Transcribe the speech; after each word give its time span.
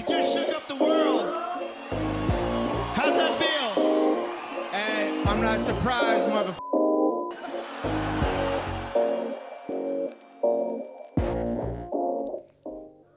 You 0.00 0.06
just 0.16 0.32
shook 0.32 0.48
up 0.56 0.66
the 0.66 0.84
world. 0.84 1.26
How's 2.94 3.16
that 3.16 3.34
feel? 3.34 3.84
Hey, 4.72 5.22
I'm 5.26 5.42
not 5.42 5.66
surprised, 5.66 6.28
mother. 6.28 6.54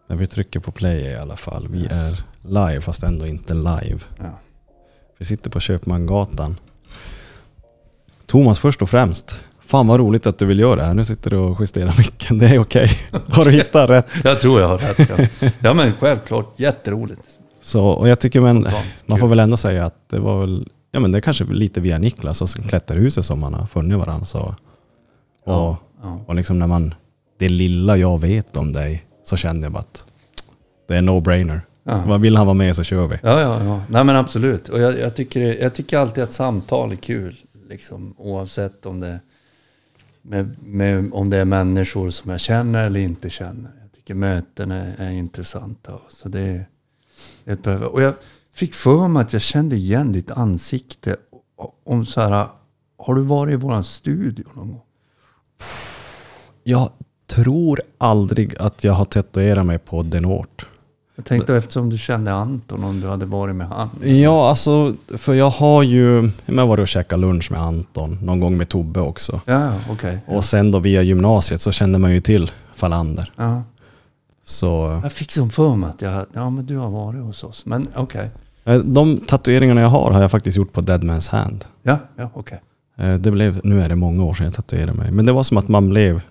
När 0.08 0.16
vi 0.16 0.28
trycker 0.28 0.60
på 0.60 0.72
play 0.72 1.02
i 1.02 1.16
alla 1.16 1.36
fall. 1.38 1.68
Vi 1.68 1.86
är 1.86 2.24
live 2.42 2.82
fast 2.82 3.04
ändå 3.04 3.26
inte 3.26 3.54
live. 3.54 4.00
Ja. 4.20 4.40
Vi 5.18 5.26
sitter 5.26 5.50
på 5.50 5.60
Köpmangatan. 5.60 6.60
Thomas 8.26 8.60
först 8.60 8.82
och 8.82 8.90
främst. 8.90 9.44
Fan 9.74 9.88
vad 9.88 10.00
roligt 10.00 10.28
att 10.28 10.38
du 10.38 10.46
vill 10.46 10.60
göra 10.60 10.76
det 10.76 10.84
här. 10.84 10.94
Nu 10.94 11.06
sitter 11.06 11.30
du 11.30 11.38
och 11.38 11.62
justerar 11.62 11.96
micken. 11.98 12.38
Det 12.38 12.48
är 12.48 12.60
okej. 12.60 12.92
Har 13.28 13.46
du 13.46 13.52
hittat 13.52 13.90
rätt? 13.90 14.08
Jag 14.24 14.42
tror 14.42 14.62
jag 14.62 14.68
har 14.68 14.78
rätt. 14.78 15.10
Ja, 15.42 15.50
ja 15.60 15.74
men 15.74 15.94
självklart. 16.00 16.60
Jätteroligt. 16.60 17.22
Så, 17.62 17.86
och 17.86 18.08
jag 18.08 18.20
tycker 18.20 18.42
men, 18.42 18.62
Spontant, 18.62 18.86
man 19.06 19.18
får 19.20 19.28
väl 19.28 19.40
ändå 19.40 19.58
säga 19.58 19.86
att 19.86 20.10
det 20.10 20.20
var 20.20 20.40
väl, 20.42 20.68
ja 20.92 21.00
men 21.00 21.12
det 21.12 21.18
är 21.18 21.22
kanske 21.22 21.44
lite 21.44 21.82
via 21.82 21.98
Niklas 21.98 22.42
och 22.42 22.50
Klätterhuset 22.50 23.26
som 23.26 23.40
man 23.40 23.54
har 23.54 23.66
funnit 23.66 23.98
varandra. 23.98 24.26
Så. 24.26 24.40
Och, 24.40 24.54
Ja, 25.46 25.78
ja. 26.04 26.20
och 26.28 26.36
liksom 26.36 26.60
när 26.60 26.68
man, 26.68 26.94
det 27.40 27.50
lilla 27.50 27.98
jag 27.98 28.22
vet 28.22 28.58
om 28.58 28.74
dig 28.74 29.06
så 29.26 29.38
kände 29.38 29.66
jag 29.66 29.72
bara 29.74 29.80
att 29.80 30.06
det 30.88 30.96
är 30.96 31.02
no-brainer. 31.02 31.62
Ja. 31.84 32.04
Vad 32.08 32.22
vill 32.22 32.38
han 32.38 32.46
vara 32.46 32.54
med 32.54 32.76
så 32.76 32.84
kör 32.84 33.08
vi. 33.08 33.18
Ja, 33.24 33.42
ja, 33.42 33.64
ja. 33.64 33.82
Nej 33.90 34.04
men 34.04 34.16
absolut. 34.16 34.70
Och 34.70 34.80
jag, 34.80 35.00
jag, 35.00 35.16
tycker, 35.16 35.62
jag 35.62 35.74
tycker 35.74 35.98
alltid 35.98 36.24
att 36.24 36.34
samtal 36.34 36.92
är 36.92 36.96
kul. 36.96 37.36
Liksom, 37.70 38.16
oavsett 38.18 38.86
om 38.86 39.00
det, 39.00 39.20
med, 40.26 40.64
med, 40.64 41.14
om 41.14 41.30
det 41.30 41.38
är 41.38 41.46
människor 41.46 42.10
som 42.10 42.32
jag 42.32 42.40
känner 42.40 42.86
eller 42.86 43.00
inte 43.00 43.30
känner. 43.30 43.72
Jag 43.82 43.92
tycker 43.92 44.16
möten 44.16 44.72
är, 44.72 44.96
är 44.98 45.10
intressanta. 45.10 46.00
Så 46.10 46.30
det 46.30 46.66
är. 47.46 47.84
Och 47.84 48.02
jag 48.02 48.14
fick 48.56 48.74
för 48.74 49.08
mig 49.08 49.22
att 49.22 49.34
jag 49.34 49.42
kände 49.42 49.76
igen 49.76 50.12
ditt 50.12 50.32
ansikte. 50.32 51.16
Om 51.84 52.06
så 52.06 52.22
här, 52.22 52.48
har 52.98 53.16
du 53.16 53.22
varit 53.22 53.54
i 53.54 53.56
våran 53.56 53.84
studio 53.84 54.46
någon 54.56 54.68
gång? 54.68 54.82
Jag 56.64 56.90
tror 57.28 57.82
aldrig 57.98 58.58
att 58.58 58.84
jag 58.84 58.94
har 58.94 59.06
tatuerat 59.06 59.66
mig 59.66 59.80
på 59.80 60.02
den 60.02 60.10
Denort. 60.10 60.68
Jag 61.16 61.26
tänkte 61.26 61.56
eftersom 61.56 61.90
du 61.90 61.98
kände 61.98 62.34
Anton, 62.34 62.84
om 62.84 63.02
du 63.02 63.08
hade 63.08 63.26
varit 63.26 63.56
med 63.56 63.68
han. 63.68 63.90
Ja, 64.04 64.50
alltså, 64.50 64.94
för 65.18 65.34
jag 65.34 65.50
har 65.50 65.84
ju, 65.84 66.30
jag 66.46 66.56
har 66.58 66.68
varit 66.68 66.82
och 66.82 66.88
käkat 66.88 67.20
lunch 67.20 67.52
med 67.52 67.62
Anton, 67.62 68.20
någon 68.22 68.40
gång 68.40 68.58
med 68.58 68.70
Tobbe 68.70 69.00
också. 69.00 69.42
Ja, 69.46 69.64
ja, 69.66 69.74
okej. 69.90 70.20
Och 70.28 70.46
sen 70.46 70.72
då 70.72 70.80
via 70.80 71.02
gymnasiet 71.02 71.62
så 71.62 71.72
kände 71.72 72.00
man 72.00 72.12
ju 72.12 72.20
till 72.20 72.52
Falander. 72.76 73.32
Ja. 73.36 73.64
Så 74.46 75.00
Jag 75.04 75.12
fick 75.12 75.32
som 75.32 75.50
för 75.50 75.76
mig 75.76 75.90
att 75.90 76.02
jag, 76.02 76.26
ja 76.34 76.50
men 76.50 76.66
du 76.66 76.78
har 76.78 76.90
varit 76.90 77.22
hos 77.24 77.44
oss. 77.44 77.66
Men 77.66 77.88
okej. 77.96 78.30
eh, 78.64 78.78
de 78.78 79.18
tatueringarna 79.18 79.82
jag 79.82 79.90
har 79.90 80.12
har 80.12 80.22
jag 80.22 80.32
faktiskt 80.32 80.58
gjort 80.58 80.74
på 80.74 80.82
Dead 80.82 81.04
Man's 81.04 81.32
Hand. 81.32 81.66
Ja, 81.84 81.98
ja 82.16 82.30
okej. 82.34 82.62
Eh, 82.98 83.14
Det 83.14 83.32
blev, 83.32 83.62
nu 83.64 83.82
är 83.82 83.90
det 83.90 83.96
många 83.96 84.24
år 84.24 84.34
sedan 84.34 84.44
jag 84.46 84.54
tatuerade 84.54 84.94
mig. 84.94 85.12
Men 85.12 85.26
det 85.26 85.32
var 85.32 85.44
som 85.44 85.58
att 85.58 85.68
man 85.68 85.90
blev 85.90 86.22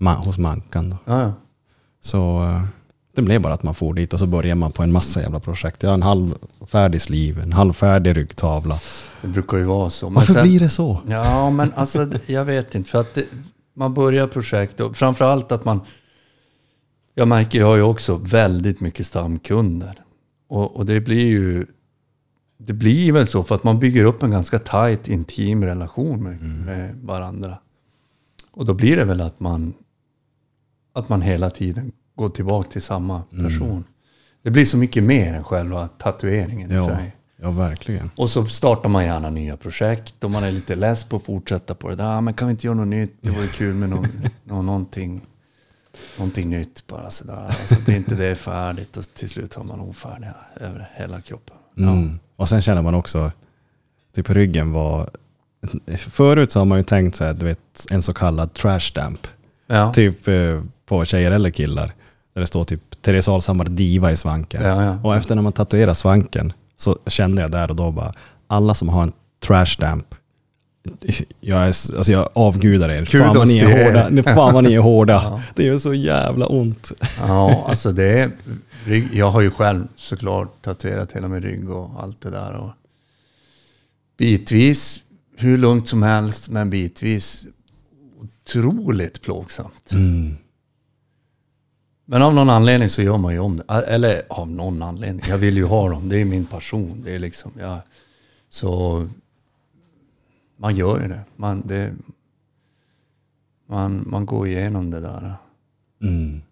ma- 0.00 0.24
hos 0.24 0.38
Mankan. 0.38 0.90
Då. 0.90 0.96
Ja, 1.04 1.20
ja. 1.22 1.32
Så 2.02 2.42
eh, 2.44 2.64
det 3.14 3.22
blev 3.22 3.42
bara 3.42 3.54
att 3.54 3.62
man 3.62 3.74
for 3.74 3.94
dit 3.94 4.12
och 4.12 4.18
så 4.18 4.26
började 4.26 4.54
man 4.54 4.72
på 4.72 4.82
en 4.82 4.92
massa 4.92 5.20
jävla 5.22 5.40
projekt. 5.40 5.82
Jag 5.82 5.90
har 5.90 5.94
en 5.94 6.02
halvfärdig 6.02 7.00
sleeve, 7.00 7.42
en 7.42 7.52
halvfärdig 7.52 8.16
ryggtavla. 8.16 8.78
Det 9.22 9.28
brukar 9.28 9.56
ju 9.56 9.64
vara 9.64 9.90
så. 9.90 10.06
Men 10.06 10.14
Varför 10.14 10.32
sen- 10.32 10.42
blir 10.42 10.60
det 10.60 10.68
så? 10.68 11.00
Ja, 11.08 11.50
men 11.50 11.72
alltså 11.76 12.08
jag 12.26 12.44
vet 12.44 12.74
inte. 12.74 12.90
För 12.90 13.00
att 13.00 13.14
det, 13.14 13.24
man 13.74 13.94
börjar 13.94 14.26
projekt 14.26 14.80
och 14.80 14.96
framförallt 14.96 15.52
att 15.52 15.64
man... 15.64 15.80
Jag 17.14 17.28
märker, 17.28 17.58
jag 17.58 17.66
har 17.66 17.76
ju 17.76 17.82
också 17.82 18.16
väldigt 18.16 18.80
mycket 18.80 19.06
stamkunder. 19.06 20.00
Och, 20.48 20.76
och 20.76 20.86
det 20.86 21.00
blir 21.00 21.26
ju... 21.26 21.66
Det 22.58 22.72
blir 22.72 23.12
väl 23.12 23.26
så 23.26 23.44
för 23.44 23.54
att 23.54 23.64
man 23.64 23.78
bygger 23.78 24.04
upp 24.04 24.22
en 24.22 24.30
ganska 24.30 24.58
tajt, 24.58 25.08
intim 25.08 25.64
relation 25.64 26.22
med, 26.22 26.42
med 26.42 26.94
varandra. 27.02 27.58
Och 28.52 28.64
då 28.64 28.74
blir 28.74 28.96
det 28.96 29.04
väl 29.04 29.20
att 29.20 29.40
man... 29.40 29.74
Att 30.92 31.08
man 31.08 31.22
hela 31.22 31.50
tiden 31.50 31.92
går 32.16 32.28
tillbaka 32.28 32.70
till 32.70 32.82
samma 32.82 33.22
person. 33.22 33.84
Det 34.42 34.50
blir 34.50 34.64
så 34.64 34.76
mycket 34.76 35.02
mer 35.02 35.34
än 35.34 35.44
själva 35.44 35.88
tatueringen 35.88 36.70
i 36.70 36.74
Ja, 36.74 36.86
sig. 36.86 37.16
ja 37.36 37.50
verkligen. 37.50 38.10
Och 38.16 38.30
så 38.30 38.46
startar 38.46 38.88
man 38.88 39.04
gärna 39.04 39.30
nya 39.30 39.56
projekt 39.56 40.24
och 40.24 40.30
man 40.30 40.44
är 40.44 40.50
lite 40.52 40.74
less 40.76 41.04
på 41.04 41.16
att 41.16 41.22
fortsätta 41.22 41.74
på 41.74 41.88
det 41.88 41.96
där. 41.96 42.04
Ah, 42.04 42.20
men 42.20 42.34
kan 42.34 42.48
vi 42.48 42.52
inte 42.52 42.66
göra 42.66 42.76
något 42.76 42.88
nytt? 42.88 43.16
Det 43.20 43.30
vore 43.30 43.46
kul 43.46 43.74
med 43.74 43.88
någon, 43.90 44.06
någon, 44.44 44.66
någonting, 44.66 45.20
någonting 46.18 46.50
nytt 46.50 46.86
bara 46.86 47.10
sådär. 47.10 47.46
Och 47.48 47.54
så 47.54 47.84
blir 47.84 47.96
inte 47.96 48.14
det 48.14 48.34
färdigt 48.34 48.96
och 48.96 49.04
till 49.14 49.28
slut 49.30 49.54
har 49.54 49.64
man 49.64 49.80
ofärdiga 49.80 50.34
över 50.60 50.90
hela 50.94 51.20
kroppen. 51.20 51.56
Mm. 51.78 52.18
Och 52.36 52.48
sen 52.48 52.62
känner 52.62 52.82
man 52.82 52.94
också, 52.94 53.32
typ 54.14 54.30
ryggen 54.30 54.72
var... 54.72 55.10
Förut 55.96 56.52
så 56.52 56.58
har 56.60 56.64
man 56.64 56.78
ju 56.78 56.84
tänkt 56.84 57.18
du 57.18 57.46
vet, 57.46 57.86
en 57.90 58.02
så 58.02 58.14
kallad 58.14 58.52
trash 58.54 58.80
stamp. 58.80 59.26
Ja. 59.66 59.92
Typ 59.92 60.28
eh, 60.28 60.62
på 60.86 61.04
tjejer 61.04 61.30
eller 61.30 61.50
killar. 61.50 61.94
Där 62.34 62.40
det 62.40 62.46
står 62.46 62.64
typ 62.64 63.02
Therese 63.02 63.28
Alshammar 63.28 63.64
diva 63.64 64.12
i 64.12 64.16
svanken. 64.16 64.62
Ja, 64.62 64.84
ja. 64.84 64.98
Och 65.02 65.16
efter 65.16 65.34
när 65.34 65.42
man 65.42 65.52
tatuerar 65.52 65.94
svanken 65.94 66.52
så 66.76 66.98
kände 67.06 67.42
jag 67.42 67.50
där 67.50 67.70
och 67.70 67.76
då 67.76 67.90
bara, 67.90 68.12
alla 68.46 68.74
som 68.74 68.88
har 68.88 69.02
en 69.02 69.12
trash 69.40 69.66
stamp, 69.66 70.14
jag, 71.40 71.60
är, 71.60 71.66
alltså 71.66 72.12
jag 72.12 72.28
avgudar 72.32 72.88
er. 72.88 73.04
Fan 73.04 73.36
vad 73.36 73.48
ni 73.48 73.58
är 73.58 73.84
hårda. 73.84 74.34
Fan 74.34 74.54
vad 74.54 74.64
ni 74.64 74.74
är 74.74 74.78
hårda. 74.78 75.14
Ja. 75.24 75.42
Det 75.54 75.64
gör 75.64 75.78
så 75.78 75.94
jävla 75.94 76.46
ont. 76.46 76.92
Ja, 77.20 77.66
alltså 77.68 77.92
det 77.92 78.04
är... 78.04 78.30
Jag 79.12 79.30
har 79.30 79.40
ju 79.40 79.50
själv 79.50 79.86
såklart 79.96 80.62
tatuerat 80.62 81.12
hela 81.12 81.28
min 81.28 81.40
rygg 81.42 81.70
och 81.70 81.90
allt 82.02 82.20
det 82.20 82.30
där. 82.30 82.52
Och 82.52 82.70
bitvis, 84.18 85.02
hur 85.36 85.58
lugnt 85.58 85.88
som 85.88 86.02
helst, 86.02 86.48
men 86.48 86.70
bitvis 86.70 87.46
otroligt 88.20 89.22
plågsamt. 89.22 89.92
Mm. 89.92 90.36
Men 92.04 92.22
av 92.22 92.34
någon 92.34 92.50
anledning 92.50 92.88
så 92.88 93.02
gör 93.02 93.18
man 93.18 93.32
ju 93.32 93.38
om 93.38 93.56
det. 93.56 93.64
Eller 93.74 94.22
av 94.28 94.50
någon 94.50 94.82
anledning. 94.82 95.24
Jag 95.28 95.38
vill 95.38 95.56
ju 95.56 95.64
ha 95.64 95.88
dem. 95.88 96.08
Det 96.08 96.16
är 96.20 96.24
min 96.24 96.46
passion. 96.46 97.02
Det 97.04 97.14
är 97.14 97.18
liksom, 97.18 97.52
ja. 97.60 97.80
Så 98.48 99.08
man 100.56 100.76
gör 100.76 101.00
ju 101.02 101.08
det. 101.08 101.20
Man, 101.36 101.62
det, 101.66 101.92
man, 103.66 104.04
man 104.06 104.26
går 104.26 104.46
igenom 104.48 104.90
det 104.90 105.00
där. 105.00 105.34
Mm. 106.02 106.42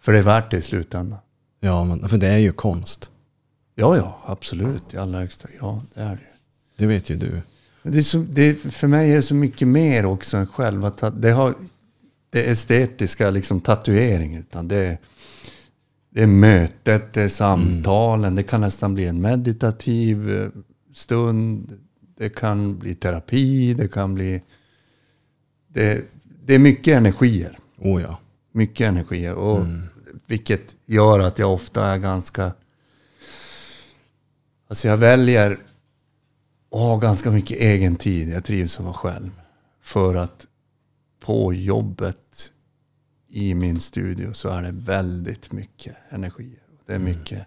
För 0.00 0.12
det 0.12 0.18
är 0.18 0.22
värt 0.22 0.50
det 0.50 0.56
i 0.56 0.62
slutändan. 0.62 1.18
Ja, 1.60 1.84
men, 1.84 2.08
för 2.08 2.16
det 2.16 2.26
är 2.28 2.38
ju 2.38 2.52
konst. 2.52 3.10
Ja, 3.74 3.96
ja, 3.96 4.18
absolut. 4.26 4.94
I 4.94 4.96
allra 4.96 5.18
högsta 5.18 5.48
grad. 5.58 5.80
Det 5.94 6.00
är 6.00 6.10
det 6.10 6.20
ju. 6.20 6.26
Det 6.76 6.86
vet 6.86 7.10
ju 7.10 7.16
du. 7.16 7.42
Men 7.82 7.92
Det 7.92 7.98
är 7.98 8.02
så, 8.02 8.18
det 8.18 8.54
för 8.54 8.86
mig 8.88 9.10
är 9.12 9.16
det 9.16 9.22
så 9.22 9.34
mycket 9.34 9.68
mer 9.68 10.06
också 10.06 10.36
än 10.36 10.46
själva 10.46 10.90
ta- 10.90 11.10
det, 11.10 11.30
har, 11.30 11.54
det 12.30 12.50
estetiska 12.50 13.30
liksom 13.30 13.60
tatueringen. 13.60 14.40
Utan 14.40 14.68
det, 14.68 14.76
är- 14.76 14.98
det 16.10 16.22
är 16.22 16.26
mötet, 16.26 17.12
det 17.12 17.22
är 17.22 17.28
samtalen. 17.28 18.34
Det 18.34 18.42
kan 18.42 18.60
nästan 18.60 18.94
bli 18.94 19.06
en 19.06 19.20
meditativ 19.20 20.30
eh, 20.38 20.48
stund. 20.94 21.78
Det 22.16 22.28
kan 22.28 22.78
bli 22.78 22.94
terapi. 22.94 23.74
Det 23.74 23.88
kan 23.88 24.14
bli... 24.14 24.42
Det, 25.68 26.04
det 26.44 26.54
är 26.54 26.58
mycket 26.58 26.96
energier. 26.96 27.58
Oh 27.78 28.02
ja. 28.02 28.18
Mycket 28.52 28.86
energier. 28.88 29.34
Och 29.34 29.66
Vilket 30.26 30.76
gör 30.86 31.18
att 31.18 31.38
jag 31.38 31.52
ofta 31.54 31.86
är 31.86 31.98
ganska... 31.98 32.52
Alltså 34.68 34.88
jag 34.88 34.96
väljer 34.96 35.50
att 36.70 36.78
ha 36.80 36.96
ganska 36.96 37.30
mycket 37.30 37.58
egen 37.60 37.96
tid. 37.96 38.28
Jag 38.28 38.44
trivs 38.44 38.78
att 38.78 38.84
vara 38.84 38.94
själv. 38.94 39.30
För 39.82 40.14
att 40.14 40.46
på 41.20 41.54
jobbet 41.54 42.52
i 43.28 43.54
min 43.54 43.80
studio 43.80 44.32
så 44.32 44.48
är 44.48 44.62
det 44.62 44.70
väldigt 44.72 45.52
mycket 45.52 45.96
energier. 46.08 46.62
Det 46.86 46.94
är 46.94 46.98
mycket. 46.98 47.46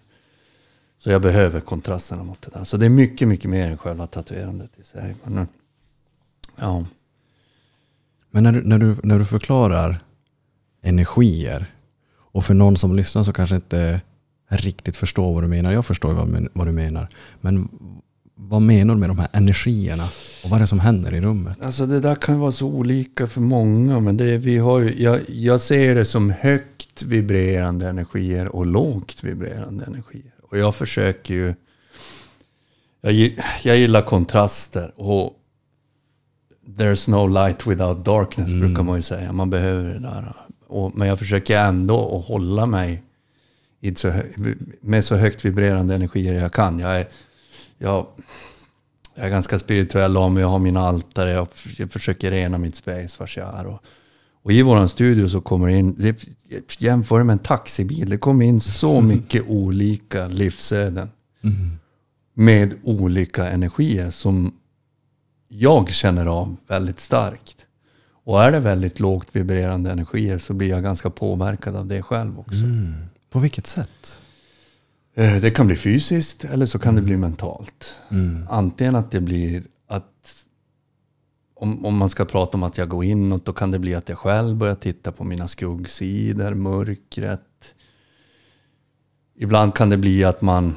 Så 0.97 1.09
jag 1.09 1.21
behöver 1.21 1.59
kontrasterna 1.59 2.23
mot 2.23 2.41
det 2.41 2.51
där. 2.53 2.63
Så 2.63 2.77
det 2.77 2.85
är 2.85 2.89
mycket, 2.89 3.27
mycket 3.27 3.49
mer 3.49 3.67
än 3.67 3.77
själva 3.77 4.07
tatuerandet 4.07 4.79
i 4.79 4.83
sig. 4.83 5.15
Men, 5.23 5.37
eh, 5.37 5.45
ja. 6.55 6.85
Men 8.31 8.43
när 8.43 8.51
du, 8.51 8.63
när, 8.63 8.77
du, 8.77 8.97
när 9.03 9.19
du 9.19 9.25
förklarar 9.25 9.99
energier 10.81 11.75
och 12.13 12.45
för 12.45 12.53
någon 12.53 12.77
som 12.77 12.95
lyssnar 12.95 13.23
så 13.23 13.33
kanske 13.33 13.55
inte 13.55 14.01
riktigt 14.47 14.97
förstår 14.97 15.33
vad 15.33 15.43
du 15.43 15.47
menar. 15.47 15.71
Jag 15.71 15.85
förstår 15.85 16.13
vad, 16.13 16.47
vad 16.53 16.67
du 16.67 16.71
menar. 16.71 17.07
Men 17.41 17.69
vad 18.47 18.61
menar 18.61 18.93
du 18.93 18.99
med 18.99 19.09
de 19.09 19.19
här 19.19 19.27
energierna? 19.33 20.03
Och 20.43 20.49
vad 20.49 20.57
är 20.57 20.59
det 20.59 20.67
som 20.67 20.79
händer 20.79 21.13
i 21.13 21.21
rummet? 21.21 21.57
Alltså 21.61 21.85
det 21.85 21.99
där 21.99 22.15
kan 22.15 22.39
vara 22.39 22.51
så 22.51 22.67
olika 22.67 23.27
för 23.27 23.41
många. 23.41 23.99
Men 23.99 24.17
det, 24.17 24.37
vi 24.37 24.57
har 24.57 24.79
ju, 24.79 25.03
jag, 25.03 25.19
jag 25.27 25.61
ser 25.61 25.95
det 25.95 26.05
som 26.05 26.29
högt 26.29 27.03
vibrerande 27.03 27.89
energier 27.89 28.47
och 28.47 28.65
lågt 28.65 29.23
vibrerande 29.23 29.85
energier. 29.85 30.33
Och 30.43 30.57
jag 30.57 30.75
försöker 30.75 31.33
ju... 31.33 31.53
Jag, 33.01 33.13
jag 33.63 33.77
gillar 33.77 34.01
kontraster. 34.01 34.91
Och 34.95 35.33
there's 36.77 37.09
no 37.09 37.27
light 37.27 37.67
without 37.67 38.05
darkness 38.05 38.51
brukar 38.51 38.83
man 38.83 38.95
ju 38.95 39.01
säga. 39.01 39.33
Man 39.33 39.49
behöver 39.49 39.93
det 39.93 39.99
där. 39.99 40.33
Och, 40.67 40.97
men 40.97 41.07
jag 41.07 41.19
försöker 41.19 41.59
ändå 41.59 42.17
att 42.19 42.25
hålla 42.25 42.65
mig 42.65 43.03
så, 43.95 44.13
med 44.81 45.05
så 45.05 45.15
högt 45.15 45.45
vibrerande 45.45 45.95
energier 45.95 46.33
jag 46.33 46.53
kan. 46.53 46.79
Jag 46.79 46.99
är, 46.99 47.07
jag, 47.81 48.07
jag 49.15 49.25
är 49.25 49.29
ganska 49.29 49.59
spirituell 49.59 50.29
mig, 50.29 50.41
jag 50.41 50.49
har 50.49 50.59
mina 50.59 50.87
altare, 50.87 51.31
jag, 51.31 51.47
jag 51.77 51.91
försöker 51.91 52.31
rena 52.31 52.57
mitt 52.57 52.75
space 52.75 53.15
vars 53.19 53.37
jag 53.37 53.59
är. 53.59 53.65
Och, 53.65 53.83
och 54.43 54.51
i 54.51 54.61
våran 54.61 54.89
studio 54.89 55.29
så 55.29 55.41
kommer 55.41 55.67
det 55.67 55.77
in, 55.77 55.95
det, 55.97 56.25
jämför 56.79 57.17
det 57.17 57.23
med 57.23 57.33
en 57.33 57.39
taxibil, 57.39 58.09
det 58.09 58.17
kommer 58.17 58.45
in 58.45 58.61
så 58.61 59.01
mycket 59.13 59.43
olika 59.47 60.27
livsöden. 60.27 61.09
Med 62.33 62.73
olika 62.83 63.47
energier 63.47 64.09
som 64.09 64.53
jag 65.47 65.89
känner 65.89 66.25
av 66.25 66.57
väldigt 66.67 66.99
starkt. 66.99 67.65
Och 68.23 68.43
är 68.43 68.51
det 68.51 68.59
väldigt 68.59 68.99
lågt 68.99 69.27
vibrerande 69.31 69.91
energier 69.91 70.37
så 70.37 70.53
blir 70.53 70.69
jag 70.69 70.83
ganska 70.83 71.09
påverkad 71.09 71.75
av 71.75 71.87
det 71.87 72.01
själv 72.01 72.39
också. 72.39 72.63
På 73.29 73.39
vilket 73.39 73.67
sätt? 73.67 74.20
Eh, 75.13 75.41
Det 75.41 75.51
kan 75.51 75.67
bli 75.67 75.75
fysiskt 75.75 76.45
eller 76.45 76.65
så 76.65 76.79
kan 76.79 76.95
det 76.95 77.01
bli 77.01 77.17
mentalt. 77.17 77.99
Mm. 78.09 78.47
Antingen 78.49 78.95
att 78.95 79.11
det 79.11 79.21
blir 79.21 79.63
att 79.87 80.45
om, 81.55 81.85
om 81.85 81.97
man 81.97 82.09
ska 82.09 82.25
prata 82.25 82.57
om 82.57 82.63
att 82.63 82.77
jag 82.77 82.89
går 82.89 83.03
inåt 83.03 83.45
då 83.45 83.53
kan 83.53 83.71
det 83.71 83.79
bli 83.79 83.95
att 83.95 84.09
jag 84.09 84.17
själv 84.17 84.55
börjar 84.55 84.75
titta 84.75 85.11
på 85.11 85.23
mina 85.23 85.47
skuggsidor, 85.47 86.53
mörkret. 86.53 87.75
Ibland 89.35 89.75
kan 89.75 89.89
det 89.89 89.97
bli 89.97 90.23
att 90.23 90.41
man, 90.41 90.75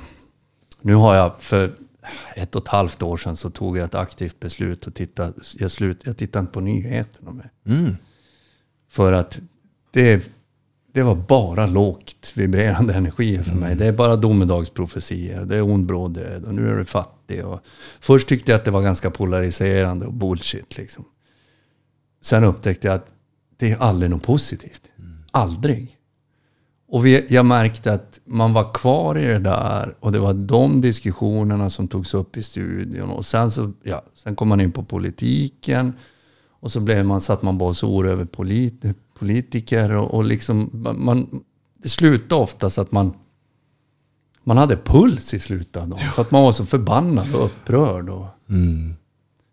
nu 0.81 0.95
har 0.95 1.15
jag 1.15 1.41
för 1.41 1.75
ett 2.37 2.55
och 2.55 2.63
ett 2.63 2.69
halvt 2.69 3.03
år 3.03 3.17
sedan 3.17 3.37
så 3.37 3.51
tog 3.51 3.79
jag 3.79 3.85
ett 3.85 3.95
aktivt 3.95 4.41
beslut 4.41 4.87
och 4.87 4.95
titta, 4.95 5.33
jag, 5.59 5.71
slut, 5.71 6.01
jag 6.05 6.17
tittar 6.17 6.41
inte 6.41 6.53
på 6.53 6.61
nyheterna 6.61 7.31
mer. 7.33 7.51
Mm. 7.67 7.97
För 8.89 9.13
att 9.13 9.41
det, 9.91 10.31
det 10.95 11.03
var 11.03 11.15
bara 11.15 11.67
lågt 11.67 12.33
vibrerande 12.35 12.95
energier 12.95 13.43
för 13.43 13.55
mig. 13.55 13.77
Det 13.77 13.87
är 13.87 13.93
bara 13.93 14.17
domedagsprofetier. 14.17 15.45
Det 15.45 15.57
är 15.57 15.63
ond 15.63 15.87
bråd 15.87 16.15
död 16.15 16.45
och 16.45 16.55
nu 16.55 16.71
är 16.71 16.77
du 16.77 16.85
fattig. 16.85 17.45
Och 17.45 17.61
först 18.01 18.29
tyckte 18.29 18.51
jag 18.51 18.59
att 18.59 18.65
det 18.65 18.71
var 18.71 18.83
ganska 18.83 19.11
polariserande 19.11 20.07
och 20.07 20.13
bullshit. 20.13 20.77
Liksom. 20.77 21.05
Sen 22.21 22.45
upptäckte 22.45 22.87
jag 22.87 22.95
att 22.95 23.07
det 23.57 23.73
är 23.73 23.77
aldrig 23.77 24.11
något 24.11 24.23
positivt. 24.23 24.83
Aldrig. 25.31 25.97
Och 26.89 27.07
vi, 27.07 27.27
jag 27.29 27.47
märkte 27.47 27.93
att 27.93 28.21
man 28.25 28.53
var 28.53 28.73
kvar 28.73 29.19
i 29.19 29.25
det 29.25 29.39
där 29.39 29.95
och 30.01 30.13
det 30.13 30.19
var 30.19 30.35
de 30.35 30.81
diskussionerna 30.81 31.71
som 31.71 31.89
togs 31.89 32.15
upp 32.15 32.37
i 32.37 32.43
studion. 32.43 33.11
Och 33.11 33.27
sen, 33.27 33.51
så, 33.51 33.73
ja, 33.83 34.03
sen 34.15 34.37
kom 34.37 34.49
man 34.49 34.61
in 34.61 34.73
på 34.73 34.85
politiken. 34.85 35.93
Och 36.61 36.73
så 36.73 36.81
blev 36.81 37.05
man, 37.05 37.21
satt 37.21 37.43
man 37.43 37.59
bara 37.59 37.69
och 37.69 37.77
svor 37.77 38.09
över 38.09 38.25
polit, 38.25 38.85
politiker. 39.15 39.93
Och, 39.93 40.15
och 40.15 40.25
liksom, 40.25 40.71
man, 40.99 41.45
det 41.79 41.89
slutade 41.89 42.43
oftast 42.43 42.79
att 42.79 42.93
man, 42.93 43.13
man 44.45 44.57
hade 44.59 44.77
puls 44.77 45.35
i 45.35 45.39
slutet 45.39 45.73
dagen. 45.73 45.99
För 46.15 46.23
att 46.23 46.31
man 46.31 46.43
var 46.43 46.53
så 46.53 46.67
förbannad 46.67 47.35
och 47.35 47.45
upprörd. 47.45 48.09
Och, 48.09 48.27
Mm. 48.49 48.95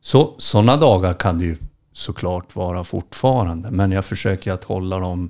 så, 0.02 0.34
sådana 0.38 0.78
dagar 0.78 1.14
kan 1.14 1.38
det 1.38 1.46
ju 1.46 1.56
såklart 1.94 2.56
vara 2.56 2.84
fortfarande. 2.84 3.72
Men 3.72 3.92
jag 3.92 4.06
försöker 4.06 4.52
att 4.52 4.64
hålla 4.64 5.00
dem... 5.00 5.30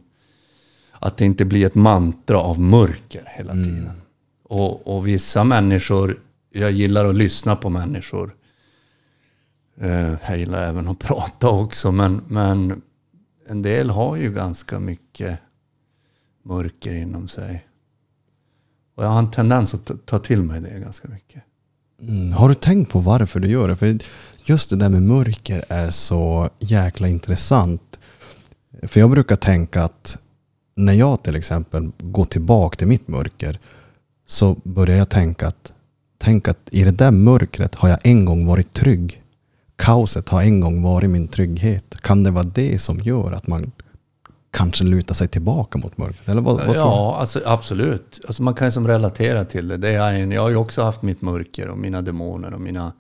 Att 1.04 1.18
det 1.18 1.26
inte 1.26 1.46
blir 1.46 1.66
ett 1.66 1.76
mantra 1.76 2.38
av 2.40 2.60
mörker 2.60 3.24
hela 3.38 3.54
tiden. 3.54 3.92
Och, 4.44 4.96
och 4.98 5.08
vissa 5.08 5.44
människor... 5.44 6.20
Jag 6.54 6.72
gillar 6.72 7.06
att 7.06 7.16
lyssna 7.16 7.56
på 7.56 7.70
människor. 7.70 8.36
Eh, 9.82 10.14
jag 10.28 10.38
gillar 10.40 10.64
även 10.70 10.88
att 10.88 11.00
prata 11.08 11.50
också. 11.50 11.92
Men, 11.92 12.22
men 12.28 12.82
en 13.52 13.62
del 13.62 13.90
har 13.90 14.16
ju 14.16 14.34
ganska 14.34 14.80
mycket 14.80 15.40
mörker 16.44 16.94
inom 16.94 17.28
sig. 17.28 17.68
Och 18.96 19.04
jag 19.04 19.10
har 19.10 19.20
en 19.20 19.32
tendens 19.32 19.74
att 19.74 19.92
ta- 20.06 20.20
till 20.20 20.44
mig 20.44 20.62
det 20.62 20.80
ganska 20.80 21.08
mycket. 21.08 21.44
Mm. 22.02 22.34
Har 22.34 22.50
du 22.50 22.56
tänkt 22.56 22.92
på 22.92 23.00
varför 23.00 23.40
du 23.40 23.48
gör 23.48 23.68
det? 23.68 23.76
För 23.76 23.98
just 24.46 24.70
det 24.70 24.76
där 24.76 24.90
med 24.90 25.02
mörker 25.02 25.66
är 25.70 25.90
så 25.90 26.50
jäkla 26.60 27.08
intressant. 27.08 28.00
För 28.84 29.00
jag 29.00 29.10
brukar 29.10 29.36
tänka 29.36 29.84
att 29.84 30.18
när 30.76 30.94
jag 30.94 31.24
till 31.24 31.36
exempel 31.36 31.92
går 31.98 32.26
tillbaka 32.26 32.76
till 32.76 32.88
mitt 32.88 33.08
mörker 33.08 33.60
så 34.28 34.56
börjar 34.64 34.98
jag 34.98 35.10
tänka 35.10 35.48
att 35.48 35.74
tänk 36.18 36.48
att 36.48 36.70
i 36.72 36.84
det 36.84 36.92
där 36.92 37.12
mörkret 37.12 37.76
har 37.76 37.90
jag 37.90 38.00
en 38.04 38.26
gång 38.26 38.46
varit 38.46 38.74
trygg. 38.74 39.22
Kaoset 39.76 40.30
har 40.30 40.42
en 40.42 40.60
gång 40.60 40.82
varit 40.82 41.10
min 41.10 41.28
trygghet. 41.28 41.91
Kan 42.02 42.24
det 42.24 42.32
vara 42.32 42.44
det 42.44 42.80
som 42.80 43.00
gör 43.00 43.32
att 43.32 43.48
man 43.48 43.72
kanske 44.52 44.84
lutar 44.84 45.14
sig 45.14 45.28
tillbaka 45.28 45.78
mot 45.78 45.98
mörkret? 45.98 46.30
Eller 46.30 46.42
vad, 46.42 46.68
vad? 46.68 46.76
Ja, 46.76 47.16
alltså, 47.20 47.42
absolut. 47.46 48.22
Alltså, 48.28 48.44
man 48.44 48.54
kan 48.54 48.68
ju 48.68 48.72
som 48.72 48.88
relatera 48.88 49.46
till 49.46 49.68
det. 49.68 49.78
det 49.78 49.90
är 49.90 50.14
en, 50.14 50.32
jag 50.32 50.42
har 50.42 50.50
ju 50.50 50.56
också 50.56 50.82
haft 50.82 51.02
mitt 51.02 51.22
mörker 51.22 51.70
och 51.70 51.78
mina 51.78 52.02
demoner 52.02 52.54
och 52.54 52.62
mina... 52.62 52.94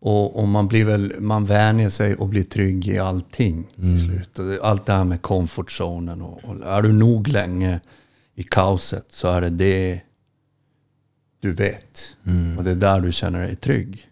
Och, 0.00 0.38
och 0.40 0.48
man 0.48 0.68
blir 0.68 0.84
väl, 0.84 1.14
man 1.18 1.44
vänjer 1.44 1.90
sig 1.90 2.14
och 2.14 2.28
blir 2.28 2.44
trygg 2.44 2.88
i 2.88 2.98
allting 2.98 3.66
till 3.74 4.00
slut. 4.00 4.38
Och 4.38 4.68
allt 4.68 4.86
det 4.86 4.92
här 4.92 5.04
med 5.04 5.22
comfortzonen. 5.22 6.22
Och, 6.22 6.44
och 6.44 6.66
är 6.66 6.82
du 6.82 6.92
nog 6.92 7.28
länge 7.28 7.80
i 8.34 8.42
kaoset 8.42 9.06
så 9.10 9.28
är 9.28 9.40
det 9.40 9.50
det 9.50 10.00
du 11.40 11.52
vet. 11.52 12.16
Och 12.58 12.64
det 12.64 12.70
är 12.70 12.74
där 12.74 13.00
du 13.00 13.12
känner 13.12 13.40
dig 13.46 13.56
trygg. 13.56 14.08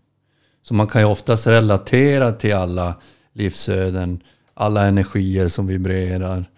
Så 0.63 0.75
man 0.75 0.87
kan 0.87 1.01
ju 1.01 1.07
oftast 1.07 1.47
relatera 1.47 2.33
till 2.33 2.55
alla 2.55 2.95
livsöden, 3.37 4.23
alla 4.55 4.87
energier 4.87 5.49
som 5.49 5.67
vibrerar. 5.67 6.50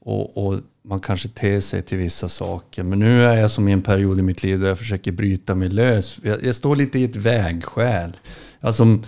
Och, 0.00 0.46
och 0.46 0.60
man 0.82 1.00
kanske 1.00 1.28
ter 1.28 1.60
sig 1.60 1.82
till 1.82 1.98
vissa 1.98 2.28
saker. 2.28 2.82
Men 2.82 2.98
nu 2.98 3.24
är 3.24 3.36
jag 3.36 3.50
som 3.50 3.68
i 3.68 3.72
en 3.72 3.82
period 3.82 4.18
i 4.18 4.22
mitt 4.22 4.42
liv 4.42 4.60
där 4.60 4.68
jag 4.68 4.78
försöker 4.78 5.12
bryta 5.12 5.54
mig 5.54 5.68
lös. 5.68 6.18
Jag, 6.22 6.44
jag 6.44 6.54
står 6.54 6.76
lite 6.76 6.98
i 6.98 7.04
ett 7.04 7.16
vägskäl. 7.16 8.16
Jag 8.60 8.74
som, 8.74 9.02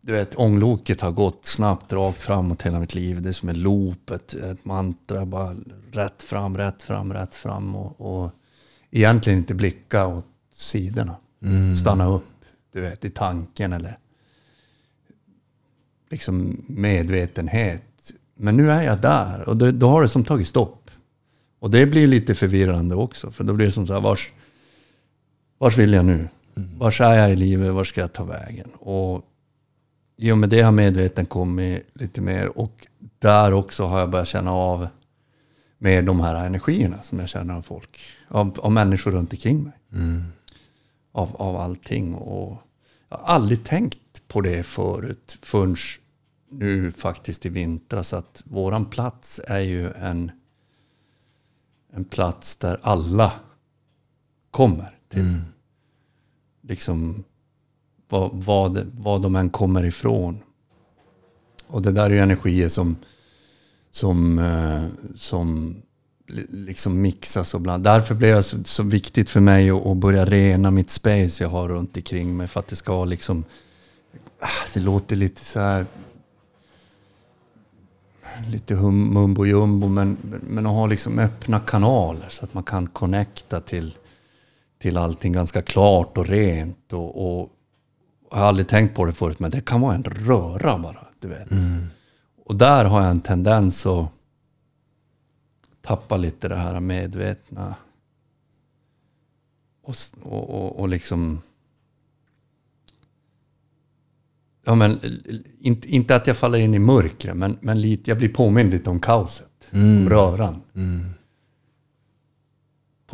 du 0.00 0.12
vet, 0.12 0.38
ångloket 0.38 1.00
har 1.00 1.10
gått 1.10 1.46
snabbt 1.46 1.92
rakt 1.92 2.22
framåt 2.22 2.62
hela 2.62 2.80
mitt 2.80 2.94
liv. 2.94 3.22
Det 3.22 3.28
är 3.28 3.32
som 3.32 3.48
en 3.48 3.60
loop, 3.60 4.10
ett, 4.10 4.34
ett 4.34 4.64
mantra. 4.64 5.26
Bara 5.26 5.54
rätt 5.92 6.22
fram, 6.22 6.56
rätt 6.56 6.82
fram, 6.82 7.12
rätt 7.12 7.34
fram. 7.34 7.76
Och, 7.76 8.22
och 8.24 8.30
egentligen 8.90 9.38
inte 9.38 9.54
blicka 9.54 10.06
åt 10.06 10.26
sidorna. 10.52 11.16
Stanna 11.76 12.06
upp, 12.06 12.24
du 12.72 12.80
vet, 12.80 13.04
i 13.04 13.10
tanken 13.10 13.72
eller 13.72 13.98
liksom 16.14 16.64
medvetenhet. 16.66 18.12
Men 18.36 18.56
nu 18.56 18.70
är 18.70 18.82
jag 18.82 19.00
där 19.00 19.48
och 19.48 19.56
då, 19.56 19.70
då 19.70 19.88
har 19.88 20.02
det 20.02 20.08
som 20.08 20.24
tagit 20.24 20.48
stopp. 20.48 20.90
Och 21.58 21.70
det 21.70 21.86
blir 21.86 22.06
lite 22.06 22.34
förvirrande 22.34 22.94
också. 22.94 23.30
För 23.30 23.44
då 23.44 23.52
blir 23.52 23.66
det 23.66 23.72
som 23.72 23.86
så 23.86 23.92
här, 23.92 24.00
vars, 24.00 24.30
vars 25.58 25.78
vill 25.78 25.92
jag 25.92 26.04
nu? 26.04 26.28
Vars 26.54 27.00
är 27.00 27.14
jag 27.14 27.32
i 27.32 27.36
livet? 27.36 27.72
Var 27.72 27.84
ska 27.84 28.00
jag 28.00 28.12
ta 28.12 28.24
vägen? 28.24 28.70
Och 28.78 29.24
i 30.16 30.32
och 30.32 30.38
med 30.38 30.48
det 30.48 30.62
har 30.62 30.72
medveten 30.72 31.26
kommit 31.26 31.86
lite 31.94 32.20
mer. 32.20 32.58
Och 32.58 32.86
där 33.18 33.52
också 33.52 33.84
har 33.84 33.98
jag 33.98 34.10
börjat 34.10 34.28
känna 34.28 34.52
av 34.52 34.88
mer 35.78 36.02
de 36.02 36.20
här 36.20 36.46
energierna 36.46 37.02
som 37.02 37.18
jag 37.18 37.28
känner 37.28 37.54
av 37.54 37.62
folk. 37.62 38.00
Av, 38.28 38.60
av 38.62 38.72
människor 38.72 39.10
runt 39.10 39.32
omkring 39.32 39.62
mig. 39.62 39.72
Av, 41.12 41.36
av 41.36 41.56
allting. 41.56 42.14
Och 42.14 42.62
jag 43.08 43.16
har 43.16 43.34
aldrig 43.34 43.64
tänkt 43.64 44.28
på 44.28 44.40
det 44.40 44.62
förut. 44.62 45.38
Förrän 45.42 45.76
nu 46.58 46.92
faktiskt 46.92 47.46
i 47.46 47.48
vintras. 47.48 48.12
Att 48.12 48.42
våran 48.44 48.86
plats 48.86 49.40
är 49.46 49.60
ju 49.60 49.92
en, 49.92 50.30
en 51.92 52.04
plats 52.04 52.56
där 52.56 52.80
alla 52.82 53.32
kommer 54.50 54.98
till. 55.08 55.40
Liksom 56.62 57.24
vad, 58.08 58.30
vad, 58.32 58.86
vad 58.98 59.22
de 59.22 59.36
än 59.36 59.50
kommer 59.50 59.84
ifrån. 59.84 60.38
Och 61.66 61.82
det 61.82 61.92
där 61.92 62.04
är 62.04 62.10
ju 62.10 62.18
energier 62.18 62.68
som, 62.68 62.96
som, 63.90 64.38
eh, 64.38 64.84
som 65.16 65.76
li- 66.26 66.46
liksom 66.50 67.02
mixas 67.02 67.54
och 67.54 67.60
bland. 67.60 67.84
Därför 67.84 68.14
blev 68.14 68.34
det 68.34 68.42
så, 68.42 68.64
så 68.64 68.82
viktigt 68.82 69.30
för 69.30 69.40
mig 69.40 69.70
att, 69.70 69.86
att 69.86 69.96
börja 69.96 70.24
rena 70.24 70.70
mitt 70.70 70.90
space 70.90 71.44
jag 71.44 71.50
har 71.50 71.68
runt 71.68 71.96
omkring 71.96 72.36
mig. 72.36 72.46
För 72.46 72.60
att 72.60 72.68
det 72.68 72.76
ska 72.76 73.04
liksom, 73.04 73.44
ah, 74.38 74.48
det 74.74 74.80
låter 74.80 75.16
lite 75.16 75.44
så 75.44 75.60
här 75.60 75.86
lite 78.48 78.74
hum, 78.74 79.14
mumbo 79.14 79.46
jumbo 79.46 79.88
men, 79.88 80.16
men 80.42 80.66
att 80.66 80.72
ha 80.72 80.86
liksom 80.86 81.18
öppna 81.18 81.60
kanaler 81.60 82.28
så 82.28 82.44
att 82.44 82.54
man 82.54 82.62
kan 82.62 82.86
connecta 82.86 83.60
till, 83.60 83.94
till 84.78 84.96
allting 84.96 85.32
ganska 85.32 85.62
klart 85.62 86.18
och 86.18 86.26
rent. 86.26 86.92
Och, 86.92 87.40
och 87.40 87.50
jag 88.30 88.38
har 88.38 88.46
aldrig 88.46 88.68
tänkt 88.68 88.96
på 88.96 89.04
det 89.04 89.12
förut 89.12 89.38
men 89.38 89.50
det 89.50 89.60
kan 89.60 89.80
vara 89.80 89.94
en 89.94 90.04
röra 90.04 90.78
bara, 90.78 91.06
du 91.20 91.28
vet. 91.28 91.48
Och 92.44 92.56
där 92.56 92.84
har 92.84 93.02
jag 93.02 93.10
en 93.10 93.20
tendens 93.20 93.86
att 93.86 94.06
tappa 95.82 96.16
lite 96.16 96.48
det 96.48 96.56
här 96.56 96.80
medvetna. 96.80 97.74
Och, 99.82 99.94
och, 100.22 100.50
och, 100.50 100.80
och 100.80 100.88
liksom... 100.88 101.40
Ja, 104.64 104.74
men 104.74 105.00
inte, 105.60 105.88
inte 105.88 106.16
att 106.16 106.26
jag 106.26 106.36
faller 106.36 106.58
in 106.58 106.74
i 106.74 106.78
mörkret, 106.78 107.36
men, 107.36 107.58
men 107.60 107.80
lite, 107.80 108.10
jag 108.10 108.18
blir 108.18 108.28
påmind 108.28 108.70
lite 108.70 108.90
om 108.90 109.00
kaoset. 109.00 109.46
Om 109.72 110.08
röran. 110.08 110.54
På 110.54 110.80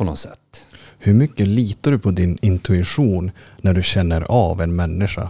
på 0.01 0.03
något 0.03 0.19
sätt. 0.19 0.65
Hur 0.99 1.13
mycket 1.13 1.47
litar 1.47 1.91
du 1.91 1.99
på 1.99 2.11
din 2.11 2.37
intuition 2.41 3.31
när 3.61 3.73
du 3.73 3.83
känner 3.83 4.21
av 4.21 4.61
en 4.61 4.75
människa? 4.75 5.29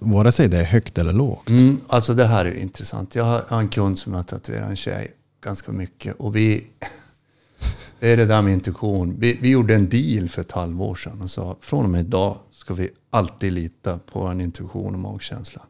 Vare 0.00 0.32
sig 0.32 0.48
det 0.48 0.58
är 0.58 0.64
högt 0.64 0.98
eller 0.98 1.12
lågt. 1.12 1.48
Mm, 1.48 1.80
alltså 1.86 2.14
det 2.14 2.26
här 2.26 2.44
är 2.44 2.54
intressant. 2.54 3.14
Jag 3.14 3.24
har 3.24 3.34
jag 3.48 3.56
har 3.56 3.60
en 3.60 3.68
kund 3.68 3.98
som 3.98 4.14
har 4.14 4.22
tatuerat 4.22 4.70
en 4.70 4.76
tjej 4.76 5.12
ganska 5.44 5.72
mycket. 5.72 6.14
Och 6.18 6.36
vi... 6.36 6.66
Det 8.00 8.12
är 8.12 8.16
det 8.16 8.24
där 8.24 8.42
med 8.42 8.52
intuition. 8.52 9.16
Vi, 9.18 9.38
vi 9.42 9.50
gjorde 9.50 9.74
en 9.74 9.88
deal 9.88 10.28
för 10.28 10.40
ett 10.40 10.52
halvår 10.52 10.94
sedan 10.94 11.20
och 11.22 11.30
sa 11.30 11.56
från 11.60 11.84
och 11.84 11.90
med 11.90 12.00
idag 12.00 12.38
ska 12.60 12.74
vi 12.74 12.90
alltid 13.10 13.52
lita 13.52 13.98
på 13.98 14.20
en 14.26 14.40
intuition 14.40 14.94
och 14.94 15.00
magkänsla. 15.00 15.62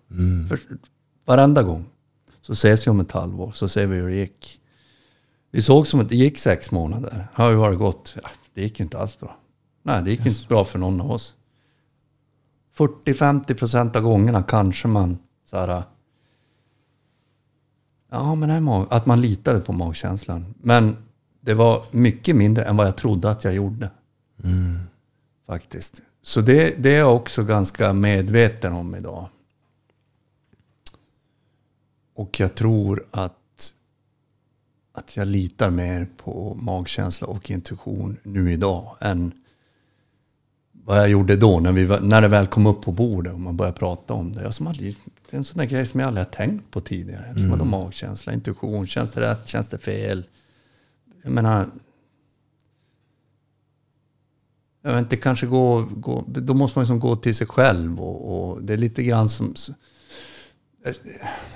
För, 0.48 0.58
varenda 1.24 1.62
gång. 1.62 1.84
Så 2.40 2.52
ses 2.52 2.86
vi 2.86 2.90
om 2.90 3.00
ett 3.00 3.12
halvår, 3.12 3.52
så 3.54 3.68
ser 3.68 3.86
vi 3.86 3.96
hur 3.96 4.08
det 4.08 4.14
gick. 4.16 4.60
Vi 5.50 5.62
såg 5.62 5.86
som 5.86 6.00
att 6.00 6.08
det 6.08 6.16
gick 6.16 6.38
sex 6.38 6.70
månader. 6.70 7.28
Ja, 7.36 7.48
hur 7.48 7.56
har 7.56 7.70
det 7.70 7.76
gått? 7.76 8.16
Ja, 8.22 8.28
det 8.54 8.62
gick 8.62 8.80
ju 8.80 8.82
inte 8.84 8.98
alls 8.98 9.18
bra. 9.20 9.36
Nej, 9.82 10.02
det 10.04 10.10
gick 10.10 10.26
inte 10.26 10.48
bra 10.48 10.64
för 10.64 10.78
någon 10.78 11.00
av 11.00 11.10
oss. 11.10 11.36
40-50 12.76 13.54
procent 13.54 13.96
av 13.96 14.02
gångerna 14.02 14.42
kanske 14.42 14.88
man 14.88 15.18
så 15.44 15.56
här, 15.58 15.82
Ja, 18.10 18.34
men 18.34 18.64
mag- 18.64 18.86
att 18.90 19.06
man 19.06 19.20
litade 19.20 19.60
på 19.60 19.72
magkänslan. 19.72 20.54
Men 20.62 20.96
det 21.40 21.54
var 21.54 21.84
mycket 21.90 22.36
mindre 22.36 22.64
än 22.64 22.76
vad 22.76 22.86
jag 22.86 22.96
trodde 22.96 23.30
att 23.30 23.44
jag 23.44 23.54
gjorde. 23.54 23.90
Faktiskt. 25.46 26.02
Så 26.22 26.40
det, 26.40 26.74
det 26.82 26.90
är 26.90 26.98
jag 26.98 27.16
också 27.16 27.44
ganska 27.44 27.92
medveten 27.92 28.72
om 28.72 28.94
idag. 28.94 29.28
Och 32.14 32.40
jag 32.40 32.54
tror 32.54 33.06
att, 33.10 33.74
att 34.92 35.16
jag 35.16 35.26
litar 35.26 35.70
mer 35.70 36.08
på 36.16 36.58
magkänsla 36.60 37.26
och 37.26 37.50
intuition 37.50 38.16
nu 38.22 38.52
idag 38.52 38.96
än 39.00 39.32
vad 40.72 40.98
jag 40.98 41.08
gjorde 41.08 41.36
då 41.36 41.60
när, 41.60 41.72
vi, 41.72 42.00
när 42.00 42.22
det 42.22 42.28
väl 42.28 42.46
kom 42.46 42.66
upp 42.66 42.82
på 42.82 42.92
bordet 42.92 43.32
och 43.32 43.40
man 43.40 43.56
började 43.56 43.78
prata 43.78 44.14
om 44.14 44.32
det. 44.32 44.42
Jag 44.42 44.54
som 44.54 44.66
aldrig, 44.66 44.96
det 45.04 45.36
är 45.36 45.38
en 45.38 45.44
sån 45.44 45.58
där 45.58 45.64
grej 45.64 45.86
som 45.86 46.00
jag 46.00 46.06
aldrig 46.06 46.26
har 46.26 46.30
tänkt 46.32 46.70
på 46.70 46.80
tidigare. 46.80 47.26
Mm. 47.26 47.50
Vadå 47.50 47.64
magkänsla, 47.64 48.32
intuition, 48.32 48.86
känns 48.86 49.12
det 49.12 49.20
rätt, 49.20 49.48
känns 49.48 49.68
det 49.68 49.78
fel? 49.78 50.24
Jag 51.22 51.32
menar, 51.32 51.66
jag 54.82 54.92
vet 54.92 54.98
inte, 55.00 55.16
kanske 55.16 55.46
gå, 55.46 55.88
gå 55.96 56.24
då 56.26 56.54
måste 56.54 56.78
man 56.78 56.82
liksom 56.82 57.00
gå 57.00 57.16
till 57.16 57.34
sig 57.34 57.46
själv 57.46 58.00
och, 58.00 58.50
och 58.50 58.62
det 58.62 58.72
är 58.72 58.78
lite 58.78 59.02
grann 59.02 59.28
som 59.28 59.54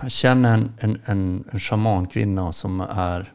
jag 0.00 0.11
känner 0.11 0.54
en, 0.54 0.73
en, 0.78 1.00
en, 1.04 1.45
en 1.50 1.61
shamankvinna 1.61 2.52
som 2.52 2.81
är 2.81 3.33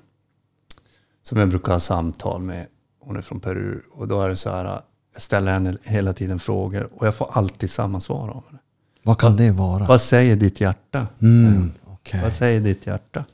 som 1.24 1.38
jag 1.38 1.50
brukar 1.50 1.72
ha 1.72 1.79
samtal 1.79 2.41
med. 2.41 2.67
Hon 3.00 3.17
är 3.17 3.22
från 3.22 3.39
Peru 3.39 3.81
och 3.91 4.08
då 4.08 4.22
är 4.22 4.29
det 4.29 4.36
så 4.36 4.50
här, 4.50 4.81
jag 5.13 5.22
ställer 5.22 5.51
henne 5.51 5.77
hela 5.84 6.13
tiden 6.13 6.39
frågor 6.39 6.89
och 6.93 7.08
jag 7.08 7.15
får 7.15 7.29
alltid 7.31 7.69
samma 7.69 8.01
svar 8.01 8.29
av 8.29 8.43
henne. 8.48 8.60
Vad 9.03 9.17
kan 9.17 9.38
det 9.38 9.51
vara? 9.51 9.86
Vad 9.86 10.01
säger 10.01 10.36
ditt 10.36 10.62
hjärta? 10.62 11.08
Mm, 11.22 11.72
okej. 11.86 12.22
Vad 12.24 12.34
säger 12.34 12.62
ditt 12.62 12.88
hjärta? 12.88 13.25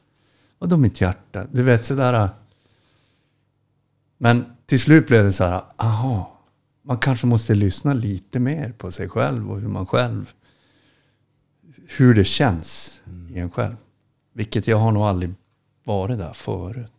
Vadå 0.59 0.77
mitt 0.77 1.01
hjärta? 1.01 1.45
Du 1.51 1.63
vet 1.63 1.85
sådär. 1.85 2.29
Men 4.17 4.45
till 4.65 4.79
slut 4.79 5.07
blev 5.07 5.23
det 5.23 5.31
så 5.31 5.43
här, 5.43 5.61
aha, 5.77 6.34
man 6.85 6.97
kanske 6.97 7.27
måste 7.27 7.55
lyssna 7.55 7.93
lite 7.93 8.39
mer 8.39 8.73
på 8.77 8.91
sig 8.91 9.09
själv 9.09 9.51
och 9.51 9.59
hur 9.59 9.67
man 9.67 9.85
själv, 9.85 10.33
hur 11.87 12.13
det 12.13 12.25
känns 12.25 12.99
i 13.33 13.39
en 13.39 13.51
själv. 13.51 13.75
Vilket 14.33 14.67
jag 14.67 14.77
har 14.77 14.91
nog 14.91 15.03
aldrig 15.03 15.33
varit 15.83 16.17
där 16.17 16.33
förut. 16.33 16.91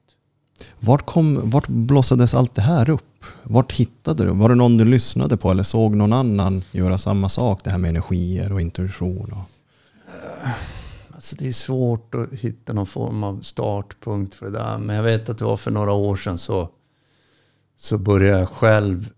Vart, 0.81 1.07
kom, 1.07 1.50
vart 1.50 1.69
blossades 1.69 2.35
allt 2.35 2.55
det 2.55 2.62
här 2.62 2.90
upp? 2.90 3.25
Vart 3.43 3.73
hittade 3.73 4.25
du? 4.25 4.31
Var 4.31 4.49
det 4.49 4.55
någon 4.55 4.76
du 4.76 4.85
lyssnade 4.85 5.37
på 5.37 5.50
eller 5.50 5.62
såg 5.62 5.95
någon 5.95 6.12
annan 6.12 6.62
göra 6.71 6.99
samma 6.99 7.28
sak? 7.28 7.61
Det 7.64 7.71
här 7.71 7.78
med 7.78 7.88
energier 7.88 8.52
och 8.52 8.61
intuition. 8.61 9.33
Och... 9.33 9.50
Alltså 11.14 11.37
det 11.38 11.49
är 11.49 11.52
svårt 11.52 12.14
att 12.14 12.33
hitta 12.33 12.73
någon 12.73 12.87
form 12.87 13.25
av 13.25 13.40
startpunkt 13.43 14.35
för 14.35 14.47
det 14.47 14.52
där. 14.52 14.78
Men 14.78 14.97
jag 14.97 15.02
vet 15.02 15.28
att 15.28 15.38
det 15.38 15.45
var 15.45 15.57
för 15.57 15.71
några 15.71 15.93
år 15.93 16.16
sedan 16.16 16.38
så, 16.38 16.69
så 17.76 17.99
började 17.99 18.38
jag 18.38 18.49
själv, 18.49 19.11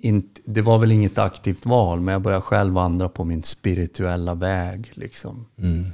inte, 0.00 0.40
det 0.44 0.62
var 0.62 0.78
väl 0.78 0.92
inget 0.92 1.18
aktivt 1.18 1.66
val, 1.66 2.00
men 2.00 2.12
jag 2.12 2.22
började 2.22 2.42
själv 2.42 2.74
vandra 2.74 3.08
på 3.08 3.24
min 3.24 3.42
spirituella 3.42 4.34
väg. 4.34 4.90
Liksom. 4.94 5.46
Mm. 5.58 5.84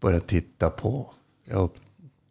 Började 0.00 0.26
titta 0.26 0.70
på, 0.70 1.10
jag 1.44 1.62
upp, 1.62 1.76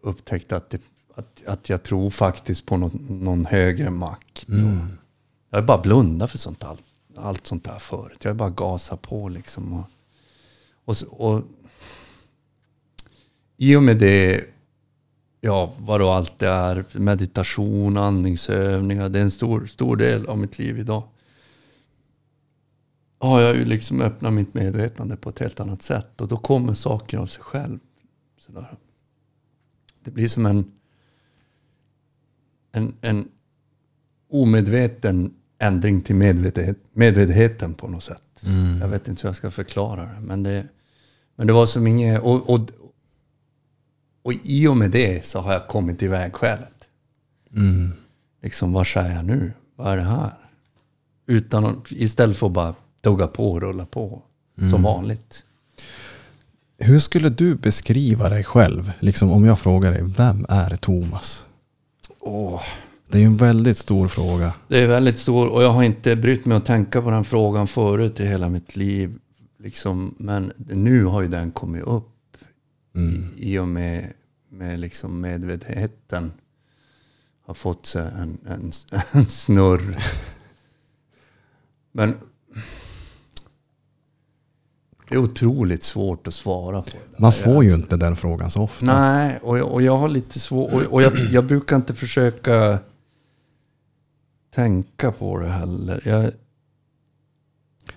upptäckte 0.02 0.56
att, 0.56 0.70
det, 0.70 0.82
att, 1.16 1.46
att 1.46 1.70
jag 1.70 1.84
tror 1.84 2.10
faktiskt 2.10 2.66
på 2.66 2.78
någon, 2.78 3.08
någon 3.10 3.46
högre 3.46 3.90
makt. 3.90 4.48
Och 4.48 4.90
jag 5.50 5.58
har 5.58 5.68
bara 5.68 5.82
blundat 5.82 6.32
för 6.32 6.38
sånt 6.38 6.64
allt, 6.64 6.84
allt 7.16 7.48
sånt 7.48 7.64
där 7.64 7.80
förut. 7.80 8.18
Jag 8.22 8.30
har 8.30 8.36
bara 8.36 8.50
gasat 8.50 9.02
på 9.02 9.30
liksom. 9.30 9.74
Och, 9.74 9.86
och, 10.86 11.36
och 11.36 11.44
i 13.58 13.76
och 13.76 13.84
med 13.84 13.98
det, 13.98 14.46
ja 15.46 15.74
vad 15.78 16.00
då 16.00 16.10
allt 16.10 16.40
det 16.40 16.48
är, 16.48 16.86
meditation, 16.92 17.98
andningsövningar, 17.98 19.10
det 19.10 19.20
är 19.20 19.24
en 19.24 19.32
stor, 19.32 19.66
stor 19.66 19.96
del 19.96 20.26
av 20.26 20.38
mitt 20.38 20.60
liv 20.60 20.80
idag. 20.80 21.04
Har 23.18 23.42
jag 23.42 23.56
ju 23.56 23.66
liksom 23.66 24.02
öppnat 24.02 24.34
mitt 24.34 24.54
medvetande 24.54 25.16
på 25.16 25.30
ett 25.30 25.40
helt 25.40 25.60
annat 25.60 25.82
sätt 25.82 26.22
och 26.22 26.28
då 26.28 26.38
kommer 26.38 26.74
saker 26.74 27.18
av 27.18 27.26
sig 27.26 27.44
själv. 27.44 27.80
Sådär. 28.38 28.78
Det 30.04 30.12
blir 30.12 30.28
som 30.28 30.46
en, 30.46 30.72
en, 32.72 32.94
en 33.02 33.28
omedveten 34.30 35.34
ändring 35.58 36.02
till 36.02 36.16
medvetenhet, 36.16 36.78
medvetenheten 36.94 37.74
på 37.74 37.88
något 37.88 38.04
sätt. 38.04 38.44
Jag 38.82 38.88
vet 38.88 39.08
inte 39.08 39.22
hur 39.22 39.30
jag 39.30 39.36
ska 39.36 39.52
förklara 39.52 40.06
det. 40.06 40.20
Men 40.22 40.44
det, 40.44 40.68
men 41.36 41.48
det 41.48 41.54
var 41.54 41.66
som 41.66 41.88
inget... 41.88 42.22
Och, 42.22 42.50
och, 42.50 42.70
och 44.26 44.34
i 44.44 44.68
och 44.68 44.78
med 44.78 44.92
det 44.92 45.26
så 45.26 45.40
har 45.40 45.54
jag 45.54 45.68
kommit 45.68 46.00
till 46.00 46.10
vägskälet. 46.10 46.74
Mm. 47.56 47.92
Liksom, 48.42 48.74
vad 48.74 48.88
säger 48.88 49.16
jag 49.16 49.26
nu? 49.26 49.52
Vad 49.76 49.94
är 49.94 49.98
det 49.98 50.04
här? 50.04 50.34
Utan 51.28 51.66
att, 51.66 51.92
istället 51.92 52.38
för 52.38 52.48
att 52.48 52.54
bara 52.54 52.76
tugga 53.02 53.28
på 53.28 53.52
och 53.52 53.62
rulla 53.62 53.86
på. 53.86 54.22
Som 54.72 54.84
vanligt. 54.84 55.46
Hur 56.80 57.00
skulle 57.00 57.30
du 57.30 57.56
beskriva 57.56 58.30
dig 58.30 58.44
själv? 58.44 58.92
Liksom 59.00 59.32
om 59.32 59.46
jag 59.46 59.60
frågar 59.60 59.92
dig, 59.92 60.02
vem 60.04 60.46
är 60.50 60.76
Thomas? 60.76 61.46
Åh, 62.20 62.62
Det 63.10 63.18
är 63.18 63.20
ju 63.20 63.26
en 63.26 63.38
väldigt 63.38 63.78
stor 63.78 64.08
fråga. 64.08 64.54
det 64.68 64.78
är 64.80 64.88
väldigt 64.88 65.20
stor 65.20 65.48
och 65.48 65.64
jag 65.64 65.72
har 65.72 65.84
inte 65.84 66.16
brytt 66.16 66.46
mig 66.46 66.58
att 66.58 66.66
tänka 66.66 67.02
på 67.02 67.10
den 67.12 67.24
frågan 67.26 67.68
förut 67.68 68.20
i 68.20 68.26
hela 68.26 68.50
mitt 68.50 68.76
liv. 68.76 69.18
Liksom, 69.60 70.16
men 70.18 70.52
nu 70.58 71.06
har 71.06 71.22
ju 71.22 71.28
den 71.28 71.52
kommit 71.52 71.84
upp 71.84 72.15
Mm. 72.96 73.24
i, 73.38 73.54
i 73.54 73.60
och 73.60 73.68
med, 73.68 74.14
med 74.50 74.80
liksom 74.80 75.22
medvetenheten 75.22 76.32
har 77.46 77.54
fått 77.54 77.86
sig 77.86 78.08
en, 78.08 78.38
en, 78.48 78.72
en 79.12 79.26
snurr. 79.26 79.98
Men 81.92 82.16
det 85.10 85.16
är 85.16 85.20
otroligt 85.20 85.84
svårt 85.84 86.28
att 86.28 86.34
svara 86.34 86.82
på. 86.82 86.98
Man 87.18 87.34
får 87.34 87.64
ju 87.64 87.74
inte 87.74 87.98
den 87.98 88.16
frågan 88.16 88.52
så 88.52 88.62
ofta. 88.62 88.86
Nej, 88.86 89.40
och 89.42 89.58
jag, 89.58 89.72
och 89.72 89.82
jag 89.82 89.98
har 89.98 90.08
lite 90.08 90.40
svårt... 90.40 90.74
Och, 90.74 90.82
och 90.82 91.02
jag, 91.02 91.18
jag 91.18 91.46
brukar 91.46 91.76
inte 91.76 91.94
försöka 91.94 92.80
tänka 94.56 95.12
på 95.12 95.40
det 95.40 95.50
heller. 95.50 96.02
Jag, 96.06 96.32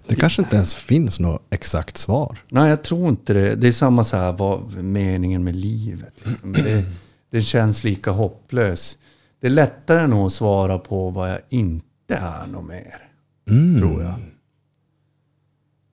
Det 0.07 0.15
kanske 0.15 0.43
inte 0.43 0.57
ens 0.57 0.75
finns 0.75 1.21
något 1.21 1.43
exakt 1.51 1.97
svar. 1.97 2.39
nej, 2.49 2.71
jag 2.71 2.83
tror 2.85 3.09
inte 3.09 3.33
det. 3.33 3.55
Det 3.57 3.69
är 3.69 3.73
samma 3.73 4.05
så 4.05 4.17
här, 4.17 4.33
vad 4.33 4.75
meningen 4.85 5.45
med 5.45 5.57
livet? 5.57 6.15
Liksom. 6.25 6.53
Det, 6.53 6.85
det 7.31 7.41
känns 7.41 7.85
lika 7.85 8.11
hopplös. 8.11 8.99
Det 9.41 9.47
är 9.47 9.51
lättare 9.51 10.07
nog 10.07 10.27
att 10.27 10.33
svara 10.33 10.79
på 10.79 11.11
vad 11.11 11.31
jag 11.31 11.39
inte 11.49 12.15
är 12.15 12.47
något 12.47 12.65
mer, 12.69 13.09
Mm. 13.51 13.79
tror 13.81 14.03
jag. 14.03 14.15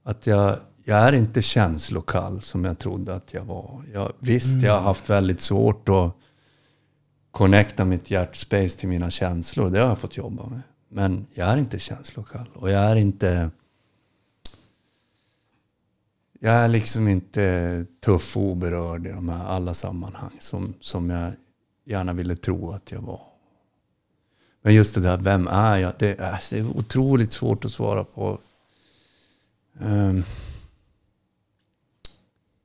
Att 0.04 0.28
jag, 0.28 0.58
jag 0.84 0.98
är 1.00 1.14
inte 1.14 1.42
känslokall 1.42 2.42
som 2.42 2.66
jag 2.66 2.80
trodde 2.80 3.16
att 3.16 3.34
jag 3.34 3.44
var. 3.44 3.84
Jag, 3.94 4.12
visst, 4.20 4.64
jag 4.64 4.74
har 4.74 4.82
haft 4.82 5.10
väldigt 5.10 5.42
svårt 5.42 5.90
att 5.90 6.16
connecta 7.32 7.86
mitt 7.86 8.12
hjärtspace 8.12 8.70
till 8.70 8.90
mina 8.90 9.10
känslor. 9.10 9.70
Det 9.70 9.80
har 9.80 9.88
jag 9.88 10.00
fått 10.00 10.18
jobba 10.18 10.46
med. 10.50 10.62
Men 10.90 11.25
jag 11.34 11.48
är 11.50 11.58
inte 11.58 11.80
känslokall. 11.80 12.50
Och 12.54 12.70
jag 12.72 12.82
är 12.82 12.96
inte... 12.96 13.50
Jag 16.39 16.54
är 16.54 16.68
liksom 16.68 17.08
inte 17.08 17.86
tuff 18.00 18.38
och 18.38 18.44
oberörd 18.44 19.08
i 19.08 19.10
de 19.10 19.30
här 19.30 19.46
alla 19.46 19.74
sammanhang 19.74 20.38
som, 20.39 20.74
som 20.80 21.10
jag 21.10 21.34
gärna 21.86 22.13
ville 22.13 22.36
tro 22.36 22.72
att 22.72 22.92
jag 22.92 23.01
var. 23.01 23.22
Men 24.62 24.74
just 24.74 24.96
det 24.96 25.01
där, 25.01 25.18
vem 25.18 25.48
är 25.48 25.77
jag? 25.77 25.94
Det 26.00 26.20
är, 26.20 26.32
alltså, 26.32 26.56
det 26.56 26.62
är 26.62 26.77
otroligt 26.77 27.34
svårt 27.34 27.65
att 27.65 27.72
svara 27.72 28.04
på. 28.04 28.39
Ehm, 29.80 30.24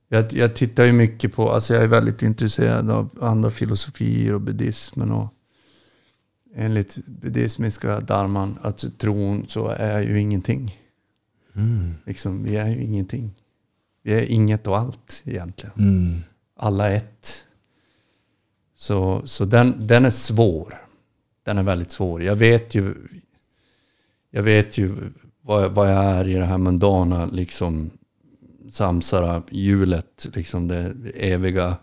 jag, 0.09 0.33
jag 0.33 0.57
tittar 0.57 0.85
ju 0.85 0.93
mycket 0.93 1.33
på, 1.33 1.51
alltså 1.51 1.75
jag 1.75 1.83
är 1.83 1.89
väldigt 1.89 2.23
intresserad 2.23 2.91
av 2.91 3.19
andra 3.21 3.51
filosofier 3.51 4.35
och 4.35 4.41
buddhismen 4.41 5.11
och 5.11 5.35
enligt 6.55 6.97
buddhismiska 7.07 8.01
dharman, 8.01 8.59
alltså 8.63 8.91
tron, 8.91 9.49
så 9.49 9.69
är 9.69 9.93
jag 9.93 10.05
ju 10.05 10.21
ingenting. 10.21 10.79
Mm. 11.55 11.95
Liksom, 12.07 12.45
vi 12.45 12.57
är 12.57 12.69
ju 12.69 12.83
ingenting. 12.83 13.40
Vi 14.03 14.13
är 14.13 14.23
inget 14.23 14.67
och 14.67 14.79
allt 14.79 15.23
egentligen. 15.27 15.75
Mm. 15.79 16.21
Alla 16.57 16.91
ett. 16.91 17.47
Så, 18.75 19.23
så 19.25 19.45
den, 19.45 19.87
den 19.87 20.05
är 20.05 20.11
svår. 20.11 20.75
Den 21.43 21.59
är 21.59 21.63
väldigt 21.63 21.91
svår. 21.91 22.23
Jag 22.23 22.37
vet 22.37 22.75
ju, 22.75 22.95
jag 24.31 24.43
vet 24.43 24.79
ju 24.79 24.97
vad, 25.41 25.73
vad 25.73 25.93
jag 25.93 26.05
är 26.05 26.29
i 26.29 26.35
det 26.35 26.45
här 26.45 26.59
mundana, 26.59 27.27
liksom 27.27 27.91
samsara 28.71 29.43
hjulet, 29.51 30.29
liksom 30.35 30.69
det 30.69 30.95
eviga 31.15 31.77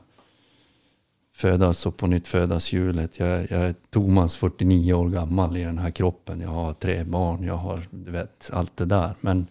födas 1.36 1.86
och 1.86 1.98
på 1.98 2.08
nytt 2.08 2.28
födas 2.28 2.74
hjulet. 2.74 3.20
Jag, 3.20 3.52
jag 3.52 3.62
är 3.62 3.76
Thomas, 3.90 4.36
49 4.36 4.94
år 4.94 5.10
gammal 5.10 5.58
i 5.58 5.64
den 5.64 5.78
här 5.78 5.92
kroppen. 5.92 6.42
Jag 6.42 6.50
har 6.50 6.74
tre 6.74 7.04
barn, 7.04 7.44
jag 7.44 7.58
har, 7.58 7.82
du 7.90 8.12
vet, 8.12 8.50
allt 8.54 8.78
det 8.78 8.86
där. 8.86 9.12
Men, 9.22 9.48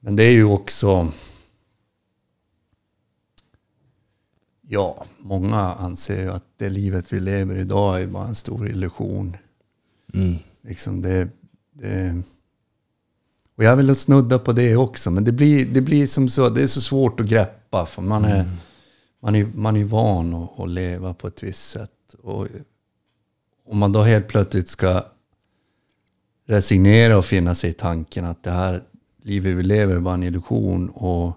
men 0.00 0.16
det 0.16 0.22
är 0.22 0.30
ju 0.30 0.44
också... 0.44 1.12
Ja, 4.70 5.04
många 5.18 5.58
anser 5.58 6.22
ju 6.22 6.30
att 6.30 6.44
det 6.56 6.70
livet 6.70 7.12
vi 7.12 7.20
lever 7.20 7.56
idag 7.56 8.02
är 8.02 8.06
bara 8.06 8.26
en 8.26 8.34
stor 8.34 8.68
illusion. 8.68 9.36
Mm. 10.14 10.34
Liksom 10.62 11.02
det, 11.02 11.28
det, 11.72 12.22
och 13.56 13.64
jag 13.64 13.76
vill 13.76 13.94
snudda 13.94 14.38
på 14.38 14.52
det 14.52 14.76
också, 14.76 15.10
men 15.10 15.24
det 15.24 15.32
blir, 15.32 15.66
det 15.66 15.80
blir 15.80 16.06
som 16.06 16.28
så, 16.28 16.48
det 16.48 16.62
är 16.62 16.66
så 16.66 16.80
svårt 16.80 17.20
att 17.20 17.26
greppa. 17.26 17.86
För 17.86 18.02
man 18.02 18.24
är, 18.24 18.50
man 19.20 19.34
är, 19.34 19.46
man 19.54 19.76
är 19.76 19.84
van 19.84 20.34
att, 20.34 20.60
att 20.60 20.70
leva 20.70 21.14
på 21.14 21.26
ett 21.26 21.42
visst 21.42 21.70
sätt. 21.70 22.14
Och 22.22 22.46
om 23.66 23.78
man 23.78 23.92
då 23.92 24.02
helt 24.02 24.28
plötsligt 24.28 24.68
ska 24.68 25.04
resignera 26.46 27.18
och 27.18 27.24
finna 27.24 27.54
sig 27.54 27.70
i 27.70 27.74
tanken 27.74 28.24
att 28.24 28.42
det 28.42 28.50
här 28.50 28.82
livet 29.22 29.56
vi 29.56 29.62
lever 29.62 29.94
är 29.94 30.00
bara 30.00 30.14
en 30.14 30.22
illusion 30.22 30.88
och 30.88 31.32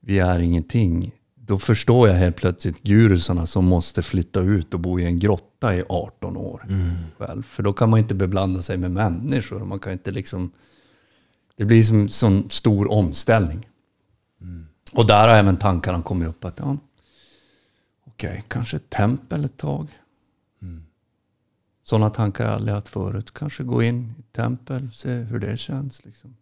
vi 0.00 0.18
är 0.18 0.38
ingenting. 0.38 1.12
Då 1.50 1.58
förstår 1.58 2.08
jag 2.08 2.14
helt 2.14 2.36
plötsligt 2.36 2.82
gurusarna 2.82 3.46
som 3.46 3.64
måste 3.64 4.02
flytta 4.02 4.40
ut 4.40 4.74
och 4.74 4.80
bo 4.80 5.00
i 5.00 5.04
en 5.04 5.18
grotta 5.18 5.76
i 5.76 5.84
18 5.88 6.36
år 6.36 6.66
själv. 7.18 7.42
För 7.42 7.62
då 7.62 7.72
kan 7.72 7.90
man 7.90 7.98
inte 7.98 8.14
beblanda 8.14 8.62
sig 8.62 8.76
med 8.76 8.90
människor. 8.90 9.64
Man 9.64 9.78
kan 9.78 9.92
inte 9.92 10.10
liksom... 10.10 10.50
Det 11.56 11.64
blir 11.64 12.08
som 12.08 12.32
en 12.32 12.50
stor 12.50 12.90
omställning. 12.90 13.68
Och 14.92 15.06
där 15.06 15.28
har 15.28 15.34
även 15.34 15.56
tankarna 15.56 16.02
kommit 16.02 16.28
upp 16.28 16.44
att 16.44 16.58
ja, 16.58 16.76
okej, 18.04 18.44
kanske 18.48 18.76
ett 18.76 18.90
tempel 18.90 19.44
ett 19.44 19.56
tag. 19.56 19.88
Sådana 21.82 22.10
tankar 22.10 22.44
har 22.44 22.50
jag 22.50 22.56
aldrig 22.56 22.74
haft 22.74 22.88
förut. 22.88 23.34
Kanske 23.34 23.62
gå 23.62 23.82
in 23.82 24.14
i 24.16 24.20
ett 24.20 24.32
tempel, 24.32 24.90
se 24.92 25.14
hur 25.14 25.38
det 25.38 25.56
känns. 25.56 26.04
Liksom. 26.04 26.36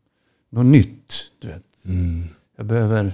Något 0.51 0.67
nytt, 0.67 1.15
du 1.39 1.49
vet. 1.49 1.65
Mm. 1.85 2.29
Jag 2.57 2.67
behöver... 2.67 3.13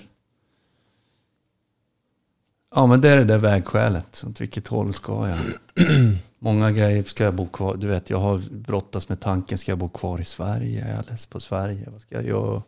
Ja, 2.76 2.86
men 2.86 3.00
det 3.00 3.08
är 3.08 3.16
det 3.16 3.24
där 3.24 3.38
vägskälet. 3.38 4.24
Åt 4.28 4.40
vilket 4.40 4.68
håll 4.68 4.92
ska 4.92 5.28
jag? 5.28 5.38
Många 6.38 6.70
grejer. 6.70 7.02
Ska 7.04 7.24
jag 7.24 7.34
bo 7.34 7.46
kvar? 7.46 7.76
Du 7.76 7.86
vet, 7.86 8.10
jag 8.10 8.18
har 8.18 8.42
brottats 8.50 9.08
med 9.08 9.20
tanken. 9.20 9.58
Ska 9.58 9.72
jag 9.72 9.78
bo 9.78 9.88
kvar 9.88 10.20
i 10.20 10.24
Sverige? 10.24 10.88
Jag 10.88 10.98
är 10.98 11.10
less 11.10 11.26
på 11.26 11.40
Sverige. 11.40 11.88
Vad 11.92 12.00
ska 12.00 12.14
jag 12.14 12.26
göra? 12.26 12.62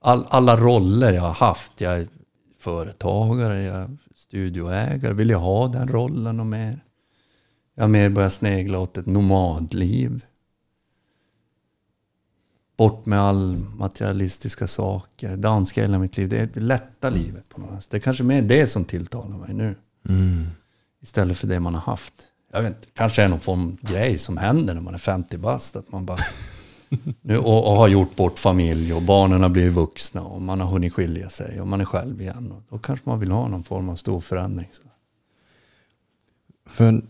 All, 0.00 0.26
alla 0.28 0.56
roller 0.56 1.12
jag 1.12 1.22
har 1.22 1.32
haft. 1.32 1.80
Jag 1.80 1.94
är 1.94 2.06
företagare, 2.60 3.62
jag 3.62 3.76
är 3.76 3.88
studioägare. 4.14 5.12
Vill 5.12 5.30
jag 5.30 5.38
ha 5.38 5.68
den 5.68 5.88
rollen 5.88 6.40
och 6.40 6.46
mer? 6.46 6.84
Jag 7.74 7.82
har 7.82 7.88
mer 7.88 8.08
börjat 8.08 8.32
snegla 8.32 8.78
åt 8.78 8.96
ett 8.96 9.06
nomadliv. 9.06 10.24
Bort 12.76 13.06
med 13.06 13.20
all 13.20 13.66
materialistiska 13.76 14.66
saker. 14.66 15.36
Danska 15.36 15.82
hela 15.82 15.98
mitt 15.98 16.16
liv. 16.16 16.28
Det 16.28 16.38
är 16.38 16.48
det 16.54 16.60
lätta 16.60 17.10
livet 17.10 17.48
på 17.48 17.60
något 17.60 17.82
sätt. 17.82 17.90
Det 17.90 17.96
är 17.96 18.00
kanske 18.00 18.24
mer 18.24 18.42
det 18.42 18.66
som 18.66 18.84
tilltalar 18.84 19.38
mig 19.38 19.54
nu. 19.54 19.74
Mm. 20.08 20.46
Istället 21.02 21.38
för 21.38 21.46
det 21.46 21.60
man 21.60 21.74
har 21.74 21.80
haft. 21.80 22.14
Jag 22.52 22.62
vet 22.62 22.76
inte, 22.76 22.88
kanske 22.94 23.22
är 23.22 23.28
någon 23.28 23.40
form 23.40 23.68
av 23.68 23.90
grej 23.90 24.18
som 24.18 24.36
händer 24.36 24.74
när 24.74 24.80
man 24.80 24.94
är 24.94 24.98
50 24.98 25.38
bast. 25.38 25.76
Att 25.76 25.92
man 25.92 26.06
bara... 26.06 26.18
nu, 27.20 27.38
och, 27.38 27.66
och 27.66 27.76
har 27.76 27.88
gjort 27.88 28.16
bort 28.16 28.38
familj 28.38 28.94
och 28.94 29.02
barnen 29.02 29.42
har 29.42 29.48
blivit 29.48 29.72
vuxna 29.72 30.22
och 30.22 30.42
man 30.42 30.60
har 30.60 30.68
hunnit 30.68 30.92
skilja 30.92 31.30
sig 31.30 31.60
och 31.60 31.68
man 31.68 31.80
är 31.80 31.84
själv 31.84 32.20
igen. 32.20 32.52
Och 32.52 32.62
då 32.68 32.78
kanske 32.78 33.08
man 33.08 33.20
vill 33.20 33.30
ha 33.30 33.48
någon 33.48 33.64
form 33.64 33.88
av 33.88 33.96
stor 33.96 34.20
förändring. 34.20 34.68
Så. 34.72 34.82
För 36.66 37.02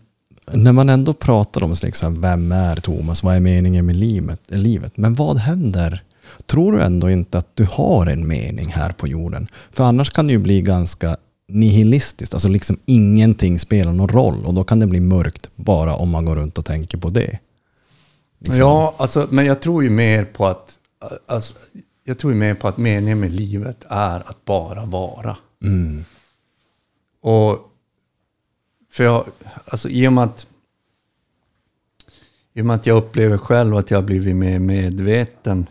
när 0.51 0.71
man 0.71 0.89
ändå 0.89 1.13
pratar 1.13 1.63
om 1.63 1.75
liksom, 1.83 2.21
vem 2.21 2.51
är 2.51 2.75
Thomas, 2.75 3.23
vad 3.23 3.35
är 3.35 3.39
meningen 3.39 3.85
med 3.85 3.95
livet, 3.95 4.41
livet? 4.47 4.97
Men 4.97 5.15
vad 5.15 5.37
händer? 5.37 6.03
Tror 6.45 6.71
du 6.71 6.81
ändå 6.81 7.09
inte 7.09 7.37
att 7.37 7.55
du 7.55 7.67
har 7.71 8.07
en 8.07 8.27
mening 8.27 8.67
här 8.67 8.89
på 8.89 9.07
jorden? 9.07 9.47
För 9.71 9.83
annars 9.83 10.09
kan 10.09 10.25
det 10.25 10.31
ju 10.31 10.39
bli 10.39 10.61
ganska 10.61 11.17
nihilistiskt, 11.47 12.33
alltså 12.33 12.49
liksom 12.49 12.77
ingenting 12.85 13.59
spelar 13.59 13.91
någon 13.91 14.09
roll 14.09 14.45
och 14.45 14.53
då 14.53 14.63
kan 14.63 14.79
det 14.79 14.87
bli 14.87 14.99
mörkt 14.99 15.49
bara 15.55 15.95
om 15.95 16.09
man 16.09 16.25
går 16.25 16.35
runt 16.35 16.57
och 16.57 16.65
tänker 16.65 16.97
på 16.97 17.09
det. 17.09 17.39
Liksom. 18.39 18.59
Ja, 18.59 18.95
alltså, 18.97 19.27
men 19.31 19.45
jag 19.45 19.61
tror 19.61 19.83
ju 19.83 19.89
mer 19.89 20.25
på 20.25 20.45
att... 20.45 20.79
Alltså, 21.25 21.53
jag 22.03 22.17
tror 22.17 22.33
ju 22.33 22.39
mer 22.39 22.55
på 22.55 22.67
att 22.67 22.77
meningen 22.77 23.19
med 23.19 23.31
livet 23.31 23.85
är 23.89 24.29
att 24.29 24.45
bara 24.45 24.85
vara. 24.85 25.37
Mm. 25.63 26.05
Och 27.21 27.59
för 28.95 29.03
jag, 29.03 29.27
alltså 29.65 29.89
i 29.89 30.07
och 30.07 30.13
med 30.13 30.23
att 30.23 30.47
i 32.53 32.61
och 32.61 32.65
med 32.65 32.75
att 32.75 32.85
jag 32.85 32.97
upplever 32.97 33.37
själv 33.37 33.75
att 33.75 33.91
jag 33.91 33.97
har 33.97 34.03
blivit 34.03 34.35
mer 34.35 34.59
medveten 34.59 35.69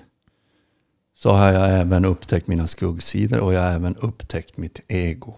så 1.14 1.30
har 1.30 1.52
jag 1.52 1.80
även 1.80 2.04
upptäckt 2.04 2.46
mina 2.46 2.66
skuggsidor 2.66 3.40
och 3.40 3.54
jag 3.54 3.60
har 3.60 3.70
även 3.70 3.96
upptäckt 3.96 4.56
mitt 4.56 4.80
ego. 4.88 5.34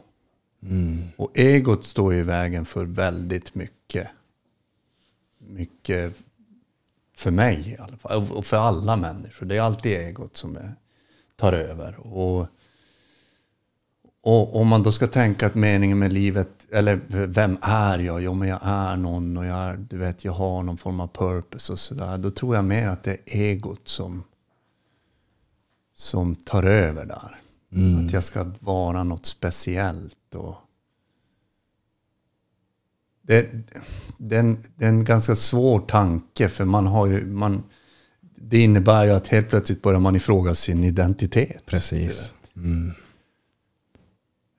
Mm. 0.62 1.05
Och 1.16 1.38
egot 1.38 1.85
står 1.85 2.14
i 2.14 2.22
vägen 2.22 2.64
för 2.64 2.85
väldigt 2.85 3.55
mycket. 3.55 4.09
Mycket 5.38 6.14
för 7.16 7.31
mig 7.31 7.70
i 7.70 7.83
alla 7.83 7.96
fall. 7.96 8.31
Och 8.31 8.46
för 8.46 8.57
alla 8.57 8.96
människor. 8.96 9.46
Det 9.46 9.57
är 9.57 9.61
alltid 9.61 9.92
egot 9.92 10.37
som 10.37 10.59
tar 11.37 11.53
över. 11.53 12.07
Och, 12.07 12.46
och 14.26 14.56
om 14.56 14.68
man 14.68 14.82
då 14.82 14.92
ska 14.92 15.06
tänka 15.06 15.46
att 15.46 15.54
meningen 15.54 15.98
med 15.98 16.12
livet, 16.12 16.48
eller 16.70 17.00
vem 17.26 17.58
är 17.62 17.98
jag? 17.98 18.22
Jo, 18.22 18.34
men 18.34 18.48
jag 18.48 18.60
är 18.62 18.96
någon 18.96 19.36
och 19.36 19.46
jag, 19.46 19.58
är, 19.58 19.76
du 19.76 19.98
vet, 19.98 20.24
jag 20.24 20.32
har 20.32 20.62
någon 20.62 20.78
form 20.78 21.00
av 21.00 21.06
purpose 21.06 21.72
och 21.72 21.78
sådär. 21.78 22.18
Då 22.18 22.30
tror 22.30 22.54
jag 22.54 22.64
mer 22.64 22.88
att 22.88 23.02
det 23.02 23.12
är 23.12 23.40
egot 23.40 23.88
som, 23.88 24.24
som 25.94 26.34
tar 26.34 26.62
över 26.62 27.06
där. 27.06 27.40
Mm. 27.72 28.06
Att 28.06 28.12
jag 28.12 28.24
ska 28.24 28.52
vara 28.60 29.04
något 29.04 29.26
speciellt. 29.26 30.34
Och 30.34 30.56
det, 33.22 33.50
det, 34.18 34.36
är 34.36 34.40
en, 34.40 34.58
det 34.76 34.84
är 34.84 34.88
en 34.88 35.04
ganska 35.04 35.34
svår 35.34 35.80
tanke 35.80 36.48
för 36.48 36.64
man 36.64 36.86
har 36.86 37.06
ju, 37.06 37.26
man, 37.26 37.62
det 38.20 38.58
innebär 38.58 39.04
ju 39.04 39.10
att 39.10 39.28
helt 39.28 39.48
plötsligt 39.48 39.82
börjar 39.82 40.00
man 40.00 40.16
ifråga 40.16 40.54
sin 40.54 40.84
identitet. 40.84 41.66
Precis. 41.66 42.32
Mm. 42.56 42.92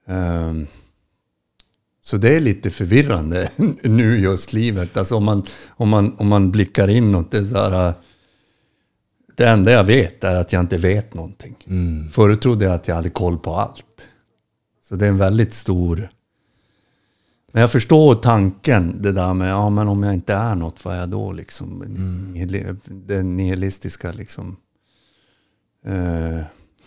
Ehm, 0.08 0.68
så 2.02 2.18
det 2.18 2.36
är 2.36 2.40
lite 2.40 2.70
förvirrande 2.70 3.52
nu 3.84 4.20
just 4.20 4.54
livet. 4.54 4.98
Alltså 4.98 5.16
om 5.16 5.24
man, 5.24 5.44
om 5.70 5.90
man, 5.90 6.16
om 6.18 6.28
man 6.28 6.52
blickar 6.52 6.88
inåt, 6.88 7.32
det 7.32 7.38
är 7.38 7.44
så 7.44 7.58
här, 7.58 7.88
äh, 7.88 7.94
det 9.36 9.48
enda 9.48 9.72
jag 9.72 9.84
vet 9.84 10.24
är 10.24 10.36
att 10.36 10.54
jag 10.54 10.60
inte 10.60 10.78
vet 10.78 11.14
någonting. 11.14 11.56
Mm. 11.68 12.10
Förut 12.10 12.42
trodde 12.42 12.66
jag 12.66 12.74
att 12.74 12.88
jag 12.88 12.96
hade 12.96 13.10
koll 13.10 13.38
på 13.38 13.56
allt. 13.56 14.08
Så 14.84 14.96
det 14.96 15.06
är 15.06 15.10
en 15.10 15.18
väldigt 15.18 15.54
stor... 15.54 16.10
Men 17.52 17.62
jag 17.62 17.72
förstår 17.72 18.16
tanken, 18.16 19.02
det 19.02 19.12
där 19.12 19.34
med, 19.34 19.50
ja 19.50 19.70
men 19.70 19.88
om 19.88 20.04
jag 20.04 20.14
inte 20.14 20.34
är 20.34 20.56
något, 20.56 20.86
vad 20.86 20.96
är 20.96 21.00
jag 21.00 21.10
då 21.10 21.32
liksom? 21.32 21.84
Nihil- 21.84 22.78
Den 22.86 23.38
nihilistiska 23.38 24.12
liksom. 24.12 24.58
Eh, 25.86 26.40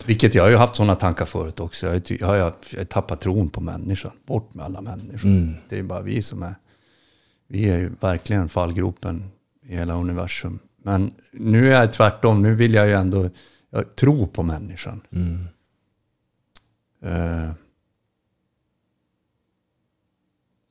vilket 0.09 0.35
jag 0.35 0.43
har 0.43 0.49
ju 0.49 0.55
haft 0.55 0.75
sådana 0.75 0.95
tankar 0.95 1.25
förut 1.25 1.59
också. 1.59 1.85
Jag 1.85 1.93
har, 1.93 2.01
jag 2.19 2.27
har, 2.27 2.35
jag 2.71 2.79
har 2.79 2.83
tappat 2.83 3.21
tron 3.21 3.49
på 3.49 3.61
människan. 3.61 4.11
Bort 4.25 4.53
med 4.53 4.65
alla 4.65 4.81
människor. 4.81 5.29
Mm. 5.29 5.55
Det 5.69 5.79
är 5.79 5.83
bara 5.83 6.01
vi 6.01 6.21
som 6.21 6.43
är... 6.43 6.55
Vi 7.47 7.69
är 7.69 7.77
ju 7.77 7.91
verkligen 7.99 8.49
fallgropen 8.49 9.31
i 9.65 9.75
hela 9.75 9.93
universum. 9.95 10.59
Men 10.83 11.13
nu 11.31 11.73
är 11.73 11.79
jag 11.79 11.93
tvärtom. 11.93 12.41
Nu 12.41 12.55
vill 12.55 12.73
jag 12.73 12.87
ju 12.87 12.93
ändå 12.93 13.29
jag 13.69 13.95
tro 13.95 14.27
på 14.27 14.43
människan. 14.43 15.01
Mm. 15.11 15.47
Eh, 17.01 17.51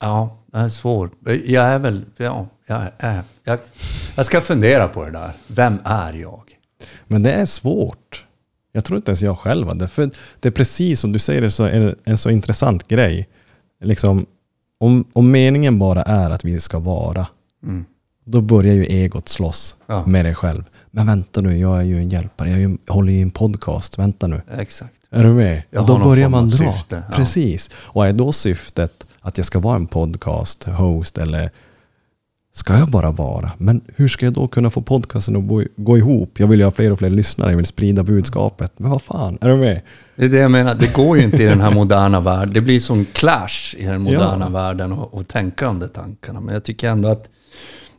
ja, 0.01 0.39
det 0.47 0.59
är 0.59 0.69
svårt. 0.69 1.13
Jag 1.45 1.65
är 1.65 1.79
väl... 1.79 2.05
Ja, 2.17 2.49
jag, 2.67 2.83
är, 2.99 3.23
jag, 3.45 3.59
jag 4.17 4.27
ska 4.27 4.41
fundera 4.41 4.89
på 4.89 5.05
det 5.05 5.11
där. 5.11 5.33
Vem 5.47 5.79
är 5.85 6.13
jag? 6.13 6.59
Men 7.07 7.23
det 7.23 7.33
är 7.33 7.47
svårt. 7.47 8.25
Jag 8.73 8.85
tror 8.85 8.97
inte 8.97 9.11
ens 9.11 9.23
jag 9.23 9.39
själv 9.39 9.69
hade. 9.69 9.89
För 9.89 10.11
det 10.41 10.49
är 10.49 10.53
precis 10.53 11.01
som 11.01 11.13
du 11.13 11.19
säger, 11.19 11.49
så 11.49 11.65
är 11.65 11.81
det 11.81 11.95
en 12.05 12.19
så 12.19 12.31
intressant 12.31 12.89
grej. 12.89 13.29
Liksom, 13.85 14.27
om, 14.81 15.05
om 15.13 15.31
meningen 15.31 15.79
bara 15.79 16.03
är 16.03 16.31
att 16.31 16.45
vi 16.45 16.61
ska 16.61 16.79
vara, 16.79 17.27
Mm. 17.63 17.85
Då 18.25 18.41
börjar 18.41 18.75
ju 18.75 18.85
egot 18.85 19.29
slåss 19.29 19.77
Ja. 19.87 20.07
med 20.07 20.25
dig 20.25 20.35
själv. 20.35 20.65
Men 20.91 21.07
vänta 21.07 21.41
nu, 21.41 21.59
jag 21.59 21.79
är 21.79 21.83
ju 21.83 21.99
en 21.99 22.09
hjälpare. 22.09 22.51
Jag, 22.51 22.61
ju, 22.61 22.79
håller 22.89 23.13
ju 23.13 23.23
en 23.23 23.31
podcast. 23.31 23.99
Vänta 23.99 24.27
nu. 24.27 24.43
Exakt. 24.59 24.95
Är 25.11 25.25
du 25.25 25.31
med? 25.33 25.63
Jag 25.71 25.81
och 25.83 25.87
då 25.87 25.99
börjar 25.99 26.29
man 26.29 26.49
dra. 26.49 26.57
syfte, 26.73 27.03
ja. 27.11 27.17
Precis. 27.17 27.71
Och 27.75 28.07
är 28.07 28.13
då 28.13 28.33
syftet 28.33 29.07
att 29.21 29.37
jag 29.39 29.47
ska 29.47 29.59
vara 29.59 29.77
en 29.77 29.87
podcast, 29.87 30.65
host 30.65 31.19
eller 31.19 31.51
ska 32.61 32.79
jag 32.79 32.91
bara 32.91 33.11
vara? 33.11 33.53
Men 33.59 33.81
hur 33.97 34.09
ska 34.09 34.27
jag 34.27 34.33
då 34.33 34.49
kunna 34.49 34.71
få 34.71 34.83
podcasten 34.83 35.37
att 35.37 35.67
gå 35.77 35.99
ihop? 35.99 36.41
Jag 36.41 36.47
vill 36.47 36.59
ju 36.61 36.65
ha 36.65 36.71
fler 36.71 36.93
och 36.93 36.99
fler 36.99 37.11
lyssnare, 37.11 37.51
jag 37.51 37.57
vill 37.57 37.67
sprida 37.67 38.03
budskapet. 38.03 38.79
Men 38.79 38.91
vad 38.91 39.03
fan, 39.03 39.39
är 39.41 39.49
du 39.49 39.57
med? 39.57 39.81
Det 40.17 40.25
är 40.25 40.29
det 40.29 40.37
jag 40.39 40.51
menar, 40.51 40.75
det 40.75 40.95
går 40.95 41.19
ju 41.19 41.25
inte 41.25 41.43
i 41.43 41.47
den 41.47 41.61
här 41.61 41.75
moderna 41.75 42.21
världen. 42.21 42.55
Det 42.55 42.61
blir 42.61 42.79
som 42.79 43.05
clash 43.05 43.75
i 43.77 43.85
den 43.85 44.01
moderna 44.03 44.45
Ja. 44.45 44.49
världen 44.49 44.93
och, 44.93 45.15
och 45.15 45.29
tänka 45.29 45.67
de 45.67 45.79
där 45.79 45.89
tankarna. 45.89 46.41
Men 46.41 46.55
jag 46.55 46.65
tycker 46.65 46.89
ändå 46.91 47.09
att 47.09 47.31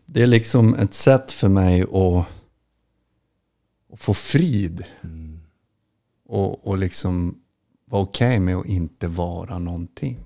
det 0.06 0.21
är 0.21 0.28
liksom 0.28 0.76
ett 0.76 0.93
sätt 0.93 1.32
för 1.32 1.47
mig 1.47 1.82
att, 1.82 2.26
att 3.93 4.00
få 4.00 4.13
frid. 4.13 4.84
Och, 6.30 6.67
och 6.67 6.78
liksom 6.78 7.36
vara 7.89 8.02
okej 8.02 8.39
med 8.39 8.56
att 8.56 8.65
inte 8.65 9.08
vara 9.08 9.58
någonting. 9.60 10.17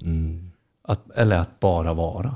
Att, 0.88 1.12
eller 1.12 1.38
att 1.40 1.60
bara 1.60 1.94
vara. 1.94 2.36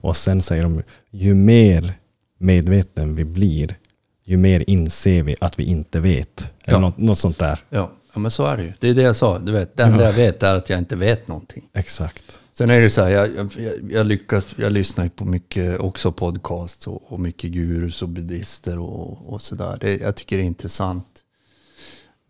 Och 0.00 0.16
sen 0.16 0.40
säger 0.40 0.62
de, 0.62 0.82
ju 1.10 1.34
mer 1.34 1.94
medveten 2.38 3.14
vi 3.16 3.24
blir, 3.24 3.78
ju 4.24 4.36
mer 4.36 4.64
inser 4.66 5.22
vi 5.22 5.36
att 5.40 5.58
vi 5.58 5.64
inte 5.64 6.00
vet. 6.00 6.52
Eller 6.64 6.78
Ja. 6.78 6.80
något, 6.80 6.98
något 6.98 7.18
sånt 7.18 7.38
där. 7.38 7.64
Ja, 7.70 7.92
ja, 8.14 8.18
men 8.20 8.30
så 8.30 8.44
är 8.44 8.56
det 8.56 8.62
ju. 8.62 8.72
Det 8.78 8.88
är 8.88 8.94
det 8.94 9.02
jag 9.02 9.16
sa. 9.16 9.38
Du 9.38 9.52
vet, 9.52 9.76
det 9.76 9.82
enda 9.82 10.04
jag 10.04 10.12
vet 10.12 10.42
är 10.42 10.54
att 10.54 10.70
jag 10.70 10.78
inte 10.78 10.96
vet 10.96 11.28
någonting. 11.28 11.68
Exakt. 11.74 12.38
Sen 12.52 12.70
är 12.70 12.80
det 12.80 12.90
så 12.90 13.02
här, 13.02 13.10
jag, 13.10 13.28
jag, 13.58 13.92
jag 13.92 14.06
lyckas, 14.06 14.46
jag 14.56 14.72
lyssnar 14.72 15.08
på 15.08 15.24
mycket 15.24 15.80
också 15.80 16.12
podcasts 16.12 16.86
och, 16.86 17.12
och 17.12 17.20
mycket 17.20 17.50
gurus 17.50 18.02
och 18.02 18.08
buddhister 18.08 18.78
och, 18.78 19.32
och 19.32 19.42
sådär. 19.42 19.98
Jag 20.02 20.16
tycker 20.16 20.36
det 20.36 20.42
är 20.42 20.46
intressant. 20.46 21.06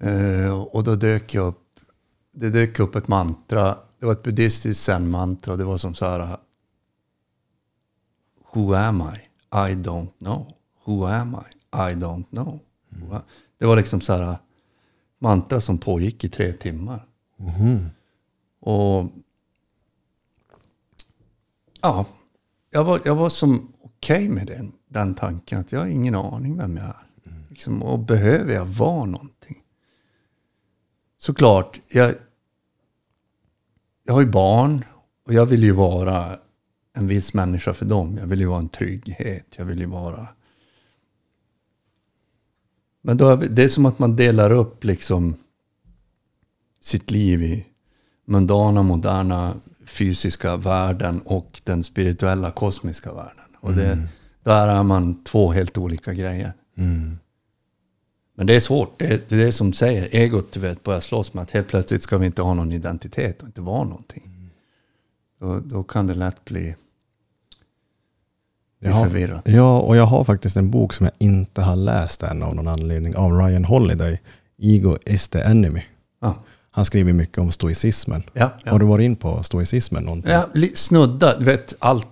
Eh, 0.03 0.59
och 0.61 0.85
då 0.85 0.95
dök 0.95 1.35
jag 1.35 1.47
upp, 1.47 1.63
det 2.35 2.51
dök 2.51 2.79
upp 2.81 2.95
ett 2.97 3.09
mantra. 3.09 3.77
Det 4.01 4.07
var 4.07 4.13
ett 4.13 4.23
buddhistiskt 4.23 4.83
zen-mantra. 4.83 5.57
Det 5.57 5.65
var 5.65 5.77
som 5.77 5.95
så 5.95 6.05
här. 6.07 6.37
Who 8.53 8.75
am 8.75 9.01
I? 9.03 9.17
I 9.71 9.75
don't 9.75 10.11
know. 10.19 10.53
Who 10.85 11.07
am 11.07 11.35
I? 11.35 11.55
I 11.77 11.95
don't 11.95 12.25
know. 12.31 12.61
Am- 13.11 13.21
Det 13.59 13.67
var 13.67 13.77
liksom 13.77 14.01
så 14.01 14.13
här 14.13 14.37
mantra 15.19 15.61
som 15.61 15.79
pågick 15.79 16.25
i 16.25 16.29
tre 16.29 16.53
timmar. 16.53 17.07
Och 18.61 19.05
Ja, 21.83 22.07
jag 22.71 22.85
var, 22.85 23.01
jag 23.05 23.15
var 23.15 23.29
som 23.29 23.73
okej 23.83 24.29
med 24.29 24.47
den, 24.47 24.73
den 24.89 25.15
tanken 25.15 25.61
att 25.61 25.73
jag 25.73 25.81
har 25.81 25.87
ingen 25.87 26.15
aning 26.15 26.57
vem 26.57 26.77
jag 26.77 26.87
är. 26.87 27.07
Liksom, 27.49 27.83
och 27.83 27.99
behöver 27.99 28.55
jag 28.55 28.65
vara 28.67 29.05
någonting? 29.05 29.63
Såklart, 31.19 31.81
jag, 31.89 32.15
jag 34.05 34.15
har 34.15 34.21
ju 34.21 34.27
barn 34.31 34.85
och 35.27 35.33
jag 35.35 35.47
vill 35.47 35.63
ju 35.63 35.73
vara 35.73 36.39
en 36.93 37.07
viss 37.07 37.35
människa 37.35 37.75
för 37.75 37.85
dem. 37.85 38.19
Jag 38.21 38.27
vill 38.27 38.41
ju 38.41 38.47
vara 38.47 38.59
en 38.59 38.69
trygghet. 38.69 39.47
Jag 39.57 39.65
vill 39.65 39.79
ju 39.79 39.87
vara... 39.87 40.29
Men 43.03 43.17
då, 43.17 43.29
är 43.29 43.37
det 43.37 43.63
är 43.63 43.69
som 43.69 43.87
att 43.87 43.99
man 43.99 44.17
delar 44.17 44.51
upp 44.51 44.85
liksom 44.85 45.35
sitt 46.81 47.11
liv 47.11 47.43
i 47.43 47.67
mundana, 48.25 48.83
moderna, 48.83 49.55
fysiska 49.87 50.57
världen 50.57 51.21
och 51.21 51.61
den 51.65 51.85
spirituella, 51.85 52.51
kosmiska 52.51 53.13
världen. 53.13 53.45
Och 53.61 53.73
det, 53.73 54.09
där 54.43 54.69
är 54.69 54.83
man 54.83 55.25
två 55.25 55.53
helt 55.53 55.79
olika 55.79 56.13
grejer. 56.13 56.53
Men 58.35 58.47
det 58.47 58.55
är 58.55 58.61
svårt. 58.61 58.99
Det 58.99 59.07
är, 59.07 59.21
det 59.29 59.35
är 59.35 59.45
det 59.45 59.53
som 59.53 59.73
säger, 59.73 60.09
egot 60.15 60.53
du 60.53 60.61
vet, 60.61 60.83
börjar 60.83 61.01
slåss 61.01 61.35
med 61.35 61.43
att 61.43 61.51
helt 61.51 61.69
plötsligt 61.69 62.03
ska 62.03 62.19
vi 62.19 62.27
inte 62.27 62.43
ha 62.43 62.55
någon 62.55 62.73
identitet 62.73 63.43
och 63.43 63.49
inte 63.49 63.61
vara 63.61 63.85
någonting. 63.85 64.30
Då, 65.41 65.61
då 65.61 65.83
kan 65.83 66.07
det 66.07 66.15
lätt 66.15 66.45
bli, 66.45 66.75
bli 68.81 68.91
har, 68.91 69.05
förvirrat. 69.05 69.43
ja, 69.45 69.81
och 69.81 69.97
jag 69.97 70.07
har 70.07 70.25
faktiskt 70.25 70.57
en 70.57 70.71
bok 70.71 70.93
som 70.93 71.07
jag 71.07 71.13
inte 71.19 71.63
har 71.63 71.77
läst 71.77 72.23
än 72.23 72.43
av 72.43 72.55
någon 72.55 72.69
anledning. 72.69 73.17
Av 73.17 73.33
Ryan 73.33 73.65
Holiday. 73.65 74.21
Ego 74.59 74.97
is 75.07 75.29
the 75.29 75.41
enemy. 75.41 75.83
Ja, 76.21 76.35
Han 76.71 76.85
skriver 76.85 77.13
mycket 77.13 77.39
om 77.39 77.53
stoicismen. 77.53 78.23
ja, 78.33 78.51
ja. 78.65 78.73
Har 78.73 78.79
du 78.79 78.87
varit 78.87 79.05
in 79.05 79.17
på 79.17 79.43
stoicismen 79.43 80.05
någonting? 80.05 80.33
Ja, 80.33 80.47
snudda, 80.75 81.39
du 81.39 81.45
vet 81.45 81.75
allt. 81.79 82.07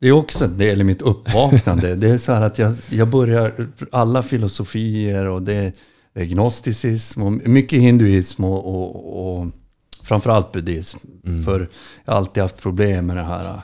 Det 0.00 0.08
är 0.08 0.12
också 0.12 0.44
en 0.44 0.58
del 0.58 0.80
i 0.80 0.84
mitt 0.84 1.02
uppvaknande. 1.02 1.94
Det 1.96 2.10
är 2.10 2.18
så 2.18 2.32
här 2.32 2.42
att 2.42 2.58
jag, 2.58 2.74
jag 2.90 3.08
börjar, 3.08 3.68
alla 3.92 4.22
filosofier 4.22 5.26
och 5.26 5.42
det 5.42 5.72
är 6.14 6.24
gnosticism 6.24 7.22
och 7.22 7.32
mycket 7.32 7.78
hinduism 7.78 8.44
och, 8.44 8.66
och, 8.66 9.38
och 9.38 9.46
framförallt 10.02 10.52
buddhism. 10.52 10.98
För 11.44 11.70
jag 12.04 12.12
har 12.12 12.18
alltid 12.18 12.42
haft 12.42 12.56
problem 12.56 13.06
med 13.06 13.16
det 13.16 13.22
här 13.22 13.52
uh, 13.54 13.60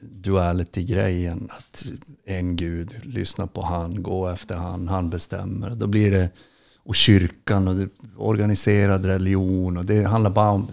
duality-grejen. 0.00 1.48
Att 1.58 1.84
en 2.24 2.56
gud, 2.56 2.94
lyssna 3.02 3.46
på 3.46 3.62
han, 3.62 4.02
gå 4.02 4.28
efter 4.28 4.54
han, 4.54 4.88
han 4.88 5.10
bestämmer. 5.10 5.70
Då 5.70 5.86
blir 5.86 6.10
det, 6.10 6.30
och 6.78 6.94
kyrkan 6.94 7.68
och 7.68 7.88
organiserad 8.28 9.04
religion 9.04 9.76
och 9.76 9.84
det 9.84 10.04
handlar 10.04 10.30
bara 10.30 10.50
om 10.50 10.68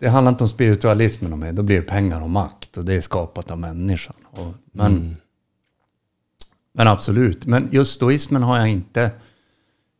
det 0.00 0.08
handlar 0.08 0.32
inte 0.32 0.44
om 0.44 0.48
spiritualismen 0.48 1.32
om 1.32 1.40
det. 1.40 1.52
Då 1.52 1.62
blir 1.62 1.76
det 1.76 1.82
pengar 1.82 2.20
och 2.20 2.30
makt. 2.30 2.76
Och 2.76 2.84
det 2.84 2.94
är 2.94 3.00
skapat 3.00 3.50
av 3.50 3.58
människan. 3.58 4.14
Och, 4.30 4.54
men, 4.72 5.16
men 6.72 6.88
absolut. 6.88 7.46
Men 7.46 7.68
just 7.72 7.94
stoismen 7.94 8.42
har 8.42 8.58
jag 8.58 8.68
inte... 8.68 9.10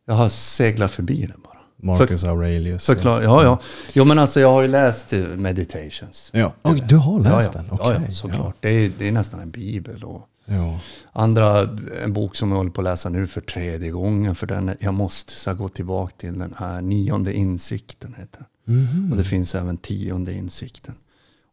Jag 0.05 0.13
har 0.13 0.29
seglat 0.29 0.91
förbi 0.91 1.25
den 1.25 1.41
Marcus 1.81 2.23
Aurelius. 2.23 2.85
Förklar, 2.85 3.21
ja, 3.21 3.43
ja. 3.43 3.59
Jo, 3.93 4.05
men 4.05 4.19
alltså 4.19 4.39
jag 4.39 4.51
har 4.51 4.61
ju 4.61 4.67
läst 4.67 5.13
eh, 5.13 5.19
Meditations. 5.21 6.29
Ja. 6.33 6.53
Oj, 6.63 6.83
du 6.89 6.95
har 6.97 7.25
Ja, 7.25 7.37
läst 7.37 7.51
ja. 7.53 7.59
den? 7.61 7.69
ja, 7.71 7.77
Okej. 7.81 8.01
ja, 8.05 8.11
såklart. 8.11 8.55
Det, 8.59 8.69
är, 8.69 8.91
det 8.97 9.07
är 9.07 9.11
nästan 9.11 9.39
en 9.39 9.51
bibel. 9.51 10.03
Och 10.03 10.25
Ja. 10.45 10.79
andra, 11.11 11.69
en 12.03 12.13
bok 12.13 12.35
som 12.35 12.49
jag 12.51 12.57
håller 12.57 12.71
på 12.71 12.81
att 12.81 12.85
läsa 12.85 13.09
nu 13.09 13.27
för 13.27 13.41
tredje 13.41 13.91
gången. 13.91 14.35
För 14.35 14.47
den, 14.47 14.75
jag 14.79 14.93
måste 14.93 15.33
så 15.33 15.49
här, 15.49 15.57
gå 15.57 15.69
tillbaka 15.69 16.13
till 16.17 16.39
den 16.39 16.53
här 16.57 16.81
nionde 16.81 17.33
insikten. 17.33 18.15
Heter 18.17 18.45
den. 18.65 19.07
Och 19.11 19.17
det 19.17 19.23
finns 19.23 19.55
även 19.55 19.77
tionde 19.77 20.33
insikten. 20.33 20.95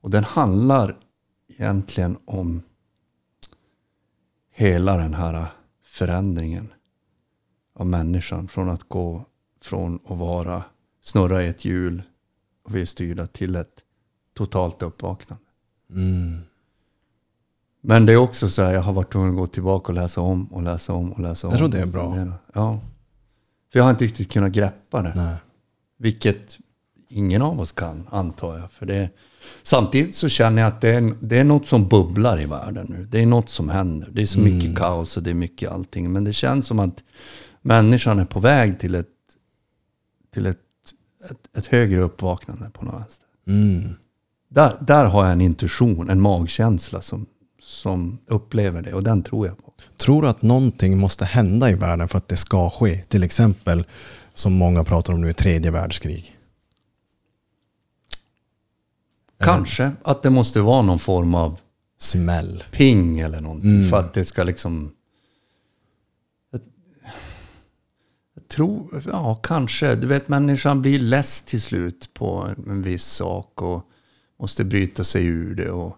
Och 0.00 0.10
den 0.10 0.24
handlar 0.24 0.96
egentligen 1.58 2.16
om 2.24 2.62
hela 4.54 4.96
den 4.96 5.14
här 5.14 5.46
förändringen 5.84 6.68
av 7.74 7.86
människan. 7.86 8.48
Från 8.48 8.70
att 8.70 8.88
gå 8.88 9.24
från 9.60 10.00
att 10.06 10.18
vara 10.18 10.62
snurra 11.02 11.44
i 11.44 11.48
ett 11.48 11.64
hjul 11.64 12.02
och 12.64 12.74
vi 12.76 12.80
är 12.80 12.84
styrda 12.84 13.26
till 13.26 13.56
ett 13.56 13.82
totalt 14.34 14.82
uppvaknande. 14.82 15.44
Mm. 15.90 16.40
Men 17.80 18.06
det 18.06 18.12
är 18.12 18.16
också 18.16 18.48
så 18.48 18.62
här, 18.62 18.72
jag 18.72 18.82
har 18.82 18.92
varit 18.92 19.12
tvungen 19.12 19.30
att 19.30 19.36
gå 19.36 19.46
tillbaka 19.46 19.92
och 19.92 19.94
läsa 19.94 20.20
om 20.20 20.46
och 20.46 20.62
läsa 20.62 20.92
om 20.92 21.12
och 21.12 21.20
läsa 21.20 21.46
om. 21.46 21.50
Jag 21.50 21.58
tror 21.58 21.68
det 21.68 21.78
är 21.78 21.86
bra. 21.86 22.32
Ja. 22.52 22.80
För 23.72 23.78
jag 23.78 23.84
har 23.84 23.90
inte 23.90 24.04
riktigt 24.04 24.32
kunnat 24.32 24.52
greppa 24.52 25.02
det. 25.02 25.12
Nej. 25.14 25.34
Vilket 25.98 26.58
ingen 27.08 27.42
av 27.42 27.60
oss 27.60 27.72
kan, 27.72 28.08
antar 28.10 28.58
jag. 28.58 28.72
För 28.72 28.86
det, 28.86 29.10
samtidigt 29.62 30.14
så 30.14 30.28
känner 30.28 30.62
jag 30.62 30.68
att 30.68 30.80
det 30.80 30.90
är, 30.90 31.14
det 31.20 31.38
är 31.38 31.44
något 31.44 31.66
som 31.66 31.88
bubblar 31.88 32.40
i 32.40 32.46
världen 32.46 32.86
nu. 32.90 33.04
Det 33.04 33.22
är 33.22 33.26
något 33.26 33.50
som 33.50 33.68
händer. 33.68 34.08
Det 34.12 34.22
är 34.22 34.26
så 34.26 34.40
mycket 34.40 34.76
kaos 34.76 35.16
och 35.16 35.22
det 35.22 35.30
är 35.30 35.34
mycket 35.34 35.70
allting. 35.70 36.12
Men 36.12 36.24
det 36.24 36.32
känns 36.32 36.66
som 36.66 36.78
att 36.78 37.04
människan 37.62 38.18
är 38.18 38.24
på 38.24 38.40
väg 38.40 38.80
till 38.80 38.94
ett, 38.94 39.08
till 40.36 40.46
ett, 40.46 40.58
ett, 41.30 41.56
ett 41.58 41.66
högre 41.66 42.00
uppvaknande 42.00 42.70
på 42.70 42.84
något 42.84 42.94
vänster. 42.94 43.26
Mm. 43.46 43.96
Där, 44.48 44.76
där 44.80 45.04
har 45.04 45.24
jag 45.24 45.32
en 45.32 45.40
intuition, 45.40 46.10
en 46.10 46.20
magkänsla 46.20 47.00
som, 47.00 47.26
som 47.60 48.18
upplever 48.26 48.82
det. 48.82 48.94
Och 48.94 49.02
den 49.02 49.22
tror 49.22 49.46
jag 49.46 49.56
på. 49.58 49.72
Tror 49.96 50.22
du 50.22 50.28
att 50.28 50.42
någonting 50.42 50.98
måste 50.98 51.24
hända 51.24 51.70
i 51.70 51.74
världen 51.74 52.08
för 52.08 52.18
att 52.18 52.28
det 52.28 52.36
ska 52.36 52.70
ske? 52.70 53.04
Till 53.04 53.24
exempel, 53.24 53.84
som 54.34 54.52
många 54.52 54.84
pratar 54.84 55.12
om 55.12 55.20
nu, 55.20 55.32
tredje 55.32 55.70
världskrig. 55.70 56.36
Kanske 59.38 59.92
att 60.02 60.22
det 60.22 60.30
måste 60.30 60.60
vara 60.60 60.82
någon 60.82 60.98
form 60.98 61.34
av 61.34 61.60
Smäll. 61.98 62.64
ping 62.72 63.20
eller 63.20 63.40
någonting. 63.40 63.70
Mm. 63.70 63.88
För 63.88 63.96
att 63.96 64.14
det 64.14 64.24
ska 64.24 64.44
liksom... 64.44 64.92
Jag, 66.50 66.60
jag 68.34 68.35
tror, 68.48 69.02
ja 69.06 69.34
kanske. 69.34 69.94
Du 69.94 70.06
vet 70.06 70.28
människan 70.28 70.82
blir 70.82 70.98
less 70.98 71.42
till 71.42 71.60
slut 71.60 72.10
på 72.14 72.48
en 72.66 72.82
viss 72.82 73.04
sak 73.04 73.62
och 73.62 73.88
måste 74.40 74.64
bryta 74.64 75.04
sig 75.04 75.26
ur 75.26 75.54
det. 75.54 75.70
Och, 75.70 75.96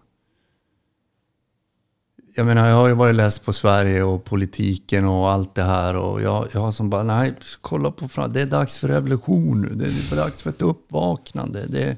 jag 2.35 2.45
menar, 2.45 2.67
jag 2.67 2.75
har 2.75 2.87
ju 2.87 2.93
varit 2.93 3.15
less 3.15 3.39
på 3.39 3.53
Sverige 3.53 4.03
och 4.03 4.23
politiken 4.23 5.05
och 5.05 5.29
allt 5.29 5.55
det 5.55 5.63
här. 5.63 5.95
Och 5.95 6.21
jag, 6.21 6.47
jag 6.51 6.61
har 6.61 6.71
som 6.71 6.89
bara, 6.89 7.03
nej, 7.03 7.33
kolla 7.61 7.91
på 7.91 8.07
fram. 8.07 8.33
Det 8.33 8.41
är 8.41 8.45
dags 8.45 8.77
för 8.77 8.87
revolution 8.87 9.61
nu. 9.61 9.69
Det 9.75 9.85
är 9.85 10.15
dags 10.15 10.41
för 10.41 10.49
ett 10.49 10.61
uppvaknande. 10.61 11.65
Det, 11.67 11.97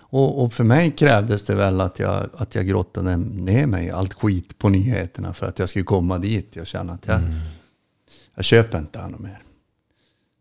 Och, 0.00 0.42
och 0.42 0.52
för 0.52 0.64
mig 0.64 0.90
krävdes 0.90 1.44
det 1.44 1.54
väl 1.54 1.80
att 1.80 1.98
jag, 1.98 2.28
att 2.34 2.54
jag 2.54 2.66
grottade 2.66 3.16
ner 3.16 3.66
mig 3.66 3.86
i 3.86 3.90
allt 3.90 4.14
skit 4.14 4.58
på 4.58 4.68
nyheterna 4.68 5.34
för 5.34 5.46
att 5.46 5.58
jag 5.58 5.68
skulle 5.68 5.84
komma 5.84 6.18
dit. 6.18 6.56
Jag 6.56 6.66
känner 6.66 6.94
att 6.94 7.06
jag, 7.06 7.20
jag 8.34 8.44
köper 8.44 8.78
inte 8.78 8.98
ännu 8.98 9.18
mer. 9.18 9.42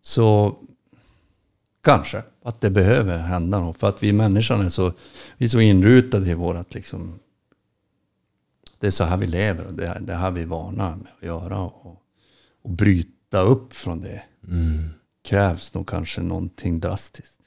Så 0.07 0.55
kanske 1.83 2.23
att 2.43 2.61
det 2.61 2.69
behöver 2.69 3.17
hända 3.17 3.59
något. 3.59 3.77
För 3.77 3.89
att 3.89 4.03
vi 4.03 4.13
människan 4.13 4.61
är 4.61 4.69
så, 4.69 4.93
vi 5.37 5.45
är 5.45 5.49
så 5.49 5.59
inrutade 5.59 6.31
i 6.31 6.33
vårat 6.33 6.73
liksom... 6.73 7.19
Det 8.79 8.87
är 8.87 8.91
så 8.91 9.03
här 9.03 9.17
vi 9.17 9.27
lever 9.27 9.65
och 9.65 9.73
det 9.73 9.97
det 10.01 10.13
här 10.13 10.31
vi 10.31 10.41
är 10.41 10.45
vana 10.45 10.89
med 10.89 11.07
att 11.17 11.25
göra. 11.25 11.59
Och, 11.59 12.01
och 12.61 12.69
bryta 12.69 13.41
upp 13.41 13.73
från 13.73 14.01
det 14.01 14.21
krävs 15.23 15.73
nog 15.73 15.87
kanske 15.87 16.21
någonting 16.21 16.79
drastiskt. 16.79 17.39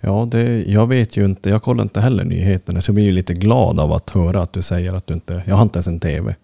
Ja, 0.00 0.28
det, 0.30 0.64
jag 0.64 0.86
vet 0.86 1.16
ju 1.16 1.24
inte. 1.24 1.50
Jag 1.50 1.62
kollar 1.62 1.82
inte 1.82 2.00
heller 2.00 2.24
nyheterna. 2.24 2.80
Så 2.80 2.90
jag 2.90 2.94
blir 2.94 3.04
ju 3.04 3.10
lite 3.10 3.34
glad 3.34 3.80
av 3.80 3.92
att 3.92 4.10
höra 4.10 4.42
att 4.42 4.52
du 4.52 4.62
säger 4.62 4.92
att 4.92 5.06
du 5.06 5.14
inte... 5.14 5.42
Jag 5.46 5.54
har 5.54 5.62
inte 5.62 5.76
ens 5.76 5.88
en 5.88 6.00
tv. 6.00 6.36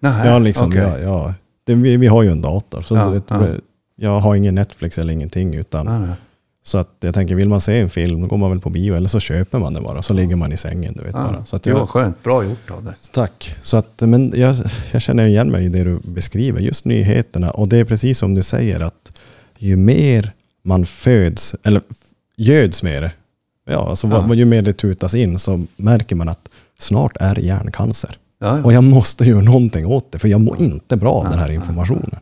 Nej, 0.00 0.28
jag, 0.28 0.42
liksom, 0.42 0.68
okej. 0.68 0.80
jag, 0.80 1.00
jag, 1.02 1.32
det, 1.64 1.74
vi, 1.74 1.96
vi 1.96 2.06
har 2.06 2.22
ju 2.22 2.30
en 2.30 2.42
dator. 2.42 2.82
Så 2.82 2.94
Ja, 2.94 3.10
det, 3.10 3.22
ja. 3.28 3.58
Jag 3.96 4.20
har 4.20 4.34
ingen 4.34 4.54
Netflix 4.54 4.98
eller 4.98 5.12
ingenting. 5.12 5.54
Utan, 5.54 5.86
Nej, 5.86 5.98
nej. 6.00 6.16
Så 6.64 6.78
att 6.78 6.88
jag 7.00 7.14
tänker, 7.14 7.34
vill 7.34 7.48
man 7.48 7.60
se 7.60 7.78
en 7.80 7.90
film, 7.90 8.20
då 8.20 8.26
går 8.26 8.36
man 8.36 8.50
väl 8.50 8.60
på 8.60 8.70
bio. 8.70 8.94
Eller 8.94 9.08
så 9.08 9.20
köper 9.20 9.58
man 9.58 9.74
det 9.74 9.80
bara. 9.80 10.02
Så 10.02 10.14
ligger 10.14 10.36
man 10.36 10.52
i 10.52 10.56
sängen. 10.56 10.94
Du 10.96 11.02
vet, 11.02 11.12
bara. 11.12 11.36
Ja, 11.38 11.44
Så 11.44 11.56
att 11.56 11.62
det 11.62 11.72
var 11.72 11.80
jag, 11.80 11.88
skönt. 11.88 12.22
Bra 12.22 12.44
gjort 12.44 12.70
av 12.70 12.84
dig. 12.84 12.94
tack. 13.12 13.56
Så 13.62 13.76
att, 13.76 14.00
men 14.00 14.32
jag, 14.36 14.56
jag 14.92 15.02
känner 15.02 15.26
igen 15.26 15.50
mig 15.50 15.64
i 15.64 15.68
det 15.68 15.84
du 15.84 15.98
beskriver. 16.04 16.60
Just 16.60 16.84
nyheterna. 16.84 17.50
Och 17.50 17.68
det 17.68 17.76
är 17.78 17.84
precis 17.84 18.18
som 18.18 18.34
du 18.34 18.42
säger 18.42 18.80
att 18.80 19.18
ju 19.58 19.76
mer 19.76 20.32
man 20.62 20.86
föds, 20.86 21.54
eller 21.62 21.82
göds 22.36 22.82
med 22.82 23.02
det. 23.02 23.12
Ja, 23.66 23.88
alltså 23.88 24.06
Ja. 24.08 24.34
Ju 24.34 24.44
mer 24.44 24.62
det 24.62 24.72
tutas 24.72 25.14
in 25.14 25.38
så 25.38 25.64
märker 25.76 26.16
man 26.16 26.28
att 26.28 26.48
snart 26.78 27.16
är 27.20 27.38
hjärncancer. 27.38 28.16
Ja, 28.40 28.58
ja. 28.58 28.64
Och 28.64 28.72
jag 28.72 28.84
måste 28.84 29.24
göra 29.24 29.40
någonting 29.40 29.86
åt 29.86 30.12
det, 30.12 30.18
för 30.18 30.28
jag 30.28 30.40
mår 30.40 30.60
inte 30.62 30.96
bra 30.96 31.12
av 31.12 31.24
den 31.30 31.38
här 31.38 31.50
informationen. 31.50 32.20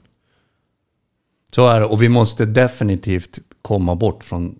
Så 1.50 1.68
är 1.68 1.80
det. 1.80 1.86
Och 1.86 2.02
vi 2.02 2.08
måste 2.08 2.46
definitivt 2.46 3.38
komma 3.62 3.94
bort 3.94 4.24
från... 4.24 4.58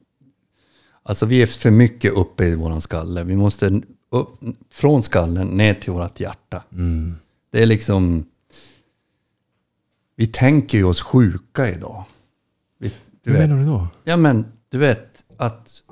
Alltså 1.03 1.27
vi 1.27 1.43
är 1.43 1.47
för 1.47 1.71
mycket 1.71 2.13
uppe 2.13 2.45
i 2.45 2.55
våran 2.55 2.81
skalle. 2.81 3.25
Vi 3.25 3.37
måste 3.37 3.83
upp, 4.11 4.29
från 4.71 5.03
skallen 5.03 5.49
ner 5.49 5.75
till 5.75 5.93
vårt 5.93 6.21
hjärta. 6.21 6.63
Mm. 6.73 7.15
Det 7.51 7.63
är 7.63 7.67
liksom... 7.67 8.25
Vi 10.17 10.27
tänker 10.27 10.79
ju 10.79 10.85
oss 10.85 11.01
sjuka 11.01 11.71
idag. 11.71 12.05
Vi, 12.79 12.93
du 13.23 13.31
Hur 13.31 13.39
vet, 13.39 13.49
menar 13.49 13.63
du 13.63 13.71
då? 13.71 13.89
ja 14.05 14.17
men 14.17 14.45
du 14.69 14.79
vet 14.79 15.25
att 15.37 15.83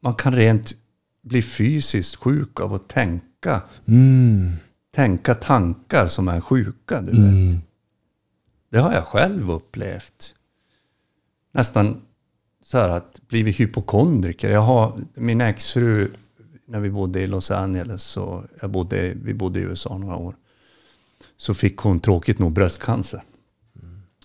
man 0.00 0.14
kan 0.14 0.34
rent 0.34 0.74
bli 1.22 1.42
fysiskt 1.42 2.16
sjuk 2.16 2.60
av 2.60 2.74
att 2.74 2.88
tänka. 2.88 3.62
Mm. 3.86 4.52
Tänka 4.94 5.34
tankar 5.34 6.06
som 6.06 6.28
är 6.28 6.40
sjuka. 6.40 7.00
Du 7.00 7.10
vet. 7.10 7.60
Mm. 8.72 8.84
Det 8.84 8.88
har 8.88 8.92
jag 8.92 9.06
själv 9.06 9.50
upplevt. 9.50 10.34
Nästan 11.52 12.02
så 12.62 12.78
här 12.78 12.88
att 12.88 13.20
blivit 13.28 13.60
hypokondriker. 13.60 14.50
Jag 14.50 14.60
har 14.60 15.00
min 15.14 15.40
exfru, 15.40 16.10
när 16.64 16.80
vi 16.80 16.90
bodde 16.90 17.20
i 17.20 17.26
Los 17.26 17.50
Angeles, 17.50 18.02
så 18.02 18.44
jag 18.60 18.70
bodde, 18.70 19.12
vi 19.14 19.34
bodde 19.34 19.60
i 19.60 19.62
USA 19.62 19.98
några 19.98 20.16
år. 20.16 20.36
Så 21.36 21.54
fick 21.54 21.76
hon 21.76 22.00
tråkigt 22.00 22.38
nog 22.38 22.52
bröstcancer. 22.52 23.24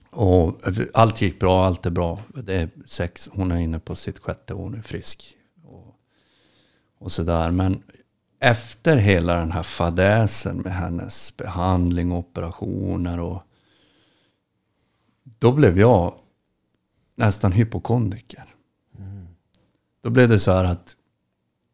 Och 0.10 0.62
allt 0.94 1.22
gick 1.22 1.40
bra, 1.40 1.66
allt 1.66 1.86
är 1.86 1.90
bra. 1.90 2.20
Det 2.44 2.54
är 2.54 2.70
sex, 2.86 3.30
hon 3.32 3.52
är 3.52 3.58
inne 3.58 3.80
på 3.80 3.96
sitt 3.96 4.20
sjätte 4.20 4.54
år 4.54 4.70
nu, 4.70 4.82
frisk. 4.82 5.36
Och, 5.64 5.96
och 7.00 7.12
sådär. 7.12 7.52
Men 7.52 7.84
efter 8.40 8.98
hela 8.98 9.36
den 9.36 9.52
här 9.52 9.64
fadäsen 9.64 10.58
med 10.58 10.74
hennes 10.74 11.38
behandling 11.38 12.12
och 12.12 12.18
operationer 12.18 13.20
och 13.20 13.47
då 15.40 15.52
blev 15.52 15.80
jag 15.80 16.14
nästan 17.16 17.52
hypokondriker. 17.52 18.56
Då 20.02 20.10
blev 20.10 20.30
det 20.30 20.40
så 20.40 20.52
här 20.52 20.64
att, 20.64 20.96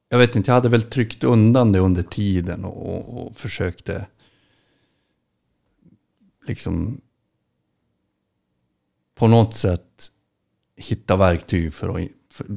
jag 0.10 0.18
vet 0.18 0.36
inte, 0.36 0.52
jag 0.52 0.56
hade 0.56 0.70
väl 0.70 0.84
tryckt 0.84 1.24
undan 1.24 1.72
det 1.72 1.80
under 1.80 2.04
tiden 2.04 2.66
och, 2.66 2.96
och, 2.96 3.28
och 3.28 3.38
försökte 3.38 4.08
liksom 6.48 7.02
på 9.16 9.28
något 9.28 9.56
sätt 9.56 10.12
hitta 10.76 11.16
verktyg 11.16 11.74
för 11.74 11.90
att 11.90 12.10
för, 12.32 12.48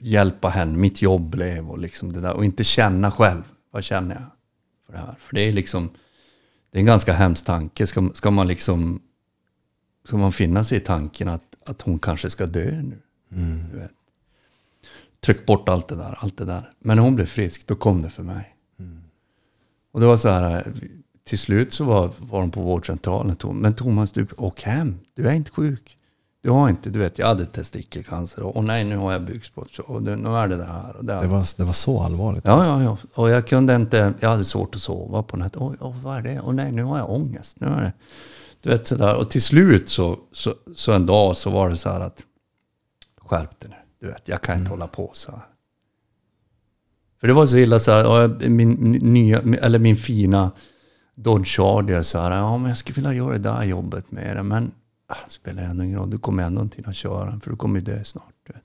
hjälpa 0.00 0.48
henne. 0.48 0.78
Mitt 0.78 1.02
jobb 1.02 1.30
blev 1.30 1.70
och 1.70 1.78
liksom 1.78 2.12
det 2.12 2.20
där. 2.20 2.32
Och 2.32 2.44
inte 2.44 2.64
känna 2.64 3.10
själv, 3.10 3.42
vad 3.70 3.84
känner 3.84 4.14
jag 4.14 4.24
för 4.86 4.92
det 4.92 4.98
här? 4.98 5.14
För 5.18 5.34
det 5.34 5.40
är 5.40 5.52
liksom, 5.52 5.90
det 6.70 6.78
är 6.78 6.80
en 6.80 6.86
ganska 6.86 7.12
hemsk 7.12 7.44
tanke. 7.44 7.86
Ska, 7.86 8.10
ska 8.14 8.30
man 8.30 8.48
liksom 8.48 9.02
Ska 10.06 10.16
man 10.16 10.32
finna 10.32 10.64
sig 10.64 10.78
i 10.78 10.80
tanken 10.80 11.28
att, 11.28 11.42
att 11.64 11.82
hon 11.82 11.98
kanske 11.98 12.30
ska 12.30 12.46
dö 12.46 12.82
nu? 12.82 12.98
Du 13.72 13.78
vet. 13.78 13.90
Tryck 15.20 15.46
bort 15.46 15.68
allt 15.68 15.88
det 15.88 15.96
där, 15.96 16.18
allt 16.20 16.36
det 16.36 16.44
där. 16.44 16.70
Men 16.78 16.96
när 16.96 17.04
hon 17.04 17.14
blev 17.14 17.26
frisk, 17.26 17.66
då 17.66 17.74
kom 17.74 18.02
det 18.02 18.10
för 18.10 18.22
mig. 18.22 18.56
Och 19.92 20.00
det 20.00 20.06
var 20.06 20.16
så 20.16 20.28
här, 20.28 20.72
till 21.24 21.38
slut 21.38 21.72
så 21.72 21.84
var, 21.84 22.10
var 22.18 22.40
de 22.40 22.50
på 22.50 22.60
vårdcentralen. 22.60 23.36
Men 23.52 23.74
Thomas, 23.74 24.12
du 24.12 24.26
åk 24.36 24.62
hem. 24.62 24.98
Du 25.14 25.28
är 25.28 25.32
inte 25.32 25.50
sjuk. 25.50 25.98
Du 26.42 26.50
har 26.50 26.68
inte, 26.68 26.90
du 26.90 26.98
vet, 26.98 27.18
jag 27.18 27.26
hade 27.26 27.46
testikelcancer. 27.46 28.42
Och, 28.42 28.56
och 28.56 28.64
nej, 28.64 28.84
nu 28.84 28.96
har 28.96 29.12
jag 29.12 29.22
bukspott. 29.22 29.78
Och 29.78 30.02
det, 30.02 30.16
nu 30.16 30.28
är 30.28 30.48
det 30.48 30.56
det 30.56 30.64
här 30.64 30.96
och 30.96 31.04
det 31.04 31.14
här. 31.14 31.22
Det, 31.22 31.28
var, 31.28 31.56
det 31.56 31.64
var 31.64 31.72
så 31.72 32.00
allvarligt. 32.00 32.46
Ja, 32.46 32.64
ja, 32.66 32.82
ja. 32.82 32.98
Och 33.14 33.30
jag 33.30 33.46
kunde 33.46 33.74
inte, 33.74 34.14
jag 34.20 34.28
hade 34.28 34.44
svårt 34.44 34.74
att 34.74 34.82
sova 34.82 35.22
på 35.22 35.36
natten. 35.36 35.62
Oj, 35.62 35.76
oj, 35.80 35.94
vad 36.02 36.16
är 36.16 36.22
det? 36.22 36.40
Och 36.40 36.54
nej, 36.54 36.72
nu 36.72 36.82
har 36.82 36.98
jag 36.98 37.10
ångest. 37.10 37.60
Nu 37.60 37.66
är 37.66 37.80
det, 37.80 37.92
du 38.66 38.72
vet 38.72 38.86
sådär. 38.86 39.16
Och 39.16 39.30
till 39.30 39.42
slut 39.42 39.88
så, 39.88 40.18
så, 40.32 40.54
så 40.74 40.92
en 40.92 41.06
dag 41.06 41.36
så 41.36 41.50
var 41.50 41.68
det 41.68 41.76
så 41.76 41.90
här 41.90 42.00
att, 42.00 42.24
skärp 43.18 43.60
dig 43.60 43.70
nu. 43.70 43.76
Du 44.00 44.06
vet, 44.06 44.28
jag 44.28 44.42
kan 44.42 44.58
inte 44.58 44.70
hålla 44.70 44.86
på 44.86 45.10
så 45.12 45.30
här. 45.30 45.40
För 47.20 47.26
det 47.26 47.32
var 47.32 47.46
så 47.46 47.56
illa 47.56 47.78
så 47.78 47.92
här, 47.92 48.48
min, 48.48 48.70
nya, 48.92 49.38
eller 49.38 49.78
min 49.78 49.96
fina 49.96 50.50
Dodge 51.14 51.46
Charger 51.46 52.02
så 52.02 52.18
här, 52.18 52.30
ja 52.30 52.58
men 52.58 52.68
jag 52.68 52.78
skulle 52.78 52.94
vilja 52.94 53.12
göra 53.12 53.32
det 53.32 53.38
där 53.38 53.64
jobbet 53.64 54.12
med 54.12 54.36
det, 54.36 54.42
men 54.42 54.70
det 55.08 55.32
spelar 55.32 55.62
ändå 55.62 55.84
ingen 55.84 55.98
roll, 55.98 56.10
du 56.10 56.18
kommer 56.18 56.42
ändå 56.42 56.62
inte 56.62 56.76
hinna 56.76 56.92
köra 56.92 57.40
för 57.40 57.50
du 57.50 57.56
kommer 57.56 57.78
ju 57.78 57.84
dö 57.84 58.04
snart. 58.04 58.34
Du 58.46 58.52
vet. 58.52 58.64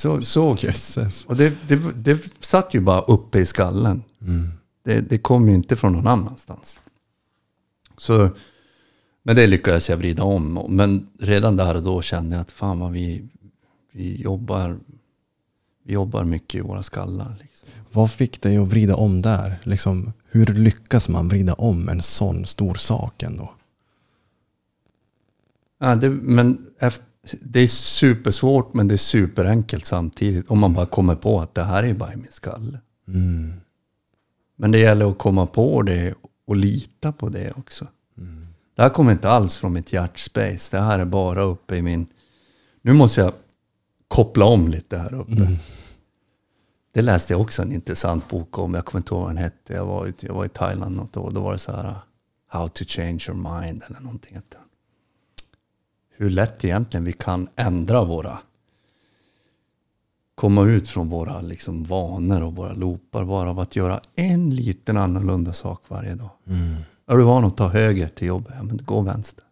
Så, 0.00 0.20
så 0.20 0.56
Jösses. 0.60 1.24
och 1.26 1.36
det, 1.36 1.68
det, 1.68 1.76
det 1.94 2.44
satt 2.44 2.74
ju 2.74 2.80
bara 2.80 3.00
uppe 3.00 3.38
i 3.38 3.46
skallen. 3.46 4.02
Mm. 4.20 4.52
Det, 4.82 5.00
det 5.00 5.18
kom 5.18 5.48
ju 5.48 5.54
inte 5.54 5.76
från 5.76 5.92
någon 5.92 6.06
annanstans. 6.06 6.80
Så, 8.02 8.30
men 9.22 9.36
det 9.36 9.46
lyckades 9.46 9.90
jag 9.90 9.96
vrida 9.96 10.22
om. 10.24 10.66
Men 10.68 11.08
redan 11.18 11.56
där 11.56 11.74
och 11.74 11.82
då 11.82 12.02
kände 12.02 12.36
jag 12.36 12.40
att 12.40 12.50
fan 12.50 12.78
vad 12.80 12.92
vi, 12.92 13.28
vi, 13.92 14.22
jobbar, 14.22 14.78
vi 15.84 15.92
jobbar 15.92 16.24
mycket 16.24 16.54
i 16.54 16.60
våra 16.60 16.82
skallar. 16.82 17.36
Liksom. 17.40 17.68
Vad 17.92 18.10
fick 18.10 18.40
dig 18.40 18.56
att 18.56 18.68
vrida 18.68 18.96
om 18.96 19.22
där? 19.22 19.60
Liksom, 19.62 20.12
hur 20.30 20.46
lyckas 20.46 21.08
man 21.08 21.28
vrida 21.28 21.54
om 21.54 21.88
en 21.88 22.02
sån 22.02 22.46
stor 22.46 22.74
sak 22.74 23.22
ändå? 23.22 23.54
Ja, 25.78 25.94
det, 25.94 26.10
men 26.10 26.66
efter, 26.78 27.04
det 27.40 27.60
är 27.60 27.68
supersvårt 27.68 28.74
men 28.74 28.88
det 28.88 28.94
är 28.94 28.96
superenkelt 28.96 29.86
samtidigt. 29.86 30.50
Om 30.50 30.58
man 30.58 30.74
bara 30.74 30.86
kommer 30.86 31.14
på 31.14 31.40
att 31.40 31.54
det 31.54 31.64
här 31.64 31.82
är 31.82 31.94
bara 31.94 32.12
i 32.12 32.16
min 32.16 32.32
skalle. 32.32 32.80
Mm. 33.08 33.52
Men 34.56 34.72
det 34.72 34.78
gäller 34.78 35.10
att 35.10 35.18
komma 35.18 35.46
på 35.46 35.82
det 35.82 36.14
och 36.44 36.56
lita 36.56 37.12
på 37.12 37.28
det 37.28 37.52
också. 37.56 37.86
Det 38.74 38.82
här 38.82 38.88
kommer 38.88 39.12
inte 39.12 39.30
alls 39.30 39.56
från 39.56 39.72
mitt 39.72 39.92
hjärtspace. 39.92 40.76
Det 40.76 40.82
här 40.82 40.98
är 40.98 41.04
bara 41.04 41.42
uppe 41.42 41.76
i 41.76 41.82
min... 41.82 42.06
Nu 42.82 42.92
måste 42.92 43.20
jag 43.20 43.32
koppla 44.08 44.44
om 44.44 44.68
lite 44.68 44.98
här 44.98 45.14
uppe. 45.14 45.56
Det 46.92 47.02
läste 47.02 47.32
jag 47.32 47.40
också 47.40 47.62
en 47.62 47.72
intressant 47.72 48.28
bok 48.28 48.58
om. 48.58 48.74
Jag 48.74 48.84
kommer 48.84 49.00
inte 49.00 49.14
ihåg 49.14 49.20
vad 49.22 49.30
den 49.30 49.36
hette. 49.36 49.72
Jag 49.72 49.86
var, 49.86 50.12
jag 50.20 50.34
var 50.34 50.44
i 50.44 50.48
Thailand 50.48 50.96
något 50.96 51.16
år. 51.16 51.30
Då 51.30 51.40
var 51.40 51.52
det 51.52 51.58
så 51.58 51.72
här 51.72 51.94
How 52.48 52.68
to 52.68 52.84
change 52.84 53.24
your 53.28 53.60
mind 53.60 53.82
eller 53.86 54.00
någonting. 54.00 54.38
Hur 56.10 56.30
lätt 56.30 56.64
egentligen 56.64 57.04
vi 57.04 57.12
kan 57.12 57.48
ändra 57.56 58.04
våra... 58.04 58.38
Komma 60.34 60.64
ut 60.64 60.88
från 60.88 61.08
våra 61.08 61.40
liksom 61.40 61.84
vanor 61.84 62.42
och 62.42 62.56
våra 62.56 62.72
loopar 62.72 63.24
bara 63.24 63.50
av 63.50 63.60
att 63.60 63.76
göra 63.76 64.00
en 64.14 64.50
liten 64.50 64.96
annorlunda 64.96 65.52
sak 65.52 65.82
varje 65.88 66.14
dag. 66.14 66.30
Mm. 66.46 66.74
Är 67.06 67.16
du 67.16 67.22
van 67.22 67.44
att 67.44 67.56
ta 67.56 67.68
höger 67.68 68.08
till 68.08 68.26
jobbet? 68.28 68.52
Ja, 68.56 68.62
men 68.62 68.76
gå 68.84 69.00
vänster. 69.00 69.44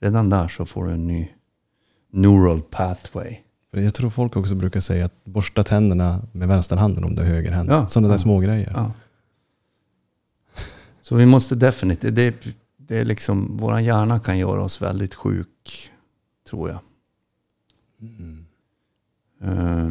Redan 0.00 0.30
där 0.30 0.48
så 0.48 0.66
får 0.66 0.84
du 0.84 0.90
en 0.92 1.06
ny 1.06 1.28
neural 2.10 2.62
pathway. 2.62 3.36
För 3.70 3.80
Jag 3.80 3.94
tror 3.94 4.10
folk 4.10 4.36
också 4.36 4.54
brukar 4.54 4.80
säga 4.80 5.04
att 5.04 5.24
borsta 5.24 5.62
tänderna 5.62 6.22
med 6.32 6.48
vänsterhanden 6.48 7.04
om 7.04 7.14
du 7.14 7.22
är 7.22 7.26
högerhänt. 7.26 7.70
Ja. 7.70 7.86
Sådana 7.86 8.08
där 8.08 8.14
Ja. 8.14 8.18
små 8.18 8.38
grejer. 8.40 8.72
Ja. 8.76 8.92
Så 11.02 11.14
vi 11.16 11.26
måste 11.26 11.54
definitivt, 11.54 12.14
det, 12.14 12.22
är- 12.22 12.54
det 12.76 12.98
är 12.98 13.04
liksom, 13.04 13.56
våran 13.56 13.84
hjärna 13.84 14.20
kan 14.20 14.38
göra 14.38 14.62
oss 14.62 14.82
väldigt 14.82 15.14
sjuk, 15.14 15.90
tror 16.50 16.68
jag. 16.68 16.78
Mm. 18.00 18.46
Eh, 19.40 19.90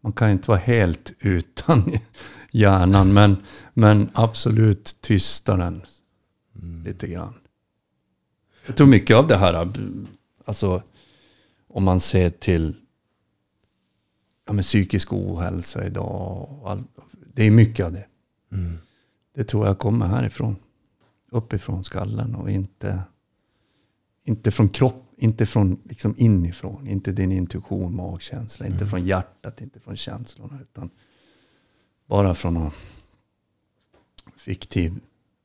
man 0.00 0.12
kan 0.12 0.30
inte 0.30 0.50
vara 0.50 0.58
helt 0.58 1.12
utan 1.20 1.92
hjärnan, 2.50 3.12
men, 3.12 3.36
men 3.74 4.10
absolut 4.12 4.96
tysta 5.00 5.56
den 5.56 5.82
lite 6.84 7.06
grann. 7.06 7.34
Jag 8.66 8.76
tror 8.76 8.86
mycket 8.86 9.16
av 9.16 9.26
det 9.26 9.36
här, 9.36 9.72
alltså 10.44 10.82
om 11.68 11.84
man 11.84 12.00
ser 12.00 12.30
till 12.30 12.76
ja, 14.46 14.52
men 14.52 14.62
psykisk 14.62 15.12
ohälsa 15.12 15.86
idag, 15.86 16.48
och 16.50 16.70
allt, 16.70 16.88
det 17.34 17.46
är 17.46 17.50
mycket 17.50 17.86
av 17.86 17.92
det. 17.92 18.06
Det 19.34 19.44
tror 19.44 19.66
jag 19.66 19.78
kommer 19.78 20.06
härifrån. 20.06 20.56
Uppifrån 21.30 21.84
skallen 21.84 22.34
och 22.34 22.50
inte, 22.50 23.02
inte 24.24 24.50
från 24.50 24.68
kropp, 24.68 25.03
inte 25.16 25.46
från 25.46 25.78
liksom 25.84 26.14
inifrån. 26.18 26.86
Inte 26.86 27.12
din 27.12 27.32
intuition, 27.32 27.96
magkänsla, 27.96 28.66
inte 28.66 28.86
från 28.86 29.06
hjärtat, 29.06 29.60
inte 29.60 29.80
från 29.80 29.96
känslorna. 29.96 30.58
Utan 30.62 30.90
bara 32.06 32.34
från 32.34 32.54
någon 32.54 32.70
fiktiv 34.36 35.00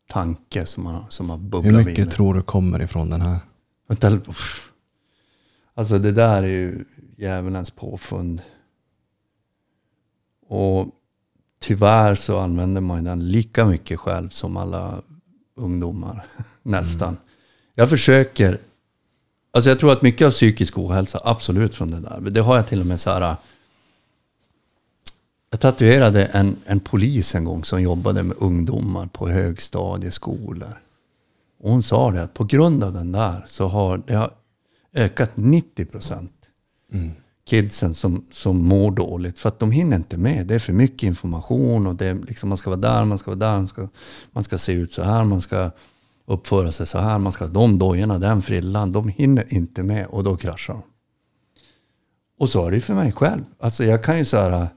tanke 0.08 0.66
som 0.66 0.86
har, 0.86 1.06
som 1.10 1.30
har 1.30 1.38
Hur 1.38 1.44
bubblat 1.44 1.86
mycket 1.86 2.00
vidare. 2.00 2.16
tror 2.16 2.34
du 2.34 2.42
kommer 2.42 2.82
ifrån 2.82 3.10
den 3.10 3.22
här? 3.22 3.40
Alltså 5.74 6.00
det 6.00 6.12
där 6.12 6.44
är 6.44 6.48
ju 6.48 6.86
djävulens 7.18 7.72
påfund. 7.72 8.42
Och 10.48 10.88
tyvärr 11.60 12.16
så 12.16 12.38
använder 12.38 12.82
man 12.82 13.04
den 13.04 13.28
lika 13.28 13.66
mycket 13.66 14.00
själv 14.00 14.30
som 14.30 14.58
alla 14.58 15.02
ungdomar. 15.56 16.26
Nästan. 16.64 17.18
Jag 17.74 17.90
försöker. 17.90 18.60
Alltså 19.52 19.70
jag 19.70 19.80
tror 19.80 19.92
att 19.92 20.02
mycket 20.02 20.28
av 20.28 20.32
psykisk 20.32 20.78
ohälsa, 20.78 21.22
absolut 21.24 21.76
från 21.76 21.92
det 21.92 22.00
där. 22.00 22.22
Det 22.22 22.42
har 22.42 22.56
jag 22.56 22.68
till 22.68 22.80
och 22.80 22.86
med 22.86 23.00
så 23.00 23.12
här. 23.12 23.36
Jag 25.50 25.60
tatuerade 25.60 26.26
en, 26.26 26.56
en 26.66 26.80
polis 26.80 27.36
en 27.36 27.44
gång 27.44 27.64
som 27.64 27.82
jobbade 27.82 28.24
med 28.24 28.38
ungdomar 28.40 29.06
på 29.06 29.30
högstadieskolor. 29.30 30.82
Och 31.60 31.72
hon 31.72 31.84
sa 31.84 32.12
det 32.12 32.24
att 32.24 32.34
på 32.34 32.44
grund 32.44 32.84
av 32.84 32.94
den 32.94 33.12
där 33.12 33.46
så 33.48 33.68
har 33.68 34.02
det 34.08 34.14
har 34.16 34.32
ökat 34.94 35.32
90 35.38 35.86
procent. 35.86 36.32
Kidsen 37.46 37.94
som, 37.94 38.26
som 38.32 38.58
mår 38.58 38.92
dåligt. 38.92 39.40
För 39.40 39.50
att 39.50 39.60
de 39.60 39.72
hinner 39.72 39.98
inte 39.98 40.18
med. 40.18 40.48
Det 40.48 40.56
är 40.56 40.60
för 40.60 40.74
mycket 40.74 41.04
information 41.04 41.88
och 41.88 41.96
det 41.96 42.06
är 42.06 42.16
liksom, 42.16 42.50
man 42.50 42.58
ska 42.58 42.70
vara 42.70 42.80
där, 42.80 43.06
man 43.06 43.18
ska 43.18 43.32
vara 43.32 43.52
där. 43.52 43.58
Man 43.58 43.68
ska, 43.68 43.88
man 44.32 44.44
ska 44.44 44.58
se 44.58 44.74
ut 44.74 44.92
så 44.92 45.04
här, 45.04 45.24
man 45.24 45.42
ska 45.42 45.72
uppföra 46.30 46.72
sig 46.72 46.88
så 46.88 46.98
här. 47.00 47.20
Man 47.20 47.32
ska 47.32 47.48
de 47.48 47.80
dojorna, 47.80 48.20
den 48.20 48.42
frillan. 48.42 48.92
De 48.92 49.08
hinner 49.08 49.54
inte 49.54 49.84
med 49.84 50.08
och 50.08 50.24
då 50.24 50.38
kraschar 50.38 50.74
de. 50.74 50.84
Och 52.38 52.50
så 52.50 52.66
är 52.66 52.72
det 52.72 52.78
ju 52.78 52.82
för 52.82 52.94
mig 52.94 53.12
själv. 53.12 53.44
Alltså 53.60 53.84
jag 53.84 54.04
kan 54.04 54.18
ju 54.18 54.26
så 54.26 54.38
här, 54.38 54.68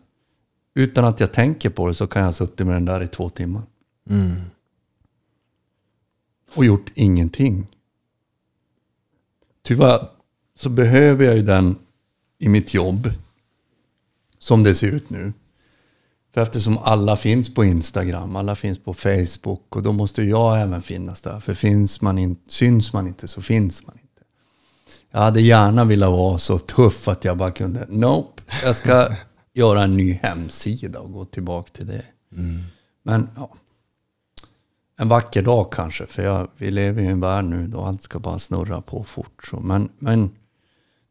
utan 0.74 1.04
att 1.04 1.20
jag 1.20 1.32
tänker 1.32 1.70
på 1.70 1.86
det 1.86 1.94
så 1.94 2.06
kan 2.06 2.20
jag 2.20 2.26
ha 2.26 2.32
suttit 2.32 2.66
med 2.66 2.76
den 2.76 2.84
där 2.84 3.02
i 3.02 3.08
två 3.08 3.28
timmar. 3.28 3.62
och 6.54 6.64
gjort 6.64 6.90
ingenting. 6.94 7.66
Tyvärr 9.62 10.08
så 10.54 10.68
behöver 10.68 11.24
jag 11.24 11.36
ju 11.36 11.42
den 11.42 11.76
i 12.38 12.48
mitt 12.48 12.74
jobb. 12.74 13.10
Som 14.38 14.62
det 14.62 14.74
ser 14.74 14.86
ut 14.86 15.10
nu. 15.10 15.32
För 16.34 16.40
eftersom 16.40 16.78
alla 16.78 17.16
finns 17.16 17.54
på 17.54 17.64
Instagram, 17.64 18.36
alla 18.36 18.54
finns 18.54 18.78
på 18.78 18.94
Facebook 18.94 19.76
och 19.76 19.82
då 19.82 19.92
måste 19.92 20.22
jag 20.22 20.60
även 20.60 20.82
finnas 20.82 21.22
där. 21.22 21.40
För 21.40 21.54
finns 21.54 22.00
man 22.00 22.18
in, 22.18 22.36
syns 22.48 22.92
man 22.92 23.06
inte 23.06 23.28
så 23.28 23.42
finns 23.42 23.86
man 23.86 23.94
inte. 23.94 24.22
Jag 25.10 25.20
hade 25.20 25.40
gärna 25.40 25.84
velat 25.84 26.10
vara 26.10 26.38
så 26.38 26.58
tuff 26.58 27.08
att 27.08 27.24
jag 27.24 27.36
bara 27.36 27.50
kunde, 27.50 27.86
nope, 27.88 28.42
jag 28.64 28.76
ska 28.76 29.08
göra 29.52 29.82
en 29.82 29.96
ny 29.96 30.12
hemsida 30.12 31.00
och 31.00 31.12
gå 31.12 31.24
tillbaka 31.24 31.70
till 31.72 31.86
det. 31.86 32.04
Men 33.02 33.28
ja, 33.36 33.54
en 34.98 35.08
vacker 35.08 35.42
dag 35.42 35.72
kanske, 35.72 36.06
för 36.06 36.22
jag, 36.22 36.48
vi 36.56 36.70
lever 36.70 37.02
i 37.02 37.06
en 37.06 37.20
värld 37.20 37.44
nu 37.44 37.66
då 37.66 37.80
allt 37.80 38.02
ska 38.02 38.18
bara 38.18 38.38
snurra 38.38 38.80
på 38.80 39.04
fort. 39.04 39.44
Så. 39.50 39.60
Men, 39.60 39.88
men 39.98 40.28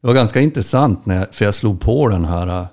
det 0.02 0.08
var 0.08 0.14
ganska 0.14 0.42
intressant, 0.42 1.06
när 1.06 1.16
jag, 1.16 1.36
för 1.36 1.46
jag 1.46 1.56
slog 1.56 1.80
på 1.80 2.08
den 2.08 2.26
här 2.26 2.48
äh, 2.48 2.68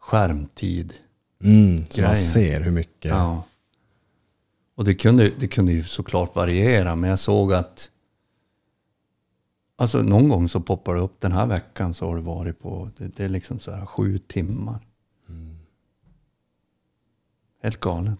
skärmtid. 0.00 0.94
Mm, 1.42 1.86
så 1.86 2.02
man 2.02 2.14
ser 2.14 2.60
hur 2.60 2.70
mycket. 2.70 3.10
Ja. 3.10 3.42
Och 4.74 4.84
det 4.84 4.94
kunde, 4.94 5.30
det 5.38 5.48
kunde 5.48 5.72
ju 5.72 5.84
såklart 5.84 6.34
variera, 6.36 6.96
men 6.96 7.10
jag 7.10 7.18
såg 7.18 7.52
att 7.52 7.90
Alltså 9.80 10.02
någon 10.02 10.28
gång 10.28 10.48
så 10.48 10.60
poppar 10.60 10.94
det 10.94 11.00
upp 11.00 11.20
den 11.20 11.32
här 11.32 11.46
veckan 11.46 11.94
så 11.94 12.06
har 12.08 12.16
det 12.16 12.22
varit 12.22 12.60
på, 12.60 12.90
det, 12.96 13.16
det 13.16 13.24
är 13.24 13.28
liksom 13.28 13.60
så 13.60 13.72
här 13.72 13.86
sju 13.86 14.18
timmar. 14.18 14.80
Helt 17.62 17.80
galet. 17.80 18.18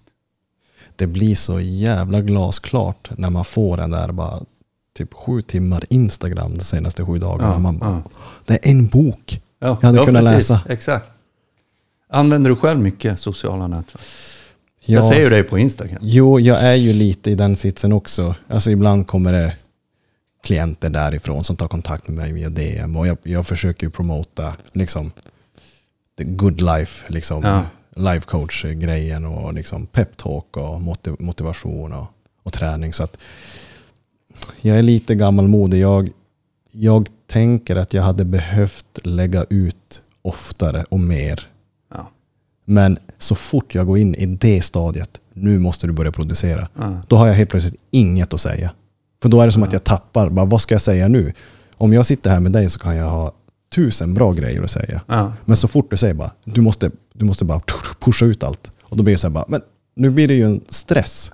Det 0.97 1.07
blir 1.07 1.35
så 1.35 1.61
jävla 1.61 2.21
glasklart 2.21 3.11
när 3.19 3.31
man 3.31 3.45
får 3.45 3.77
den 3.77 3.91
där 3.91 4.13
bara 4.13 4.45
typ 4.93 5.15
sju 5.15 5.43
timmar 5.43 5.85
Instagram 5.91 6.55
de 6.59 6.65
senaste 6.65 7.05
sju 7.05 7.19
dagarna. 7.19 7.53
Ja, 7.53 7.59
man 7.59 7.79
bara, 7.79 7.91
ja. 7.91 8.11
Det 8.47 8.67
är 8.67 8.71
en 8.71 8.87
bok. 8.87 9.43
Ja, 9.59 9.79
Jag 9.83 9.89
hade 9.89 10.05
kunnat 10.05 10.25
läsa. 10.25 10.61
Exakt. 10.69 11.11
Använder 12.09 12.51
du 12.51 12.57
själv 12.57 12.81
mycket 12.81 13.21
sociala 13.21 13.67
nätverk? 13.67 14.03
Ja, 14.81 14.95
Jag 14.95 15.05
ser 15.05 15.21
ju 15.21 15.29
dig 15.31 15.45
på 15.45 15.59
Instagram. 15.59 15.99
Jo, 16.03 16.41
jag 16.41 16.63
är 16.65 16.75
ju 16.75 16.93
lite 16.93 17.31
i 17.31 17.35
den 17.35 17.57
sitsen 17.57 17.93
också. 17.93 18.35
Alltså 18.49 18.71
ibland 18.71 19.07
kommer 19.07 19.33
det 19.33 19.57
klienter 20.45 20.91
därifrån 20.91 21.45
som 21.45 21.57
tar 21.57 21.69
kontakt 21.69 22.09
med 22.09 22.17
mig 22.17 22.33
via 22.33 22.49
DM 22.49 22.97
och 22.97 23.07
jag, 23.07 23.19
jag 23.23 23.47
försöker 23.47 23.87
ju 23.87 23.91
promota 23.91 24.55
liksom 24.73 25.11
the 26.19 26.25
good 26.25 26.61
life, 26.61 27.05
liksom 27.13 27.43
Ja. 27.45 27.63
life 27.97 28.27
coach 28.27 28.65
grejen 28.65 29.25
och 29.25 29.55
liksom 29.55 29.87
peptalk 29.87 30.57
och 30.57 30.81
motiv- 30.83 31.17
motivation 31.19 31.93
och, 31.93 32.07
och 32.43 32.53
träning. 32.53 32.93
Så 32.93 33.03
att 33.03 33.19
jag 34.61 34.79
är 34.79 34.83
lite 34.83 35.15
gammalmodig. 35.15 35.81
Jag, 35.81 36.11
jag 36.73 37.09
tänker 37.27 37.77
att 37.77 37.95
jag 37.95 38.03
hade 38.03 38.25
behövt 38.25 38.99
lägga 39.05 39.45
ut 39.51 40.03
oftare 40.23 40.85
och 40.89 41.01
mer. 41.01 41.49
Men 42.71 42.99
så 43.19 43.35
fort 43.35 43.75
jag 43.75 43.87
går 43.87 43.99
in 43.99 44.15
i 44.15 44.27
det 44.27 44.63
stadiet, 44.63 45.21
nu 45.33 45.59
måste 45.59 45.87
du 45.87 45.93
börja 45.93 46.13
producera. 46.13 46.69
Ja. 46.79 47.03
Då 47.09 47.17
har 47.17 47.27
jag 47.27 47.35
helt 47.35 47.51
plötsligt 47.51 47.81
inget 47.91 48.35
att 48.35 48.41
säga. 48.41 48.71
För 49.23 49.29
då 49.29 49.41
är 49.41 49.47
det 49.47 49.53
som 49.53 49.63
att 49.63 49.73
jag 49.73 49.85
tappar, 49.85 50.31
bara, 50.31 50.47
vad 50.47 50.61
ska 50.61 50.75
jag 50.75 50.83
säga 50.83 51.09
nu? 51.09 51.33
Om 51.77 51.93
jag 51.93 52.07
sitter 52.07 52.31
här 52.31 52.41
med 52.41 52.53
dig 52.53 52.69
så 52.69 52.79
kan 52.79 52.97
jag 52.97 53.11
ha 53.11 53.33
tusen 53.75 54.15
bra 54.15 54.33
grejer 54.33 54.63
att 54.63 54.71
säga. 54.71 55.01
Ja. 55.07 55.33
Men 55.45 55.57
så 55.57 55.69
fort 55.69 55.91
du 55.91 55.97
säger 55.97 56.15
bara, 56.15 56.31
du 56.45 56.61
måste, 56.61 56.91
du 57.13 57.25
måste 57.25 57.45
bara 57.45 57.61
pusha 58.01 58.27
ut 58.27 58.43
allt. 58.43 58.71
Och 58.83 58.97
då 58.97 59.03
blir 59.03 59.15
det 59.15 59.19
så 59.19 59.27
här 59.27 59.35
bara, 59.35 59.45
men 59.49 59.61
nu 59.97 60.11
blir 60.11 60.29
det 60.29 60.35
ju 60.35 60.45
en 60.45 60.61
stress. 60.69 61.33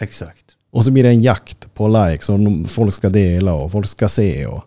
Exakt. 0.00 0.44
Och 0.70 0.84
så 0.84 0.90
blir 0.90 1.02
det 1.02 1.08
en 1.08 1.22
jakt 1.22 1.74
på 1.74 1.88
likes 1.88 2.28
och 2.28 2.38
folk 2.66 2.94
ska 2.94 3.08
dela 3.08 3.52
och 3.52 3.72
folk 3.72 3.86
ska 3.86 4.08
se. 4.08 4.46
Och, 4.46 4.64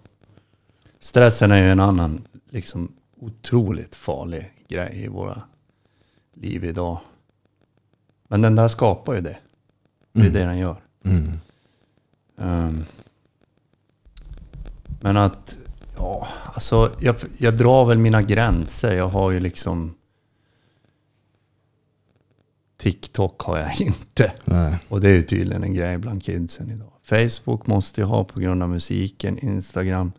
Stressen 0.99 1.51
är 1.51 1.63
ju 1.63 1.71
en 1.71 1.79
annan 1.79 2.21
liksom, 2.49 2.91
otroligt 3.21 3.95
farlig 3.95 4.51
grej 4.69 5.01
i 5.05 5.07
våra 5.07 5.41
liv 6.33 6.63
idag. 6.63 6.99
Men 8.27 8.41
den 8.41 8.55
där 8.55 8.67
skapar 8.67 9.13
ju 9.13 9.21
det. 9.21 9.37
Det 10.13 10.19
är 10.19 10.25
Mm. 10.25 10.33
det 10.33 10.43
den 10.45 10.57
gör. 10.57 10.75
mm. 11.05 11.31
Ehm, 12.37 12.83
men 15.01 15.17
att, 15.17 15.57
ja, 15.97 16.27
alltså 16.53 16.91
jag, 16.99 17.15
jag 17.37 17.57
drar 17.57 17.85
väl 17.85 17.97
mina 17.97 18.21
gränser. 18.21 18.95
Jag 18.95 19.07
har 19.07 19.31
ju 19.31 19.39
liksom... 19.39 19.93
TikTok 22.77 23.41
har 23.41 23.57
jag 23.57 23.81
inte. 23.81 24.31
Nej. 24.45 24.77
Och 24.89 25.01
det 25.01 25.09
är 25.09 25.13
ju 25.13 25.23
tydligen 25.23 25.63
en 25.63 25.73
grej 25.73 25.97
bland 25.97 26.23
kidsen 26.23 26.69
idag. 26.71 26.91
Facebook 27.03 27.67
måste 27.67 28.01
jag 28.01 28.07
ha 28.07 28.23
på 28.23 28.39
grund 28.39 28.63
av 28.63 28.69
musiken. 28.69 29.37
Instagram 29.39 30.11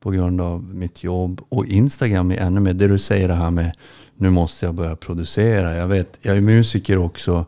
på 0.00 0.10
grund 0.10 0.40
av 0.40 0.62
mitt 0.74 1.04
jobb. 1.04 1.40
Och 1.48 1.66
Instagram 1.66 2.30
är 2.32 2.36
ännu 2.36 2.60
mer, 2.60 2.72
det 2.74 2.88
du 2.88 2.98
säger 2.98 3.28
det 3.28 3.34
här 3.34 3.50
med 3.50 3.76
nu 4.16 4.30
måste 4.30 4.66
jag 4.66 4.74
börja 4.74 4.96
producera. 4.96 5.76
Jag 5.76 5.86
vet, 5.86 6.18
jag 6.22 6.36
är 6.36 6.40
musiker 6.40 6.98
också. 6.98 7.46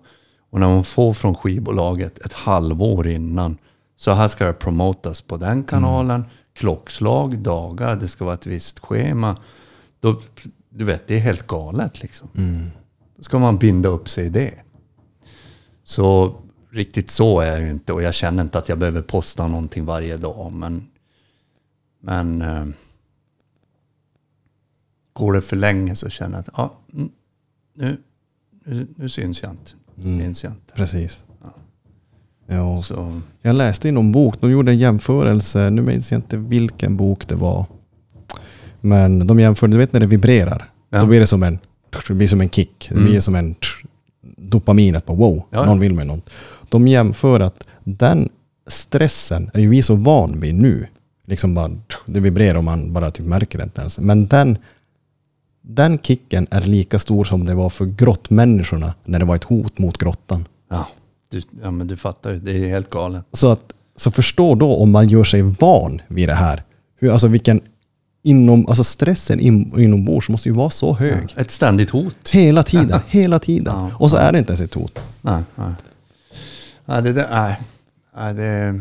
Och 0.50 0.60
när 0.60 0.68
man 0.68 0.84
får 0.84 1.12
från 1.12 1.34
skivbolaget 1.34 2.18
ett 2.18 2.32
halvår 2.32 3.08
innan. 3.08 3.58
Så 3.96 4.12
här 4.12 4.28
ska 4.28 4.46
det 4.46 4.52
promotas 4.52 5.20
på 5.20 5.36
den 5.36 5.64
kanalen. 5.64 6.24
Klockslag, 6.54 7.38
dagar, 7.38 7.96
det 7.96 8.08
ska 8.08 8.24
vara 8.24 8.34
ett 8.34 8.46
visst 8.46 8.78
schema. 8.78 9.36
Då, 10.00 10.20
du 10.70 10.84
vet, 10.84 11.08
det 11.08 11.14
är 11.14 11.20
helt 11.20 11.46
galet 11.46 12.02
liksom. 12.02 12.28
Mm. 12.36 12.70
Då 13.16 13.22
ska 13.22 13.38
man 13.38 13.58
binda 13.58 13.88
upp 13.88 14.08
sig 14.08 14.26
i 14.26 14.28
det. 14.28 14.54
Så 15.84 16.36
riktigt 16.70 17.10
så 17.10 17.40
är 17.40 17.46
jag 17.46 17.60
ju 17.60 17.70
inte 17.70 17.92
och 17.92 18.02
jag 18.02 18.14
känner 18.14 18.42
inte 18.42 18.58
att 18.58 18.68
jag 18.68 18.78
behöver 18.78 19.02
posta 19.02 19.46
någonting 19.46 19.84
varje 19.84 20.16
dag. 20.16 20.52
Men, 20.52 20.88
men 22.00 22.42
eh, 22.42 22.66
går 25.18 25.32
det 25.32 25.40
för 25.42 25.56
länge 25.56 25.94
så 25.96 26.08
känner 26.08 26.32
jag 26.36 26.40
att 26.40 26.48
ja, 26.56 26.74
mm, 26.94 27.08
nu, 27.74 27.96
nu, 28.64 28.86
nu 28.96 29.08
syns 29.08 29.42
jag 29.42 29.50
inte. 29.50 29.70
Mm. 30.02 30.16
Minns 30.16 30.44
jag 30.44 30.52
inte. 30.52 30.74
Precis. 30.74 31.22
Ja. 32.46 32.82
Så, 32.82 33.20
Jag 33.42 33.56
läste 33.56 33.88
i 33.88 33.92
någon 33.92 34.12
bok, 34.12 34.40
de 34.40 34.50
gjorde 34.50 34.70
en 34.70 34.78
jämförelse, 34.78 35.70
nu 35.70 35.82
minns 35.82 36.12
jag 36.12 36.18
inte 36.18 36.36
vilken 36.36 36.96
bok 36.96 37.28
det 37.28 37.34
var. 37.34 37.66
Men 38.80 39.26
de 39.26 39.40
jämförde, 39.40 39.72
du 39.72 39.78
vet 39.78 39.92
när 39.92 40.00
det 40.00 40.06
vibrerar, 40.06 40.70
Ja. 40.90 41.00
då 41.00 41.06
blir 41.06 41.20
det 41.20 41.26
som 41.26 41.42
en 41.42 41.58
det 42.08 42.14
blir 42.14 42.26
som 42.26 42.40
en 42.40 42.50
kick. 42.50 42.88
Det 42.88 42.94
blir 43.00 43.20
som 43.20 43.34
en 43.34 43.54
dopaminet 44.36 45.06
på 45.06 45.14
wow, 45.14 45.32
Mm. 45.32 45.44
Ja. 45.50 45.64
någon 45.64 45.80
vill 45.80 45.94
mig 45.94 46.04
något. 46.06 46.30
De 46.68 46.88
jämför 46.88 47.40
att 47.40 47.66
den 47.84 48.28
stressen 48.66 49.50
är 49.54 49.60
ju 49.60 49.68
vi 49.68 49.82
så 49.82 49.94
van 49.94 50.40
vid 50.40 50.54
nu. 50.54 50.86
Liksom 51.26 51.54
bara, 51.54 51.70
det 52.06 52.20
vibrerar 52.20 52.58
och 52.58 52.64
man 52.64 52.92
bara 52.92 53.10
typ 53.10 53.26
märker 53.26 53.58
det 53.58 53.64
inte 53.64 53.80
ens. 53.80 53.98
Men 53.98 54.26
den, 54.26 54.58
den 55.70 55.98
kicken 55.98 56.46
är 56.50 56.60
lika 56.60 56.98
stor 56.98 57.24
som 57.24 57.46
det 57.46 57.54
var 57.54 57.70
för 57.70 57.84
grottmänniskorna 57.84 58.94
när 59.04 59.18
det 59.18 59.24
var 59.24 59.34
ett 59.34 59.44
hot 59.44 59.78
mot 59.78 59.98
grottan. 59.98 60.44
Ja, 60.70 60.88
du, 61.30 61.42
ja, 61.62 61.70
men 61.70 61.86
du 61.86 61.96
fattar 61.96 62.30
ju. 62.30 62.38
Det 62.38 62.50
är 62.50 62.68
helt 62.68 62.90
galet. 62.90 63.24
Så, 63.32 63.48
att, 63.48 63.72
så 63.96 64.10
förstå 64.10 64.54
då 64.54 64.76
om 64.76 64.90
man 64.90 65.08
gör 65.08 65.24
sig 65.24 65.42
van 65.42 66.02
vid 66.08 66.28
det 66.28 66.34
här. 66.34 66.62
Hur, 66.96 67.12
alltså 67.12 67.28
vilken 67.28 67.60
inom, 68.22 68.66
alltså 68.68 68.84
stressen 68.84 69.40
in, 69.40 69.72
inombords 69.78 70.28
måste 70.28 70.48
ju 70.48 70.54
vara 70.54 70.70
så 70.70 70.94
hög. 70.94 71.34
Ett 71.36 71.50
ständigt 71.50 71.90
hot. 71.90 72.30
Hela 72.32 72.62
tiden, 72.72 73.00
hela 73.08 73.38
tiden. 73.38 73.74
Ja, 73.76 73.90
och 73.94 74.10
så 74.10 74.16
är 74.16 74.32
det 74.32 74.38
inte 74.38 74.50
ens 74.50 74.60
ett 74.60 74.74
hot. 74.74 74.98
Nej, 75.20 75.42
nej. 75.54 75.72
Nej, 76.84 77.02
det 77.02 77.12
där, 77.12 77.28
nej. 77.30 77.60
nej 78.16 78.34
det, 78.34 78.72
det, 78.72 78.80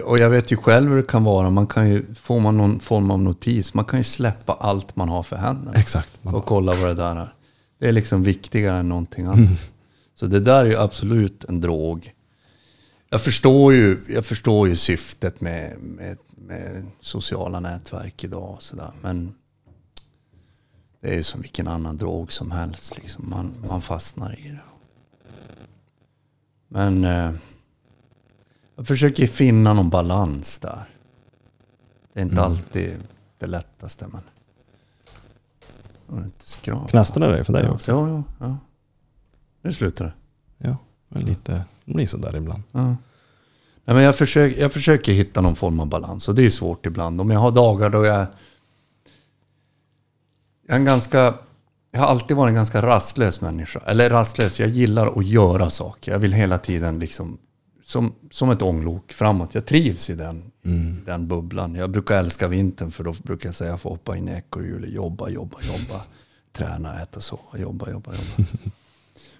och 0.00 0.18
jag 0.18 0.30
vet 0.30 0.52
ju 0.52 0.56
själv 0.56 0.90
hur 0.90 0.96
det 0.96 1.08
kan 1.08 1.24
vara. 1.24 1.50
Man 1.50 1.66
kan 1.66 1.90
ju, 1.90 2.14
får 2.14 2.40
man 2.40 2.56
någon 2.56 2.80
form 2.80 3.10
av 3.10 3.20
notis, 3.20 3.74
man 3.74 3.84
kan 3.84 4.00
ju 4.00 4.04
släppa 4.04 4.52
allt 4.52 4.96
man 4.96 5.08
har 5.08 5.22
för 5.22 5.36
händerna. 5.36 5.72
Exakt. 5.78 6.20
Och 6.22 6.44
kolla 6.44 6.74
vad 6.74 6.88
det 6.88 6.94
där 6.94 7.16
är. 7.16 7.34
Det 7.78 7.88
är 7.88 7.92
liksom 7.92 8.22
viktigare 8.22 8.78
än 8.78 8.88
någonting 8.88 9.26
annat. 9.26 9.72
Så 10.14 10.26
det 10.26 10.40
där 10.40 10.64
är 10.64 10.70
ju 10.70 10.76
absolut 10.76 11.44
en 11.44 11.60
drog. 11.60 12.12
Jag 13.10 13.20
förstår 13.20 13.72
ju, 13.72 13.98
jag 14.08 14.26
förstår 14.26 14.68
ju 14.68 14.76
syftet 14.76 15.40
med, 15.40 15.78
med, 15.78 16.18
med 16.34 16.86
sociala 17.00 17.60
nätverk 17.60 18.24
idag 18.24 18.50
och 18.50 18.62
sådär. 18.62 18.90
Men 19.02 19.34
det 21.00 21.10
är 21.10 21.14
ju 21.14 21.22
som 21.22 21.40
vilken 21.40 21.68
annan 21.68 21.96
drog 21.96 22.32
som 22.32 22.50
helst. 22.50 22.96
Liksom. 22.96 23.30
Man, 23.30 23.54
man 23.68 23.82
fastnar 23.82 24.40
i 24.40 24.48
det. 24.48 24.58
Men 26.68 27.04
eh, 27.04 27.30
jag 28.76 28.86
försöker 28.86 29.26
finna 29.26 29.74
någon 29.74 29.90
balans 29.90 30.58
där. 30.58 30.88
Det 32.12 32.20
är 32.20 32.24
inte 32.24 32.42
alltid 32.42 32.96
det 33.38 33.46
lättaste. 33.46 34.06
Men... 34.06 34.22
Knastrar 36.88 37.32
det 37.32 37.44
för 37.44 37.52
dig 37.52 37.68
också? 37.68 37.90
ja, 37.90 38.08
ja, 38.08 38.22
ja. 38.38 38.56
Nu 39.62 39.72
slutar 39.72 40.04
det. 40.04 40.12
Ja, 40.68 40.76
men 41.08 41.22
lite, 41.22 41.64
det 41.84 41.94
blir 41.94 42.06
sådär 42.06 42.36
ibland. 42.36 42.62
Ja. 42.72 42.96
Nej, 43.84 43.94
men 43.94 44.02
jag, 44.02 44.16
försöker, 44.16 44.60
jag 44.60 44.72
försöker 44.72 45.12
hitta 45.12 45.40
någon 45.40 45.56
form 45.56 45.80
av 45.80 45.86
balans 45.86 46.28
och 46.28 46.34
det 46.34 46.42
är 46.42 46.50
svårt 46.50 46.86
ibland. 46.86 47.20
Om 47.20 47.30
jag 47.30 47.40
har 47.40 47.50
dagar 47.50 47.90
då 47.90 48.04
jag... 48.04 48.26
Jag, 50.66 50.74
är 50.74 50.76
en 50.76 50.84
ganska, 50.84 51.34
jag 51.90 52.00
har 52.00 52.06
alltid 52.06 52.36
varit 52.36 52.48
en 52.48 52.54
ganska 52.54 52.82
rastlös 52.82 53.40
människa. 53.40 53.80
Eller 53.86 54.10
rastlös, 54.10 54.60
jag 54.60 54.68
gillar 54.68 55.18
att 55.18 55.26
göra 55.26 55.70
saker. 55.70 56.12
Jag 56.12 56.18
vill 56.18 56.32
hela 56.32 56.58
tiden 56.58 56.98
liksom... 56.98 57.38
Som, 57.92 58.14
som 58.30 58.50
ett 58.50 58.62
ånglok 58.62 59.12
framåt. 59.12 59.54
Jag 59.54 59.66
trivs 59.66 60.10
i 60.10 60.14
den, 60.14 60.52
i 60.62 60.96
den 61.06 61.28
bubblan. 61.28 61.74
Jag 61.74 61.90
brukar 61.90 62.18
älska 62.18 62.48
vintern 62.48 62.90
för 62.90 63.04
då 63.04 63.14
brukar 63.22 63.48
jag 63.48 63.54
säga 63.54 63.68
att 63.68 63.72
jag 63.72 63.80
får 63.80 63.90
hoppa 63.90 64.16
in 64.16 64.28
i 64.28 64.32
ekorrhjulet. 64.32 64.90
Jobba, 64.90 65.28
jobba, 65.28 65.58
jobba. 65.62 66.00
Träna, 66.52 67.02
äta, 67.02 67.20
sova, 67.20 67.58
jobba, 67.58 67.90
jobba, 67.90 68.12
jobba. 68.12 68.48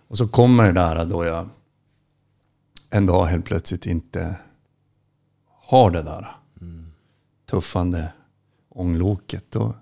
Och 0.08 0.18
så 0.18 0.28
kommer 0.28 0.64
det 0.64 0.72
där 0.72 1.04
då 1.04 1.24
jag 1.24 1.48
en 2.90 3.06
dag 3.06 3.26
helt 3.26 3.44
plötsligt 3.44 3.86
inte 3.86 4.36
har 5.46 5.90
det 5.90 6.02
där 6.02 6.36
tuffande 7.50 8.12
ångloket. 8.68 9.44
Då, 9.50 9.74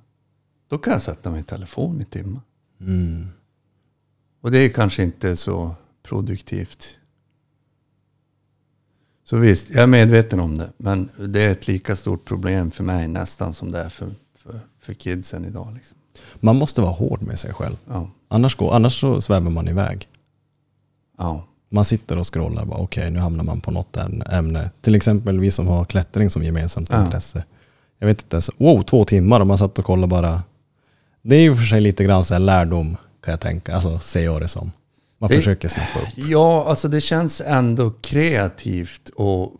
då 0.68 0.79
kan 0.79 0.93
jag 0.93 1.03
sätta 1.03 1.31
mig 1.31 1.41
i 1.41 1.45
telefon 1.45 2.01
i 2.01 2.05
timmar. 2.05 2.43
Mm. 2.81 3.29
Och 4.41 4.51
det 4.51 4.59
är 4.59 4.68
kanske 4.68 5.03
inte 5.03 5.37
så 5.37 5.75
produktivt. 6.03 6.99
Så 9.31 9.37
visst, 9.37 9.70
jag 9.70 9.83
är 9.83 9.87
medveten 9.87 10.41
om 10.41 10.59
det. 10.59 10.68
Men 10.76 11.09
det 11.28 11.43
är 11.43 11.51
ett 11.53 11.68
lika 11.68 11.97
stort 11.97 12.24
problem 12.24 12.70
för 12.70 12.85
mig 12.85 13.09
nästan 13.09 13.53
som 13.53 13.70
det 13.70 13.78
är 13.78 13.89
för, 13.89 14.09
för, 14.37 14.61
för 14.81 14.95
kidsen 14.95 15.45
idag. 15.45 15.72
Liksom. 15.74 15.97
Man 16.37 16.57
måste 16.57 16.81
vara 16.81 16.93
hård 16.93 17.22
med 17.22 17.39
sig 17.39 17.53
själv. 17.55 17.76
Ja, 17.89 18.11
Annars, 18.28 18.55
går, 18.57 18.74
annars 18.74 19.01
så 19.01 19.20
svävar 19.20 19.51
man 19.51 19.68
iväg. 19.68 20.09
ja, 21.18 21.45
Man 21.68 21.85
sitter 21.85 22.18
och 22.18 22.35
scrollar 22.35 22.66
okej 22.70 23.11
nu 23.11 23.18
hamnar 23.18 23.45
man 23.45 23.61
på 23.61 23.70
något 23.70 23.97
ämne. 24.31 24.70
Till 24.81 24.95
exempel 24.95 25.39
vi 25.41 25.51
som 25.51 25.66
har 25.66 25.85
klättring 25.85 26.31
som 26.31 26.45
gemensamt 26.45 26.89
Ja. 26.93 27.05
intresse. 27.05 27.45
Jag 27.99 28.07
vet 28.07 28.22
inte 28.22 28.37
ens, 28.37 28.51
wow 28.57 28.83
två 28.83 29.05
timmar 29.05 29.41
och 29.41 29.47
man 29.47 29.59
satt 29.59 29.78
och 29.78 29.85
kollade 29.85 30.11
bara. 30.11 30.43
Det 31.22 31.37
är 31.37 31.41
ju 31.43 31.57
för 31.57 31.64
sig 31.64 31.81
lite 31.81 32.05
grann 32.05 32.24
så 32.24 32.39
lärdom 32.39 32.97
kan 33.24 33.33
jag 33.33 33.41
tänka, 33.41 33.74
alltså 33.74 33.99
ser 33.99 34.24
jag 34.24 34.41
det 34.41 34.49
som. 34.49 34.70
Man 35.21 35.31
Det- 35.31 35.37
försöker 35.37 35.68
snappa 35.68 36.01
upp. 36.01 36.09
Ja, 36.14 36.64
alltså 36.68 36.89
det 36.89 37.01
känns 37.01 37.41
ändå 37.41 37.91
kreativt 37.91 39.09
och 39.09 39.57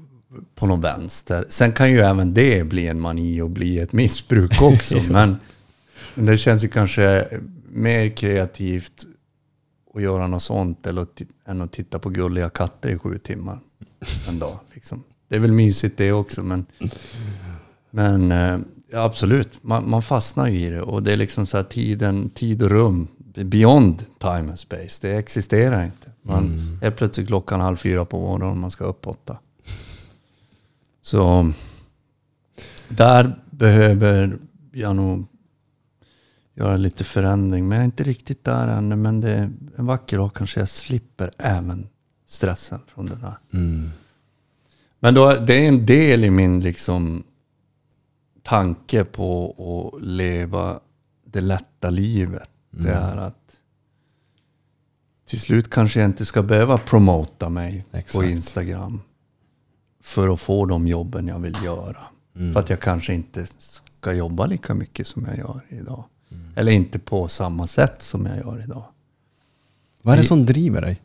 på 0.55 0.67
någon 0.67 0.81
vänster. 0.81 1.45
Sen 1.49 1.73
kan 1.73 1.91
ju 1.93 2.01
även 2.01 2.35
det 2.35 2.65
bli 2.65 2.87
en 2.89 3.01
mani 3.01 3.41
och 3.41 3.51
bli 3.51 3.79
ett 3.79 3.93
missbruk 3.93 4.63
också. 4.63 4.99
men, 5.11 5.37
men 6.15 6.27
det 6.27 6.37
känns 6.37 6.65
ju 6.65 6.69
kanske 6.69 7.29
mer 7.69 8.09
kreativt 8.09 9.05
att 9.95 10.03
göra 10.03 10.27
något 10.27 10.43
sånt 10.43 10.87
eller 10.87 11.03
att, 11.03 11.23
än 11.47 11.61
att 11.61 11.73
titta 11.73 11.99
på 11.99 12.09
gulliga 12.11 12.49
katter 12.49 12.89
i 12.89 12.99
sju 12.99 13.19
timmar 13.19 13.59
en 14.29 14.39
dag. 14.39 14.59
Liksom. 14.75 15.03
Det 15.29 15.37
är 15.37 15.41
väl 15.41 15.53
mysigt 15.53 15.97
det 15.97 16.13
också, 16.13 16.43
men, 16.43 16.67
men 17.91 18.33
eh, 18.33 18.59
ja, 18.91 19.03
absolut, 19.05 19.49
man, 19.63 19.91
man 19.91 20.03
fastnar 20.03 20.49
ju 20.49 20.61
i 20.67 20.71
det. 20.71 20.83
Och 20.83 21.03
det 21.03 21.13
är 21.13 21.17
liksom 21.17 21.47
så 21.47 21.57
här 21.57 21.65
tiden, 21.65 22.31
tid 22.31 22.63
och 22.63 22.71
rum, 22.71 23.09
beyond 23.45 24.05
time 24.18 24.49
and 24.49 24.59
space. 24.59 24.99
Det 25.09 25.16
existerar 25.16 25.84
inte. 25.84 26.11
Man 26.22 26.78
är 26.82 26.91
plötsligt 26.91 27.26
klockan 27.26 27.61
halv 27.61 27.76
fyra 27.76 28.05
på 28.05 28.20
morgonen 28.20 28.49
och 28.49 28.57
man 28.57 28.70
ska 28.70 28.84
upp 28.84 29.07
åtta. 29.07 29.38
Så 31.03 31.53
där 32.88 33.41
behöver 33.51 34.38
jag 34.72 34.97
nog 34.97 35.26
göra 36.55 36.76
lite 36.76 37.05
förändring. 37.05 37.68
Men 37.68 37.76
jag 37.76 37.82
är 37.82 37.84
inte 37.84 38.05
riktigt 38.05 38.45
där 38.45 38.68
ännu. 38.68 38.97
Men 38.97 39.20
det, 39.20 39.51
en 39.76 39.86
vacker 39.86 40.18
dag 40.18 40.34
kanske 40.34 40.61
jag 40.61 40.68
slipper 40.68 41.30
även 41.38 41.88
stressen 42.26 42.80
från 42.86 43.07
det 43.07 43.16
där. 43.16 43.38
Mm. 43.53 43.91
Men 45.01 45.14
då, 45.14 45.34
det 45.34 45.55
är 45.55 45.68
en 45.68 45.86
del 45.86 46.24
i 46.24 46.30
min 46.30 46.61
liksom 46.61 47.24
tanke 48.43 49.05
på 49.05 49.55
att 49.95 50.03
leva 50.03 50.80
det 51.24 51.41
lätta 51.41 51.91
livet. 51.91 52.51
Det 52.71 52.93
är 52.93 53.16
att 53.16 53.57
till 55.27 55.41
slut 55.41 55.71
kanske 55.71 56.01
jag 56.01 56.09
inte 56.09 56.27
ska 56.27 56.43
behöva 56.43 56.79
promota 56.79 57.49
mig 57.49 57.85
på 57.91 57.97
Exakt. 57.97 58.29
Instagram. 58.29 59.01
För 60.03 60.29
att 60.29 60.41
få 60.41 60.66
de 60.66 60.87
jobben 60.87 61.29
jag 61.29 61.39
vill 61.39 61.57
göra. 61.64 61.97
Mm. 62.37 62.53
För 62.53 62.61
att 62.61 62.71
jag 62.71 62.81
kanske 62.81 63.14
inte 63.14 63.47
ska 63.59 64.12
jobba 64.12 64.47
lika 64.47 64.75
mycket 64.75 65.07
som 65.07 65.27
jag 65.27 65.39
gör 65.39 65.61
idag. 65.68 66.05
Eller 66.57 66.73
inte 66.73 66.99
på 66.99 67.29
samma 67.29 67.66
sätt 67.66 68.03
som 68.03 68.27
jag 68.27 68.37
gör 68.37 68.62
idag. 68.64 68.85
Vad 70.03 70.14
är 70.14 70.18
det 70.18 70.25
som 70.25 70.47
driver 70.47 70.81
dig? 70.81 71.01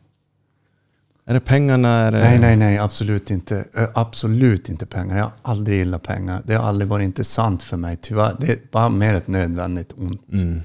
Är 1.24 1.34
det 1.34 1.40
pengarna? 1.40 1.88
Är 1.88 2.12
det... 2.12 2.18
Nej, 2.18 2.38
nej, 2.38 2.56
nej, 2.56 2.78
absolut 2.78 3.30
inte. 3.30 3.64
Absolut 3.94 4.68
inte 4.68 4.86
pengar. 4.86 5.16
Jag 5.16 5.24
har 5.24 5.32
aldrig 5.42 5.78
gillat 5.78 6.02
pengar. 6.02 6.42
Det 6.44 6.54
har 6.54 6.68
aldrig 6.68 6.88
varit 6.88 7.04
intressant 7.04 7.62
för 7.62 7.76
mig, 7.76 7.96
tyvärr. 7.96 8.36
Det 8.40 8.52
är 8.52 8.58
bara 8.70 8.88
mer 8.88 9.14
ett 9.14 9.28
nödvändigt 9.28 9.92
ont. 9.96 10.28
Mm. 10.32 10.60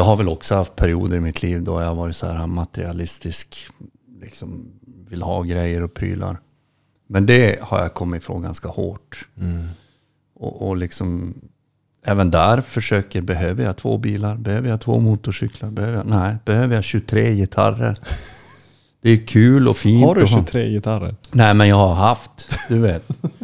Jag 0.00 0.04
har 0.04 0.16
väl 0.16 0.28
också 0.28 0.54
haft 0.54 0.76
perioder 0.76 1.16
i 1.16 1.20
mitt 1.20 1.42
liv 1.42 1.62
då 1.62 1.80
jag 1.80 1.86
har 1.86 1.94
varit 1.94 2.16
så 2.16 2.26
här 2.26 2.46
materialistisk. 2.46 3.66
Liksom 4.20 4.72
vill 5.08 5.22
ha 5.22 5.42
grejer 5.42 5.82
och 5.82 5.94
prylar. 5.94 6.40
Men 7.06 7.26
det 7.26 7.60
har 7.60 7.80
jag 7.80 7.94
kommit 7.94 8.22
ifrån 8.22 8.42
ganska 8.42 8.68
hårt. 8.68 9.28
Mm. 9.40 9.68
Och, 10.34 10.68
och 10.68 10.76
liksom, 10.76 11.34
även 12.04 12.30
där 12.30 12.60
försöker, 12.60 13.22
behöver 13.22 13.64
jag 13.64 13.76
två 13.76 13.98
bilar? 13.98 14.36
Behöver 14.36 14.68
jag 14.68 14.80
två 14.80 15.00
motorcyklar? 15.00 15.70
Behöver 15.70 15.96
jag, 15.96 16.06
nej, 16.06 16.36
behöver 16.44 16.74
jag 16.74 16.84
23 16.84 17.34
gitarrer? 17.34 17.96
Det 19.02 19.10
är 19.10 19.26
kul 19.26 19.68
och 19.68 19.76
fint. 19.76 20.04
Har 20.04 20.14
du 20.14 20.22
att 20.22 20.30
ha. 20.30 20.38
23 20.38 20.68
gitarrer? 20.68 21.14
Nej, 21.32 21.54
men 21.54 21.68
jag 21.68 21.76
har 21.76 21.94
haft, 21.94 22.58
du 22.68 22.80
vet. 22.80 23.08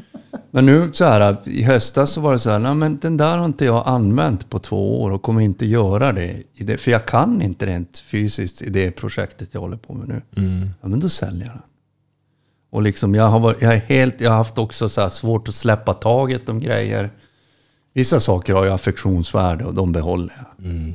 Men 0.56 0.66
nu 0.66 0.90
så 0.92 1.04
här, 1.04 1.36
i 1.44 1.62
höstas 1.62 2.10
så 2.10 2.20
var 2.20 2.32
det 2.32 2.38
så 2.38 2.50
här, 2.50 2.58
nej 2.58 2.74
men 2.74 2.98
den 2.98 3.16
där 3.16 3.38
har 3.38 3.46
inte 3.46 3.64
jag 3.64 3.82
använt 3.86 4.50
på 4.50 4.58
två 4.58 5.02
år 5.02 5.10
och 5.10 5.22
kommer 5.22 5.40
inte 5.40 5.66
göra 5.66 6.12
det. 6.12 6.42
I 6.54 6.64
det 6.64 6.76
för 6.76 6.90
jag 6.90 7.06
kan 7.06 7.42
inte 7.42 7.66
rent 7.66 7.98
fysiskt 7.98 8.62
i 8.62 8.70
det 8.70 8.90
projektet 8.90 9.48
jag 9.52 9.60
håller 9.60 9.76
på 9.76 9.94
med 9.94 10.08
nu. 10.08 10.22
Mm. 10.36 10.68
Ja, 10.80 10.88
men 10.88 11.00
då 11.00 11.08
säljer 11.08 11.46
jag 11.46 11.54
den. 11.54 11.62
Och 12.70 12.82
liksom 12.82 13.14
jag 13.14 13.28
har, 13.28 13.40
varit, 13.40 13.62
jag 13.62 13.74
är 13.74 13.78
helt, 13.78 14.20
jag 14.20 14.30
har 14.30 14.36
haft 14.36 14.58
också 14.58 14.88
så 14.88 15.10
svårt 15.10 15.48
att 15.48 15.54
släppa 15.54 15.92
taget 15.92 16.48
om 16.48 16.60
grejer. 16.60 17.10
Vissa 17.92 18.20
saker 18.20 18.54
har 18.54 18.64
ju 18.64 18.70
affektionsvärde 18.70 19.64
och 19.64 19.74
de 19.74 19.92
behåller 19.92 20.34
jag. 20.36 20.66
Mm. 20.66 20.94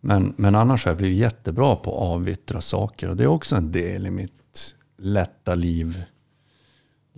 Men, 0.00 0.34
men 0.36 0.54
annars 0.54 0.84
har 0.84 0.90
jag 0.90 0.98
blivit 0.98 1.18
jättebra 1.18 1.76
på 1.76 1.90
att 1.90 2.02
avyttra 2.02 2.60
saker. 2.60 3.10
Och 3.10 3.16
det 3.16 3.24
är 3.24 3.28
också 3.28 3.56
en 3.56 3.72
del 3.72 4.06
i 4.06 4.10
mitt 4.10 4.74
lätta 4.98 5.54
liv. 5.54 6.02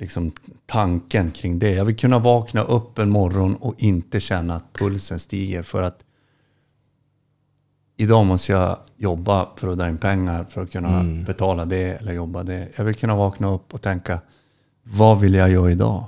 Liksom 0.00 0.32
tanken 0.66 1.30
kring 1.30 1.58
det. 1.58 1.70
Jag 1.70 1.84
vill 1.84 1.96
kunna 1.96 2.18
vakna 2.18 2.62
upp 2.62 2.98
en 2.98 3.10
morgon 3.10 3.54
och 3.54 3.74
inte 3.78 4.20
känna 4.20 4.54
att 4.54 4.72
pulsen 4.72 5.18
stiger. 5.18 5.62
För 5.62 5.82
att 5.82 6.04
idag 7.96 8.26
måste 8.26 8.52
jag 8.52 8.78
jobba 8.96 9.48
för 9.56 9.68
att 9.68 9.78
dra 9.78 9.88
in 9.88 9.98
pengar 9.98 10.44
för 10.44 10.62
att 10.62 10.72
kunna 10.72 11.04
betala 11.26 11.64
det 11.64 12.00
eller 12.00 12.12
jobba 12.12 12.42
det. 12.42 12.68
Jag 12.76 12.84
vill 12.84 12.94
kunna 12.94 13.16
vakna 13.16 13.54
upp 13.54 13.74
och 13.74 13.82
tänka, 13.82 14.20
vad 14.82 15.20
vill 15.20 15.34
jag 15.34 15.50
göra 15.50 15.70
idag? 15.70 16.06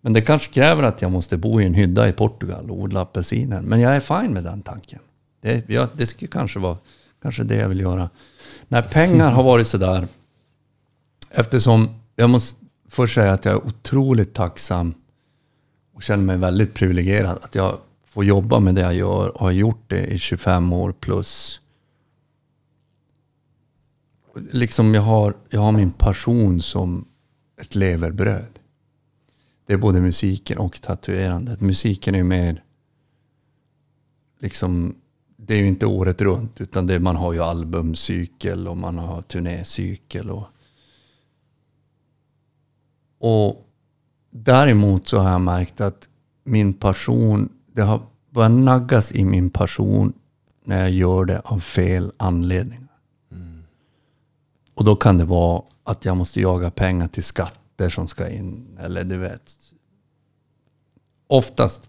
Men 0.00 0.12
det 0.12 0.22
kanske 0.22 0.52
kräver 0.52 0.82
att 0.82 1.02
jag 1.02 1.12
måste 1.12 1.36
bo 1.36 1.60
i 1.60 1.66
en 1.66 1.74
hydda 1.74 2.08
i 2.08 2.12
Portugal 2.12 2.70
och 2.70 2.78
odla 2.78 3.00
apelsiner. 3.00 3.60
Men 3.62 3.80
jag 3.80 3.96
är 3.96 4.00
fine 4.00 4.32
med 4.32 4.44
den 4.44 4.62
tanken. 4.62 4.98
Det, 5.40 5.68
ja, 5.68 5.88
det 5.94 6.06
skulle 6.06 6.30
kanske 6.30 6.58
vara 6.58 6.76
kanske 7.22 7.42
det 7.42 7.54
jag 7.54 7.68
vill 7.68 7.80
göra. 7.80 8.10
När 8.68 8.82
pengar 8.82 9.30
har 9.30 9.42
varit 9.42 9.66
sådär, 9.66 10.08
eftersom 11.30 11.88
jag 12.16 12.30
måste 12.30 12.64
först 12.88 13.14
säga 13.14 13.32
att 13.32 13.44
jag 13.44 13.54
är 13.54 13.66
otroligt 13.66 14.34
tacksam 14.34 14.94
och 15.92 16.02
känner 16.02 16.24
mig 16.24 16.36
väldigt 16.36 16.74
privilegierad 16.74 17.38
att 17.42 17.54
jag 17.54 17.78
får 18.04 18.24
jobba 18.24 18.60
med 18.60 18.74
det 18.74 18.80
jag 18.80 18.94
gör 18.94 19.28
och 19.28 19.40
har 19.40 19.50
gjort 19.50 19.84
det 19.86 20.06
i 20.06 20.18
25 20.18 20.72
år 20.72 20.92
plus. 20.92 21.60
Liksom 24.50 24.94
jag 24.94 25.02
har, 25.02 25.34
jag 25.48 25.60
har 25.60 25.72
min 25.72 25.90
passion 25.90 26.60
som 26.60 27.04
ett 27.60 27.74
leverbröd. 27.74 28.58
Det 29.66 29.72
är 29.72 29.76
både 29.76 30.00
musiken 30.00 30.58
och 30.58 30.82
tatuerandet. 30.82 31.60
Musiken 31.60 32.14
är 32.14 32.18
ju 32.18 32.24
mer 32.24 32.64
liksom 34.38 34.94
det 35.36 35.54
är 35.54 35.58
ju 35.58 35.66
inte 35.66 35.86
året 35.86 36.20
runt 36.20 36.60
utan 36.60 36.86
det, 36.86 36.98
man 37.00 37.16
har 37.16 37.32
ju 37.32 37.42
albumcykel 37.42 38.68
och 38.68 38.76
man 38.76 38.98
har 38.98 39.22
turnécykel. 39.22 40.30
Och, 40.30 40.46
och 43.26 43.66
däremot 44.30 45.08
så 45.08 45.18
har 45.18 45.30
jag 45.30 45.40
märkt 45.40 45.80
att 45.80 46.08
min 46.44 46.72
passion, 46.72 47.48
det 47.72 47.82
har 47.82 48.02
börjat 48.30 48.52
naggas 48.52 49.12
i 49.12 49.24
min 49.24 49.50
passion 49.50 50.12
när 50.64 50.80
jag 50.80 50.90
gör 50.90 51.24
det 51.24 51.40
av 51.40 51.60
fel 51.60 52.12
anledningar. 52.16 52.98
Och 54.74 54.84
då 54.84 54.96
kan 54.96 55.18
det 55.18 55.24
vara 55.24 55.62
att 55.84 56.04
jag 56.04 56.16
måste 56.16 56.40
jaga 56.40 56.70
pengar 56.70 57.08
till 57.08 57.24
skatter 57.24 57.88
som 57.88 58.08
ska 58.08 58.28
in. 58.28 58.78
Eller 58.80 59.04
du 59.04 59.18
vet. 59.18 59.56
Oftast 61.26 61.88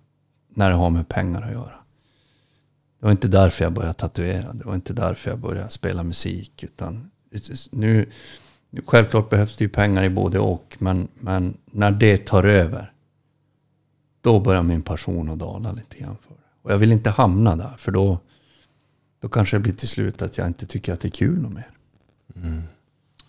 när 0.50 0.70
det 0.70 0.76
har 0.76 0.90
med 0.90 1.08
pengar 1.08 1.42
att 1.42 1.52
göra. 1.52 1.80
Det 3.00 3.06
var 3.06 3.12
inte 3.12 3.28
därför 3.28 3.64
jag 3.64 3.74
började 3.74 3.94
tatuera. 3.94 4.54
Det 4.54 4.66
var 4.66 4.76
inte 4.76 4.94
därför 4.94 5.30
jag 5.30 5.40
började 5.40 5.70
spela 5.70 6.04
musik. 6.04 6.64
Utan 6.64 7.12
nu, 7.72 8.10
självklart 8.86 9.30
behövs 9.30 9.58
det 9.58 9.64
ju 9.64 9.70
pengar 9.70 10.04
i 10.04 10.10
både 10.10 10.40
och. 10.40 10.78
Men, 10.80 11.08
men 11.16 11.58
när 11.66 11.92
det 11.92 12.18
tar 12.18 12.44
över. 12.44 12.92
Då 14.22 14.40
börjar 14.40 14.64
min 14.64 14.82
passion 14.82 15.30
att 15.30 15.40
dala 15.40 15.72
lite 15.72 15.98
grann. 15.98 16.18
För. 16.28 16.36
Och 16.62 16.72
jag 16.72 16.78
vill 16.78 16.92
inte 16.92 17.10
hamna 17.10 17.56
där. 17.56 17.76
För 17.78 17.92
då, 17.92 18.20
då 19.20 19.30
kanske 19.30 19.56
det 19.56 19.62
blir 19.62 19.74
till 19.74 19.88
slut 19.88 20.22
att 20.22 20.38
jag 20.38 20.48
inte 20.48 20.66
tycker 20.66 20.94
att 20.94 21.00
det 21.00 21.08
är 21.08 21.12
kul 21.12 21.42
något 21.42 21.54
mer. 21.54 21.70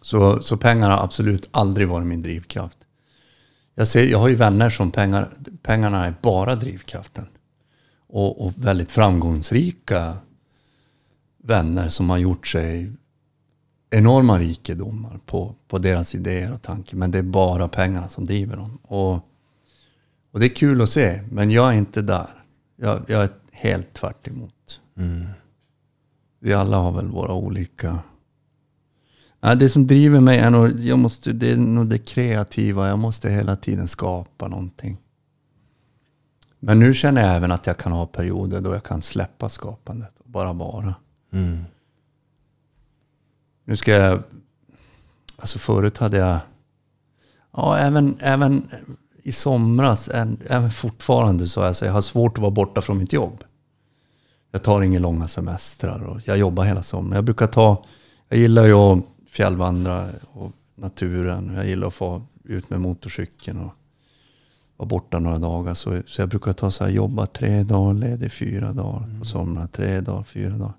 Så, 0.03 0.42
så 0.42 0.57
pengar 0.57 0.90
har 0.90 1.05
absolut 1.05 1.49
aldrig 1.51 1.88
varit 1.88 2.07
min 2.07 2.22
drivkraft. 2.22 2.78
Jag, 3.74 3.88
ser, 3.88 4.05
jag 4.05 4.18
har 4.18 4.28
ju 4.28 4.34
vänner 4.34 4.68
som 4.68 4.90
pengar, 4.90 5.30
pengarna 5.62 6.07
är 6.07 6.14
bara 6.22 6.55
drivkraften. 6.55 7.26
Och, 8.09 8.47
och 8.47 8.53
väldigt 8.57 8.90
framgångsrika 8.90 10.16
vänner 11.42 11.88
som 11.88 12.11
har 12.11 12.18
gjort 12.18 12.47
sig 12.47 12.92
enorma 13.91 14.39
rikedomar 14.39 15.20
på, 15.26 15.55
på 15.68 15.78
deras 15.78 16.14
idéer 16.14 16.53
och 16.53 16.62
tankar. 16.62 16.97
Men 16.97 17.11
det 17.11 17.18
är 17.18 17.22
bara 17.22 17.68
pengarna 17.68 18.09
som 18.09 18.24
driver 18.24 18.57
dem. 18.57 18.78
Och, 18.82 19.14
och 20.30 20.41
det 20.41 20.47
är 20.47 20.55
kul 20.55 20.82
att 20.82 20.91
se, 20.91 21.22
men 21.30 21.51
jag 21.51 21.74
är 21.74 21.78
inte 21.78 22.03
där. 22.03 22.45
Jag, 22.76 23.03
jag 23.09 23.22
är 23.22 23.30
helt 23.53 23.93
tvärt 23.93 24.28
emot. 24.28 24.80
Vi 26.41 26.55
alla 26.55 26.76
har 26.76 26.93
väl 26.93 27.09
våra 27.09 27.32
olika... 27.32 27.99
Nej, 29.41 29.57
det 29.57 29.68
som 29.68 29.87
driver 29.87 30.20
mig 30.20 30.39
är 30.39 30.51
nog, 30.51 30.80
jag 30.80 30.99
måste, 30.99 31.32
det 31.32 31.53
är 31.53 31.57
nog 31.57 31.87
det 31.87 31.99
kreativa. 31.99 32.89
Jag 32.89 32.99
måste 32.99 33.30
hela 33.30 33.57
tiden 33.57 33.89
skapa 33.89 34.49
någonting. 34.49 34.97
Men 36.59 36.78
nu 36.78 36.95
känner 36.95 37.26
jag 37.26 37.37
även 37.37 37.53
att 37.53 37.66
jag 37.66 37.76
kan 37.76 37.93
ha 37.93 38.07
perioder 38.07 38.61
då 38.61 38.72
jag 38.72 38.84
kan 38.84 39.03
släppa 39.03 39.49
skapandet 39.49 40.12
och 40.18 40.30
bara 40.30 40.53
vara. 40.53 40.95
Mm. 41.32 41.64
Nu 43.66 43.76
ska 43.76 43.92
jag... 43.92 44.22
Alltså 45.36 45.58
förut 45.58 45.98
hade 45.98 46.16
jag... 46.16 46.38
Ja, 47.52 47.78
även, 47.78 48.16
även 48.20 48.68
i 49.22 49.32
somras, 49.32 50.08
även 50.48 50.70
fortfarande 50.70 51.46
så 51.46 51.62
alltså, 51.62 51.86
jag 51.86 51.92
har 51.92 52.02
svårt 52.02 52.38
att 52.38 52.42
vara 52.42 52.50
borta 52.50 52.80
från 52.80 52.98
mitt 52.98 53.12
jobb. 53.12 53.44
Jag 54.50 54.62
tar 54.62 54.82
inga 54.82 54.98
långa 54.98 55.28
semestrar 55.28 56.02
och 56.02 56.20
jag 56.24 56.38
jobbar 56.38 56.64
hela 56.64 56.82
sommaren. 56.82 57.14
Jag 57.14 57.24
brukar 57.24 57.46
ta... 57.46 57.84
Jag 58.28 58.38
gillar 58.38 58.64
ju 58.64 58.72
att 58.72 59.04
fjällvandra 59.26 60.08
och 60.32 60.52
naturen. 60.74 61.52
Jag 61.56 61.66
gillar 61.66 61.86
att 61.86 61.94
få 61.94 62.22
ut 62.44 62.70
med 62.70 62.80
motorcykeln 62.80 63.60
och 63.60 63.72
vara 64.76 64.88
borta 64.88 65.18
några 65.18 65.38
dagar. 65.38 65.74
Så, 65.74 66.02
så 66.06 66.22
jag 66.22 66.28
brukar 66.28 66.52
ta 66.52 66.70
så 66.70 66.84
här, 66.84 66.90
jobba 66.90 67.26
tre 67.26 67.62
dagar, 67.62 67.94
ledig 67.94 68.32
fyra 68.32 68.72
dagar 68.72 69.18
på 69.18 69.24
somrarna. 69.24 69.68
Tre 69.68 70.00
dagar, 70.00 70.22
fyra 70.22 70.50
dagar. 70.50 70.74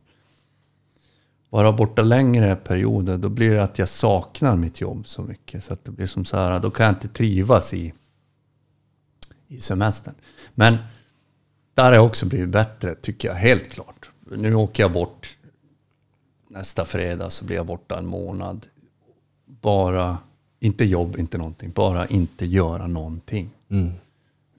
Vara 1.49 1.71
borta 1.71 2.01
längre 2.01 2.55
perioder, 2.55 3.17
då 3.17 3.29
blir 3.29 3.49
det 3.49 3.63
att 3.63 3.79
jag 3.79 3.89
saknar 3.89 4.55
mitt 4.55 4.81
jobb 4.81 5.07
så 5.07 5.21
mycket. 5.21 5.63
Så 5.63 5.73
att 5.73 5.85
det 5.85 5.91
blir 5.91 6.05
som 6.05 6.25
så 6.25 6.37
här, 6.37 6.59
då 6.59 6.71
kan 6.71 6.85
jag 6.85 6.95
inte 6.95 7.07
trivas 7.07 7.73
i, 7.73 7.93
i 9.47 9.59
semestern. 9.59 10.13
Men 10.55 10.77
där 11.73 11.83
har 11.83 11.93
jag 11.93 12.05
också 12.05 12.25
blivit 12.25 12.49
bättre, 12.49 12.95
tycker 12.95 13.27
jag, 13.27 13.35
helt 13.35 13.69
klart. 13.69 14.11
Nu 14.31 14.55
åker 14.55 14.83
jag 14.83 14.91
bort 14.91 15.37
nästa 16.47 16.85
fredag, 16.85 17.29
så 17.29 17.45
blir 17.45 17.55
jag 17.55 17.65
borta 17.65 17.99
en 17.99 18.05
månad. 18.05 18.65
Bara, 19.45 20.17
inte 20.59 20.85
jobb, 20.85 21.17
inte 21.17 21.37
någonting, 21.37 21.71
bara 21.71 22.05
inte 22.05 22.45
göra 22.45 22.87
någonting. 22.87 23.49
Mm. 23.69 23.91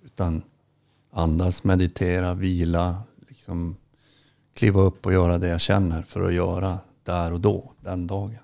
Utan 0.04 0.42
andas, 1.10 1.64
meditera, 1.64 2.34
vila, 2.34 3.02
liksom 3.28 3.76
kliva 4.58 4.80
upp 4.80 5.06
och 5.06 5.12
göra 5.12 5.38
det 5.38 5.48
jag 5.48 5.60
känner 5.60 6.02
för 6.02 6.22
att 6.22 6.34
göra 6.34 6.78
där 7.02 7.32
och 7.32 7.40
då, 7.40 7.72
den 7.80 8.06
dagen. 8.06 8.38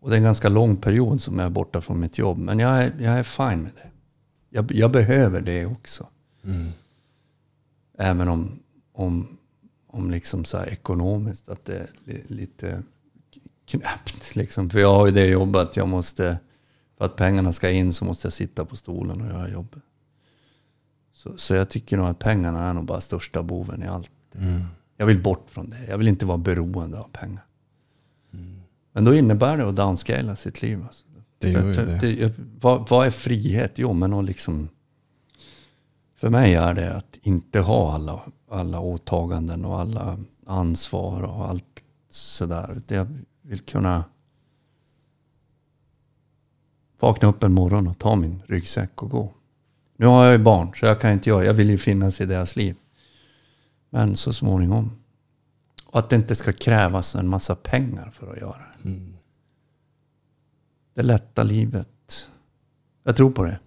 Och 0.00 0.10
det 0.10 0.14
är 0.14 0.18
en 0.18 0.24
ganska 0.24 0.48
lång 0.48 0.76
period 0.76 1.20
som 1.20 1.38
jag 1.38 1.46
är 1.46 1.50
borta 1.50 1.80
från 1.80 2.00
mitt 2.00 2.18
jobb. 2.18 2.38
Men 2.38 2.58
jag 2.58 2.82
är, 2.82 2.94
jag 2.98 3.18
är 3.18 3.22
fine 3.22 3.62
med 3.62 3.72
det. 3.74 3.90
Jag, 4.50 4.72
jag 4.72 4.90
behöver 4.90 5.40
det 5.40 5.66
också. 5.66 6.06
Även 7.98 8.28
om, 8.28 8.58
om, 8.92 9.38
om 9.86 10.10
liksom 10.10 10.44
så 10.44 10.58
här 10.58 10.66
ekonomiskt 10.66 11.48
att 11.48 11.64
det 11.64 11.76
är 11.76 11.86
li, 12.04 12.22
lite 12.26 12.82
knäppt. 13.66 14.34
Liksom. 14.34 14.70
För 14.70 14.78
jag 14.78 14.94
har 14.94 15.06
ju 15.06 15.12
det 15.12 15.26
jobbet 15.26 15.62
att 15.62 15.76
jag 15.76 15.88
måste, 15.88 16.38
för 16.98 17.04
att 17.04 17.16
pengarna 17.16 17.52
ska 17.52 17.70
in 17.70 17.92
så 17.92 18.04
måste 18.04 18.26
jag 18.26 18.32
sitta 18.32 18.64
på 18.64 18.76
stolen 18.76 19.20
och 19.20 19.26
göra 19.26 19.48
jobbet. 19.48 19.82
Så, 21.12 21.38
så 21.38 21.54
jag 21.54 21.68
tycker 21.68 21.96
nog 21.96 22.06
att 22.06 22.18
pengarna 22.18 22.68
är 22.68 22.74
nog 22.74 22.84
bara 22.84 23.00
största 23.00 23.42
boven 23.42 23.82
i 23.82 23.86
allt. 23.86 24.10
Jag 24.96 25.06
vill 25.06 25.22
bort 25.22 25.50
från 25.50 25.70
det. 25.70 25.86
Jag 25.88 25.98
vill 25.98 26.08
inte 26.08 26.26
vara 26.26 26.38
beroende 26.38 26.98
av 26.98 27.08
pengar. 27.12 27.44
Men 28.92 29.04
då 29.04 29.14
innebär 29.14 29.56
det 29.56 29.68
att 29.68 29.76
downscala 29.76 30.36
sitt 30.36 30.62
liv. 30.62 30.82
Alltså. 30.86 31.04
Det 31.38 31.52
För- 31.52 31.72
för 31.72 31.86
det. 32.00 32.32
vad, 32.60 32.88
vad 32.88 33.06
är 33.06 33.10
frihet? 33.10 33.72
Jo, 33.74 33.92
men 33.92 34.12
att 34.12 34.24
liksom... 34.24 34.68
För 36.14 36.30
mig 36.30 36.54
är 36.54 36.74
det 36.74 36.96
att 36.96 37.18
inte 37.22 37.60
ha 37.60 37.94
alla, 37.94 38.20
alla 38.50 38.80
åtaganden 38.80 39.64
och 39.64 39.80
alla 39.80 40.18
ansvar 40.46 41.22
och 41.22 41.48
allt 41.48 41.82
sådär. 42.10 42.82
Jag 42.88 43.06
vill 43.42 43.60
kunna 43.60 44.04
vakna 47.00 47.28
upp 47.28 47.42
en 47.42 47.52
morgon 47.52 47.86
och 47.86 47.98
ta 47.98 48.16
min 48.16 48.42
ryggsäck 48.46 49.02
och 49.02 49.10
gå. 49.10 49.32
Nu 49.96 50.06
har 50.06 50.24
jag 50.24 50.32
ju 50.32 50.38
barn, 50.38 50.72
så 50.74 50.86
jag 50.86 51.00
kan 51.00 51.12
inte 51.12 51.28
göra 51.30 51.44
Jag 51.44 51.54
vill 51.54 51.70
ju 51.70 51.78
finnas 51.78 52.20
i 52.20 52.26
deras 52.26 52.56
liv. 52.56 52.76
Men 53.94 54.16
så 54.16 54.32
småningom. 54.32 54.90
Och 55.86 55.98
att 55.98 56.10
det 56.10 56.16
inte 56.16 56.34
ska 56.34 56.52
krävas 56.52 57.14
en 57.14 57.28
massa 57.28 57.54
pengar 57.54 58.10
för 58.10 58.32
att 58.32 58.40
göra 58.40 58.58
det. 58.58 58.88
Mm. 58.88 59.16
Det 60.94 61.02
lätta 61.02 61.42
livet. 61.42 62.28
Jag 63.02 63.16
tror 63.16 63.30
på 63.30 63.44
det. 63.44 63.58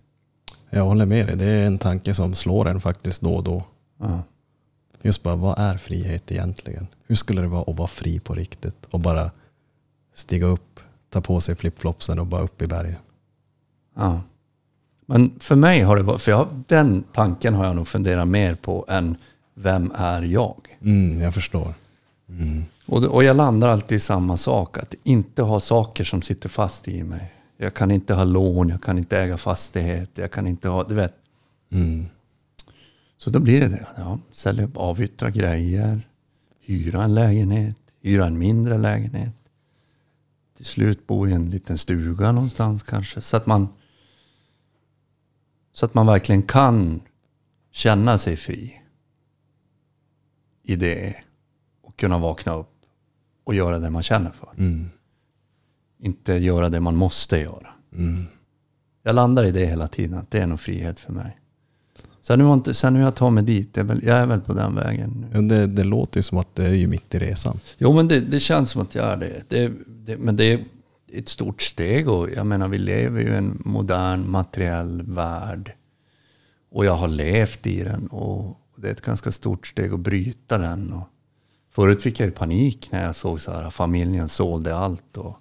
Jag 0.70 0.84
håller 0.84 1.06
med 1.06 1.28
dig. 1.28 1.38
Det 1.38 1.46
är 1.46 1.68
en 1.68 1.78
tanke 1.78 2.14
som 2.14 2.36
slår 2.36 2.68
en 2.68 2.82
faktiskt 2.82 3.22
då 3.22 3.36
och 3.36 3.44
då. 3.44 3.64
Ja. 3.98 4.24
Just 5.02 5.24
bara, 5.24 5.36
vad 5.36 5.60
är 5.60 5.78
frihet 5.78 6.32
egentligen? 6.32 6.88
Hur 7.08 7.16
skulle 7.16 7.42
det 7.42 7.48
vara 7.48 7.64
att 7.72 7.78
vara 7.78 7.88
fri 7.88 8.20
på 8.20 8.34
riktigt? 8.34 8.86
Och 8.86 9.00
bara 9.00 9.32
stiga 10.14 10.46
upp, 10.46 10.80
ta 11.10 11.22
på 11.22 11.42
sig 11.42 11.56
flipflopsen 11.56 12.20
och 12.20 12.26
bara 12.26 12.42
upp 12.42 12.62
i 12.62 12.68
bergen. 12.68 13.00
Ja. 13.96 14.22
Men 15.06 15.40
för 15.40 15.56
mig 15.56 15.82
har 15.82 15.96
det 15.96 16.04
varit, 16.04 16.22
för 16.22 16.32
jag, 16.32 16.64
den 16.68 17.04
tanken 17.14 17.54
har 17.54 17.66
jag 17.66 17.76
nog 17.76 17.88
funderat 17.88 18.28
mer 18.28 18.56
på 18.56 18.86
än 18.88 19.18
vem 19.56 19.92
är 19.96 20.22
jag? 20.22 20.78
Mm, 20.82 21.22
jag 21.22 21.34
förstår. 21.34 21.74
Mm. 22.30 22.66
Och, 22.86 23.04
och 23.04 23.24
jag 23.24 23.38
landar 23.38 23.68
alltid 23.68 23.96
i 23.96 24.00
samma 24.00 24.38
sak, 24.38 24.78
att 24.78 24.96
inte 25.04 25.42
ha 25.42 25.60
saker 25.60 26.04
som 26.04 26.22
sitter 26.22 26.50
fast 26.50 26.88
i 26.88 27.04
mig. 27.04 27.34
Jag 27.58 27.74
kan 27.74 27.92
inte 27.92 28.14
ha 28.14 28.24
lån, 28.24 28.70
jag 28.70 28.82
kan 28.82 28.98
inte 28.98 29.18
äga 29.20 29.38
fastighet, 29.38 30.10
jag 30.14 30.32
kan 30.32 30.48
inte 30.48 30.70
ha, 30.70 30.84
du 30.84 30.96
vet. 30.96 31.14
Mm. 31.70 32.06
Så 33.18 33.30
då 33.30 33.40
blir 33.40 33.62
det 33.62 33.68
det. 33.68 33.86
Ja, 33.98 34.20
sälja, 34.32 34.70
avyttra 34.76 35.30
grejer, 35.30 36.08
hyra 36.62 37.04
en 37.04 37.16
lägenhet, 37.16 37.78
hyra 38.02 38.26
en 38.26 38.38
mindre 38.38 38.78
lägenhet. 38.78 39.34
Till 40.58 40.66
slut 40.66 41.08
bo 41.08 41.28
i 41.28 41.34
en 41.34 41.50
liten 41.50 41.78
stuga 41.78 42.32
någonstans 42.32 42.84
kanske. 42.84 43.22
Så 43.22 43.38
att 43.38 43.46
man, 43.46 43.68
så 45.74 45.86
att 45.86 45.94
man 45.94 46.06
verkligen 46.06 46.44
kan 46.44 47.02
känna 47.72 48.18
sig 48.18 48.38
fri 48.38 48.82
i 50.66 50.76
det 50.76 51.16
och 51.82 51.98
kunna 51.98 52.18
vakna 52.18 52.56
upp 52.56 52.76
och 53.44 53.56
göra 53.56 53.80
det 53.80 53.90
man 53.90 54.04
känner 54.04 54.32
för. 54.32 54.50
Mm. 54.58 54.90
Inte 56.00 56.34
göra 56.34 56.70
det 56.70 56.80
man 56.80 56.96
måste 56.96 57.38
göra. 57.38 57.68
Mm. 57.94 58.26
Jag 59.04 59.16
landar 59.16 59.44
i 59.44 59.52
det 59.52 59.66
hela 59.66 59.88
tiden, 59.88 60.18
att 60.18 60.32
det 60.32 60.40
är 60.40 60.48
nog 60.48 60.60
frihet 60.60 61.00
för 61.00 61.14
mig. 61.14 61.38
Sen 62.22 62.42
hur, 62.42 62.48
jag 62.48 62.58
inte, 62.58 62.74
sen 62.74 62.96
hur 62.96 63.04
jag 63.04 63.16
tar 63.16 63.30
mig 63.30 63.44
dit, 63.44 63.74
det 63.74 63.80
är 63.80 63.86
väl, 63.86 64.04
jag 64.04 64.18
är 64.18 64.26
väl 64.26 64.42
på 64.42 64.54
den 64.54 64.76
vägen. 64.76 65.26
Ja, 65.34 65.42
det, 65.42 65.68
det 65.68 65.84
låter 65.84 66.18
ju 66.18 66.22
som 66.22 66.38
att 66.38 66.56
det 66.56 66.66
är 66.66 66.74
ju 66.74 66.88
mitt 66.88 67.16
i 67.16 67.20
resan. 67.20 67.60
Jo, 67.78 67.94
men 67.94 68.08
det, 68.08 68.20
det 68.20 68.40
känns 68.40 68.70
som 68.70 68.82
att 68.82 68.96
jag 68.96 69.06
är 69.06 69.18
det. 69.18 69.44
det, 69.48 69.72
det 69.88 70.18
men 70.18 70.36
det 70.36 70.44
är 70.44 70.66
ett 71.14 71.30
stort 71.30 71.62
steg 71.62 72.10
och 72.10 72.30
jag 72.36 72.46
menar, 72.46 72.68
vi 72.68 72.78
lever 72.78 73.22
ju 73.22 73.28
i 73.28 73.36
en 73.36 73.62
modern 73.66 74.32
materiell 74.32 75.02
värld. 75.02 75.72
Och 76.72 76.86
jag 76.86 76.96
har 76.96 77.08
levt 77.08 77.68
i 77.68 77.84
den 77.84 78.08
och 78.08 78.60
det 78.76 78.88
är 78.88 78.92
ett 78.92 79.02
ganska 79.02 79.32
stort 79.32 79.68
steg 79.68 79.94
att 79.94 80.00
bryta 80.00 80.58
den. 80.58 80.94
Och 80.94 81.08
förut 81.70 82.02
fick 82.02 82.20
jag 82.20 82.36
panik 82.36 82.92
när 82.92 83.04
jag 83.04 83.16
såg 83.16 83.42
så 83.42 83.52
här, 83.52 83.70
familjen 83.70 84.30
sålde 84.30 84.76
allt 84.76 85.18
och 85.18 85.38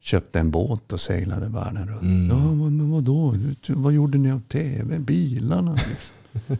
köpte 0.00 0.40
en 0.40 0.50
båt 0.50 0.92
och 0.92 1.00
seglade 1.00 1.48
världen 1.48 1.88
runt. 1.88 2.02
Mm. 2.02 2.28
Ja, 2.28 2.54
men, 2.54 2.90
vadå? 2.90 3.34
Vad 3.68 3.92
gjorde 3.92 4.18
ni 4.18 4.32
av 4.32 4.40
tv? 4.40 4.98
Bilarna? 4.98 5.72
liksom. 5.72 6.56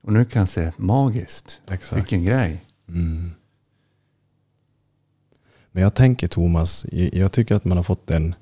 och 0.00 0.12
nu 0.12 0.24
kan 0.24 0.40
jag 0.40 0.48
säga, 0.48 0.72
magiskt. 0.76 1.60
Exakt. 1.68 1.98
Vilken 1.98 2.24
grej. 2.24 2.64
Mm. 2.88 3.30
Men 5.72 5.82
jag 5.82 5.94
tänker 5.94 6.28
Thomas, 6.28 6.86
jag 6.92 7.32
tycker 7.32 7.56
att 7.56 7.64
man 7.64 7.76
har 7.76 7.84
fått 7.84 8.10
en 8.10 8.34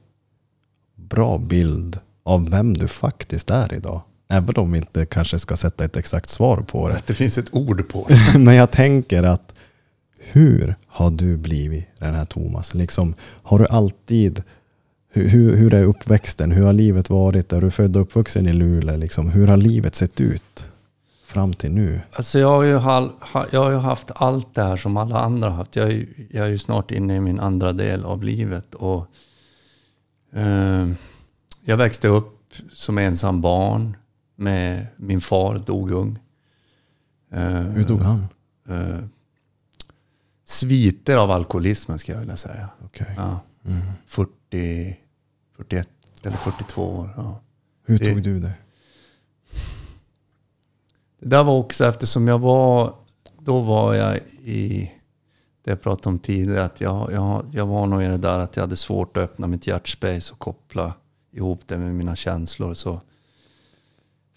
bra 0.95 1.39
bild 1.39 2.01
av 2.22 2.51
vem 2.51 2.74
du 2.74 2.89
faktiskt 2.89 3.51
är 3.51 3.74
idag. 3.74 4.03
Även 4.33 4.55
om 4.57 4.72
vi 4.72 4.78
inte 4.78 5.07
kanske 5.07 5.39
ska 5.39 5.57
sätta 5.57 5.85
ett 5.85 5.97
exakt 5.97 6.28
svar 6.28 6.57
på 6.57 6.89
det. 6.89 6.95
Att 6.95 7.07
det 7.07 7.14
finns 7.14 7.39
ett 7.39 7.55
ord 7.55 7.89
på 7.89 8.07
det. 8.09 8.39
Men 8.39 8.55
jag 8.55 8.70
tänker 8.70 9.22
att 9.22 9.55
hur 10.18 10.76
har 10.87 11.11
du 11.11 11.37
blivit 11.37 11.87
den 11.99 12.14
här 12.14 12.24
Thomas? 12.24 12.74
Liksom, 12.74 13.14
har 13.43 13.59
du 13.59 13.66
alltid, 13.66 14.43
hur, 15.11 15.28
hur, 15.28 15.57
hur 15.57 15.74
är 15.74 15.85
uppväxten? 15.85 16.53
Hur 16.53 16.64
har 16.64 16.72
livet 16.72 17.11
varit? 17.11 17.53
Är 17.53 17.61
du 17.61 17.70
född 17.70 17.97
och 17.97 18.03
uppvuxen 18.03 18.47
i 18.47 18.53
Luleå? 18.53 18.97
Liksom, 18.97 19.30
hur 19.30 19.47
har 19.47 19.57
livet 19.57 19.95
sett 19.95 20.20
ut 20.20 20.66
fram 21.24 21.55
till 21.55 21.72
nu? 21.72 22.01
Alltså 22.12 22.39
jag 22.39 22.49
har, 22.49 22.62
ju 22.62 22.76
hal, 22.76 23.11
ha, 23.20 23.47
jag 23.51 23.64
har 23.64 23.70
ju 23.70 23.76
haft 23.76 24.11
allt 24.14 24.55
det 24.55 24.62
här 24.62 24.76
som 24.76 24.97
alla 24.97 25.18
andra 25.18 25.51
har 25.51 25.57
haft. 25.57 25.76
Jag 25.76 25.93
är, 25.93 26.07
jag 26.30 26.47
är 26.47 26.51
ju 26.51 26.59
snart 26.59 26.91
inne 26.91 27.16
i 27.16 27.20
min 27.20 27.41
andra 27.41 27.72
del 27.72 28.05
av 28.05 28.22
livet. 28.22 28.74
Och, 28.74 29.07
eh, 30.33 30.89
jag 31.64 31.76
växte 31.76 32.09
upp 32.09 32.39
som 32.72 32.99
ensam 32.99 33.41
barn. 33.41 33.97
Med 34.35 34.87
min 34.97 35.20
far 35.20 35.59
dog 35.59 35.91
ung. 35.91 36.18
Eh, 37.30 37.61
Hur 37.61 37.85
dog 37.85 38.01
han? 38.01 38.26
eh, 38.68 38.99
sviter 40.45 41.16
av 41.16 41.30
alkoholismen 41.30 41.99
ska 41.99 42.12
jag 42.12 42.18
vilja 42.20 42.37
säga. 42.37 42.68
Okej. 42.85 43.14
Ja, 43.16 43.41
Mm. 43.64 43.80
40, 44.07 44.97
41 45.57 45.89
eller 46.24 46.37
42 46.37 46.83
år. 46.83 47.11
Ja. 47.16 47.41
Hur 47.85 47.99
Det- 47.99 48.12
tog 48.12 48.22
du 48.22 48.41
det? 48.41 48.53
Det 51.18 51.28
där 51.28 51.45
var 51.45 51.55
också 51.59 51.85
eftersom 51.85 52.28
jag 52.28 52.39
var, 52.39 52.95
då 53.39 53.61
var 53.61 53.95
jag 53.95 54.16
i, 54.45 54.93
det 55.64 55.70
jag 55.70 55.83
pratade 55.83 56.09
om 56.09 56.18
tidigare, 56.18 56.64
att 56.64 56.80
jag, 56.80 57.12
jag, 57.12 57.45
jag 57.53 57.66
var 57.66 57.87
nog 57.87 58.03
i 58.03 58.07
det 58.07 58.16
där 58.18 58.39
att 58.39 58.57
jag 58.57 58.62
hade 58.62 58.76
svårt 58.76 59.16
att 59.16 59.22
öppna 59.22 59.47
mitt 59.47 59.66
hjärtspace 59.66 60.33
och 60.33 60.39
koppla 60.39 60.95
ihop 61.33 61.61
det 61.66 61.78
med 61.78 61.95
mina 61.95 62.16
känslor. 62.16 62.74
Så 62.74 63.01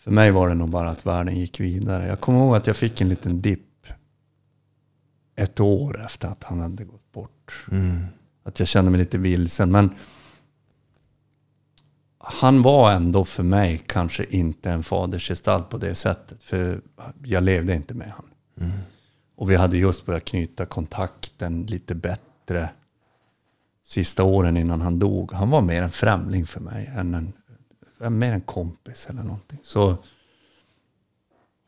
för 0.05 0.11
mig 0.11 0.31
var 0.31 0.49
det 0.49 0.55
nog 0.55 0.69
bara 0.69 0.89
att 0.89 1.05
världen 1.05 1.37
gick 1.37 1.59
vidare. 1.59 2.07
Jag 2.07 2.19
kommer 2.19 2.39
ihåg 2.39 2.55
att 2.55 2.67
jag 2.67 2.75
fick 2.75 3.01
en 3.01 3.09
liten 3.09 3.41
dipp 3.41 3.87
ett 5.35 5.59
år 5.59 6.05
efter 6.05 6.27
att 6.27 6.43
han 6.43 6.59
hade 6.59 6.83
gått 6.83 7.11
bort. 7.11 7.65
Mm. 7.71 8.05
Att 8.43 8.59
jag 8.59 8.67
kände 8.67 8.91
mig 8.91 8.97
lite 8.97 9.17
vilsen. 9.17 9.71
Men 9.71 9.89
han 12.17 12.61
var 12.61 12.91
ändå 12.91 13.25
för 13.25 13.43
mig 13.43 13.81
kanske 13.85 14.23
inte 14.23 14.71
en 14.71 14.83
fadersgestalt 14.83 15.69
på 15.69 15.77
det 15.77 15.95
sättet. 15.95 16.43
För 16.43 16.81
jag 17.23 17.43
levde 17.43 17.75
inte 17.75 17.93
med 17.93 18.11
honom. 18.11 18.31
Mm. 18.59 18.71
Och 19.35 19.49
vi 19.49 19.55
hade 19.55 19.77
just 19.77 20.05
börjat 20.05 20.25
knyta 20.25 20.65
kontakten 20.65 21.65
lite 21.65 21.95
bättre 21.95 22.69
sista 23.83 24.23
åren 24.23 24.57
innan 24.57 24.81
han 24.81 24.99
dog. 24.99 25.33
Han 25.33 25.49
var 25.49 25.61
mer 25.61 25.83
en 25.83 25.91
främling 25.91 26.45
för 26.45 26.59
mig 26.59 26.91
än 26.95 27.13
en, 27.13 27.33
mer 27.99 28.33
en 28.33 28.41
kompis 28.41 29.07
eller 29.09 29.23
någonting. 29.23 29.59
Så 29.63 29.97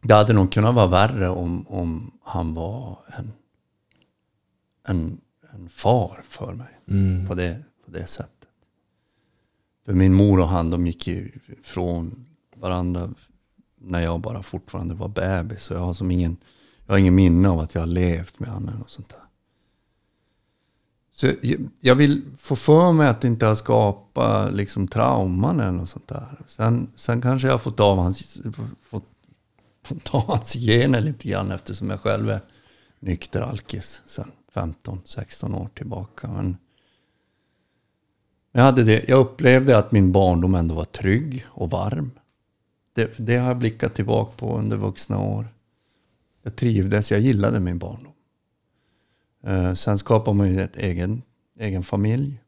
det 0.01 0.13
hade 0.13 0.33
nog 0.33 0.51
kunnat 0.51 0.75
vara 0.75 0.87
värre 0.87 1.29
om, 1.29 1.67
om 1.67 2.11
han 2.23 2.53
var 2.53 2.99
en, 3.17 3.33
en, 4.83 5.21
en 5.53 5.69
far 5.69 6.21
för 6.23 6.53
mig 6.53 6.67
Mm. 6.89 7.27
på 7.27 7.35
det, 7.35 7.63
på 7.85 7.91
det 7.91 8.07
sättet. 8.07 8.47
För 9.85 9.93
min 9.93 10.13
mor 10.13 10.39
och 10.39 10.47
han, 10.47 10.69
de 10.69 10.87
gick 10.87 11.07
ju 11.07 11.31
från 11.63 12.25
varandra 12.55 13.09
när 13.75 13.99
jag 13.99 14.19
bara 14.21 14.43
fortfarande 14.43 14.95
var 14.95 15.07
bebis. 15.07 15.63
Så 15.63 15.73
jag 15.73 15.79
har 15.79 15.93
som 15.93 16.11
ingen, 16.11 16.37
jag 16.85 16.93
har 16.93 16.99
ingen 16.99 17.15
minne 17.15 17.49
av 17.49 17.59
att 17.59 17.75
jag 17.75 17.81
har 17.81 17.87
levt 17.87 18.39
med 18.39 18.49
honom 18.49 18.81
och 18.81 18.89
sånt 18.89 19.09
där. 19.09 19.19
Så 21.19 21.27
jag- 21.41 21.69
jag 21.79 21.95
vill 21.95 22.21
få 22.37 22.55
för 22.55 22.91
mig 22.91 23.07
att 23.07 23.21
det 23.21 23.27
inte 23.27 23.45
har 23.45 23.55
skapat 23.55 24.53
liksom 24.53 24.87
trauman 24.87 25.59
eller 25.59 25.71
något 25.71 25.89
sånt 25.89 26.07
där. 26.07 26.39
Sen, 26.47 26.87
sen 26.95 27.21
kanske 27.21 27.47
jag 27.47 27.53
har 27.53 27.57
fått 27.59 27.79
av 27.79 27.97
hans, 27.97 28.41
fått, 28.81 29.03
fått 29.83 30.09
av 30.13 30.21
hans 30.27 30.53
gener 30.53 31.01
lite 31.01 31.27
grann 31.27 31.51
eftersom 31.51 31.89
jag 31.89 31.99
själv 31.99 32.29
är 32.29 32.41
nykter 32.99 33.41
alkis 33.41 34.01
sen 34.05 34.31
15-16 34.53 35.55
år 35.55 35.69
tillbaka. 35.73 36.27
Men 36.27 36.57
jag, 38.51 38.61
hade 38.61 38.83
det, 38.83 39.05
jag 39.07 39.19
upplevde 39.19 39.77
att 39.77 39.91
min 39.91 40.11
barndom 40.11 40.55
ändå 40.55 40.75
var 40.75 40.85
trygg 40.85 41.45
och 41.49 41.69
varm. 41.69 42.11
Det, 42.93 43.17
det 43.17 43.37
har 43.37 43.47
jag 43.47 43.57
blickat 43.57 43.95
tillbaka 43.95 44.31
på 44.37 44.57
under 44.57 44.77
vuxna 44.77 45.19
år. 45.19 45.47
Jag 46.43 46.55
trivdes, 46.55 47.11
jag 47.11 47.19
gillade 47.19 47.59
min 47.59 47.77
barndom. 47.77 48.13
Eh, 49.43 49.73
sen 49.73 49.97
skapar 49.97 50.33
man 50.33 50.53
ju 50.53 50.61
ett 50.61 50.77
egen, 50.77 51.21
egen 51.59 51.83
familj. 51.83 52.41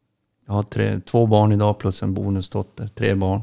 Jag 0.46 0.54
har 0.54 0.64
tre, 0.64 1.00
två 1.00 1.26
barn 1.26 1.52
idag 1.52 1.80
plus 1.80 2.04
en 2.04 2.14
bonusdotter, 2.14 2.88
tre 2.88 3.16
barn. 3.16 3.42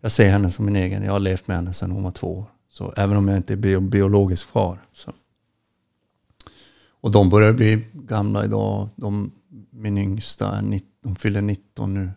Jag 0.00 0.12
ser 0.12 0.30
henne 0.30 0.50
som 0.50 0.64
min 0.64 0.76
egen. 0.76 1.02
Jag 1.02 1.12
har 1.12 1.20
levt 1.20 1.48
med 1.48 1.56
henne 1.56 1.72
sedan 1.72 1.90
hon 1.90 2.02
var 2.02 2.10
två 2.10 2.38
år. 2.38 2.44
Så 2.68 2.92
även 2.96 3.16
om 3.16 3.28
jag 3.28 3.36
inte 3.36 3.52
är 3.52 3.56
bio, 3.56 3.80
biologisk 3.80 4.48
far. 4.48 4.78
Så. 4.92 5.12
Och 6.88 7.10
de 7.10 7.30
börjar 7.30 7.52
bli 7.52 7.84
gamla 7.92 8.44
idag. 8.44 8.88
De, 8.96 9.32
min 9.70 9.98
yngsta 9.98 10.56
är 10.56 10.62
19, 10.62 10.88
de 11.02 11.16
fyller 11.16 11.42
19 11.42 11.94
nu. 11.94 12.10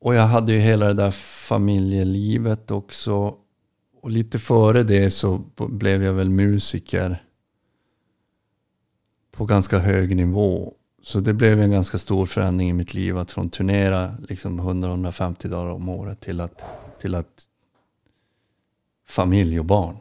Och 0.00 0.14
jag 0.14 0.26
hade 0.26 0.52
ju 0.52 0.58
hela 0.58 0.86
det 0.86 0.94
där 0.94 1.10
familjelivet 1.10 2.70
också. 2.70 3.34
Och 4.02 4.10
lite 4.10 4.38
före 4.38 4.82
det 4.82 5.10
så 5.10 5.38
blev 5.56 6.02
jag 6.02 6.12
väl 6.12 6.30
musiker 6.30 7.23
på 9.34 9.44
ganska 9.44 9.78
hög 9.78 10.16
nivå. 10.16 10.74
Så 11.02 11.20
det 11.20 11.34
blev 11.34 11.60
en 11.60 11.70
ganska 11.70 11.98
stor 11.98 12.26
förändring 12.26 12.70
i 12.70 12.72
mitt 12.72 12.94
liv 12.94 13.18
att 13.18 13.30
från 13.30 13.50
turnera 13.50 14.16
liksom 14.28 14.60
100-150 14.60 15.48
dagar 15.48 15.70
om 15.70 15.88
året 15.88 16.20
till 16.20 16.40
att, 16.40 16.64
till 17.00 17.14
att 17.14 17.48
familj 19.08 19.58
och 19.58 19.64
barn. 19.64 19.96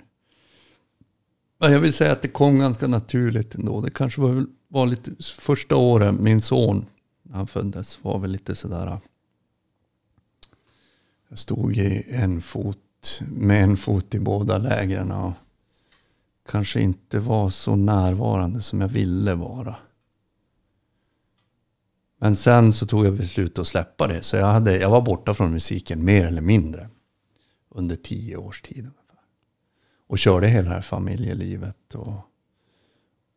Men 1.60 1.72
jag 1.72 1.80
vill 1.80 1.94
säga 1.94 2.12
att 2.12 2.22
det 2.22 2.28
kom 2.28 2.60
ganska 2.60 2.88
naturligt 2.88 3.56
ändå. 3.56 3.82
Det 3.82 3.90
kanske 3.90 4.22
var, 4.22 4.46
var 4.68 4.86
lite 4.86 5.12
första 5.40 5.76
året 5.76 6.16
min 6.20 6.42
son, 6.42 6.86
när 7.24 7.36
han 7.36 7.48
föddes, 7.48 8.04
var 8.04 8.20
väl 8.20 8.32
lite 8.32 8.56
sådär. 8.56 8.98
Jag 11.30 11.40
stod 11.40 11.78
i 11.78 12.04
en 12.10 12.42
fot, 12.42 13.22
med 13.28 13.64
en 13.64 13.78
fot 13.78 14.16
i 14.16 14.20
båda 14.20 14.58
lägren 14.58 15.12
och 15.12 15.32
kanske 16.46 16.82
inte 16.82 17.20
var 17.20 17.50
så 17.50 17.76
närvarande 17.76 18.62
som 18.62 18.82
jag 18.82 18.88
ville 18.88 19.36
vara. 19.36 19.76
Men 22.18 22.36
sen 22.36 22.74
så 22.74 22.86
tog 22.86 23.06
jag 23.06 23.14
beslut 23.14 23.60
att 23.60 23.68
släppa 23.68 24.08
det. 24.08 24.24
Så 24.24 24.36
jag, 24.36 24.46
hade, 24.46 24.78
jag 24.78 24.89
var 24.89 25.02
borta 25.02 25.34
från 25.34 25.52
musiken 25.52 26.06
mer 26.06 26.28
eller 26.28 26.41
mindre. 26.41 26.89
Under 27.70 27.96
tio 27.96 28.38
års 28.38 28.62
tid 28.62 28.78
ungefär. 28.78 29.20
Och 30.08 30.18
körde 30.20 30.48
hela 30.48 30.70
det 30.70 30.76
här 30.76 30.82
familjelivet. 30.82 31.96
Och, 31.96 32.14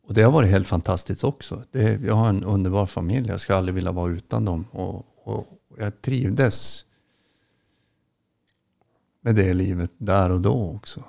och 0.03 0.13
det 0.13 0.21
har 0.21 0.31
varit 0.31 0.49
helt 0.49 0.67
fantastiskt 0.67 1.23
också. 1.23 1.63
Det, 1.71 2.01
jag 2.01 2.15
har 2.15 2.29
en 2.29 2.43
underbar 2.43 2.85
familj. 2.85 3.29
Jag 3.29 3.41
skulle 3.41 3.57
aldrig 3.57 3.75
vilja 3.75 3.91
vara 3.91 4.11
utan 4.11 4.45
dem. 4.45 4.65
Och, 4.71 5.05
och 5.23 5.47
jag 5.77 6.01
trivdes. 6.01 6.85
med 9.21 9.35
det 9.35 9.53
livet 9.53 9.91
där 9.97 10.29
och 10.29 10.41
då 10.41 10.71
också. 10.75 11.03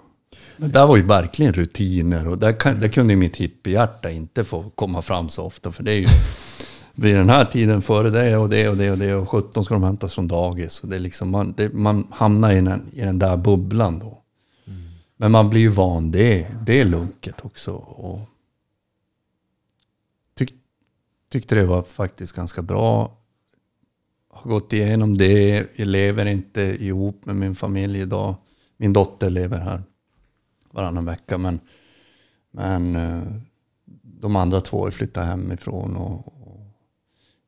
Men 0.56 0.72
där 0.72 0.86
var 0.86 0.96
ju 0.96 1.02
verkligen 1.02 1.52
rutiner 1.52 2.28
och 2.28 2.38
där, 2.38 2.52
kan, 2.52 2.80
där 2.80 2.88
kunde 2.88 3.12
ju 3.12 3.16
mitt 3.16 3.36
hippiehjärta 3.36 4.10
inte 4.10 4.44
få 4.44 4.70
komma 4.74 5.02
fram 5.02 5.28
så 5.28 5.44
ofta. 5.44 5.72
För 5.72 5.82
det 5.82 5.92
är 5.92 6.00
ju 6.00 6.06
vid 6.94 7.16
den 7.16 7.30
här 7.30 7.44
tiden 7.44 7.82
före 7.82 8.10
det 8.10 8.36
och 8.36 8.48
det 8.48 8.68
och 8.68 8.76
det 8.76 8.90
och 8.90 8.98
det 8.98 9.14
och 9.14 9.28
17 9.28 9.64
ska 9.64 9.74
de 9.74 9.82
hämtas 9.82 10.14
från 10.14 10.28
dagis. 10.28 10.80
Och 10.80 10.88
det 10.88 10.96
är 10.96 11.00
liksom, 11.00 11.30
man, 11.30 11.54
det, 11.56 11.72
man 11.72 12.06
hamnar 12.10 12.52
i 12.52 12.60
den, 12.60 12.90
i 12.92 13.00
den 13.00 13.18
där 13.18 13.36
bubblan 13.36 13.98
då. 13.98 14.22
Men 15.16 15.32
man 15.32 15.50
blir 15.50 15.60
ju 15.60 15.68
van 15.68 16.10
det, 16.10 16.46
det 16.66 16.80
är 16.80 16.84
lunket 16.84 17.44
också. 17.44 17.72
Och 17.74 18.20
tyck, 20.34 20.54
tyckte 21.32 21.54
det 21.54 21.64
var 21.64 21.82
faktiskt 21.82 22.32
ganska 22.32 22.62
bra. 22.62 23.18
Har 24.30 24.50
gått 24.50 24.72
igenom 24.72 25.18
det. 25.18 25.66
Jag 25.76 25.88
lever 25.88 26.26
inte 26.26 26.62
ihop 26.62 27.26
med 27.26 27.36
min 27.36 27.54
familj 27.54 28.00
idag. 28.00 28.34
Min 28.76 28.92
dotter 28.92 29.30
lever 29.30 29.58
här 29.58 29.82
varannan 30.70 31.04
vecka. 31.04 31.38
Men, 31.38 31.60
men 32.50 32.96
eh, 32.96 33.22
de 34.02 34.36
andra 34.36 34.60
två 34.60 34.84
har 34.84 34.90
flyttat 34.90 35.26
hemifrån. 35.26 35.96
Och, 35.96 36.26
och 36.26 36.60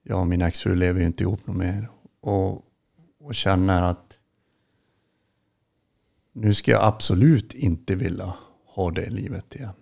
jag 0.02 0.20
och 0.20 0.26
min 0.26 0.42
exfru 0.42 0.74
lever 0.74 1.00
ju 1.00 1.06
inte 1.06 1.22
ihop 1.22 1.46
något 1.46 1.56
mer. 1.56 1.90
Och, 2.20 2.64
och 3.20 3.34
känner 3.34 3.82
att 3.82 4.18
nu 6.32 6.54
ska 6.54 6.70
jag 6.70 6.84
absolut 6.84 7.54
inte 7.54 7.94
vilja 7.94 8.34
ha 8.66 8.90
det 8.90 9.10
livet 9.10 9.54
igen. 9.54 9.74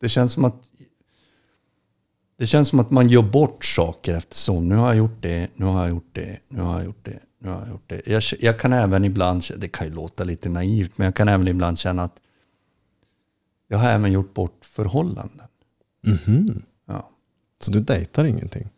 Det 0.00 0.08
känns 0.08 0.32
som 0.32 0.44
att 0.44 0.62
det 2.36 2.46
känns 2.46 2.68
som 2.68 2.80
att 2.80 2.90
man 2.90 3.08
gör 3.08 3.22
bort 3.22 3.64
saker 3.64 4.14
eftersom 4.14 4.68
nu 4.68 4.74
har 4.74 4.86
jag 4.86 4.96
gjort 4.96 5.22
det, 5.22 5.48
nu 5.54 5.64
har 5.64 5.80
jag 5.80 5.88
gjort 5.88 6.10
det, 6.12 6.38
nu 6.48 6.60
har 6.60 6.74
jag 6.74 6.84
gjort 6.84 7.04
det, 7.04 7.18
nu 7.38 7.48
har 7.48 7.60
jag 7.60 7.68
gjort 7.68 7.82
det. 7.86 8.02
Jag, 8.06 8.22
jag 8.40 8.60
kan 8.60 8.72
även 8.72 9.04
ibland, 9.04 9.42
det 9.56 9.68
kan 9.68 9.86
ju 9.86 9.92
låta 9.92 10.24
lite 10.24 10.48
naivt, 10.48 10.98
men 10.98 11.04
jag 11.04 11.14
kan 11.14 11.28
även 11.28 11.48
ibland 11.48 11.78
känna 11.78 12.02
att 12.02 12.20
jag 13.68 13.78
har 13.78 13.88
även 13.88 14.12
gjort 14.12 14.34
bort 14.34 14.58
förhållanden. 14.64 15.46
Mhm. 16.02 16.62
Ja. 16.86 17.10
Så 17.60 17.70
du 17.70 17.80
dejtar 17.80 18.24
ingenting? 18.24 18.68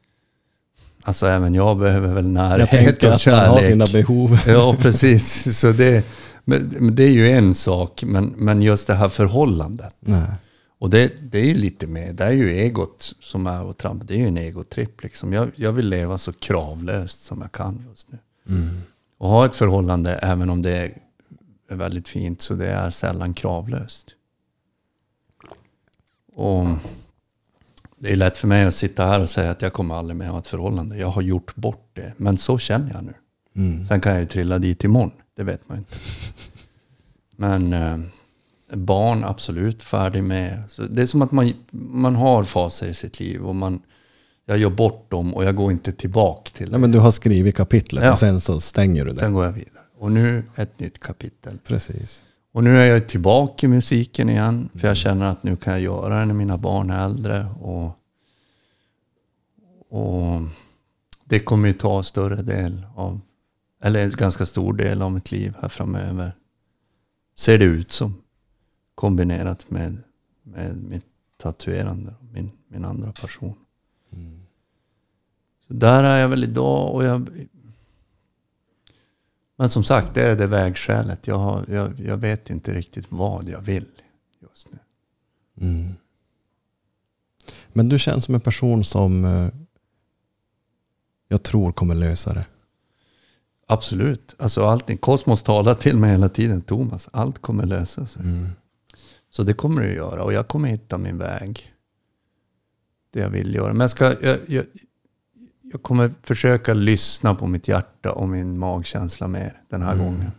Alltså 1.02 1.26
även 1.26 1.54
jag 1.54 1.78
behöver 1.78 2.08
väl 2.08 2.24
Jag 2.24 2.32
närhet 2.32 2.70
tänker 2.70 3.08
och 3.08 3.14
att 3.14 3.26
man 3.26 3.48
har 3.48 3.60
sina 3.60 3.86
behov. 3.86 4.40
Ja, 4.46 4.76
precis. 4.80 5.58
Så 5.58 5.72
det, 5.72 6.04
men, 6.44 6.94
det 6.94 7.02
är 7.02 7.10
ju 7.10 7.30
en 7.30 7.54
sak, 7.54 8.02
men, 8.06 8.34
men 8.36 8.62
just 8.62 8.86
det 8.86 8.94
här 8.94 9.08
förhållandet. 9.08 9.94
Nej. 10.00 10.32
Och 10.78 10.90
det, 10.90 11.12
det 11.22 11.38
är 11.38 11.44
ju 11.44 11.54
lite 11.54 11.86
mer, 11.86 12.12
det 12.12 12.24
är 12.24 12.30
ju 12.30 12.50
egot 12.50 13.14
som 13.20 13.46
är 13.46 13.62
och 13.62 13.76
trampa. 13.76 14.04
Det 14.04 14.14
är 14.14 14.18
ju 14.18 14.28
en 14.28 14.38
egotripp 14.38 15.02
liksom. 15.02 15.32
Jag, 15.32 15.50
jag 15.54 15.72
vill 15.72 15.88
leva 15.88 16.18
så 16.18 16.32
kravlöst 16.32 17.22
som 17.22 17.40
jag 17.40 17.52
kan 17.52 17.84
just 17.88 18.12
nu. 18.12 18.18
Mm. 18.48 18.80
Och 19.18 19.28
ha 19.28 19.46
ett 19.46 19.54
förhållande, 19.54 20.14
även 20.14 20.50
om 20.50 20.62
det 20.62 20.92
är 21.68 21.76
väldigt 21.76 22.08
fint, 22.08 22.42
så 22.42 22.54
det 22.54 22.66
är 22.66 22.90
sällan 22.90 23.34
kravlöst. 23.34 24.14
Och 26.40 26.66
det 27.98 28.12
är 28.12 28.16
lätt 28.16 28.36
för 28.36 28.48
mig 28.48 28.64
att 28.64 28.74
sitta 28.74 29.06
här 29.06 29.20
och 29.20 29.28
säga 29.28 29.50
att 29.50 29.62
jag 29.62 29.72
kommer 29.72 29.94
aldrig 29.94 30.16
mer 30.16 30.26
ha 30.26 30.38
ett 30.38 30.46
förhållande. 30.46 30.96
Jag 30.96 31.08
har 31.08 31.22
gjort 31.22 31.54
bort 31.54 31.90
det. 31.92 32.12
Men 32.16 32.36
så 32.38 32.58
känner 32.58 32.92
jag 32.92 33.04
nu. 33.04 33.14
Mm. 33.56 33.86
Sen 33.86 34.00
kan 34.00 34.12
jag 34.12 34.20
ju 34.20 34.26
trilla 34.26 34.58
dit 34.58 34.84
imorgon. 34.84 35.12
Det 35.36 35.42
vet 35.42 35.68
man 35.68 35.78
inte. 35.78 35.94
Men 37.36 37.72
eh, 37.72 37.98
barn, 38.76 39.24
absolut 39.24 39.82
färdig 39.82 40.22
med. 40.24 40.62
Så 40.68 40.82
det 40.82 41.02
är 41.02 41.06
som 41.06 41.22
att 41.22 41.32
man, 41.32 41.52
man 41.70 42.14
har 42.14 42.44
faser 42.44 42.88
i 42.88 42.94
sitt 42.94 43.20
liv. 43.20 43.42
Och 43.46 43.56
man, 43.56 43.82
jag 44.46 44.58
gör 44.58 44.70
bort 44.70 45.10
dem 45.10 45.34
och 45.34 45.44
jag 45.44 45.56
går 45.56 45.72
inte 45.72 45.92
tillbaka 45.92 46.50
till 46.54 46.66
det. 46.66 46.72
Nej, 46.72 46.80
men 46.80 46.92
du 46.92 46.98
har 46.98 47.10
skrivit 47.10 47.56
kapitlet 47.56 48.04
Ja. 48.04 48.12
och 48.12 48.18
sen 48.18 48.40
så 48.40 48.60
stänger 48.60 49.04
du 49.04 49.10
det. 49.12 49.18
Sen 49.18 49.32
går 49.32 49.44
jag 49.44 49.52
vidare. 49.52 49.84
Och 49.98 50.12
nu 50.12 50.44
ett 50.56 50.80
nytt 50.80 50.98
kapitel. 51.00 51.58
Precis. 51.64 52.22
Och 52.52 52.64
nu 52.64 52.78
är 52.78 52.86
jag 52.86 53.08
tillbaka 53.08 53.66
i 53.66 53.70
musiken 53.70 54.28
igen. 54.28 54.68
För 54.74 54.88
jag 54.88 54.96
känner 54.96 55.26
att 55.26 55.42
nu 55.42 55.56
kan 55.56 55.72
jag 55.72 55.82
göra 55.82 56.20
det 56.20 56.26
när 56.26 56.34
mina 56.34 56.58
barn 56.58 56.90
är 56.90 57.04
äldre. 57.04 57.46
Och, 57.60 57.98
och 59.88 60.40
det 61.24 61.40
kommer 61.40 61.68
ju 61.68 61.72
ta 61.72 62.02
större 62.02 62.42
del 62.42 62.86
av, 62.94 63.20
eller 63.82 64.04
en 64.04 64.10
ganska 64.10 64.46
stor 64.46 64.72
del 64.72 65.02
av 65.02 65.12
mitt 65.12 65.32
liv 65.32 65.54
här 65.60 65.68
framöver. 65.68 66.36
Ser 67.34 67.58
det 67.58 67.64
ut 67.64 67.92
som. 67.92 68.14
Kombinerat 68.94 69.70
med, 69.70 69.98
med 70.42 70.76
mitt 70.90 71.06
tatuerande, 71.36 72.14
min, 72.32 72.50
min 72.68 72.84
andra 72.84 73.12
passion. 73.12 73.54
Så 75.66 75.74
där 75.74 76.04
är 76.04 76.18
jag 76.18 76.28
väl 76.28 76.44
idag 76.44 76.94
och 76.94 77.04
jag... 77.04 77.28
Men 79.60 79.68
som 79.68 79.84
sagt, 79.84 80.14
det 80.14 80.22
är 80.22 80.36
det 80.36 80.46
vägskälet. 80.46 81.26
Jag, 81.26 81.38
har, 81.38 81.64
jag, 81.68 82.00
jag 82.00 82.16
vet 82.16 82.50
inte 82.50 82.74
riktigt 82.74 83.06
vad 83.08 83.48
jag 83.48 83.60
vill 83.60 83.86
just 84.42 84.68
nu. 84.72 84.78
Mm. 85.66 85.94
Men 87.68 87.88
du 87.88 87.98
känns 87.98 88.24
som 88.24 88.34
en 88.34 88.40
person 88.40 88.84
som 88.84 89.24
eh, 89.24 89.48
jag 91.28 91.42
tror 91.42 91.72
kommer 91.72 91.94
lösa 91.94 92.34
det. 92.34 92.46
Absolut. 93.66 94.34
Alltså 94.38 94.64
allting. 94.64 94.98
Kosmos 94.98 95.42
talar 95.42 95.74
till 95.74 95.96
mig 95.96 96.10
hela 96.10 96.28
tiden. 96.28 96.62
Thomas, 96.62 97.08
allt 97.12 97.38
kommer 97.38 97.66
lösa 97.66 98.06
sig. 98.06 98.22
Mm. 98.22 98.48
Så 99.30 99.42
det 99.42 99.52
kommer 99.52 99.82
det 99.82 99.88
att 99.88 99.94
göra. 99.94 100.24
Och 100.24 100.32
jag 100.32 100.48
kommer 100.48 100.68
hitta 100.68 100.98
min 100.98 101.18
väg. 101.18 101.72
Det 103.10 103.20
jag 103.20 103.30
vill 103.30 103.54
göra. 103.54 103.72
Men 103.72 103.80
jag, 103.80 103.90
ska, 103.90 104.04
jag, 104.22 104.38
jag, 104.46 104.64
jag 105.72 105.82
kommer 105.82 106.10
försöka 106.22 106.74
lyssna 106.74 107.34
på 107.34 107.46
mitt 107.46 107.68
hjärta 107.68 108.12
och 108.12 108.28
min 108.28 108.58
magkänsla 108.58 109.28
mer 109.28 109.62
den 109.68 109.82
här 109.82 109.92
Mm. 109.94 110.04
gången. 110.06 110.30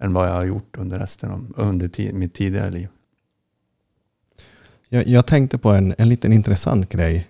Än 0.00 0.12
vad 0.12 0.28
jag 0.28 0.34
har 0.34 0.44
gjort 0.44 0.76
under 0.78 0.98
resten 0.98 1.30
av 1.30 1.52
under 1.56 2.12
mitt 2.12 2.34
tidigare 2.34 2.70
liv. 2.70 2.88
Jag, 4.88 5.06
jag 5.06 5.26
tänkte 5.26 5.58
på 5.58 5.70
en, 5.70 5.94
en 5.98 6.08
liten 6.08 6.32
intressant 6.32 6.88
grej. 6.88 7.28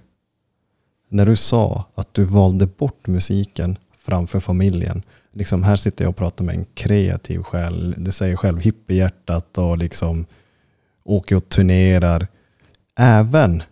När 1.08 1.26
du 1.26 1.36
sa 1.36 1.84
att 1.94 2.14
du 2.14 2.24
valde 2.24 2.66
bort 2.66 3.06
musiken 3.06 3.78
framför 3.98 4.40
familjen. 4.40 5.02
Liksom 5.32 5.62
här 5.62 5.76
sitter 5.76 6.04
jag 6.04 6.10
och 6.10 6.16
pratar 6.16 6.44
med 6.44 6.54
en 6.54 6.66
kreativ 6.74 7.42
själ. 7.42 7.94
Du 7.98 8.12
säger 8.12 8.36
själv 8.36 8.60
hippiehjärtat 8.60 9.58
och 9.58 9.78
liksom 9.78 10.26
åker 11.04 11.36
och 11.36 11.48
turnerar. 11.48 12.28
Även 12.96 13.62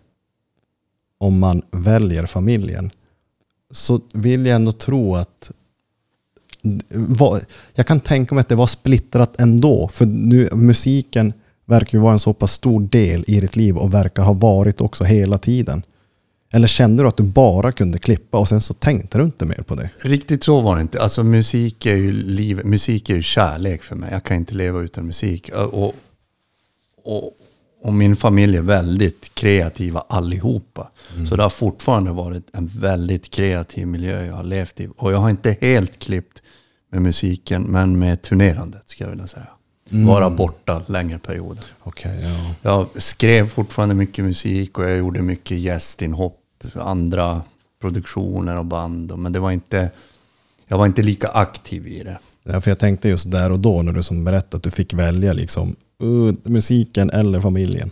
om 1.19 1.39
man 1.39 1.63
väljer 1.71 2.27
familjen 2.27 2.91
så 3.71 4.01
vill 4.13 4.47
jag 4.47 4.57
ändå 4.57 4.73
tro 4.73 5.17
att 5.17 5.51
jag 7.75 7.87
kan 7.87 8.01
tänka 8.01 8.35
mig 8.35 8.41
att 8.41 8.49
det 8.49 8.55
var 8.55 8.67
splittrat 8.67 9.41
ändå. 9.41 9.89
För 9.93 10.07
nu, 10.07 10.49
musiken 10.53 11.33
verkar 11.65 11.99
ju 11.99 12.03
vara 12.03 12.13
en 12.13 12.19
så 12.19 12.33
pass 12.33 12.53
stor 12.53 12.81
del 12.81 13.25
i 13.27 13.41
ditt 13.41 13.57
liv 13.57 13.77
och 13.77 13.95
verkar 13.95 14.23
ha 14.23 14.33
varit 14.33 14.81
också 14.81 15.05
hela 15.05 15.39
tiden. 15.39 15.83
Eller 16.53 16.67
kände 16.67 17.03
du 17.03 17.09
att 17.09 17.17
du 17.17 17.23
bara 17.23 17.73
kunde 17.73 17.99
klippa 17.99 18.39
och 18.39 18.49
sen 18.49 18.61
så 18.61 18.75
tänkte 18.75 19.19
du 19.19 19.25
inte 19.25 19.45
mer 19.45 19.63
på 19.67 19.75
det? 19.75 19.91
Riktigt 19.99 20.45
så 20.45 20.61
var 20.61 20.77
det 20.77 20.83
inte. 20.83 21.03
Alltså 21.03 21.23
musik 21.23 21.87
är 21.87 21.97
ju 21.97 22.13
liv, 22.13 22.61
musik 22.65 23.11
är 23.11 23.15
ju 23.15 23.23
kärlek 23.23 23.83
för 23.83 23.97
mig. 23.97 24.09
Jag 24.13 24.25
kan 24.25 24.37
inte 24.37 24.55
leva 24.55 24.81
utan 24.81 25.07
musik. 25.07 25.51
Och, 25.55 25.95
och, 27.05 27.37
och 27.83 27.93
min 27.93 28.17
familj 28.17 28.57
är 28.57 28.63
väldigt 28.63 29.35
kreativa 29.35 30.05
allihopa. 30.09 30.91
Så 31.29 31.37
det 31.37 31.43
har 31.43 31.51
fortfarande 31.51 32.13
varit 32.13 32.47
en 32.53 32.67
väldigt 32.67 33.31
kreativ 33.31 33.87
miljö 33.87 34.27
jag 34.27 34.35
har 34.35 34.45
levt 34.45 34.81
i. 34.81 34.89
Och 34.97 35.13
jag 35.13 35.19
har 35.19 35.31
inte 35.31 35.57
helt 35.61 35.99
klippt 35.99 36.43
med 36.93 37.03
musiken, 37.03 37.63
men 37.63 37.99
med 37.99 38.23
turnerandet 38.23 38.89
ska 38.89 39.05
jag 39.05 39.11
vilja 39.11 39.27
säga. 39.27 39.47
Vara 39.91 40.31
borta 40.31 40.83
längre 40.87 41.19
perioder. 41.19 41.65
Okej, 41.83 42.21
ja. 42.23 42.55
Jag 42.63 43.03
skrev 43.03 43.49
fortfarande 43.49 43.95
mycket 43.95 44.25
musik 44.25 44.79
och 44.79 44.85
jag 44.85 44.99
gjorde 44.99 45.23
mycket 45.23 45.59
gästinhopp, 45.59 46.41
andra 46.75 47.43
produktioner 47.81 48.57
och 48.57 48.65
band. 48.65 49.19
Men 49.19 49.33
det 49.33 49.39
var 49.39 49.51
inte, 49.51 49.91
jag 50.67 50.79
var 50.79 50.87
inte 50.87 51.03
lika 51.03 51.29
aktiv 51.29 51.87
i 51.87 52.03
det. 52.03 52.19
ja. 52.43 52.61
För 52.61 52.71
jag 52.71 52.79
tänkte 52.79 53.09
just 53.09 53.31
där 53.31 53.53
och 53.53 53.59
då 53.59 53.83
när 53.83 53.93
du 53.93 54.03
som 54.03 54.25
berättade 54.25 54.57
att 54.57 54.63
du 54.63 54.71
fick 54.71 54.95
välja 54.95 55.33
liksom 55.33 55.77
uh, 56.03 56.35
musiken 56.45 57.11
eller 57.11 57.41
familjen. 57.41 57.91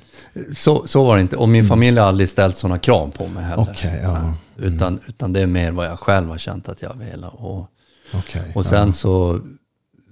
Så, 0.56 0.86
så 0.86 1.04
var 1.04 1.16
det 1.16 1.22
inte. 1.22 1.36
Och 1.36 1.48
min 1.48 1.64
familj 1.64 1.98
har 1.98 2.06
aldrig 2.06 2.28
ställt 2.28 2.56
sådana 2.56 2.78
krav 2.78 3.08
på 3.16 3.28
mig 3.28 3.44
heller. 3.44 3.66
Okej, 3.70 4.00
ja. 4.02 4.34
Utan, 4.56 5.00
utan 5.06 5.32
det 5.32 5.40
är 5.40 5.46
mer 5.46 5.72
vad 5.72 5.86
jag 5.86 5.98
själv 5.98 6.28
har 6.28 6.38
känt 6.38 6.68
att 6.68 6.82
jag 6.82 6.94
vill. 6.94 7.24
Och, 7.24 7.70
Okej. 8.14 8.52
och 8.54 8.66
sen 8.66 8.92
så, 8.92 9.40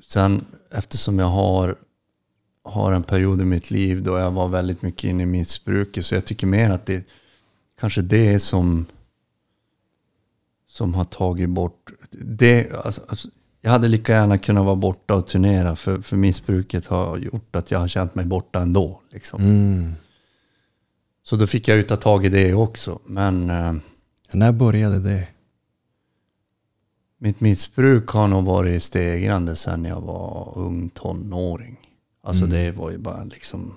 sen 0.02 0.44
eftersom 0.70 1.18
jag 1.18 1.26
har, 1.26 1.76
har 2.64 2.92
en 2.92 3.02
period 3.02 3.40
i 3.40 3.44
mitt 3.44 3.70
liv 3.70 4.02
då 4.02 4.18
jag 4.18 4.30
var 4.30 4.48
väldigt 4.48 4.82
mycket 4.82 5.04
inne 5.04 5.22
i 5.22 5.26
missbruket. 5.26 6.06
Så 6.06 6.14
jag 6.14 6.24
tycker 6.24 6.46
mer 6.46 6.70
att 6.70 6.86
det 6.86 7.04
kanske 7.80 8.02
det 8.02 8.34
är 8.34 8.38
som, 8.38 8.86
som 10.68 10.94
har 10.94 11.04
tagit 11.04 11.48
bort. 11.48 11.90
Det, 12.10 12.72
alltså, 12.84 13.00
alltså, 13.08 13.28
jag 13.66 13.72
hade 13.72 13.88
lika 13.88 14.12
gärna 14.12 14.38
kunnat 14.38 14.64
vara 14.64 14.76
borta 14.76 15.14
och 15.14 15.26
turnera. 15.26 15.76
För, 15.76 16.00
för 16.02 16.16
missbruket 16.16 16.86
har 16.86 17.18
gjort 17.18 17.56
att 17.56 17.70
jag 17.70 17.78
har 17.78 17.88
känt 17.88 18.14
mig 18.14 18.24
borta 18.24 18.60
ändå. 18.60 19.00
Liksom. 19.10 19.42
Mm. 19.42 19.92
Så 21.22 21.36
då 21.36 21.46
fick 21.46 21.68
jag 21.68 21.76
ju 21.76 21.82
ta 21.82 21.96
tag 21.96 22.24
i 22.26 22.28
det 22.28 22.54
också. 22.54 23.00
Men 23.06 23.50
eh, 23.50 23.72
När 24.32 24.52
började 24.52 24.98
det? 24.98 25.28
Mitt 27.18 27.40
missbruk 27.40 28.08
har 28.08 28.28
nog 28.28 28.44
varit 28.44 28.82
stegrande 28.82 29.56
sedan 29.56 29.84
jag 29.84 30.00
var 30.00 30.52
ung 30.56 30.88
tonåring. 30.88 31.76
Alltså 32.22 32.44
Mm. 32.44 32.56
det 32.56 32.70
var 32.70 32.90
ju 32.90 32.98
bara 32.98 33.24
liksom... 33.24 33.74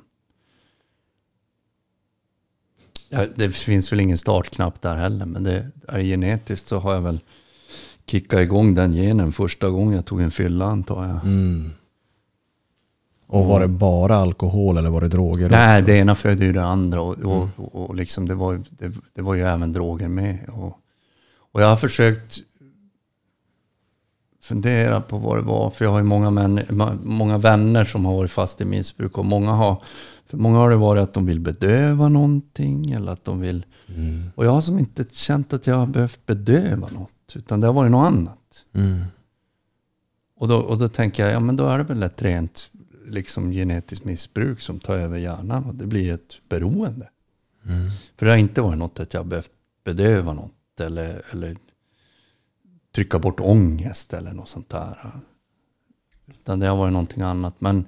Ja, 3.09 3.25
det 3.35 3.51
finns 3.51 3.91
väl 3.91 3.99
ingen 3.99 4.17
startknapp 4.17 4.81
där 4.81 4.95
heller, 4.95 5.25
men 5.25 5.43
det 5.43 5.71
är 5.87 5.99
genetiskt 6.01 6.67
så 6.67 6.79
har 6.79 6.93
jag 6.93 7.01
väl 7.01 7.19
kickat 8.09 8.39
igång 8.39 8.75
den 8.75 8.91
genen 8.93 9.31
första 9.31 9.69
gången 9.69 9.95
jag 9.95 10.05
tog 10.05 10.21
en 10.21 10.31
fylla 10.31 10.65
antar 10.65 11.07
jag. 11.07 11.23
Mm. 11.23 11.71
Och 13.27 13.45
var 13.45 13.59
det 13.59 13.67
bara 13.67 14.15
alkohol 14.15 14.77
eller 14.77 14.89
var 14.89 15.01
det 15.01 15.07
droger? 15.07 15.49
Nej, 15.49 15.79
också? 15.79 15.91
det 15.91 15.97
ena 15.97 16.15
födde 16.15 16.45
ju 16.45 16.53
det 16.53 16.63
andra 16.63 17.01
och, 17.01 17.17
och, 17.19 17.49
och, 17.55 17.89
och 17.89 17.95
liksom 17.95 18.27
det, 18.27 18.35
var, 18.35 18.61
det, 18.69 18.93
det 19.13 19.21
var 19.21 19.35
ju 19.35 19.41
även 19.41 19.73
droger 19.73 20.07
med. 20.07 20.49
Och, 20.53 20.77
och 21.51 21.61
jag 21.61 21.67
har 21.67 21.75
försökt 21.75 22.39
fundera 24.41 25.01
på 25.01 25.17
vad 25.17 25.37
det 25.37 25.41
var, 25.41 25.69
för 25.69 25.85
jag 25.85 25.91
har 25.91 25.97
ju 25.97 26.03
många, 26.03 26.29
män, 26.31 26.61
många 27.03 27.37
vänner 27.37 27.85
som 27.85 28.05
har 28.05 28.15
varit 28.15 28.31
fast 28.31 28.61
i 28.61 28.65
missbruk 28.65 29.17
och 29.17 29.25
många 29.25 29.51
har, 29.51 29.81
för 30.25 30.37
många 30.37 30.57
har 30.57 30.69
det 30.69 30.75
varit 30.75 31.03
att 31.03 31.13
de 31.13 31.25
vill 31.25 31.39
bedöva 31.39 32.09
någonting 32.09 32.91
eller 32.91 33.11
att 33.11 33.25
de 33.25 33.39
vill, 33.39 33.65
Mm. 33.95 34.31
och 34.35 34.45
jag 34.45 34.51
har 34.51 34.61
som 34.61 34.79
inte 34.79 35.05
känt 35.11 35.53
att 35.53 35.67
jag 35.67 35.75
har 35.75 35.85
behövt 35.85 36.25
bedöva 36.25 36.87
något, 36.87 37.09
utan 37.35 37.61
det 37.61 37.67
har 37.67 37.73
varit 37.73 37.91
något 37.91 38.07
annat. 38.07 38.65
Mm. 38.73 39.03
Och 40.35 40.47
då, 40.47 40.57
och 40.57 40.77
då 40.77 40.87
tänker 40.87 41.23
jag, 41.25 41.33
ja 41.33 41.39
men 41.39 41.55
då 41.55 41.65
är 41.65 41.77
det 41.77 41.83
väl 41.83 42.03
ett 42.03 42.21
rent 42.21 42.71
liksom, 43.07 43.51
genetiskt 43.51 44.05
missbruk 44.05 44.61
som 44.61 44.79
tar 44.79 44.97
över 44.97 45.17
hjärnan 45.17 45.65
och 45.65 45.75
det 45.75 45.85
blir 45.87 46.13
ett 46.13 46.41
beroende. 46.49 47.09
Mm. 47.65 47.87
För 48.15 48.25
det 48.25 48.31
har 48.31 48.37
inte 48.37 48.61
varit 48.61 48.77
något 48.79 48.99
att 48.99 49.13
jag 49.13 49.21
har 49.21 49.25
behövt 49.25 49.51
bedöva 49.83 50.33
något 50.33 50.79
eller, 50.79 51.21
eller 51.31 51.57
trycka 52.95 53.19
bort 53.19 53.39
ångest 53.39 54.13
eller 54.13 54.33
något 54.33 54.49
sånt 54.49 54.69
där. 54.69 55.11
Utan 56.27 56.59
det 56.59 56.67
har 56.67 56.77
varit 56.77 56.93
någonting 56.93 57.21
annat. 57.23 57.61
Men 57.61 57.85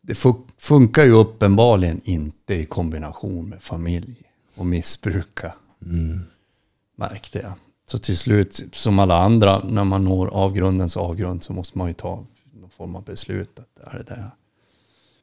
det 0.00 0.12
fu- 0.14 0.48
funkar 0.58 1.04
ju 1.04 1.12
uppenbarligen 1.12 2.00
inte 2.04 2.54
i 2.54 2.66
kombination 2.66 3.48
med 3.48 3.62
familj 3.62 4.22
och 4.54 4.66
missbruka 4.66 5.54
Mm. 5.86 6.20
märkte 6.96 7.38
jag. 7.38 7.52
Så 7.92 7.98
till 7.98 8.18
slut, 8.18 8.62
som 8.72 8.98
alla 8.98 9.22
andra, 9.22 9.58
när 9.58 9.84
man 9.84 10.04
når 10.04 10.26
avgrundens 10.26 10.96
avgrund 10.96 11.42
så 11.44 11.52
måste 11.52 11.78
man 11.78 11.88
ju 11.88 11.94
ta 11.94 12.26
någon 12.52 12.70
form 12.70 12.96
av 12.96 13.04
beslut. 13.04 13.58
Att 13.58 13.68
det 13.74 13.98
är 13.98 14.16
det. 14.16 14.30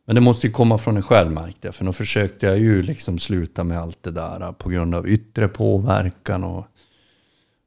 Men 0.05 0.15
det 0.15 0.22
måste 0.22 0.47
ju 0.47 0.53
komma 0.53 0.78
från 0.78 0.97
en 0.97 1.03
själv 1.03 1.32
märkte 1.32 1.67
jag. 1.67 1.76
För 1.76 1.86
då 1.86 1.93
försökte 1.93 2.45
jag 2.45 2.59
ju 2.59 2.82
liksom 2.82 3.20
sluta 3.20 3.63
med 3.63 3.80
allt 3.80 4.03
det 4.03 4.11
där 4.11 4.51
på 4.51 4.70
grund 4.70 4.95
av 4.95 5.07
yttre 5.07 5.47
påverkan. 5.47 6.43
Och, 6.43 6.65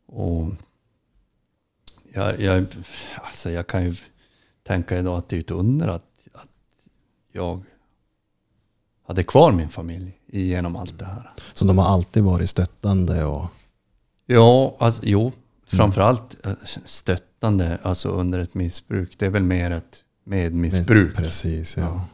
och 0.06 0.48
jag, 2.12 2.40
jag, 2.40 2.66
alltså 3.22 3.50
jag 3.50 3.66
kan 3.66 3.84
ju 3.84 3.94
tänka 4.62 4.98
idag 4.98 5.18
att 5.18 5.28
det 5.28 5.36
är 5.36 5.40
ett 5.40 5.50
under 5.50 5.88
att, 5.88 6.06
att 6.32 6.48
jag 7.32 7.64
hade 9.06 9.24
kvar 9.24 9.52
min 9.52 9.68
familj 9.68 10.18
genom 10.26 10.76
allt 10.76 10.98
det 10.98 11.04
här. 11.04 11.30
Så 11.54 11.64
de 11.64 11.78
har 11.78 11.86
alltid 11.86 12.22
varit 12.22 12.50
stöttande 12.50 13.24
och... 13.24 13.46
Ja, 14.32 14.76
alltså, 14.78 15.02
jo. 15.04 15.32
Framförallt 15.66 16.46
eh, 16.46 16.52
stöttande 16.84 17.78
alltså 17.82 18.08
under 18.08 18.38
ett 18.38 18.54
missbruk. 18.54 19.18
Det 19.18 19.26
är 19.26 19.30
väl 19.30 19.42
mer 19.42 19.70
ett 19.70 20.04
medmissbruk. 20.24 21.16
Precis, 21.16 21.76
ja. 21.76 21.82
Ja. 21.82 22.04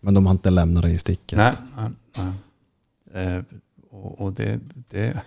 Men 0.00 0.14
de 0.14 0.26
har 0.26 0.32
inte 0.32 0.50
lämnat 0.50 0.82
dig 0.82 0.92
i 0.92 0.98
sticket. 0.98 1.38
Nej, 1.38 1.52
nej, 1.76 1.90
nej. 2.16 2.32
Eh, 3.26 3.42
och 3.90 4.20
och 4.20 4.32
det, 4.32 4.60
det, 4.74 5.20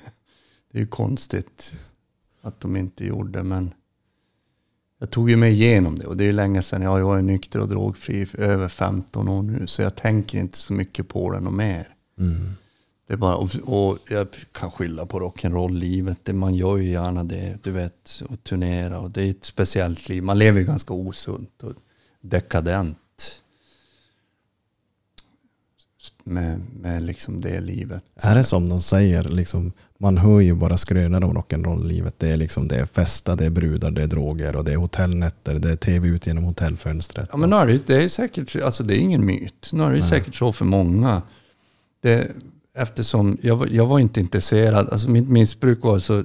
det 0.71 0.77
är 0.77 0.79
ju 0.79 0.87
konstigt 0.87 1.77
att 2.41 2.59
de 2.59 2.75
inte 2.75 3.05
gjorde. 3.05 3.43
Men 3.43 3.73
jag 4.99 5.09
tog 5.09 5.29
ju 5.29 5.35
mig 5.35 5.51
igenom 5.51 5.95
det. 5.99 6.07
Och 6.07 6.17
det 6.17 6.23
är 6.23 6.25
ju 6.25 6.31
länge 6.31 6.61
sedan. 6.61 6.81
Jag 6.81 6.89
har 6.89 6.97
ju 6.97 7.03
varit 7.03 7.25
nykter 7.25 7.59
och 7.59 7.67
drogfri 7.69 8.21
i 8.21 8.27
över 8.37 8.67
15 8.67 9.29
år 9.29 9.43
nu. 9.43 9.67
Så 9.67 9.81
jag 9.81 9.95
tänker 9.95 10.39
inte 10.39 10.57
så 10.57 10.73
mycket 10.73 11.07
på 11.07 11.31
det 11.31 11.37
och 11.37 11.53
mer. 11.53 11.95
Mm. 12.19 12.55
Det 13.09 13.13
är 13.15 13.17
bara, 13.17 13.35
och, 13.35 13.49
och 13.63 13.97
jag 14.09 14.27
kan 14.51 14.71
skylla 14.71 15.05
på 15.05 15.19
rock'n'roll-livet. 15.19 16.17
Det- 16.23 16.33
Man 16.33 16.55
gör 16.55 16.77
ju 16.77 16.89
gärna 16.91 17.23
det, 17.23 17.57
du 17.63 17.71
vet, 17.71 18.21
och 18.29 18.43
turnera. 18.43 18.99
Och 18.99 19.11
det 19.11 19.23
är 19.23 19.29
ett 19.29 19.45
speciellt 19.45 20.09
liv. 20.09 20.23
Man 20.23 20.39
lever 20.39 20.59
ju 20.59 20.65
ganska 20.65 20.93
osunt 20.93 21.63
och 21.63 21.73
dekadent. 22.21 22.97
Med, 26.23 26.61
med 26.81 27.03
liksom 27.03 27.41
det 27.41 27.59
livet. 27.59 28.03
Är 28.15 28.35
det 28.35 28.43
som 28.43 28.69
de 28.69 28.79
säger, 28.79 29.23
liksom, 29.23 29.71
man 29.97 30.17
hör 30.17 30.39
ju 30.39 30.53
bara 30.55 30.77
skrönor 30.77 31.23
om 31.23 31.37
rock'n'roll-livet. 31.37 32.13
Det 32.19 32.29
är 32.29 32.37
liksom 32.37 32.67
det 32.67 32.75
är 32.75 32.85
festa, 32.85 33.35
det 33.35 33.45
är 33.45 33.49
brudar, 33.49 33.91
det 33.91 34.03
är 34.03 34.07
droger 34.07 34.55
och 34.55 34.63
det 34.65 34.71
är 34.71 34.77
hotellnätter, 34.77 35.55
det 35.59 35.71
är 35.71 35.75
tv 35.75 36.07
ut 36.07 36.27
genom 36.27 36.43
hotellfönstret. 36.43 37.29
Ja, 37.31 37.37
men 37.37 37.49
nu 37.49 37.55
är 37.55 37.67
det, 37.67 37.87
det 37.87 38.03
är 38.03 38.07
säkert, 38.07 38.55
alltså 38.55 38.83
det 38.83 38.93
är 38.93 38.99
ingen 38.99 39.25
myt. 39.25 39.69
Nu 39.73 39.83
är 39.83 39.91
det 39.91 40.01
säkert 40.03 40.35
så 40.35 40.53
för 40.53 40.65
många. 40.65 41.21
Det, 42.01 42.31
eftersom 42.81 43.37
jag, 43.41 43.71
jag 43.71 43.85
var 43.85 43.99
inte 43.99 44.19
intresserad, 44.19 44.89
alltså 44.89 45.09
mitt 45.09 45.29
missbruk 45.29 45.83
var 45.83 45.99
så, 45.99 46.23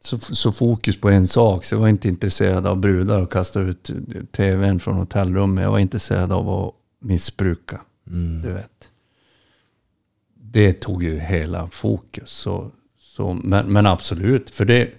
så, 0.00 0.18
så 0.18 0.52
fokus 0.52 1.00
på 1.00 1.08
en 1.08 1.26
sak. 1.26 1.64
Så 1.64 1.74
jag 1.74 1.80
var 1.80 1.88
inte 1.88 2.08
intresserad 2.08 2.66
av 2.66 2.76
brudar 2.76 3.22
och 3.22 3.32
kasta 3.32 3.60
ut 3.60 3.90
tvn 4.32 4.80
från 4.80 4.94
hotellrummet. 4.96 5.64
Jag 5.64 5.70
var 5.70 5.78
intresserad 5.78 6.32
av 6.32 6.48
att 6.50 6.74
missbruka, 7.00 7.80
Mm. 8.10 8.42
du 8.42 8.52
vet. 8.52 8.90
Det 10.34 10.72
tog 10.72 11.02
ju 11.02 11.18
hela 11.18 11.68
fokus. 11.68 12.30
Så, 12.30 12.70
så, 12.98 13.34
men, 13.44 13.72
men 13.72 13.86
absolut, 13.86 14.50
för 14.50 14.64
det, 14.64 14.90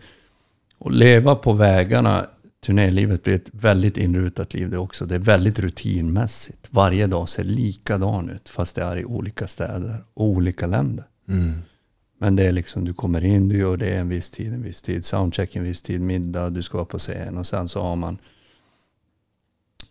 att 0.79 0.93
leva 0.93 1.35
på 1.35 1.53
vägarna, 1.53 2.25
turnélivet 2.65 3.23
blir 3.23 3.35
ett 3.35 3.49
väldigt 3.51 3.97
inrutat 3.97 4.53
liv 4.53 4.69
det 4.69 4.77
också. 4.77 5.05
Det 5.05 5.15
är 5.15 5.19
väldigt 5.19 5.59
rutinmässigt. 5.59 6.67
Varje 6.69 7.07
dag 7.07 7.29
ser 7.29 7.43
likadan 7.43 8.29
ut, 8.29 8.49
fast 8.49 8.75
det 8.75 8.83
är 8.83 8.97
i 8.97 9.05
olika 9.05 9.47
städer 9.47 10.03
och 10.13 10.25
olika 10.25 10.67
länder. 10.67 11.05
Mm. 11.27 11.61
Men 12.17 12.35
det 12.35 12.43
är 12.43 12.51
liksom, 12.51 12.85
du 12.85 12.93
kommer 12.93 13.25
in, 13.25 13.49
du 13.49 13.57
gör 13.57 13.77
det 13.77 13.97
en 13.97 14.09
viss 14.09 14.29
tid, 14.29 14.53
en 14.53 14.63
viss 14.63 14.81
tid, 14.81 15.05
soundcheck 15.05 15.55
en 15.55 15.63
viss 15.63 15.81
tid, 15.81 16.01
middag, 16.01 16.49
du 16.49 16.63
ska 16.63 16.77
vara 16.77 16.85
på 16.85 16.99
scen 16.99 17.37
och 17.37 17.47
sen 17.47 17.67
så 17.67 17.81
har 17.81 17.95
man 17.95 18.17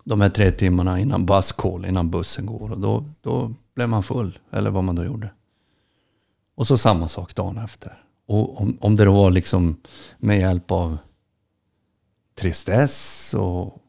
de 0.04 0.20
här 0.20 0.28
tre 0.28 0.50
timmarna 0.50 1.00
innan 1.00 1.26
bus 1.26 1.52
call, 1.52 1.86
innan 1.86 2.10
bussen 2.10 2.46
går 2.46 2.72
och 2.72 2.80
då, 2.80 3.04
då 3.22 3.54
blev 3.74 3.88
man 3.88 4.02
full, 4.02 4.38
eller 4.50 4.70
vad 4.70 4.84
man 4.84 4.94
då 4.94 5.04
gjorde. 5.04 5.30
Och 6.54 6.66
så 6.66 6.78
samma 6.78 7.08
sak 7.08 7.34
dagen 7.34 7.58
efter. 7.58 8.02
Och 8.26 8.60
om, 8.60 8.78
om 8.80 8.94
det 8.94 9.04
då 9.04 9.12
var 9.12 9.30
liksom 9.30 9.76
med 10.18 10.38
hjälp 10.38 10.70
av 10.70 10.98
tristess 12.38 13.34
och 13.34 13.82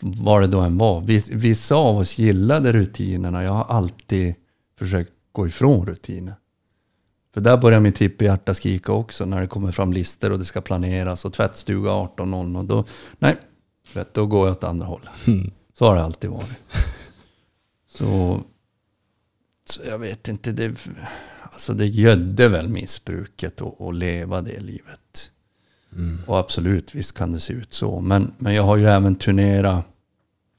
vad 0.00 0.40
det 0.42 0.46
då 0.46 0.60
än 0.60 0.78
var. 0.78 1.00
Vis- 1.00 1.30
Vissa 1.30 1.74
av 1.74 1.96
oss 1.96 2.18
gillade 2.18 2.72
rutinerna. 2.72 3.42
Jag 3.44 3.52
har 3.52 3.64
alltid 3.64 4.34
försökt 4.78 5.12
gå 5.32 5.46
ifrån 5.46 5.86
rutiner. 5.86 6.34
För 7.34 7.40
där 7.40 7.56
börjar 7.56 7.80
mitt 7.80 7.98
hippiehjärta 7.98 8.54
skrika 8.54 8.92
också 8.92 9.24
när 9.24 9.40
det 9.40 9.46
kommer 9.46 9.72
fram 9.72 9.92
listor 9.92 10.30
och 10.32 10.38
det 10.38 10.44
ska 10.44 10.60
planeras 10.60 11.24
och 11.24 11.32
tvättstuga 11.32 11.90
18.00 11.90 12.58
och 12.58 12.64
då, 12.64 12.84
nej, 13.18 13.36
vet, 13.94 14.14
då 14.14 14.26
går 14.26 14.46
jag 14.48 14.56
åt 14.56 14.64
andra 14.64 14.86
hållet. 14.86 15.10
Så 15.78 15.86
har 15.86 15.96
det 15.96 16.02
alltid 16.04 16.30
varit. 16.30 16.62
Så, 17.88 18.40
så 19.68 19.80
jag 19.86 19.98
vet 19.98 20.28
inte, 20.28 20.52
det, 20.52 20.88
alltså 21.42 21.74
det 21.74 21.86
gödde 21.86 22.48
väl 22.48 22.68
missbruket 22.68 23.60
och, 23.60 23.80
och 23.80 23.94
leva 23.94 24.40
det 24.42 24.60
livet. 24.60 25.30
Mm. 25.94 26.18
Och 26.26 26.38
absolut, 26.38 26.94
visst 26.94 27.12
kan 27.12 27.32
det 27.32 27.40
se 27.40 27.52
ut 27.52 27.72
så. 27.72 28.00
Men, 28.00 28.32
men 28.38 28.54
jag 28.54 28.62
har 28.62 28.76
ju 28.76 28.86
även 28.86 29.14
turnerat 29.14 29.84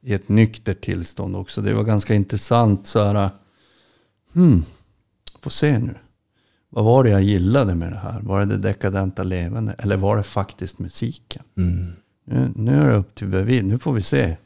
i 0.01 0.13
ett 0.13 0.29
nyktert 0.29 0.81
tillstånd 0.81 1.35
också. 1.35 1.61
Det 1.61 1.73
var 1.73 1.83
ganska 1.83 2.13
intressant 2.13 2.87
så 2.87 3.03
här. 3.03 3.29
Hmm, 4.33 4.63
får 5.41 5.51
se 5.51 5.79
nu. 5.79 5.95
Vad 6.69 6.85
var 6.85 7.03
det 7.03 7.09
jag 7.09 7.23
gillade 7.23 7.75
med 7.75 7.91
det 7.91 7.97
här? 7.97 8.21
Var 8.21 8.39
det 8.39 8.45
det 8.45 8.57
dekadenta 8.57 9.23
levande? 9.23 9.75
Eller 9.77 9.97
var 9.97 10.17
det 10.17 10.23
faktiskt 10.23 10.79
musiken? 10.79 11.43
Mm. 11.57 11.93
Nu, 12.25 12.51
nu 12.55 12.81
är 12.81 12.89
det 12.89 12.95
upp 12.95 13.15
till 13.15 13.27
bevis. 13.27 13.63
Nu 13.63 13.79
får 13.79 13.93
vi 13.93 14.01
se. 14.01 14.37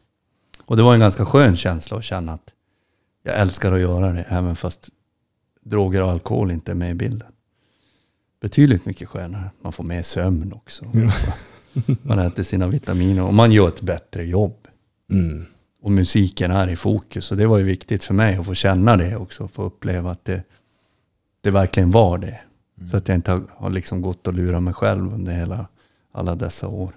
Och 0.65 0.77
det 0.77 0.83
var 0.83 0.93
en 0.93 0.99
ganska 0.99 1.25
skön 1.25 1.55
känsla 1.55 1.97
att 1.97 2.03
känna 2.03 2.31
att 2.31 2.53
jag 3.23 3.39
älskar 3.39 3.71
att 3.71 3.79
göra 3.79 4.13
det. 4.13 4.25
Även 4.29 4.55
fast 4.55 4.89
droger 5.61 6.03
och 6.03 6.11
alkohol 6.11 6.51
inte 6.51 6.71
är 6.71 6.75
med 6.75 6.91
i 6.91 6.93
bilden. 6.93 7.31
Betydligt 8.41 8.85
mycket 8.85 9.09
skönare. 9.09 9.49
Man 9.61 9.73
får 9.73 9.83
med 9.83 10.05
sömn 10.05 10.53
också. 10.53 10.85
Man 12.01 12.19
äter 12.19 12.43
sina 12.43 12.67
vitaminer 12.67 13.23
och 13.23 13.33
man 13.33 13.51
gör 13.51 13.67
ett 13.67 13.81
bättre 13.81 14.25
jobb. 14.25 14.67
Mm. 15.11 15.45
Och 15.81 15.91
musiken 15.91 16.51
är 16.51 16.67
i 16.67 16.75
fokus. 16.75 17.31
Och 17.31 17.37
det 17.37 17.47
var 17.47 17.57
ju 17.57 17.63
viktigt 17.63 18.03
för 18.03 18.13
mig 18.13 18.35
att 18.35 18.45
få 18.45 18.53
känna 18.53 18.97
det 18.97 19.15
också. 19.15 19.47
Få 19.47 19.63
uppleva 19.63 20.11
att 20.11 20.25
det, 20.25 20.43
det 21.41 21.51
verkligen 21.51 21.91
var 21.91 22.17
det. 22.17 22.39
Så 22.91 22.97
att 22.97 23.07
jag 23.07 23.15
inte 23.15 23.31
har, 23.31 23.43
har 23.49 23.69
liksom 23.69 24.01
gått 24.01 24.27
och 24.27 24.33
lurat 24.33 24.63
mig 24.63 24.73
själv 24.73 25.13
under 25.13 25.33
hela, 25.33 25.67
alla 26.11 26.35
dessa 26.35 26.67
år. 26.67 26.93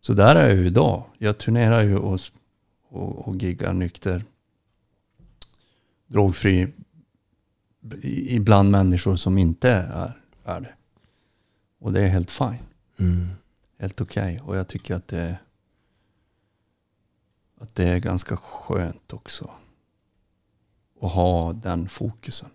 Så 0.00 0.12
där 0.12 0.36
är 0.36 0.48
jag 0.48 0.56
ju 0.56 0.66
idag. 0.66 1.04
Jag 1.18 1.38
turnerar 1.38 1.82
ju 1.82 1.96
och, 1.96 2.20
och, 2.88 3.28
och 3.28 3.36
giggar 3.36 3.72
nykter. 3.72 4.24
Drogfri. 6.06 6.68
Ibland 8.28 8.70
människor 8.70 9.16
som 9.16 9.38
inte 9.38 9.70
är, 9.70 10.12
är 10.44 10.60
det. 10.60 10.74
Och 11.78 11.92
det 11.92 12.00
är 12.00 12.08
helt 12.08 12.30
fine. 12.30 12.58
Mm. 12.98 13.28
helt 13.78 14.00
okej. 14.00 14.40
Och 14.44 14.56
jag 14.56 14.68
tycker 14.68 14.94
att 14.94 15.08
det, 15.08 15.38
att 17.60 17.74
det 17.74 17.88
är 17.88 17.98
ganska 17.98 18.36
skönt 18.36 19.12
också. 19.12 19.50
Att 21.00 21.12
ha 21.12 21.52
den 21.52 21.88
fokusen. 21.88 22.48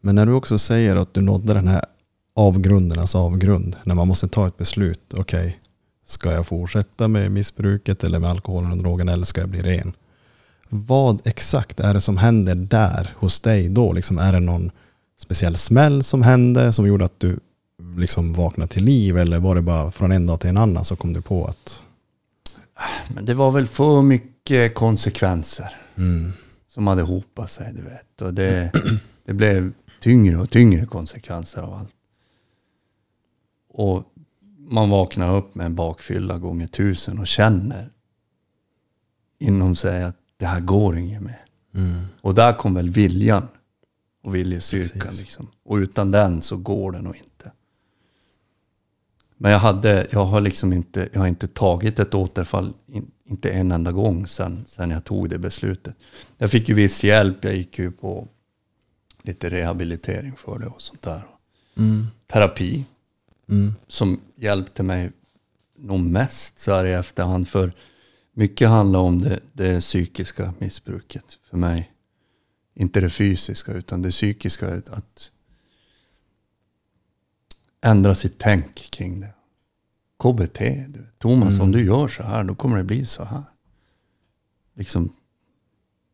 Men 0.00 0.14
när 0.14 0.26
du 0.26 0.32
också 0.32 0.58
säger 0.58 0.96
att 0.96 1.14
du 1.14 1.20
nådde 1.20 1.54
den 1.54 1.68
här 1.68 1.84
avgrundernas 2.34 3.14
avgrund, 3.14 3.76
när 3.84 3.94
man 3.94 4.08
måste 4.08 4.28
ta 4.28 4.48
ett 4.48 4.56
beslut, 4.56 5.14
okej, 5.14 5.60
ska 6.04 6.32
jag 6.32 6.46
fortsätta 6.46 7.08
med 7.08 7.32
missbruket 7.32 8.04
eller 8.04 8.18
med 8.18 8.30
alkoholen 8.30 8.72
och 8.72 8.78
drogen 8.78 9.08
eller 9.08 9.24
ska 9.24 9.40
jag 9.40 9.48
bli 9.48 9.62
ren? 9.62 9.92
Vad 10.68 11.26
exakt 11.26 11.80
är 11.80 11.94
det 11.94 12.00
som 12.00 12.16
händer 12.16 12.54
där 12.54 13.14
hos 13.16 13.40
dig 13.40 13.68
då? 13.68 13.92
Liksom, 13.92 14.18
är 14.18 14.32
det 14.32 14.40
någon 14.40 14.70
speciell 15.18 15.56
smäll 15.56 16.04
som 16.04 16.22
hände 16.22 16.72
som 16.72 16.86
gjorde 16.86 17.04
att 17.04 17.20
du 17.20 17.38
liksom 17.96 18.32
vaknade 18.32 18.68
till 18.72 18.84
liv 18.84 19.18
eller 19.18 19.38
var 19.38 19.54
det 19.54 19.62
bara 19.62 19.90
från 19.90 20.12
en 20.12 20.26
dag 20.26 20.40
till 20.40 20.50
en 20.50 20.56
annan 20.56 20.84
så 20.84 20.96
kom 20.96 21.12
du 21.12 21.22
på 21.22 21.46
att 21.46 21.82
Men 23.14 23.24
det 23.24 23.34
var 23.34 23.50
väl 23.50 23.66
för 23.66 24.02
mycket 24.02 24.74
konsekvenser 24.74 25.76
mm, 25.96 26.32
som 26.68 26.86
hade 26.86 27.02
hopat 27.02 27.50
sig, 27.50 27.72
du 27.74 27.82
vet. 27.82 28.22
Och 28.22 28.34
det, 28.34 28.72
det 29.24 29.32
blev 29.32 29.72
tyngre 30.00 30.36
och 30.38 30.50
tyngre 30.50 30.86
konsekvenser 30.86 31.62
av 31.62 31.74
allt. 31.74 31.94
Och 33.68 34.04
man 34.58 34.90
vaknar 34.90 35.36
upp 35.36 35.54
med 35.54 35.66
en 35.66 35.74
bakfylla 35.74 36.38
gånger 36.38 36.66
tusen 36.66 37.18
och 37.18 37.26
känner 37.26 37.90
inom 39.38 39.76
sig 39.76 40.02
att 40.02 40.16
det 40.36 40.46
här 40.46 40.60
går 40.60 40.96
inget 40.98 41.22
mer. 41.22 41.44
mm, 41.74 42.02
Och 42.20 42.34
där 42.34 42.52
kom 42.52 42.74
väl 42.74 42.90
viljan 42.90 43.48
och 44.24 44.34
viljestyrkan. 44.34 45.14
Liksom. 45.14 45.48
Och 45.62 45.76
utan 45.76 46.10
den 46.10 46.42
så 46.42 46.56
går 46.56 46.92
det 46.92 47.02
nog 47.02 47.16
inte. 47.16 47.52
Men 49.36 49.52
jag, 49.52 49.58
hade, 49.58 50.06
jag 50.10 50.24
har 50.24 50.40
liksom 50.40 50.72
inte, 50.72 51.08
jag 51.12 51.20
har 51.20 51.26
inte 51.26 51.48
tagit 51.48 51.98
ett 51.98 52.14
återfall, 52.14 52.72
in, 52.86 53.10
inte 53.24 53.50
en 53.50 53.72
enda 53.72 53.92
gång 53.92 54.26
sen, 54.26 54.64
sen 54.66 54.90
jag 54.90 55.04
tog 55.04 55.28
det 55.28 55.38
beslutet. 55.38 55.96
Jag 56.38 56.50
fick 56.50 56.68
ju 56.68 56.74
viss 56.74 57.04
hjälp, 57.04 57.44
jag 57.44 57.56
gick 57.56 57.78
ju 57.78 57.90
på 57.90 58.28
lite 59.22 59.50
rehabilitering 59.50 60.36
för 60.36 60.58
det 60.58 60.66
och 60.66 60.82
sånt 60.82 61.02
där. 61.02 61.26
mm, 61.76 62.06
Terapi 62.26 62.84
mm, 63.48 63.74
som 63.86 64.20
hjälpte 64.36 64.82
mig 64.82 65.10
nog 65.78 66.00
mest 66.00 66.58
så 66.58 66.74
här 66.74 66.84
i 66.84 66.92
efterhand. 66.92 67.48
För 67.48 67.72
mycket 68.32 68.68
handlar 68.68 69.00
om 69.00 69.18
det, 69.18 69.40
det 69.52 69.80
psykiska 69.80 70.54
missbruket 70.58 71.38
för 71.50 71.56
mig. 71.56 71.93
Inte 72.74 73.00
det 73.00 73.10
fysiska 73.10 73.72
utan 73.72 74.02
det 74.02 74.10
psykiska. 74.10 74.74
Att 74.76 75.30
ändra 77.80 78.14
sitt 78.14 78.38
tänk 78.38 78.74
kring 78.90 79.20
det. 79.20 79.34
KBT. 80.18 80.58
Du. 80.88 81.06
Thomas, 81.18 81.54
Mm. 81.54 81.62
om 81.62 81.72
du 81.72 81.84
gör 81.86 82.08
så 82.08 82.22
här 82.22 82.44
då 82.44 82.54
kommer 82.54 82.76
det 82.76 82.84
bli 82.84 83.04
så 83.06 83.24
här. 83.24 83.42
Liksom 84.74 85.12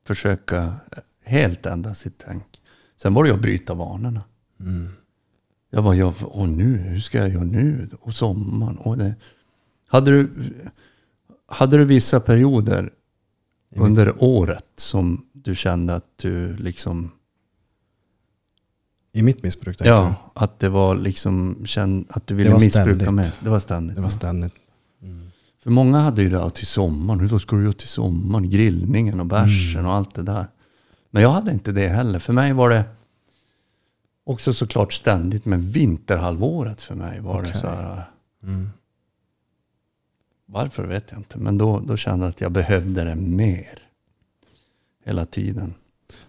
försöka 0.04 0.76
helt 1.24 1.66
ändra 1.66 1.94
sitt 1.94 2.18
tänk. 2.26 2.62
Sen 2.96 3.14
var 3.14 3.24
det 3.24 3.30
att 3.34 3.40
bryta 3.42 3.74
vanorna. 3.74 4.22
mm. 4.60 4.88
Jag 5.72 5.82
var, 5.82 5.94
jag, 5.94 6.14
åh 6.20 6.48
nu, 6.48 6.76
hur 6.76 7.00
ska 7.00 7.18
jag 7.18 7.28
göra 7.28 7.44
nu? 7.44 7.90
Och 8.00 8.14
sommaren. 8.14 8.78
Och 8.78 8.98
det. 8.98 9.14
Hade, 9.86 10.10
du, 10.10 10.52
hade 11.46 11.76
du 11.76 11.84
vissa 11.84 12.20
perioder 12.20 12.92
under 13.76 14.14
året 14.24 14.66
som 14.76 15.26
du 15.32 15.54
kände 15.54 15.94
att 15.94 16.06
du 16.16 16.56
liksom, 16.56 17.10
I 19.12 19.22
mitt 19.22 19.42
missbruk 19.42 19.76
tänker 19.76 19.90
ja, 19.92 20.14
att 20.34 20.58
det 20.58 20.68
var 20.68 20.94
liksom, 20.94 21.62
känd, 21.64 22.06
att 22.08 22.26
du 22.26 22.34
ville 22.34 22.50
var 22.50 22.60
missbruka 22.60 22.82
ständigt. 23.04 23.10
med? 23.12 23.32
Det 23.40 23.48
var 23.50 23.56
du? 23.56 23.60
ständigt. 23.60 23.96
Det 23.96 24.02
var 24.02 24.08
ständigt. 24.08 24.52
Mm. 25.02 25.30
För 25.62 25.70
många 25.70 25.98
hade 26.00 26.22
ju 26.22 26.30
det 26.30 26.38
här 26.38 26.48
till 26.48 26.66
sommaren. 26.66 27.26
Vad 27.28 27.40
ska 27.42 27.56
du 27.56 27.62
göra 27.62 27.72
till 27.72 27.88
sommaren? 27.88 28.50
Grillningen 28.50 29.20
och 29.20 29.26
bärsen 29.26 29.80
Mm. 29.80 29.86
och 29.90 29.96
allt 29.96 30.14
det 30.14 30.22
där. 30.22 30.46
Men 31.10 31.22
jag 31.22 31.30
hade 31.30 31.52
inte 31.52 31.72
det 31.72 31.88
heller. 31.88 32.18
För 32.18 32.32
mig 32.32 32.52
var 32.52 32.70
det 32.70 32.84
också 34.24 34.52
såklart 34.52 34.92
ständigt. 34.92 35.44
Men 35.44 35.70
vinterhalvåret 35.70 36.82
för 36.82 36.94
mig 36.94 37.20
var 37.20 37.42
det 37.42 37.48
Okej. 37.48 37.60
så 37.60 37.66
här. 37.66 38.04
Mm. 38.42 38.68
Varför 40.52 40.84
vet 40.84 41.04
jag 41.10 41.20
inte. 41.20 41.38
Men 41.38 41.58
då, 41.58 41.80
då 41.80 41.96
kände 41.96 42.24
jag 42.26 42.30
att 42.30 42.40
jag 42.40 42.52
behövde 42.52 43.04
det 43.04 43.14
mer. 43.14 43.78
Hela 45.04 45.26
tiden. 45.26 45.74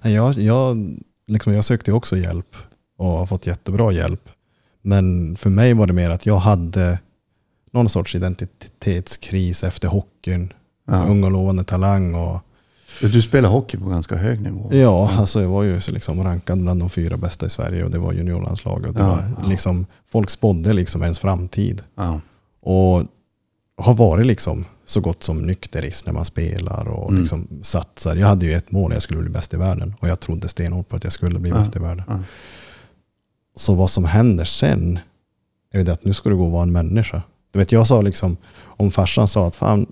Jag, 0.01 0.33
jag, 0.33 0.97
liksom, 1.27 1.53
jag 1.53 1.65
sökte 1.65 1.91
också 1.93 2.17
hjälp 2.17 2.55
och 2.97 3.07
har 3.07 3.25
fått 3.25 3.47
jättebra 3.47 3.91
hjälp. 3.91 4.29
Men 4.81 5.35
för 5.35 5.49
mig 5.49 5.73
var 5.73 5.87
det 5.87 5.93
mer 5.93 6.09
att 6.09 6.25
jag 6.25 6.37
hade 6.37 6.99
någon 7.71 7.89
sorts 7.89 8.15
identitetskris 8.15 9.63
efter 9.63 9.87
hockeyn. 9.87 10.53
Ja. 10.87 11.05
Ung 11.05 11.23
och 11.23 11.31
lovande 11.31 11.63
talang. 11.63 12.15
Och, 12.15 12.39
Du 13.01 13.21
spelar 13.21 13.49
hockey 13.49 13.77
på 13.77 13.89
ganska 13.89 14.15
hög 14.15 14.41
nivå. 14.41 14.69
ja, 14.71 15.11
alltså 15.17 15.41
jag 15.41 15.49
var 15.49 15.63
ju 15.63 15.79
liksom 15.89 16.23
rankad 16.23 16.61
bland 16.61 16.79
de 16.79 16.89
fyra 16.89 17.17
bästa 17.17 17.45
i 17.45 17.49
Sverige 17.49 17.83
och 17.83 17.91
det 17.91 17.99
var 17.99 18.13
juniorlandslaget. 18.13 18.87
Och 18.87 18.93
det 18.93 18.99
Ja, 19.03 19.07
var 19.09 19.23
ja. 19.41 19.47
liksom, 19.47 19.85
folk 20.07 20.29
spådde 20.29 20.73
liksom 20.73 21.01
ens 21.01 21.19
framtid. 21.19 21.83
Ja. 21.95 22.21
Och 22.61 23.03
har 23.81 23.93
varit 23.93 24.25
liksom 24.25 24.65
så 24.85 24.99
gott 25.01 25.23
som 25.23 25.37
nykterist 25.41 26.05
när 26.05 26.13
man 26.13 26.25
spelar 26.25 26.87
och 26.87 27.09
Mm. 27.09 27.21
liksom 27.21 27.47
satsar. 27.61 28.15
Jag 28.15 28.27
hade 28.27 28.45
ju 28.45 28.53
ett 28.53 28.71
mål, 28.71 28.93
jag 28.93 29.01
skulle 29.03 29.19
bli 29.21 29.29
bäst 29.29 29.53
i 29.53 29.57
världen. 29.57 29.95
Och 29.99 30.07
jag 30.07 30.19
trodde 30.19 30.47
stenhårt 30.47 30.89
på 30.89 30.95
att 30.95 31.03
jag 31.03 31.13
skulle 31.13 31.39
bli 31.39 31.49
Ja, 31.49 31.55
bäst 31.55 31.75
i 31.75 31.79
världen. 31.79 32.03
ja. 32.07 32.19
Så 33.55 33.73
vad 33.75 33.89
som 33.89 34.05
händer 34.05 34.45
sen 34.45 34.99
är 35.73 35.77
ju 35.77 35.83
det 35.83 35.93
att 35.93 36.05
nu 36.05 36.13
ska 36.13 36.29
du 36.29 36.35
gå 36.37 36.45
och 36.45 36.51
vara 36.51 36.63
en 36.63 36.71
människa. 36.71 37.21
Du 37.51 37.59
vet, 37.59 37.71
jag 37.71 37.87
sa 37.87 38.01
liksom, 38.01 38.37
om 38.63 38.91
farsan 38.91 39.27
sa 39.27 39.47
att 39.47 39.55
fan, 39.55 39.85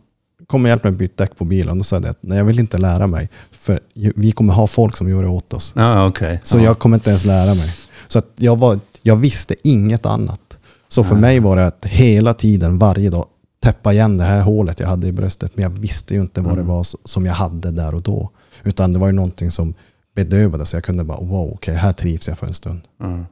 kom 0.47 0.63
och 0.65 0.69
hjälp 0.69 0.83
mig 0.83 0.93
byta 0.93 1.23
däck 1.23 1.37
på 1.37 1.45
bilen. 1.45 1.77
Då 1.77 1.83
sa 1.83 1.95
jag 1.95 2.03
det 2.03 2.09
att 2.09 2.17
nej, 2.23 2.37
jag 2.37 2.45
vill 2.45 2.59
inte 2.59 2.77
lära 2.77 3.07
mig. 3.07 3.29
För 3.51 3.79
vi 3.93 4.31
kommer 4.31 4.53
ha 4.53 4.67
folk 4.67 4.97
som 4.97 5.09
gör 5.09 5.23
det 5.23 5.29
åt 5.29 5.53
oss. 5.53 5.73
Ja, 5.75 6.07
okej. 6.07 6.39
Så 6.43 6.57
ja. 6.57 6.61
jag 6.63 6.79
kommer 6.79 6.97
inte 6.97 7.09
ens 7.09 7.25
lära 7.25 7.53
mig. 7.53 7.69
Så 8.07 8.19
att 8.19 8.27
jag, 8.35 8.55
var, 8.59 8.79
jag 9.01 9.15
visste 9.15 9.55
inget 9.63 10.05
annat. 10.05 10.57
Så 10.87 11.03
för 11.03 11.15
mig 11.15 11.39
var 11.39 11.55
det 11.55 11.65
att 11.65 11.85
hela 11.85 12.33
tiden, 12.33 12.77
varje 12.79 13.09
dag, 13.09 13.25
täppa 13.59 13.93
igen 13.93 14.17
det 14.17 14.23
här 14.23 14.41
hålet 14.41 14.79
jag 14.79 14.87
hade 14.87 15.07
i 15.07 15.11
bröstet. 15.11 15.55
Men 15.55 15.63
jag 15.63 15.69
visste 15.69 16.13
ju 16.13 16.21
inte 16.21 16.41
vad 16.41 16.51
det 16.53 16.61
Mm. 16.61 16.67
var 16.67 16.85
som 17.07 17.25
jag 17.25 17.33
hade 17.33 17.71
där 17.71 17.95
och 17.95 18.01
då. 18.01 18.29
Utan 18.63 18.93
det 18.93 18.99
var 18.99 19.07
ju 19.07 19.13
någonting 19.13 19.51
som 19.51 19.73
bedövade. 20.15 20.65
Så 20.65 20.75
jag 20.75 20.83
kunde 20.83 21.03
bara, 21.03 21.21
wow, 21.21 21.51
okej, 21.53 21.75
här 21.75 21.93
trivs 21.93 22.27
jag 22.27 22.37
för 22.37 22.47
en 22.47 22.53
stund. 22.53 22.81
Ja. 22.97 23.25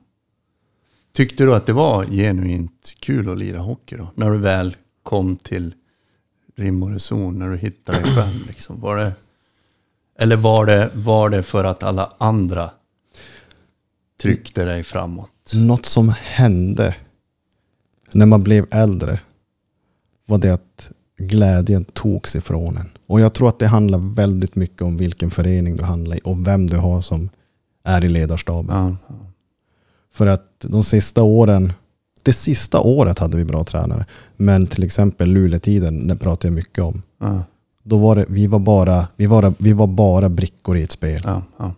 Tyckte 1.13 1.43
du 1.43 1.55
att 1.55 1.65
det 1.65 1.73
var 1.73 2.05
genuint 2.05 2.95
kul 2.99 3.29
att 3.29 3.37
lira 3.39 3.59
hockey 3.59 3.95
då? 3.97 4.07
När 4.15 4.31
du 4.31 4.37
väl 4.37 4.75
kom 5.03 5.35
till 5.35 5.73
rim 6.57 6.83
och 6.83 6.91
reson, 6.91 7.39
när 7.39 7.49
du 7.49 7.57
hittade 7.57 7.99
dig 7.99 8.15
själv 8.15 8.43
liksom. 8.47 8.79
Var 8.81 8.97
det, 8.97 9.11
eller 10.19 10.35
var 10.35 10.65
det, 10.65 10.89
var 10.93 11.29
det 11.29 11.43
för 11.43 11.63
att 11.63 11.83
alla 11.83 12.13
andra 12.17 12.69
tryckte 14.21 14.65
dig 14.65 14.83
framåt? 14.83 15.31
Något 15.55 15.85
som 15.85 16.13
hände 16.21 16.95
när 18.13 18.25
man 18.25 18.43
blev 18.43 18.65
äldre 18.71 19.19
var 20.29 20.37
det 20.37 20.49
att 20.53 20.91
glädjen 21.17 21.85
togs 21.85 22.35
ifrån 22.35 22.77
en. 22.77 22.89
Och 23.07 23.19
jag 23.21 23.33
tror 23.33 23.49
att 23.49 23.59
det 23.59 23.67
handlar 23.67 23.97
väldigt 24.15 24.55
mycket 24.55 24.81
om 24.81 24.97
vilken 24.97 25.29
förening 25.29 25.77
du 25.77 25.83
handlar 25.83 26.15
i 26.17 26.19
och 26.23 26.47
vem 26.47 26.67
du 26.67 26.77
har 26.77 27.01
som 27.01 27.29
är 27.83 28.05
i 28.05 28.09
ledarstaben. 28.09 28.97
Ja. 29.09 29.15
För 30.13 30.27
att 30.27 30.65
de 30.67 30.83
sista 30.83 31.23
åren, 31.23 31.73
det 32.23 32.33
sista 32.33 32.79
året 32.79 33.19
hade 33.19 33.37
vi 33.37 33.43
bra 33.45 33.63
tränare. 33.63 34.05
Men 34.35 34.67
till 34.67 34.83
exempel 34.83 35.29
Luleå-tiden, 35.29 36.07
det 36.07 36.15
pratar 36.15 36.49
jag 36.49 36.53
mycket 36.53 36.83
om. 36.83 37.01
ja, 37.19 37.43
Då 37.83 37.97
var 37.97 38.15
det, 38.15 38.25
vi 38.29 38.47
var 38.47 38.59
bara, 38.59 39.07
vi 39.15 39.25
var, 39.25 39.53
vi 39.59 39.73
var 39.73 39.87
bara 39.87 40.29
brickor 40.29 40.77
i 40.77 40.83
ett 40.83 40.91
spel. 40.91 41.21
ja. 41.25 41.73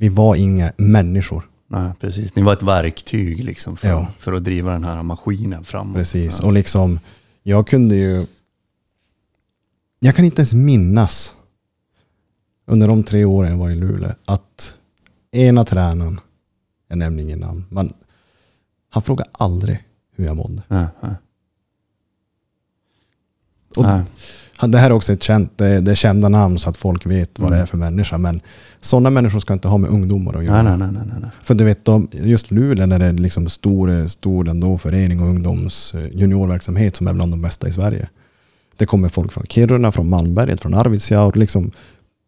Vi 0.00 0.08
var 0.08 0.36
inga 0.36 0.72
människor. 0.76 1.42
Nej, 1.70 1.90
precis. 2.00 2.36
Ni 2.36 2.42
var 2.42 2.52
ett 2.52 2.62
verktyg 2.62 3.44
liksom 3.44 3.76
för, 3.76 3.88
Ja. 3.88 4.06
för 4.18 4.32
att 4.32 4.44
driva 4.44 4.72
den 4.72 4.84
här 4.84 5.02
maskinen 5.02 5.64
framåt. 5.64 5.94
Precis. 5.96 6.40
Och 6.40 6.52
liksom, 6.52 6.98
jag 7.48 7.66
kunde 7.66 7.96
ju... 7.96 8.26
Jag 9.98 10.16
kan 10.16 10.24
inte 10.24 10.40
ens 10.40 10.54
minnas 10.54 11.36
under 12.66 12.88
de 12.88 13.02
tre 13.02 13.24
åren 13.24 13.50
jag 13.50 13.58
var 13.58 13.70
i 13.70 13.74
Luleå 13.74 14.14
att 14.24 14.74
ena 15.30 15.64
tränaren, 15.64 16.20
jag 16.88 16.98
nämner 16.98 17.22
ingen 17.22 17.38
namn, 17.38 17.64
men 17.70 17.92
han 18.88 19.02
frågade 19.02 19.30
aldrig 19.32 19.84
hur 20.10 20.24
jag 20.24 20.36
mådde. 20.36 20.62
Ja, 20.68 20.88
ja. 21.00 21.14
Och 23.76 23.82
Nej. 23.82 24.04
Det 24.66 24.78
här 24.78 24.90
är 24.90 24.94
också 24.94 25.12
ett 25.12 25.22
känt, 25.22 25.52
det, 25.58 25.80
det 25.80 25.90
är 25.90 25.94
kända 25.94 26.28
namn 26.28 26.58
så 26.58 26.70
att 26.70 26.76
folk 26.76 27.06
vet 27.06 27.38
vad 27.38 27.46
Mm. 27.48 27.56
det 27.58 27.62
är 27.62 27.66
för 27.66 27.76
människa. 27.76 28.18
Men 28.18 28.40
sådana 28.80 29.10
människor 29.10 29.40
ska 29.40 29.52
inte 29.52 29.68
ha 29.68 29.78
med 29.78 29.90
ungdomar 29.90 30.38
att 30.38 30.44
göra. 30.44 30.62
Nej, 30.62 30.78
nej, 30.78 30.88
nej, 30.92 31.02
nej, 31.06 31.16
nej. 31.20 31.30
För 31.42 31.54
du 31.54 31.64
vet, 31.64 31.84
de, 31.84 32.08
just 32.12 32.50
Luleå 32.50 32.86
när 32.86 32.98
det 32.98 33.04
är 33.04 33.12
liksom 33.12 33.48
stor, 33.48 34.06
stor 34.06 34.48
ändå 34.48 34.78
förening 34.78 35.20
och 35.22 35.28
ungdoms 35.28 35.94
eh, 35.94 36.06
juniorverksamhet 36.12 36.96
som 36.96 37.06
är 37.08 37.12
bland 37.12 37.32
de 37.32 37.42
bästa 37.42 37.68
i 37.68 37.72
Sverige. 37.72 38.08
Det 38.76 38.86
kommer 38.86 39.08
folk 39.08 39.32
från 39.32 39.44
Kiruna, 39.48 39.92
från 39.92 40.08
Malmberget, 40.08 40.60
från 40.60 40.74
Arvidsjaur. 40.74 41.32
Liksom, 41.32 41.70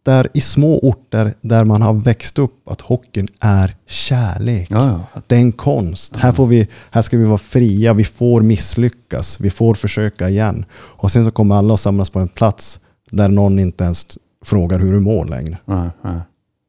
där 0.02 0.28
i 0.34 0.40
små 0.40 0.78
orter 0.78 1.34
där 1.40 1.64
man 1.64 1.82
har 1.82 1.94
växt 1.94 2.38
upp 2.38 2.68
att 2.68 2.80
hockeyn 2.80 3.28
är 3.40 3.76
kärlek. 3.86 4.68
Ja, 4.70 5.06
ja. 5.14 5.20
Det 5.26 5.36
är 5.36 5.40
en 5.40 5.52
konst. 5.52 6.16
Här, 6.16 6.32
får 6.32 6.46
vi, 6.46 6.68
här 6.90 7.02
ska 7.02 7.16
vi 7.16 7.24
vara 7.24 7.38
fria, 7.38 7.94
vi 7.94 8.04
får 8.04 8.42
misslyckas, 8.42 9.40
vi 9.40 9.50
får 9.50 9.74
försöka 9.74 10.28
igen. 10.28 10.64
Och 10.72 11.12
sen 11.12 11.24
så 11.24 11.30
kommer 11.30 11.54
alla 11.54 11.74
att 11.74 11.80
samlas 11.80 12.10
på 12.10 12.18
en 12.18 12.28
plats 12.28 12.80
där 13.10 13.28
någon 13.28 13.58
inte 13.58 13.84
ens 13.84 14.06
frågar 14.44 14.78
hur 14.78 14.92
du 14.92 15.00
mår 15.00 15.26
längre. 15.26 15.58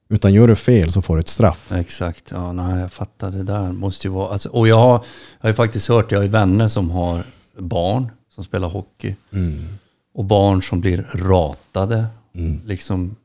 Utan 0.09 0.33
gör 0.33 0.47
du 0.47 0.55
fel 0.55 0.91
så 0.91 1.01
får 1.01 1.15
du 1.15 1.19
ett 1.19 1.27
straff. 1.27 1.71
Exakt, 1.71 2.31
ja, 2.31 2.51
nej, 2.51 2.81
jag 2.81 2.91
fattar. 2.91 3.31
Det 3.31 3.43
där 3.43 3.71
måste 3.71 4.07
ju 4.07 4.13
vara... 4.13 4.29
Alltså, 4.33 4.49
och 4.49 4.67
jag 4.67 4.75
har, 4.75 4.91
jag 4.91 5.01
har 5.39 5.49
ju 5.49 5.53
faktiskt 5.53 5.87
hört, 5.87 6.11
jag 6.11 6.19
har 6.19 6.27
vänner 6.27 6.67
som 6.67 6.91
har 6.91 7.23
barn 7.57 8.09
som 8.35 8.43
spelar 8.43 8.69
hockey. 8.69 9.15
Och 10.13 10.25
barn 10.25 10.61
som 10.61 10.81
blir 10.81 11.09
ratade, 11.13 12.05
liksom 12.65 13.15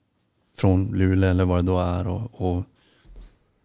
från 0.57 0.90
Luleå 0.94 1.30
eller 1.30 1.44
vad 1.44 1.59
det 1.59 1.62
då 1.66 1.80
är. 1.80 2.07
Och, 2.07 2.30
och, 2.32 2.64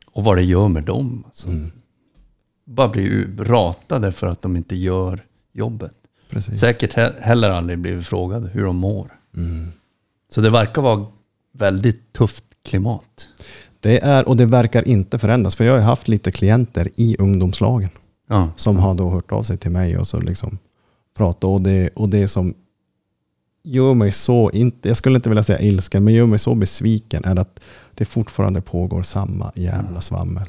och 0.05 0.23
vad 0.23 0.37
det 0.37 0.43
gör 0.43 0.67
med 0.67 0.83
dem. 0.83 1.23
Alltså. 1.25 1.49
Bara 2.65 2.87
blir 2.87 3.27
ratade 3.37 4.11
för 4.11 4.27
att 4.27 4.41
de 4.41 4.55
inte 4.57 4.75
gör 4.75 5.25
jobbet. 5.53 5.93
Precis. 6.29 6.59
Säkert 6.59 6.95
he- 6.95 7.19
heller 7.21 7.49
aldrig 7.49 7.79
blivit 7.79 8.07
frågade 8.07 8.47
hur 8.47 8.63
de 8.63 8.75
mår. 8.77 9.19
Så 10.29 10.41
det 10.41 10.49
verkar 10.49 10.81
vara 10.81 11.05
väldigt 11.53 12.13
tufft 12.13 12.43
klimat. 12.63 13.27
Det 13.79 13.99
är, 14.03 14.27
och 14.27 14.37
det 14.37 14.45
verkar 14.45 14.87
inte 14.87 15.19
förändras. 15.19 15.55
För 15.55 15.63
jag 15.65 15.73
har 15.73 15.79
haft 15.81 16.07
lite 16.07 16.31
klienter 16.31 16.89
i 16.95 17.15
ungdomslagen. 17.19 17.89
Ja, 18.27 18.49
Som 18.55 18.77
har 18.79 18.93
då 18.95 19.09
hört 19.09 19.31
av 19.31 19.43
sig 19.43 19.57
till 19.57 19.71
mig 19.71 19.97
och 19.97 20.07
så 20.07 20.19
liksom 20.19 20.57
pratat. 21.17 21.43
Och 21.43 21.61
det, 21.61 21.89
och 21.89 22.09
det 22.09 22.27
som 22.27 22.53
gör 23.63 23.93
mig 23.93 24.11
så, 24.11 24.51
inte, 24.51 24.87
jag 24.87 24.97
skulle 24.97 25.15
inte 25.15 25.29
vilja 25.29 25.43
säga 25.43 25.59
ilsken, 25.59 26.03
men 26.03 26.13
gör 26.13 26.25
mig 26.25 26.39
så 26.39 26.55
besviken 26.55 27.25
är 27.25 27.39
att 27.39 27.59
det 27.95 28.05
fortfarande 28.05 28.61
pågår 28.61 29.03
samma 29.03 29.51
jävla 29.55 30.01
svammel. 30.01 30.47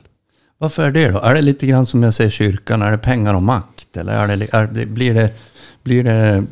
Varför 0.58 0.82
är 0.82 0.90
det 0.90 1.08
då? 1.08 1.18
Är 1.18 1.34
det 1.34 1.42
lite 1.42 1.66
grann 1.66 1.86
som 1.86 2.02
jag 2.02 2.14
säger 2.14 2.30
kyrkan? 2.30 2.82
Är 2.82 2.90
det 2.90 2.98
pengar 2.98 3.34
och 3.34 3.42
makt? 3.42 3.96
Eller 3.96 4.12
är 4.12 4.36
det, 4.36 4.54
är 4.54 4.86
blir 4.86 5.14
det... 5.14 5.30
Blir 5.82 6.04
det 6.04 6.44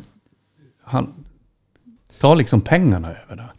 han, 0.83 1.13
tar 2.19 2.35
liksom 2.35 2.61
pengarna 2.61 3.07
över 3.07 3.35
det? 3.35 3.49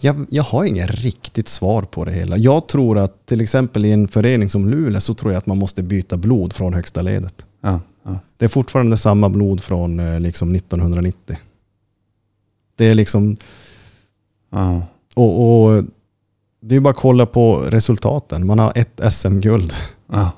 Jag, 0.00 0.26
jag 0.30 0.42
har 0.42 0.64
inget 0.64 0.90
riktigt 0.90 1.48
svar 1.48 1.82
på 1.82 2.04
det 2.04 2.12
hela. 2.12 2.36
Jag 2.36 2.68
tror 2.68 2.98
att 2.98 3.26
till 3.26 3.40
exempel 3.40 3.84
i 3.84 3.92
en 3.92 4.08
förening 4.08 4.50
som 4.50 4.68
Luleå 4.68 5.00
så 5.00 5.14
tror 5.14 5.32
jag 5.32 5.38
att 5.38 5.46
man 5.46 5.58
måste 5.58 5.82
byta 5.82 6.16
blod 6.16 6.52
från 6.52 6.74
högsta 6.74 7.02
ledet. 7.02 7.46
Ja, 7.60 7.80
ja. 8.04 8.18
Det 8.36 8.44
är 8.44 8.48
fortfarande 8.48 8.96
samma 8.96 9.28
blod 9.28 9.62
från 9.62 10.00
eh, 10.00 10.20
liksom 10.20 10.54
1990. 10.54 11.36
Det 12.78 12.84
är 12.84 12.94
liksom, 12.94 13.36
ja. 14.50 14.82
och, 15.14 15.64
och 15.64 15.84
det 16.60 16.76
är 16.76 16.80
bara 16.80 16.90
att 16.90 16.96
kolla 16.96 17.26
på 17.26 17.56
resultaten. 17.56 18.46
Man 18.46 18.58
har 18.58 18.72
ett 18.74 19.00
SM-guld. 19.12 19.72
ja. 20.12 20.30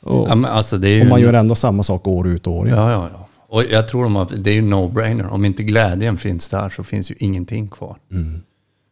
Och, 0.00 0.28
ja 0.28 0.48
alltså 0.48 0.76
ju... 0.76 1.00
och 1.00 1.06
man 1.06 1.20
gör 1.20 1.32
ändå 1.32 1.54
samma 1.54 1.82
sak 1.82 2.06
år 2.06 2.28
ut 2.28 2.46
och 2.46 2.52
år 2.52 2.68
in. 2.68 2.74
Ja, 2.74 2.90
ja, 2.90 3.08
ja. 3.12 3.28
Och 3.48 3.64
jag 3.64 3.88
tror 3.88 4.02
de 4.02 4.16
har, 4.16 4.28
det 4.36 4.50
är 4.50 4.54
ju 4.54 4.62
no-brainer. 4.62 5.28
Om 5.28 5.44
inte 5.44 5.62
glädjen 5.62 6.18
finns 6.18 6.48
där 6.48 6.70
så 6.70 6.84
finns 6.84 7.10
ju 7.10 7.14
ingenting 7.18 7.68
kvar. 7.68 7.96
Mm. 8.10 8.42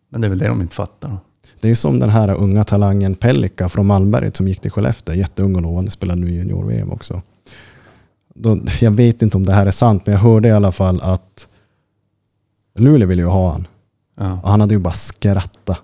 Men 0.09 0.21
det 0.21 0.27
är 0.27 0.29
väl 0.29 0.39
det 0.39 0.49
de 0.49 0.61
inte 0.61 0.75
fattar 0.75 1.09
då. 1.09 1.19
Det 1.61 1.71
är 1.71 1.75
som 1.75 1.99
den 1.99 2.11
här 2.11 2.35
unga 2.35 2.65
talangen 2.65 3.15
Pellika 3.15 3.69
från 3.69 3.87
Malmberget 3.87 4.37
som 4.37 4.49
gick 4.49 4.61
till 4.61 4.71
Skellefteå. 4.71 5.15
Jätteung 5.15 5.57
och 5.57 5.63
lovande, 5.63 5.91
spelar 5.91 6.17
nu 6.17 6.31
junior-VM 6.31 6.93
också. 6.93 7.23
Då, 8.35 8.59
jag 8.81 8.91
vet 8.91 9.23
inte 9.23 9.37
om 9.37 9.47
det 9.47 9.53
här 9.53 9.67
är 9.67 9.71
sant, 9.71 10.07
men 10.07 10.13
jag 10.13 10.21
hörde 10.21 10.49
i 10.49 10.53
alla 10.53 10.73
fall 10.73 11.01
att 11.01 11.49
Luleå 12.79 13.09
ville 13.09 13.23
ju 13.23 13.29
ha 13.29 13.53
han. 13.53 13.67
Ja. 14.21 14.39
Och 14.43 14.51
han 14.51 14.61
hade 14.61 14.75
ju 14.75 14.81
bara 14.81 14.95
skrattat 14.95 15.81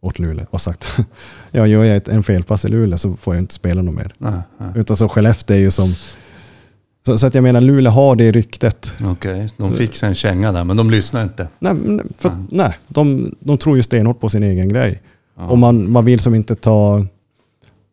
åt 0.00 0.18
Luleå 0.18 0.46
och 0.50 0.60
sagt 0.60 0.86
ja, 1.50 1.66
gör 1.66 1.84
jag 1.84 1.96
ett, 1.96 2.08
en 2.08 2.22
felpass 2.22 2.64
i 2.64 2.68
Luleå 2.68 2.98
så 2.98 3.14
får 3.14 3.34
jag 3.34 3.42
inte 3.42 3.54
spela 3.54 3.82
något 3.82 3.94
mer. 3.94 4.14
Nej, 4.18 4.40
nej. 4.58 4.68
Utan 4.74 4.96
så 4.96 5.08
Skellefteå 5.08 5.56
är 5.56 5.60
ju 5.60 5.70
som... 5.70 5.94
Så, 7.06 7.18
så 7.18 7.26
att 7.26 7.34
jag 7.34 7.42
menar, 7.42 7.60
Luleå 7.60 7.92
har 7.92 8.16
det 8.16 8.32
ryktet. 8.32 8.94
Okej, 9.04 9.48
de 9.56 9.72
fick 9.72 9.96
sig 9.96 10.08
en 10.08 10.14
känga 10.14 10.52
där, 10.52 10.64
men 10.64 10.76
de 10.76 10.90
lyssnar 10.90 11.22
inte. 11.22 11.48
Nej, 11.58 11.74
för, 12.16 12.36
nej 12.50 12.78
de, 12.88 13.34
de 13.40 13.58
tror 13.58 13.76
ju 13.76 13.82
stenhårt 13.82 14.20
på 14.20 14.28
sin 14.28 14.42
egen 14.42 14.68
grej. 14.68 15.02
Och 15.34 15.58
man, 15.58 15.90
man 15.90 16.04
vill 16.04 16.20
som 16.20 16.34
inte 16.34 16.54
ta, 16.54 17.06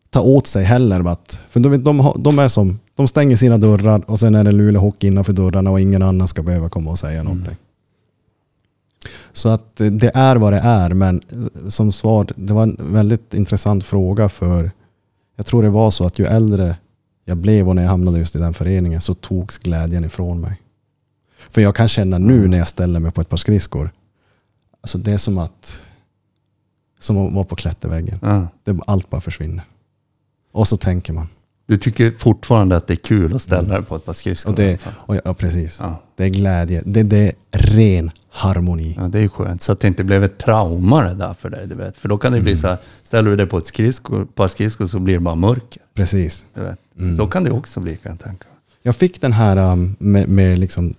ta 0.09 0.21
åt 0.21 0.47
sig 0.47 0.63
heller. 0.63 1.09
Att, 1.09 1.39
för 1.49 1.59
de, 1.59 1.83
de, 1.83 2.13
de 2.19 2.39
är 2.39 2.47
som, 2.47 2.79
de 2.95 3.07
stänger 3.07 3.37
sina 3.37 3.57
dörrar 3.57 4.09
och 4.09 4.19
sen 4.19 4.35
är 4.35 4.43
det 4.43 4.51
Luleå 4.51 4.81
Hockey 4.81 5.07
innanför 5.07 5.33
dörrarna 5.33 5.71
och 5.71 5.79
ingen 5.79 6.01
annan 6.01 6.27
ska 6.27 6.43
behöva 6.43 6.69
komma 6.69 6.91
och 6.91 6.99
säga 6.99 7.23
någonting. 7.23 7.55
Så 9.31 9.49
att 9.49 9.75
det 9.75 10.11
är 10.15 10.35
vad 10.35 10.53
det 10.53 10.59
är, 10.59 10.93
men 10.93 11.21
som 11.69 11.91
svar, 11.91 12.27
det 12.35 12.53
var 12.53 12.63
en 12.63 12.77
väldigt 12.79 13.33
intressant 13.33 13.85
fråga 13.85 14.29
för 14.29 14.71
jag 15.35 15.45
tror 15.45 15.63
det 15.63 15.69
var 15.69 15.91
så 15.91 16.05
att 16.05 16.19
ju 16.19 16.25
äldre 16.25 16.75
jag 17.25 17.37
blev 17.37 17.69
och 17.69 17.75
när 17.75 17.83
jag 17.83 17.89
hamnade 17.89 18.19
just 18.19 18.35
i 18.35 18.39
den 18.39 18.53
föreningen 18.53 19.01
så 19.01 19.13
togs 19.13 19.57
glädjen 19.57 20.05
ifrån 20.05 20.41
mig. 20.41 20.61
För 21.49 21.61
jag 21.61 21.75
kan 21.75 21.87
känna 21.87 22.17
nu 22.17 22.47
när 22.47 22.57
jag 22.57 22.67
ställer 22.67 22.99
mig 22.99 23.11
på 23.11 23.21
ett 23.21 23.29
par 23.29 23.37
skridskor, 23.37 23.91
alltså 24.81 24.97
det 24.97 25.11
är 25.11 25.17
som 25.17 25.37
att 25.37 25.81
som 26.99 27.17
att 27.17 27.33
vara 27.33 27.43
på 27.43 27.55
klätterväggen. 27.55 28.19
Ja. 28.21 28.47
Det, 28.63 28.79
allt 28.87 29.09
bara 29.09 29.21
försvinner. 29.21 29.65
Och 30.51 30.67
så 30.67 30.77
tänker 30.77 31.13
man. 31.13 31.27
Du 31.65 31.77
tycker 31.77 32.11
fortfarande 32.17 32.77
att 32.77 32.87
det 32.87 32.93
är 32.93 32.95
kul 32.95 33.35
att 33.35 33.41
ställa 33.41 33.73
dig 33.73 33.83
på 33.83 33.95
ett 33.95 34.05
par 34.05 34.13
skridskor? 34.13 34.51
Och 34.51 34.57
det, 34.57 34.81
fall. 34.81 34.93
och 34.99 35.15
ja, 35.25 35.33
precis. 35.33 35.77
Ja. 35.81 36.03
Det 36.15 36.23
är 36.23 36.29
glädje. 36.29 36.83
Det, 36.85 37.03
det 37.03 37.17
är 37.17 37.33
ren 37.51 38.11
harmoni. 38.29 38.95
Ja, 38.99 39.07
det 39.07 39.19
är 39.19 39.27
skönt. 39.27 39.61
Så 39.61 39.71
att 39.71 39.79
det 39.79 39.87
inte 39.87 40.03
blev 40.03 40.23
ett 40.23 40.37
trauma 40.37 41.03
det 41.03 41.13
där 41.13 41.33
för 41.33 41.49
dig, 41.49 41.67
du 41.67 41.75
vet. 41.75 41.97
För 41.97 42.09
då 42.09 42.17
kan 42.17 42.31
det 42.33 42.41
bli 42.41 42.57
så 42.57 42.67
här, 42.67 42.77
ställer 43.03 43.29
du 43.29 43.35
dig 43.35 43.45
på 43.45 43.57
ett 43.57 43.67
skridsko, 43.67 44.25
par 44.25 44.47
skridskor 44.47 44.87
så 44.87 44.99
blir 44.99 45.13
det 45.13 45.19
bara 45.19 45.35
mörker. 45.35 45.81
Precis. 45.93 46.45
Du 46.53 46.61
vet. 46.61 46.79
Mm. 46.99 47.15
Så 47.15 47.27
kan 47.27 47.43
det 47.43 47.51
också 47.51 47.79
bli 47.79 47.95
kan 47.95 48.11
jag 48.11 48.19
tänka. 48.19 48.45
Jag 48.81 48.95
fick 48.95 49.21
den 49.21 49.33
här 49.33 49.57
um, 49.57 49.95
med, 49.99 50.29
med 50.29 50.59
liksom, 50.59 50.93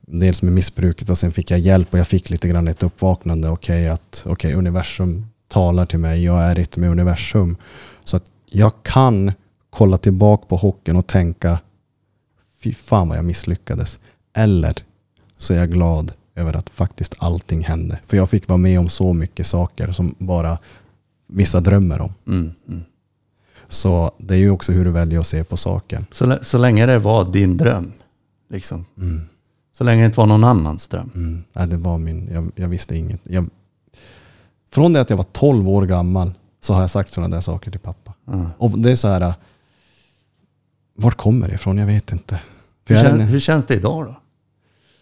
dels 0.00 0.42
med 0.42 0.52
missbruket 0.52 1.10
och 1.10 1.18
sen 1.18 1.32
fick 1.32 1.50
jag 1.50 1.60
hjälp 1.60 1.88
och 1.92 1.98
jag 1.98 2.06
fick 2.06 2.30
lite 2.30 2.48
grann 2.48 2.68
ett 2.68 2.82
uppvaknande. 2.82 3.48
Okej, 3.48 3.88
att 3.88 4.22
okej, 4.26 4.54
universum 4.54 5.26
talar 5.48 5.86
till 5.86 5.98
mig. 5.98 6.24
Jag 6.24 6.42
är 6.42 6.58
ett 6.58 6.76
med 6.76 6.90
universum. 6.90 7.56
Så 8.04 8.16
att 8.16 8.24
jag 8.46 8.72
kan 8.82 9.32
kolla 9.74 9.98
tillbaka 9.98 10.46
på 10.46 10.56
hockeyn 10.56 10.96
och 10.96 11.06
tänka 11.06 11.58
fy 12.62 12.74
fan 12.74 13.08
vad 13.08 13.18
jag 13.18 13.24
misslyckades. 13.24 13.98
Eller 14.32 14.74
så 15.36 15.54
är 15.54 15.58
jag 15.58 15.70
glad 15.70 16.12
över 16.34 16.56
att 16.56 16.70
faktiskt 16.70 17.14
allting 17.18 17.64
hände. 17.64 17.98
För 18.06 18.16
jag 18.16 18.30
fick 18.30 18.48
vara 18.48 18.56
med 18.56 18.80
om 18.80 18.88
så 18.88 19.12
mycket 19.12 19.46
saker 19.46 19.92
som 19.92 20.14
bara 20.18 20.58
vissa 21.26 21.60
drömmer 21.60 22.00
om. 22.00 22.14
Mm, 22.26 22.52
mm. 22.68 22.82
Så 23.68 24.12
det 24.18 24.34
är 24.34 24.38
ju 24.38 24.50
också 24.50 24.72
hur 24.72 24.84
du 24.84 24.90
väljer 24.90 25.18
att 25.18 25.26
se 25.26 25.44
på 25.44 25.56
saken. 25.56 26.06
Så, 26.10 26.38
så 26.42 26.58
länge 26.58 26.86
det 26.86 26.98
var 26.98 27.32
din 27.32 27.56
dröm, 27.56 27.92
liksom. 28.50 28.86
Mm. 28.98 29.20
Så 29.72 29.84
länge 29.84 30.02
det 30.02 30.06
inte 30.06 30.20
var 30.20 30.26
någon 30.26 30.44
annans 30.44 30.88
dröm. 30.88 31.10
Mm. 31.14 31.44
Nej, 31.52 31.68
det 31.68 31.76
var 31.76 31.98
min, 31.98 32.28
jag, 32.32 32.52
jag 32.54 32.68
visste 32.68 32.96
inget. 32.96 33.20
Jag, 33.22 33.50
från 34.72 34.92
det 34.92 35.00
att 35.00 35.10
jag 35.10 35.16
var 35.16 35.26
12 35.32 35.68
år 35.68 35.86
gammal 35.86 36.32
så 36.60 36.74
har 36.74 36.80
jag 36.80 36.90
sagt 36.90 37.12
sådana 37.12 37.36
där 37.36 37.40
saker 37.40 37.70
till 37.70 37.80
pappa. 37.80 38.14
Ja. 38.24 38.50
Och 38.58 38.78
det 38.78 38.90
är 38.90 38.96
så 38.96 39.08
här, 39.08 39.34
vart 40.94 41.16
kommer 41.16 41.48
det 41.48 41.54
ifrån? 41.54 41.78
Jag 41.78 41.86
vet 41.86 42.12
inte. 42.12 42.40
Hur, 42.86 42.96
kän, 42.96 43.20
hur 43.20 43.38
känns 43.40 43.66
det 43.66 43.74
idag 43.74 44.04
då? 44.06 44.16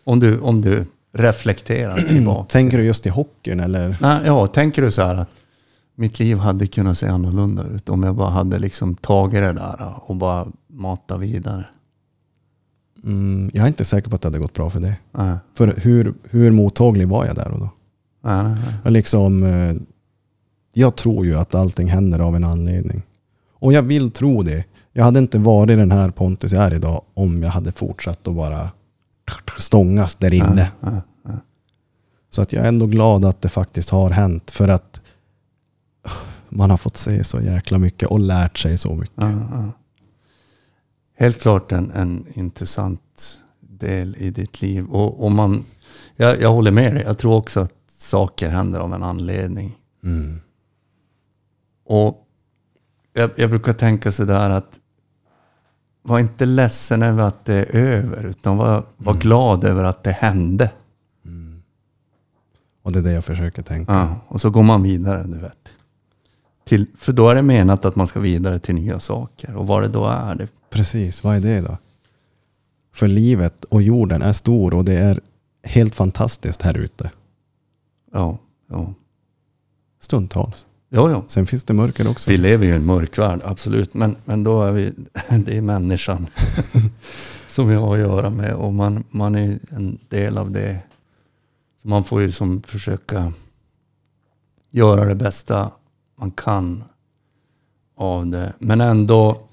Om 0.05 0.21
du, 0.21 0.39
om 0.41 0.61
du 0.61 0.87
reflekterar 1.13 1.97
tillbaka. 2.09 2.45
tänker 2.45 2.79
du 2.79 2.85
just 2.85 3.07
i 3.07 3.09
hockeyn 3.09 3.61
eller? 3.61 3.97
Nej, 4.01 4.21
ja, 4.27 4.47
tänker 4.47 4.83
du 4.83 4.91
så 4.91 5.03
här 5.03 5.15
att 5.15 5.29
mitt 5.95 6.19
liv 6.19 6.37
hade 6.39 6.67
kunnat 6.67 6.99
se 6.99 7.07
annorlunda 7.09 7.65
ut 7.67 7.89
om 7.89 8.03
jag 8.03 8.15
bara 8.15 8.31
hade 8.31 8.59
liksom 8.59 8.95
tagit 8.95 9.41
det 9.41 9.53
där 9.53 9.95
och 9.97 10.17
bara 10.17 10.47
matat 10.67 11.21
vidare? 11.21 11.67
Mm, 13.05 13.51
jag 13.55 13.63
är 13.65 13.69
inte 13.69 13.85
säker 13.85 14.11
på 14.11 14.17
att 14.17 14.23
det 14.23 14.29
hade 14.29 14.39
gått 14.39 14.53
bra 14.55 14.71
för 14.71 14.81
det. 14.81 14.97
Nej, 15.13 15.37
För 15.55 15.75
hur, 15.77 16.15
hur 16.31 16.51
mottaglig 16.51 17.09
var 17.09 17.27
jag 17.27 17.35
där 17.37 17.51
och 17.51 17.59
då? 17.61 17.71
nej, 18.21 18.43
nej. 18.43 18.57
nej. 18.85 18.93
Liksom, 18.93 19.43
eh, 19.45 19.75
jag 20.73 20.97
tror 20.97 21.27
ju 21.27 21.35
att 21.39 21.55
allting 21.55 21.89
händer 21.89 22.19
av 22.19 22.37
en 22.37 22.45
anledning. 22.45 23.03
Och 23.63 23.73
jag 23.73 23.83
vill 23.83 24.11
tro 24.11 24.43
det. 24.43 24.65
Jag 24.93 25.05
hade 25.05 25.19
inte 25.19 25.39
varit 25.39 25.79
den 25.79 25.93
här 25.93 26.11
Pontus 26.11 26.53
jag 26.53 26.63
är 26.63 26.75
idag 26.75 27.05
om 27.15 27.43
jag 27.43 27.51
hade 27.51 27.73
fortsatt 27.73 28.29
att 28.29 28.35
bara 28.35 28.71
stångas 29.59 30.15
där 30.15 30.35
inne. 30.35 30.71
Ja, 30.81 31.01
ja, 31.25 31.31
Så 32.31 32.43
att 32.43 32.53
jag 32.53 32.65
är 32.65 32.69
ändå 32.69 32.87
glad 32.87 33.25
att 33.25 33.41
det 33.41 33.49
faktiskt 33.49 33.91
har 33.91 34.11
hänt. 34.11 34.51
För 34.51 34.69
att 34.69 35.01
uh, 36.07 36.13
man 36.49 36.71
har 36.71 36.77
fått 36.77 36.97
se 36.97 37.25
så 37.25 37.41
jäkla 37.41 37.79
mycket 37.79 38.09
och 38.09 38.21
lärt 38.21 38.59
sig 38.59 38.79
så 38.79 38.95
mycket. 38.95 39.17
ja, 39.17 39.49
ja. 39.53 39.73
Helt 41.17 41.41
klart 41.41 41.73
en, 41.73 41.91
en 41.91 42.27
intressant 42.35 43.41
del 43.61 44.17
i 44.19 44.31
ditt 44.31 44.63
liv. 44.63 44.87
Och, 44.87 45.25
och 45.25 45.33
man, 45.33 45.65
jag, 46.17 46.41
jag 46.41 46.53
håller 46.53 46.71
med 46.71 46.95
dig. 46.95 47.03
Jag 47.03 47.19
tror 47.19 47.35
också 47.35 47.61
att 47.61 47.75
saker 47.89 48.49
händer 48.49 48.81
av 48.81 48.95
en 48.95 49.03
anledning. 49.03 49.79
Mm. 50.05 50.41
Och 51.85 52.22
jag, 53.13 53.31
jag 53.37 53.51
brukar 53.51 53.73
tänka 53.73 54.13
sådär 54.13 54.51
att 54.51 54.79
var 56.03 56.19
inte 56.19 56.47
ledsen 56.47 57.03
över 57.03 57.23
att 57.23 57.45
det 57.45 57.55
är 57.55 57.75
över, 57.75 58.25
utan 58.25 58.57
var, 58.57 58.85
var 58.97 59.15
glad 59.15 59.65
över 59.65 59.85
att 59.85 60.03
det 60.05 60.13
hände. 60.13 60.71
Och 62.83 62.93
det 62.93 62.99
är 62.99 63.03
det 63.03 63.13
jag 63.13 63.25
försöker 63.25 63.63
tänka. 63.63 63.93
Ja, 63.93 64.17
och 64.29 64.41
så 64.41 64.51
går 64.51 64.63
man 64.63 64.83
vidare, 64.83 65.25
du 65.27 65.39
vet. 65.39 65.77
Till, 66.65 66.87
för 66.99 67.13
då 67.13 67.29
är 67.29 67.35
det 67.35 67.43
menat 67.43 67.85
att 67.85 67.97
man 67.97 68.07
ska 68.07 68.21
vidare 68.21 68.59
till 68.59 68.75
nya 68.75 69.01
saker. 69.01 69.57
Och 69.57 69.67
vad 69.67 69.83
det 69.83 69.89
då 69.89 70.05
är, 70.05 70.35
det, 70.35 70.49
Precis, 70.71 71.25
vad 71.25 71.37
är 71.37 71.41
det 71.41 71.61
då? 71.61 71.79
För 72.93 73.09
livet 73.09 73.65
och 73.65 73.83
jorden 73.83 74.23
är 74.23 74.33
stor 74.33 74.75
och 74.75 74.85
det 74.85 74.99
är 74.99 75.21
helt 75.63 75.95
fantastiskt 75.95 76.63
här 76.63 76.79
ute. 76.79 77.11
ja, 78.13 78.39
ja. 78.71 78.95
Stundtals. 80.01 80.67
Ja, 80.95 81.11
ja. 81.11 81.25
Sen 81.29 81.47
finns 81.47 81.65
det 81.65 81.73
mörker 81.73 82.11
också. 82.11 82.31
Vi 82.31 82.37
lever 82.37 82.67
ju 82.67 82.73
i 82.73 82.77
en 82.77 82.87
mörk 82.87 83.19
värld, 83.19 83.41
absolut. 83.45 83.95
Men, 83.95 84.17
men 84.25 84.45
då 84.45 84.63
är 84.63 84.73
vi, 84.73 84.93
det 85.29 85.57
är 85.57 85.61
människan 85.61 86.27
som 87.47 87.69
vi 87.69 87.75
har 87.75 87.95
att 87.95 88.01
göra 88.01 88.31
med. 88.31 88.55
Och 88.55 88.75
man, 88.75 89.05
man 89.11 89.35
är 89.35 89.59
en 89.71 89.99
del 90.09 90.39
av 90.39 90.51
det. 90.51 90.79
Så 91.83 91.89
man 91.89 92.05
får 92.05 92.21
ju 92.21 92.31
som 92.31 92.63
försöka 92.63 93.33
göra 94.71 95.05
det 95.05 95.15
bästa 95.15 95.71
man 96.17 96.31
kan 96.31 96.85
av 97.97 98.27
det. 98.27 98.53
Men 98.59 98.81
ändå, 98.81 99.49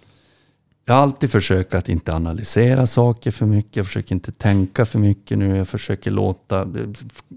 jag 0.85 0.93
har 0.93 1.01
alltid 1.01 1.31
försökt 1.31 1.73
att 1.73 1.89
inte 1.89 2.13
analysera 2.13 2.87
saker 2.87 3.31
för 3.31 3.45
mycket. 3.45 3.75
Jag 3.75 3.85
försöker 3.85 4.15
inte 4.15 4.31
tänka 4.31 4.85
för 4.85 4.99
mycket 4.99 5.37
nu. 5.37 5.57
Jag 5.57 5.67
försöker 5.67 6.11
låta 6.11 6.67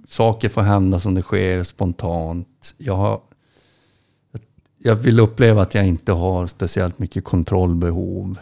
saker 0.09 0.49
få 0.49 0.61
hända 0.61 1.01
som 1.01 1.15
det 1.15 1.23
sker 1.23 1.63
spontant. 1.63 2.75
Jag 2.77 2.97
har 2.97 3.21
jag 4.83 4.95
vill 4.95 5.21
uppleva 5.21 5.63
att 5.63 5.75
jag 5.75 5.87
inte 5.87 6.13
har 6.13 6.47
speciellt 6.47 6.99
mycket 6.99 7.25
kontrollbehov. 7.25 8.39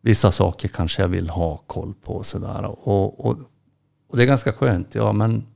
Vissa 0.00 0.32
saker 0.32 0.68
kanske 0.68 1.02
jag 1.02 1.08
vill 1.08 1.30
ha 1.30 1.56
koll 1.56 1.94
på 2.04 2.22
sådär. 2.22 2.64
Och, 2.64 3.26
och, 3.26 3.38
och 4.08 4.16
det 4.16 4.22
är 4.22 4.26
ganska 4.26 4.52
skönt. 4.52 4.94
Ja, 4.94 5.12
men 5.12 5.46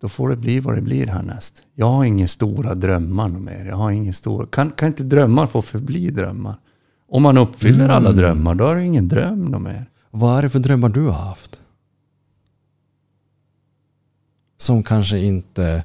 då 0.00 0.08
får 0.08 0.28
det 0.28 0.36
bli 0.36 0.60
vad 0.60 0.74
det 0.74 0.82
blir 0.82 1.06
härnäst. 1.06 1.62
Jag 1.74 1.86
har 1.86 2.04
inga 2.04 2.28
stora 2.28 2.74
drömmar 2.74 3.28
mer. 3.28 3.64
Jag 3.64 3.76
har 3.76 3.90
inga 3.90 4.12
stora... 4.12 4.46
Kan, 4.46 4.70
kan 4.70 4.88
inte 4.88 5.02
drömmar 5.02 5.46
få 5.46 5.62
förbli 5.62 6.10
drömmar? 6.10 6.56
Om 7.08 7.22
man 7.22 7.38
uppfyller 7.38 7.88
alla 7.88 8.12
drömmar, 8.12 8.54
då 8.54 8.66
är 8.66 8.74
det 8.74 8.84
ingen 8.84 9.08
dröm 9.08 9.62
mer. 9.62 9.90
Vad 10.10 10.38
är 10.38 10.42
det 10.42 10.50
för 10.50 10.58
drömmar 10.58 10.88
du 10.88 11.04
har 11.04 11.12
haft? 11.12 11.60
Som 14.58 14.82
kanske 14.82 15.18
inte 15.18 15.84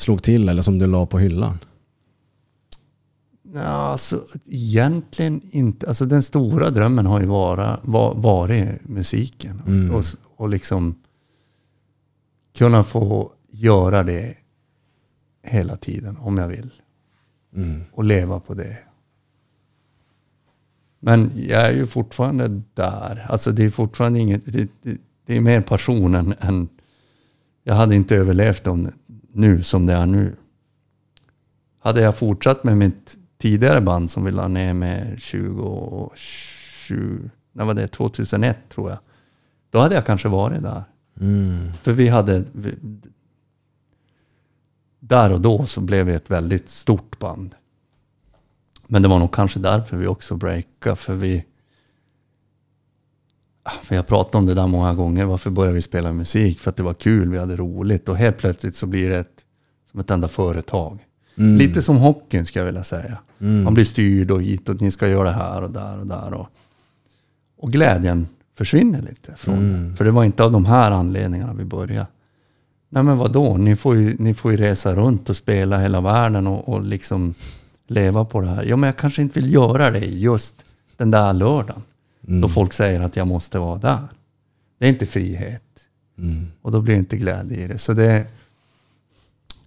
slog 0.00 0.22
till 0.22 0.48
eller 0.48 0.62
som 0.62 0.78
du 0.78 0.86
la 0.86 1.06
på 1.06 1.18
hyllan? 1.18 1.58
Ja, 3.54 3.60
alltså, 3.60 4.24
egentligen 4.46 5.40
inte. 5.50 5.88
Alltså, 5.88 6.06
den 6.06 6.22
stora 6.22 6.70
drömmen 6.70 7.06
har 7.06 7.20
ju 7.20 7.26
vara, 7.26 7.80
va, 7.82 8.12
varit 8.12 8.88
musiken. 8.88 9.62
Mm. 9.66 9.94
Och, 9.94 10.04
och 10.36 10.48
liksom 10.48 10.94
kunna 12.58 12.84
få 12.84 13.32
göra 13.50 14.02
det 14.02 14.34
hela 15.42 15.76
tiden 15.76 16.16
om 16.16 16.38
jag 16.38 16.48
vill. 16.48 16.70
Mm. 17.56 17.82
Och 17.92 18.04
leva 18.04 18.40
på 18.40 18.54
det. 18.54 18.78
Men 21.00 21.30
jag 21.34 21.62
är 21.62 21.72
ju 21.72 21.86
fortfarande 21.86 22.62
där. 22.74 23.26
Alltså 23.28 23.52
det 23.52 23.64
är 23.64 23.70
fortfarande 23.70 24.18
inget... 24.18 24.42
Det, 24.44 24.68
det, 24.82 24.96
det 25.26 25.36
är 25.36 25.40
mer 25.40 25.60
passion 25.60 26.14
än. 26.14 26.68
Jag 27.64 27.74
hade 27.74 27.94
inte 27.94 28.16
överlevt 28.16 28.66
om 28.66 28.90
nu 29.32 29.62
som 29.62 29.86
det 29.86 29.92
är 29.92 30.06
nu. 30.06 30.36
Hade 31.78 32.00
jag 32.00 32.16
fortsatt 32.18 32.64
med 32.64 32.76
mitt 32.76 33.16
tidigare 33.38 33.80
band 33.80 34.10
som 34.10 34.24
vi 34.24 34.30
la 34.30 34.48
ner 34.48 34.72
med 34.72 35.20
20... 35.20 36.10
20 36.16 37.30
när 37.52 37.64
var 37.64 37.74
det? 37.74 37.88
2001 37.88 38.56
tror 38.68 38.90
jag. 38.90 38.98
Då 39.70 39.78
hade 39.78 39.94
jag 39.94 40.06
kanske 40.06 40.28
varit 40.28 40.62
där. 40.62 40.84
Mm. 41.20 41.72
För 41.82 41.92
vi 41.92 42.08
hade... 42.08 42.44
vi- 42.52 42.78
Där 45.00 45.32
och 45.32 45.40
då 45.40 45.66
så 45.66 45.80
blev 45.80 46.06
vi 46.06 46.14
ett 46.14 46.30
väldigt 46.30 46.68
stort 46.68 47.18
band. 47.18 47.54
Men 48.86 49.02
det 49.02 49.08
var 49.08 49.18
nog 49.18 49.32
kanske 49.34 49.58
därför 49.60 49.96
vi 49.96 50.06
också 50.06 50.36
breakade. 50.36 50.96
För 50.96 51.14
vi... 51.14 51.44
Ah, 53.62 53.70
För 53.70 53.94
jag 53.94 54.06
pratade 54.06 54.38
om 54.38 54.46
det 54.46 54.54
där 54.54 54.66
många 54.66 54.94
gånger. 54.94 55.24
Varför 55.24 55.50
började 55.50 55.74
vi 55.74 55.82
spela 55.82 56.12
musik? 56.12 56.60
För 56.60 56.70
att 56.70 56.76
det 56.76 56.82
var 56.82 56.94
kul, 56.94 57.30
vi 57.30 57.38
hade 57.38 57.56
roligt. 57.56 58.08
Och 58.08 58.16
helt 58.16 58.38
plötsligt 58.38 58.74
så 58.76 58.86
blir 58.86 59.10
det 59.10 59.18
ett, 59.18 59.44
som 59.90 60.00
ett 60.00 60.10
enda 60.10 60.28
företag. 60.28 60.98
Mm. 61.36 61.56
Lite 61.56 61.82
som 61.82 61.96
hockeyn 61.96 62.46
ska 62.46 62.58
jag 62.58 62.66
vilja 62.66 62.84
säga. 62.84 63.18
Mm. 63.40 63.64
Man 63.64 63.74
blir 63.74 63.84
styrd 63.84 64.30
och 64.30 64.42
hit 64.42 64.68
och 64.68 64.80
ni 64.80 64.90
ska 64.90 65.08
göra 65.08 65.24
det 65.24 65.34
här 65.34 65.62
och 65.62 65.70
där 65.70 65.98
och 65.98 66.06
där. 66.06 66.32
Och, 66.34 66.48
och 67.56 67.72
glädjen 67.72 68.26
försvinner 68.58 69.02
lite 69.02 69.34
från 69.36 69.54
Mm. 69.58 69.96
För 69.96 70.04
det 70.04 70.10
var 70.10 70.24
inte 70.24 70.44
av 70.44 70.52
de 70.52 70.64
här 70.64 70.90
anledningarna 70.90 71.52
vi 71.54 71.64
började. 71.64 72.06
Nej 72.88 73.02
men 73.02 73.18
vadå, 73.18 73.56
ni 73.56 73.76
får 73.76 73.96
ju, 73.96 74.16
ni 74.18 74.34
får 74.34 74.50
ju 74.50 74.56
resa 74.56 74.94
runt 74.94 75.30
och 75.30 75.36
spela 75.36 75.78
hela 75.78 76.00
världen 76.00 76.46
och, 76.46 76.68
och 76.68 76.82
liksom 76.82 77.34
leva 77.86 78.24
på 78.24 78.40
det 78.40 78.48
här. 78.48 78.64
Ja 78.64 78.76
men 78.76 78.86
jag 78.86 78.96
kanske 78.96 79.22
inte 79.22 79.40
vill 79.40 79.52
göra 79.52 79.90
det 79.90 79.98
just 80.06 80.64
den 80.96 81.10
där 81.10 81.32
lördagen. 81.32 81.82
Mm. 82.28 82.40
Då 82.40 82.48
folk 82.48 82.72
säger 82.72 83.00
att 83.00 83.16
jag 83.16 83.26
måste 83.26 83.58
vara 83.58 83.78
där. 83.78 84.08
Det 84.78 84.86
är 84.86 84.88
inte 84.88 85.06
frihet. 85.06 85.62
Mm. 86.18 86.46
Och 86.62 86.72
då 86.72 86.80
blir 86.80 86.94
det 86.94 86.98
inte 86.98 87.16
glädje 87.16 87.64
i 87.64 87.66
det. 87.66 87.78
Så 87.78 87.92
det 87.92 88.26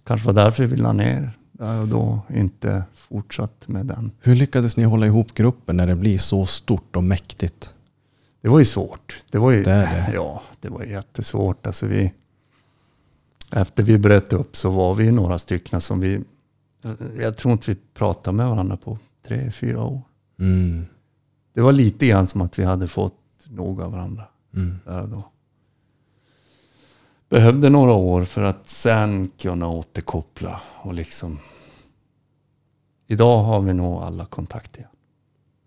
kanske 0.04 0.26
var 0.26 0.32
därför 0.32 0.66
vi 0.66 0.76
la 0.76 0.92
ner 0.92 1.32
och 1.58 1.88
då. 1.88 2.20
Inte 2.34 2.84
fortsatt 2.94 3.68
med 3.68 3.86
den. 3.86 4.10
Hur 4.20 4.34
lyckades 4.34 4.76
ni 4.76 4.84
hålla 4.84 5.06
ihop 5.06 5.34
gruppen 5.34 5.76
när 5.76 5.86
det 5.86 5.96
blir 5.96 6.18
så 6.18 6.46
stort 6.46 6.96
och 6.96 7.04
mäktigt? 7.04 7.74
Det 8.40 8.48
var 8.48 8.58
ju 8.58 8.64
svårt. 8.64 9.24
Det 9.30 9.38
var 9.38 9.50
ju, 9.50 9.62
Det 9.62 9.70
det. 9.70 10.10
Ja, 10.14 10.42
det 10.60 10.68
var 10.68 10.82
jättesvårt. 10.82 11.66
Alltså 11.66 11.86
vi, 11.86 12.12
efter 13.50 13.82
vi 13.82 13.98
bröt 13.98 14.32
upp 14.32 14.56
så 14.56 14.70
var 14.70 14.94
vi 14.94 15.12
några 15.12 15.38
stycken 15.38 15.80
som 15.80 16.00
vi... 16.00 16.20
Jag 17.18 17.36
tror 17.36 17.52
inte 17.52 17.70
vi 17.70 17.76
pratade 17.94 18.36
med 18.36 18.48
varandra 18.48 18.76
på 18.76 18.98
tre, 19.26 19.50
fyra 19.50 19.82
år. 19.82 20.02
Mm. 20.38 20.86
Det 21.54 21.60
var 21.60 21.72
lite 21.72 22.06
grann 22.06 22.26
som 22.26 22.40
att 22.40 22.58
vi 22.58 22.64
hade 22.64 22.88
fått 22.88 23.14
nog 23.44 23.80
av 23.80 23.92
varandra. 23.92 24.24
Mm. 24.54 24.78
Där 24.84 25.02
och 25.02 25.08
då. 25.08 25.30
Behövde 27.28 27.70
några 27.70 27.92
år 27.92 28.24
för 28.24 28.42
att 28.42 28.68
sen 28.68 29.30
kunna 29.38 29.68
återkoppla 29.68 30.60
och 30.76 30.94
liksom... 30.94 31.38
Idag 33.06 33.42
har 33.42 33.60
vi 33.60 33.74
nog 33.74 34.02
alla 34.02 34.26
kontakt 34.26 34.76
igen. 34.76 34.88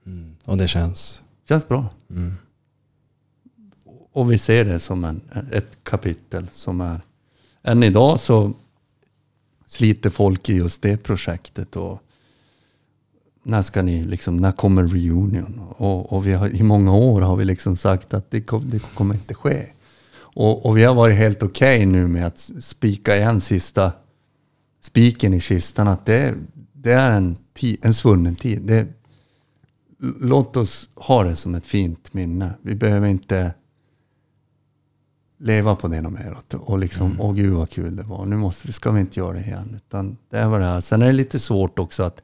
Mm. 0.05 0.35
Och 0.45 0.57
det 0.57 0.67
känns... 0.67 1.23
Känns 1.47 1.67
bra. 1.67 1.85
Mm. 2.09 2.33
Och 4.11 4.31
vi 4.31 4.37
ser 4.37 4.65
det 4.65 4.79
som 4.79 5.03
en, 5.03 5.21
ett 5.51 5.83
kapitel 5.83 6.47
som 6.51 6.81
är... 6.81 7.01
Än 7.63 7.83
idag 7.83 8.19
så 8.19 8.53
sliter 9.65 10.09
folk 10.09 10.49
i 10.49 10.55
just 10.55 10.81
det 10.81 10.97
projektet. 10.97 11.75
Och 11.75 12.03
när 13.47 13.61
ska 13.61 13.81
ni 13.81 14.03
liksom, 14.03 14.37
när 14.37 14.51
kommer 14.51 14.83
reunion? 14.83 15.61
Och, 15.77 16.13
och 16.13 16.27
vi 16.27 16.33
har, 16.33 16.55
i 16.55 16.63
många 16.63 16.95
år 16.95 17.21
har 17.21 17.35
vi 17.35 17.45
liksom 17.45 17.77
sagt 17.77 18.13
att 18.13 18.31
det, 18.31 18.41
kom, 18.41 18.69
det 18.69 18.79
kommer 18.79 19.15
inte 19.15 19.33
ske. 19.33 19.65
Och, 20.17 20.65
och 20.65 20.77
vi 20.77 20.83
har 20.83 20.95
varit 20.95 21.17
helt 21.17 21.43
okej 21.43 21.85
nu 21.85 22.07
med 22.07 22.27
att 22.27 22.37
spika 22.59 23.17
igen 23.17 23.41
sista 23.41 23.91
spiken 24.81 25.33
i 25.33 25.39
kistan. 25.39 25.87
Att 25.87 26.05
det, 26.05 26.35
det 26.73 26.91
är 26.91 27.11
en, 27.11 27.37
ti, 27.53 27.77
en 27.81 27.93
svunnen 27.93 28.35
tid. 28.35 28.61
Det, 28.61 28.87
låt 30.19 30.57
oss 30.57 30.89
ha 30.95 31.23
det 31.23 31.35
som 31.35 31.55
ett 31.55 31.65
fint 31.65 32.13
minne. 32.13 32.53
Vi 32.61 32.75
behöver 32.75 33.07
inte 33.07 33.53
leva 35.39 35.75
på 35.75 35.87
det 35.87 36.01
något 36.01 36.13
mer. 36.13 36.37
Och, 36.53 36.79
liksom, 36.79 37.15
åh 37.19 37.33
gud 37.33 37.53
vad 37.53 37.69
kul 37.69 37.95
det 37.95 38.03
var. 38.03 38.25
Nu 38.25 38.35
måste 38.35 38.67
vi, 38.67 38.73
ska 38.73 38.91
vi 38.91 38.99
inte 38.99 39.19
göra 39.19 39.33
det 39.33 39.45
igen. 39.45 39.73
Utan 39.75 40.17
det 40.29 40.45
var 40.45 40.59
det 40.59 40.65
här. 40.65 40.81
Sen 40.81 41.01
är 41.01 41.05
det 41.05 41.13
lite 41.13 41.39
svårt 41.39 41.79
också 41.79 42.03
att 42.03 42.23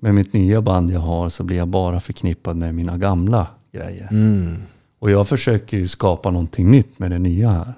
med 0.00 0.14
mitt 0.14 0.32
nya 0.32 0.62
band 0.62 0.90
jag 0.90 1.00
har 1.00 1.28
så 1.28 1.44
blir 1.44 1.56
jag 1.56 1.68
bara 1.68 2.00
förknippad 2.00 2.56
med 2.56 2.74
mina 2.74 2.98
gamla 2.98 3.46
grejer. 3.72 4.08
Mm. 4.10 4.54
Och 4.98 5.10
jag 5.10 5.28
försöker 5.28 5.76
ju 5.76 5.88
skapa 5.88 6.30
någonting 6.30 6.70
nytt 6.70 6.98
med 6.98 7.10
det 7.10 7.18
nya 7.18 7.50
här. 7.50 7.74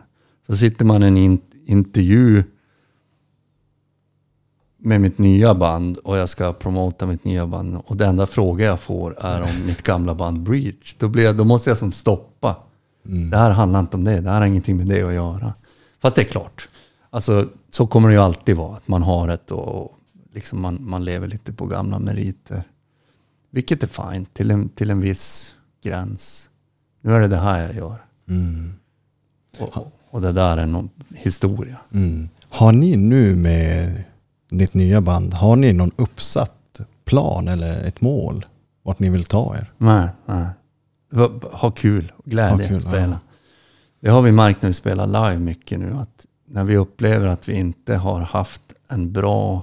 Så 0.47 0.57
sitter 0.57 0.85
man 0.85 1.03
i 1.03 1.07
en 1.07 1.17
in 1.17 1.41
intervju 1.67 2.45
med 4.79 5.01
mitt 5.01 5.19
nya 5.19 5.55
band 5.55 5.99
och 5.99 6.19
jag 6.19 6.29
ska 6.29 6.53
promota 6.53 7.07
mitt 7.07 7.25
nya 7.25 7.47
band. 7.47 7.79
Och 7.87 7.97
den 7.97 8.09
enda 8.09 8.27
fråga 8.27 8.65
jag 8.65 8.81
får 8.81 9.17
är 9.21 9.43
om 9.43 9.67
mitt 9.67 9.83
gamla 9.83 10.15
band 10.15 10.41
Breach. 10.41 10.95
Då, 10.99 11.09
blir 11.09 11.25
jag, 11.25 11.37
då 11.37 11.45
måste 11.45 11.71
jag 11.71 11.79
som 11.79 11.93
stoppa. 11.93 12.57
Det 13.03 13.37
här 13.37 13.51
handlar 13.51 13.81
inte 13.81 13.97
om 13.97 14.05
det. 14.05 14.21
Det 14.21 14.31
här 14.31 14.41
har 14.41 14.47
ingenting 14.47 14.77
med 14.77 14.87
det 14.87 15.03
att 15.03 15.15
göra. 15.15 15.55
Fast 16.01 16.17
det 16.17 16.23
är 16.23 16.27
klart. 16.27 16.69
Alltså, 17.11 17.49
så 17.71 17.87
kommer 17.87 18.09
det 18.09 18.15
ju 18.15 18.21
alltid 18.21 18.57
vara. 18.57 18.77
Att 18.77 18.89
man 18.89 19.03
har 19.03 19.29
ett 19.29 19.51
och 19.51 20.00
liksom 20.33 20.61
man, 20.61 20.79
man 20.81 21.05
lever 21.05 21.27
lite 21.27 21.53
på 21.53 21.67
gamla 21.67 21.99
meriter. 21.99 22.63
Vilket 23.51 23.83
är 23.83 23.87
fint 24.13 24.35
till 24.35 24.51
en, 24.51 24.69
till 24.69 24.91
en 24.91 25.01
viss 25.01 25.55
gräns. 25.83 26.51
Nu 27.01 27.15
är 27.15 27.21
det 27.21 27.29
det 27.29 27.37
här 27.37 27.67
jag 27.67 27.75
gör. 27.75 28.05
Mm. 28.29 28.73
Och, 29.59 29.87
och 30.11 30.21
det 30.21 30.33
där 30.33 30.57
är 30.57 30.67
någon 30.67 30.91
historia. 31.09 31.77
Mm. 31.93 32.29
Har 32.49 32.73
ni 32.73 32.97
nu 32.97 33.37
med 33.37 34.03
ditt 34.49 34.75
nya 34.75 35.01
band, 35.01 35.35
har 35.35 35.57
ni 35.57 35.73
någon 35.73 35.93
uppsatt 35.97 36.81
plan 37.05 37.49
eller 37.49 37.85
ett 37.85 38.01
mål 38.01 38.47
vart 38.83 38.99
ni 38.99 39.11
vill 39.11 39.25
ta 39.25 39.57
er? 39.57 39.73
Nej, 39.79 40.09
nej. 40.27 40.47
Ha 41.53 41.71
kul, 41.71 42.13
glädje 42.25 42.51
Ha 42.51 42.69
kul, 42.69 42.77
att 42.77 42.83
spela. 42.83 43.21
Det 44.01 44.11
har 44.11 44.23
vi 44.23 44.33
märkt 44.33 44.63
när 44.63 44.69
vi 44.69 44.75
spelar 44.75 45.07
live 45.07 45.39
mycket 45.39 45.81
nu. 45.81 45.95
Att 45.95 46.27
när 46.47 46.65
vi 46.65 46.77
upplever 46.77 47.27
att 47.27 47.49
vi 47.49 47.53
inte 47.55 47.97
har 47.97 48.21
haft 48.21 48.63
en 48.89 49.13
bra 49.13 49.63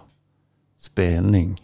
spelning. 0.88 1.61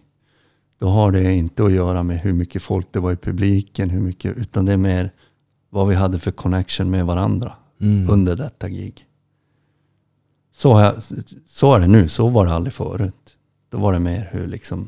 Då 0.77 0.87
har 0.87 1.11
det 1.11 1.33
inte 1.33 1.65
att 1.65 1.71
göra 1.71 2.03
med 2.03 2.19
hur 2.19 2.33
mycket 2.33 2.61
folk 2.61 2.87
det 2.91 2.99
var 2.99 3.11
i 3.11 3.15
publiken. 3.15 3.89
Hur 3.89 4.01
mycket, 4.01 4.37
utan 4.37 4.65
det 4.65 4.73
är 4.73 4.77
mer 4.77 5.11
vad 5.69 5.87
vi 5.87 5.95
hade 5.95 6.19
för 6.19 6.31
connection 6.31 6.89
med 6.89 7.05
varandra 7.05 7.53
Mm. 7.81 8.09
under 8.09 8.35
detta 8.35 8.69
gig. 8.69 9.05
Så, 10.55 10.73
här, 10.73 10.95
så 11.47 11.73
är 11.73 11.79
det 11.79 11.87
nu, 11.87 12.07
så 12.07 12.27
var 12.27 12.45
det 12.45 12.53
aldrig 12.53 12.73
förut. 12.73 13.37
Då 13.69 13.77
var 13.77 13.93
det 13.93 13.99
mer 13.99 14.29
hur 14.31 14.47
liksom 14.47 14.87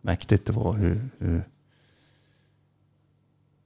mäktigt 0.00 0.46
det 0.46 0.52
var. 0.52 0.74
Hur, 0.74 1.08
hur 1.18 1.42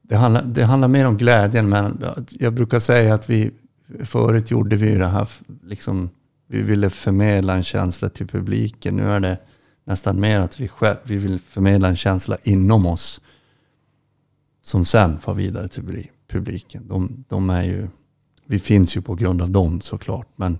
det, 0.03 0.16
handlar, 0.16 0.43
det 0.43 0.65
handlar 0.65 0.89
mer 0.89 1.07
om 1.07 1.16
glädjen. 1.16 1.69
Men 1.69 2.05
jag 2.31 2.55
brukar 2.55 2.78
säga 2.78 3.15
att 3.15 3.31
vi 3.31 3.51
förut 4.05 4.51
gjorde 4.51 4.77
vi 4.77 4.95
det 4.95 5.07
här, 5.07 5.28
liksom, 5.65 6.11
vi 6.47 6.62
ville 6.62 6.91
förmedla 6.91 7.55
en 7.55 7.62
känsla 7.62 8.09
till 8.09 8.27
publiken. 8.27 8.97
Nu 8.97 9.03
är 9.03 9.20
det 9.20 9.39
nästan 9.91 10.21
mer 10.21 10.39
att 10.39 10.61
vi, 10.61 10.69
själv, 10.69 10.97
vi 11.03 11.17
vill 11.17 11.39
förmedla 11.39 11.89
en 11.89 11.97
känsla 11.97 12.37
inom 12.43 12.87
oss. 12.87 13.21
Som 14.62 14.85
sen 14.85 15.21
får 15.21 15.35
vidare 15.35 15.69
till 15.69 15.83
publi- 15.83 16.09
publiken. 16.29 16.89
De, 16.89 17.25
de 17.29 17.51
är 17.51 17.62
ju, 17.62 17.89
vi 18.47 18.59
finns 18.59 18.97
ju 18.97 19.03
på 19.03 19.15
grund 19.15 19.43
av 19.43 19.51
dem 19.51 19.81
såklart. 19.81 20.29
Men 20.37 20.59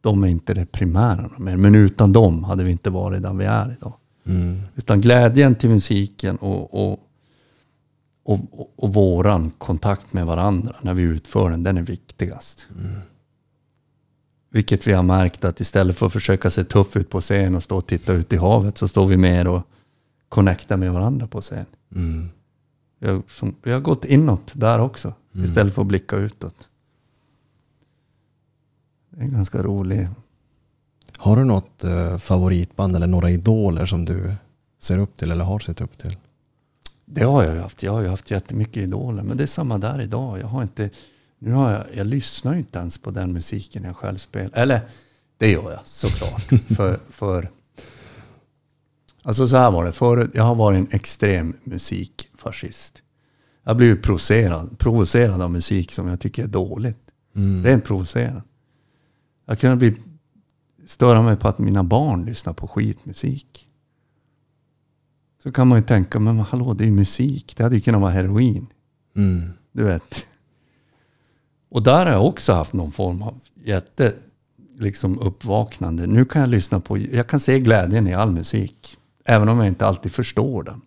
de 0.00 0.24
är 0.24 0.28
inte 0.28 0.54
det 0.54 0.66
primära 0.66 1.30
mer. 1.38 1.56
Men 1.56 1.74
utan 1.74 2.12
dem 2.12 2.44
hade 2.44 2.64
vi 2.64 2.70
inte 2.70 2.90
varit 2.90 3.22
där 3.22 3.32
vi 3.32 3.44
är 3.44 3.76
idag. 3.78 3.94
Mm. 4.24 4.60
Utan 4.74 5.00
glädjen 5.00 5.54
till 5.54 5.70
musiken 5.70 6.36
och, 6.36 6.74
och, 6.74 7.00
och, 8.24 8.40
och, 8.76 8.94
våran 8.94 9.50
kontakt 9.50 10.12
med 10.12 10.26
varandra 10.26 10.74
när 10.80 10.94
vi 10.94 11.02
utför 11.02 11.50
den, 11.50 11.62
den 11.62 11.76
är 11.76 11.82
viktigast. 11.82 12.68
Vilket 14.52 14.86
vi 14.86 14.92
har 14.92 15.02
märkt 15.02 15.44
att 15.44 15.60
istället 15.60 15.98
för 15.98 16.06
att 16.06 16.12
försöka 16.12 16.50
se 16.50 16.64
tuff 16.64 16.96
ut 16.96 17.10
på 17.10 17.20
scen 17.20 17.54
och 17.54 17.62
stå 17.62 17.76
och 17.76 17.86
titta 17.86 18.12
ut 18.12 18.32
i 18.32 18.36
havet 18.36 18.78
så 18.78 18.88
står 18.88 19.06
vi 19.06 19.16
mer 19.16 19.48
och 19.48 19.62
connectar 20.28 20.76
med 20.76 20.92
varandra 20.92 21.26
på 21.26 21.40
scen. 21.40 21.66
Mm. 21.94 22.28
Vi 22.98 23.08
har, 23.08 23.22
som, 23.28 23.54
vi 23.62 23.72
har 23.72 23.80
gått 23.80 24.04
inåt 24.04 24.50
där 24.52 24.78
också 24.78 25.14
istället 25.32 25.74
för 25.74 25.82
att 25.82 25.88
blicka 25.88 26.16
utåt. 26.16 26.68
Det 29.10 29.24
är 29.24 29.28
ganska 29.28 29.62
rolig 29.62 30.08
Har 31.16 31.36
du 31.36 31.44
något 31.44 31.84
eh, 31.84 32.18
favoritband 32.18 32.96
eller 32.96 33.06
några 33.06 33.30
idoler 33.30 33.86
som 33.86 34.04
du 34.04 34.34
ser 34.78 34.98
upp 34.98 35.16
till 35.16 35.30
eller 35.30 35.44
har 35.44 35.58
sett 35.58 35.80
upp 35.80 35.98
till? 35.98 36.16
Det 37.04 37.22
har 37.22 37.42
jag 37.42 37.54
ju 37.54 37.60
haft. 37.60 37.82
Jag 37.82 37.92
har 37.92 38.00
ju 38.00 38.08
haft 38.08 38.30
jättemycket 38.30 38.76
idoler. 38.76 39.22
Men 39.22 39.36
det 39.36 39.42
är 39.42 39.46
samma 39.46 39.78
där 39.78 40.00
idag. 40.00 40.40
Jag 40.40 40.46
har 40.46 40.62
inte... 40.62 40.90
Nu 41.44 41.52
har 41.52 41.70
jag, 41.70 41.84
jag 41.94 42.06
lyssnar 42.06 42.52
ju 42.52 42.58
inte 42.58 42.78
ens 42.78 42.98
på 42.98 43.10
den 43.10 43.32
musiken 43.32 43.84
jag 43.84 43.96
själv 43.96 44.16
spelar. 44.16 44.58
Eller, 44.58 44.80
det 45.38 45.50
gör 45.50 45.70
jag 45.70 45.80
såklart. 45.84 46.42
för, 46.76 47.00
för... 47.10 47.50
Alltså 49.22 49.46
så 49.46 49.56
här 49.56 49.70
var 49.70 49.84
det. 49.84 49.92
Förut, 49.92 50.30
jag 50.34 50.42
har 50.42 50.54
varit 50.54 50.78
en 50.78 50.88
extrem 50.90 51.56
musikfascist. 51.64 53.02
Jag 53.64 53.76
blir 53.76 53.96
provocerad, 53.96 54.78
provocerad 54.78 55.42
av 55.42 55.50
musik 55.50 55.92
som 55.92 56.08
jag 56.08 56.20
tycker 56.20 56.42
är 56.42 56.48
dåligt. 56.48 57.10
Mm. 57.36 57.64
Rent 57.64 57.84
provocerad. 57.84 58.42
Jag 59.46 59.58
kunde 59.58 59.76
bli, 59.76 59.94
störa 60.86 61.22
mig 61.22 61.36
på 61.36 61.48
att 61.48 61.58
mina 61.58 61.82
barn 61.82 62.24
lyssnar 62.24 62.52
på 62.52 62.68
skitmusik. 62.68 63.68
Så 65.42 65.52
kan 65.52 65.68
man 65.68 65.78
ju 65.78 65.84
tänka, 65.84 66.20
men 66.20 66.38
hallå 66.38 66.74
det 66.74 66.84
är 66.84 66.86
ju 66.86 66.92
musik. 66.92 67.54
Det 67.56 67.62
hade 67.62 67.74
ju 67.74 67.80
kunnat 67.80 68.00
vara 68.00 68.12
heroin. 68.12 68.66
Mm. 69.16 69.50
Du 69.72 69.84
vet. 69.84 70.26
Och 71.72 71.82
där 71.82 72.06
har 72.06 72.12
jag 72.12 72.26
också 72.26 72.52
haft 72.52 72.72
någon 72.72 72.92
form 72.92 73.22
av 73.22 73.40
jätte 73.64 74.14
liksom 74.78 75.18
uppvaknande. 75.18 76.06
Nu 76.06 76.24
kan 76.24 76.40
jag 76.40 76.50
lyssna 76.50 76.80
på, 76.80 76.98
jag 76.98 77.26
kan 77.26 77.40
se 77.40 77.58
glädjen 77.60 78.06
i 78.06 78.14
all 78.14 78.30
musik. 78.30 78.96
Även 79.24 79.48
om 79.48 79.58
jag 79.58 79.66
inte 79.66 79.86
alltid 79.86 80.12
förstår 80.12 80.62
den. 80.62 80.80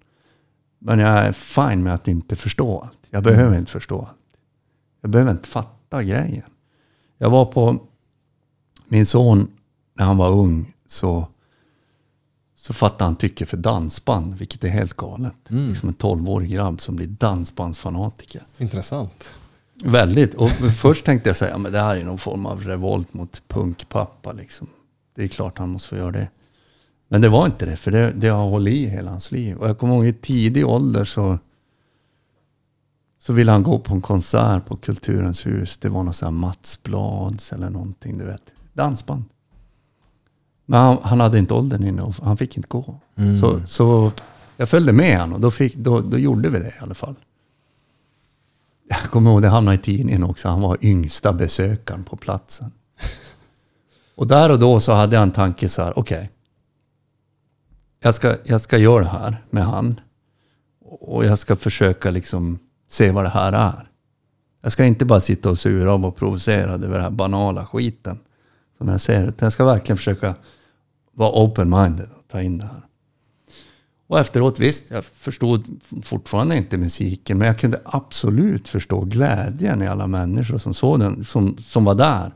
Men 0.79 0.99
jag 0.99 1.09
är 1.09 1.31
fine 1.31 1.83
med 1.83 1.93
att 1.93 2.07
inte 2.07 2.35
förstå 2.35 2.79
allt. 2.79 2.97
Jag 3.09 3.23
behöver 3.23 3.57
inte 3.57 3.71
förstå 3.71 3.99
allt. 3.99 4.37
Jag 5.01 5.11
behöver 5.11 5.31
inte 5.31 5.47
fatta 5.47 6.03
grejen. 6.03 6.49
Jag 7.17 7.29
var 7.29 7.45
på 7.45 7.79
min 8.87 9.05
son 9.05 9.47
när 9.93 10.05
han 10.05 10.17
var 10.17 10.29
ung 10.29 10.73
så, 10.87 11.27
så 12.55 12.73
fattade 12.73 13.03
han 13.03 13.15
tycke 13.15 13.45
för 13.45 13.57
dansband, 13.57 14.37
vilket 14.37 14.63
är 14.63 14.69
helt 14.69 14.93
galet. 14.93 15.49
Mm. 15.49 15.69
Liksom 15.69 15.89
en 15.89 15.95
12-årig 15.95 16.49
grabb 16.49 16.81
som 16.81 16.95
blir 16.95 17.07
dansbandsfanatiker. 17.07 18.43
Intressant. 18.57 19.33
Väldigt. 19.83 20.33
Och 20.33 20.49
först 20.51 21.05
tänkte 21.05 21.29
jag 21.29 21.35
säga, 21.35 21.57
men 21.57 21.71
det 21.71 21.79
här 21.79 21.95
är 21.95 22.03
någon 22.03 22.17
form 22.17 22.45
av 22.45 22.63
revolt 22.63 23.13
mot 23.13 23.41
punkpappa. 23.47 24.31
Liksom. 24.31 24.67
Det 25.15 25.23
är 25.23 25.27
klart 25.27 25.57
han 25.57 25.69
måste 25.69 25.89
få 25.89 25.95
göra 25.95 26.11
det. 26.11 26.29
Men 27.07 27.21
det 27.21 27.29
var 27.29 27.45
inte 27.45 27.65
det, 27.65 27.75
för 27.75 27.91
det, 27.91 28.11
det 28.11 28.27
har 28.27 28.49
hållit 28.49 28.73
i 28.73 28.85
hela 28.85 29.09
hans 29.09 29.31
liv. 29.31 29.57
Och 29.57 29.69
jag 29.69 29.77
kommer 29.77 29.95
ihåg 29.95 30.05
i 30.05 30.13
tidig 30.13 30.67
ålder 30.67 31.05
så, 31.05 31.39
så 33.19 33.33
ville 33.33 33.51
han 33.51 33.63
gå 33.63 33.79
på 33.79 33.93
en 33.93 34.01
konsert 34.01 34.65
på 34.65 34.77
Kulturens 34.77 35.45
hus. 35.45 35.77
Det 35.77 35.89
var 35.89 36.03
någon 36.03 36.13
sån 36.13 36.25
här 36.25 36.31
Mats 36.39 36.79
Blads 36.83 37.53
eller 37.53 37.69
någonting, 37.69 38.17
du 38.17 38.25
vet. 38.25 38.55
Dansband. 38.73 39.23
Men 40.65 40.79
han, 40.79 40.97
han 41.03 41.19
hade 41.19 41.37
inte 41.37 41.53
åldern 41.53 41.83
inne 41.83 42.01
och 42.01 42.15
han 42.15 42.37
fick 42.37 42.57
inte 42.57 42.69
gå. 42.69 42.99
Mm. 43.15 43.37
Så, 43.37 43.61
så 43.65 44.11
jag 44.57 44.69
följde 44.69 44.93
med 44.93 45.19
honom 45.19 45.33
och 45.33 45.41
då, 45.41 45.51
fick, 45.51 45.75
då, 45.75 45.99
då 45.99 46.17
gjorde 46.17 46.49
vi 46.49 46.59
det 46.59 46.67
i 46.67 46.79
alla 46.79 46.93
fall. 46.93 47.15
Jag 48.87 48.99
kommer 48.99 49.31
ihåg, 49.31 49.41
det 49.41 49.47
hamnade 49.47 49.75
i 49.75 49.77
tidningen 49.77 50.23
också. 50.23 50.47
Han 50.47 50.61
var 50.61 50.77
yngsta 50.81 51.33
besökaren 51.33 52.03
på 52.03 52.17
platsen. 52.17 52.71
Och 54.15 54.27
där 54.27 54.51
och 54.51 54.59
då 54.59 54.79
så 54.79 54.93
hade 54.93 55.15
jag 55.15 55.23
en 55.23 55.31
tanke 55.31 55.69
så 55.69 55.81
här, 55.81 55.99
okej. 55.99 56.29
jag, 57.99 58.15
ska, 58.15 58.35
jag 58.43 58.61
ska 58.61 58.77
göra 58.77 59.03
det 59.03 59.09
här 59.09 59.43
med 59.49 59.65
han. 59.65 59.99
Och 60.81 61.25
jag 61.25 61.39
ska 61.39 61.55
försöka 61.55 62.11
liksom 62.11 62.59
se 62.87 63.11
vad 63.11 63.25
det 63.25 63.29
här 63.29 63.53
är. 63.53 63.89
Jag 64.61 64.71
ska 64.71 64.85
inte 64.85 65.05
bara 65.05 65.19
sitta 65.19 65.49
och 65.49 65.59
sura 65.59 65.93
och 65.93 66.01
vara 66.01 66.11
provocerad 66.11 66.83
över 66.83 66.93
den 66.93 67.03
här 67.03 67.11
banala 67.11 67.65
skiten. 67.65 68.19
Som 68.77 68.87
jag 68.87 69.01
ser 69.01 69.23
Utan 69.23 69.45
jag 69.45 69.53
ska 69.53 69.65
verkligen 69.65 69.97
försöka 69.97 70.35
vara 71.11 71.31
open-minded 71.31 72.09
och 72.17 72.27
ta 72.27 72.41
in 72.41 72.57
det 72.57 72.65
här. 72.65 72.84
Och 74.07 74.19
efteråt, 74.19 74.59
visst, 74.59 74.91
jag 74.91 75.05
förstod 75.05 75.81
fortfarande 76.03 76.57
inte 76.57 76.77
musiken, 76.77 77.37
men 77.37 77.47
jag 77.47 77.59
kunde 77.59 77.81
absolut 77.85 78.67
förstå 78.67 79.01
glädjen 79.01 79.81
i 79.81 79.87
alla 79.87 80.07
människor 80.07 80.57
som 80.57 80.73
såg 80.73 80.99
den, 80.99 81.23
som, 81.23 81.57
som 81.57 81.83
var 81.83 81.95
där. 81.95 82.33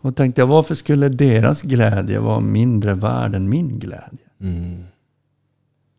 Och 0.00 0.16
tänkte 0.16 0.40
jag, 0.40 0.46
varför 0.46 0.74
skulle 0.74 1.08
deras 1.08 1.62
glädje 1.62 2.18
vara 2.18 2.40
mindre 2.40 2.94
värd 2.94 3.34
än 3.34 3.48
min 3.48 3.78
glädje? 3.78 4.26
Mm. 4.40 4.84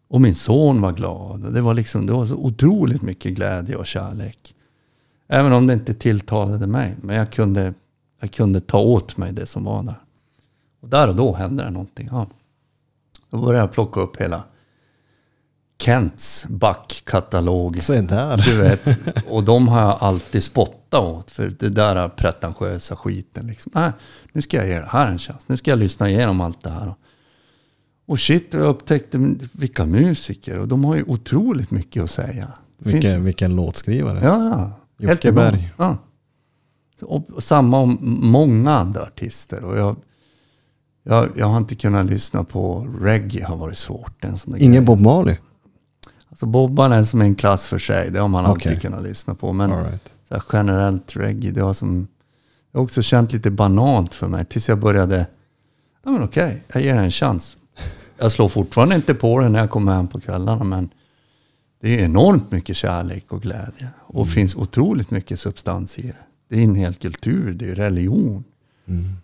Och 0.07 0.21
min 0.21 0.35
son 0.35 0.81
var 0.81 0.91
glad. 0.91 1.53
Det, 1.53 1.61
var 1.61 1.73
liksom, 1.73 2.05
det 2.05 2.13
var 2.13 2.25
så 2.25 2.35
otroligt 2.35 3.01
mycket 3.01 3.33
glädje 3.33 3.75
och 3.75 3.85
kärlek. 3.85 4.55
Även 5.27 5.53
om 5.53 5.67
det 5.67 5.73
inte 5.73 5.93
tilltalade 5.93 6.67
mig. 6.67 6.95
Men 7.01 7.15
jag 7.15 7.31
kunde, 7.31 7.73
jag 8.19 8.31
kunde 8.31 8.61
ta 8.61 8.79
åt 8.79 9.17
mig 9.17 9.33
det 9.33 9.45
som 9.45 9.63
var 9.63 9.83
där. 9.83 9.95
Och 10.81 10.89
där 10.89 11.07
och 11.07 11.15
då 11.15 11.33
hände 11.33 11.63
det 11.63 11.69
någonting. 11.69 12.07
Ja. 12.11 12.27
Då 13.29 13.37
började 13.37 13.63
jag 13.63 13.71
plocka 13.71 13.99
upp 13.99 14.17
hela 14.17 14.43
Kents 15.79 16.45
backkatalog. 16.49 17.81
Se 17.81 18.01
där. 18.01 18.37
Du 18.37 18.57
vet, 18.57 18.89
och 19.29 19.43
de 19.43 19.67
har 19.67 19.81
jag 19.81 19.97
alltid 19.99 20.43
spottat 20.43 21.01
åt. 21.03 21.31
För 21.31 21.49
det 21.59 21.69
där 21.69 22.07
pretentiösa 22.09 22.95
skiten. 22.95 23.47
Liksom. 23.47 23.71
Nej, 23.75 23.91
nu 24.31 24.41
ska 24.41 24.57
jag 24.57 24.67
ge 24.67 24.79
det 24.79 24.87
här 24.89 25.07
en 25.07 25.17
chans. 25.17 25.47
Nu 25.47 25.57
ska 25.57 25.71
jag 25.71 25.79
lyssna 25.79 26.09
igenom 26.09 26.41
allt 26.41 26.63
det 26.63 26.69
här. 26.69 26.93
Och 28.05 28.19
shit, 28.19 28.53
jag 28.53 28.61
upptäckte 28.65 29.35
vilka 29.51 29.85
musiker. 29.85 30.57
Och 30.59 30.67
de 30.67 30.85
har 30.85 30.95
ju 30.95 31.03
otroligt 31.07 31.71
mycket 31.71 32.03
att 32.03 32.11
säga. 32.11 32.47
Det 32.77 32.83
finns- 32.89 32.95
Vilken, 33.05 33.23
vilken 33.25 33.55
låtskrivare. 33.55 34.19
Ja, 34.23 34.49
ja. 34.49 34.71
Jocke. 35.09 35.31
Berg. 35.31 35.73
Ja. 35.77 35.97
Och 37.01 37.29
och 37.29 37.43
samma 37.43 37.77
om 37.79 37.97
många 38.21 38.71
andra 38.77 39.01
artister. 39.03 39.63
Och 39.63 39.77
jag, 39.77 39.95
jag, 41.03 41.29
jag 41.37 41.45
har 41.47 41.57
inte 41.57 41.75
kunnat 41.75 42.05
lyssna 42.05 42.43
på 42.43 42.87
reggae, 43.01 43.45
har 43.45 43.55
varit 43.57 43.77
svårt. 43.77 44.23
En 44.25 44.37
sån 44.37 44.55
Ingen 44.57 44.71
grej. 44.71 44.81
Bob 44.81 44.99
Marley? 44.99 45.35
Alltså 46.37 46.45
Bobban 46.45 46.91
är 46.91 47.03
som 47.03 47.21
en 47.21 47.35
klass 47.35 47.67
för 47.67 47.77
sig, 47.77 48.11
det 48.11 48.19
har 48.19 48.27
man 48.27 48.45
alltid 48.45 48.81
kunnat 48.81 49.03
lyssna 49.03 49.35
på. 49.35 49.53
Men 49.53 49.83
right. 49.83 50.13
så 50.29 50.41
generellt 50.53 51.15
reggae, 51.15 51.51
det 51.51 51.61
har 51.61 51.73
som... 51.73 52.07
Det 52.71 52.77
har 52.77 52.83
också 52.83 53.01
känt 53.01 53.33
lite 53.33 53.51
banalt 53.51 54.13
för 54.13 54.27
mig. 54.27 54.45
Tills 54.45 54.69
jag 54.69 54.79
började, 54.79 55.25
ja 56.03 56.11
men 56.11 56.23
okej, 56.23 56.63
jag 56.67 56.81
ger 56.81 56.93
det 56.93 56.99
en 56.99 57.11
chans. 57.11 57.57
Jag 58.17 58.31
slår 58.31 58.47
fortfarande 58.47 58.95
inte 58.95 59.13
på 59.13 59.39
det 59.39 59.49
när 59.49 59.59
jag 59.59 59.69
kommer 59.69 59.95
hem 59.95 60.07
på 60.07 60.19
kvällarna, 60.19 60.63
men 60.63 60.89
det 61.81 61.99
är 61.99 62.05
enormt 62.05 62.51
mycket 62.51 62.75
kärlek 62.75 63.33
och 63.33 63.41
glädje. 63.41 63.87
Och 63.99 64.27
finns 64.27 64.55
otroligt 64.55 65.11
mycket 65.11 65.39
substans 65.39 65.99
i 65.99 66.01
det. 66.01 66.15
Det 66.49 66.59
är 66.59 66.63
en 66.63 66.75
hel 66.75 66.93
kultur, 66.93 67.53
det 67.53 67.69
är 67.69 67.75
religion. 67.75 68.43
Mm. 68.87 69.15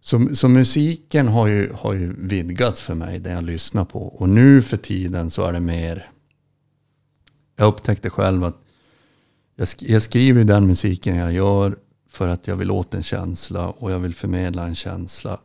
Så, 0.00 0.28
så 0.34 0.48
musiken 0.48 1.28
har 1.28 1.46
ju, 1.46 1.72
har 1.72 1.92
ju 1.92 2.14
vidgats 2.18 2.80
för 2.80 2.94
mig, 2.94 3.18
det 3.18 3.30
jag 3.30 3.44
lyssnar 3.44 3.84
på. 3.84 4.02
Och 4.02 4.28
nu 4.28 4.62
för 4.62 4.76
tiden 4.76 5.30
så 5.30 5.44
är 5.44 5.52
det 5.52 5.60
mer... 5.60 6.10
Jag 7.56 7.68
upptäckte 7.68 8.10
själv 8.10 8.44
att 8.44 8.60
jag, 9.56 9.68
sk 9.68 9.82
jag 9.82 10.02
skriver 10.02 10.44
den 10.44 10.66
musiken 10.66 11.16
jag 11.16 11.32
gör 11.32 11.76
för 12.08 12.28
att 12.28 12.46
jag 12.46 12.56
vill 12.56 12.70
åt 12.70 12.94
en 12.94 13.02
känsla 13.02 13.68
och 13.68 13.90
jag 13.90 13.98
vill 13.98 14.14
förmedla 14.14 14.66
en 14.66 14.74
känsla. 14.74 15.40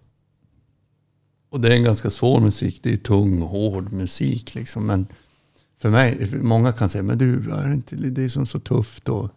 Och 1.49 1.61
det 1.61 1.67
är 1.67 1.75
en 1.75 1.83
ganska 1.83 2.09
svår 2.09 2.39
musik. 2.41 2.79
Det 2.83 2.93
är 2.93 2.97
tung, 2.97 3.41
hård 3.41 3.91
musik 3.91 4.55
liksom. 4.55 4.85
Men 4.85 5.07
för 5.77 5.89
mig, 5.89 6.29
många 6.41 6.71
kan 6.71 6.89
säga, 6.89 7.03
men 7.03 7.17
du, 7.17 7.51
är 7.51 7.67
det 7.67 7.73
inte 7.73 7.95
det 7.95 8.23
är 8.23 8.29
som 8.29 8.45
så 8.45 8.59
tufft 8.59 9.09
och, 9.09 9.29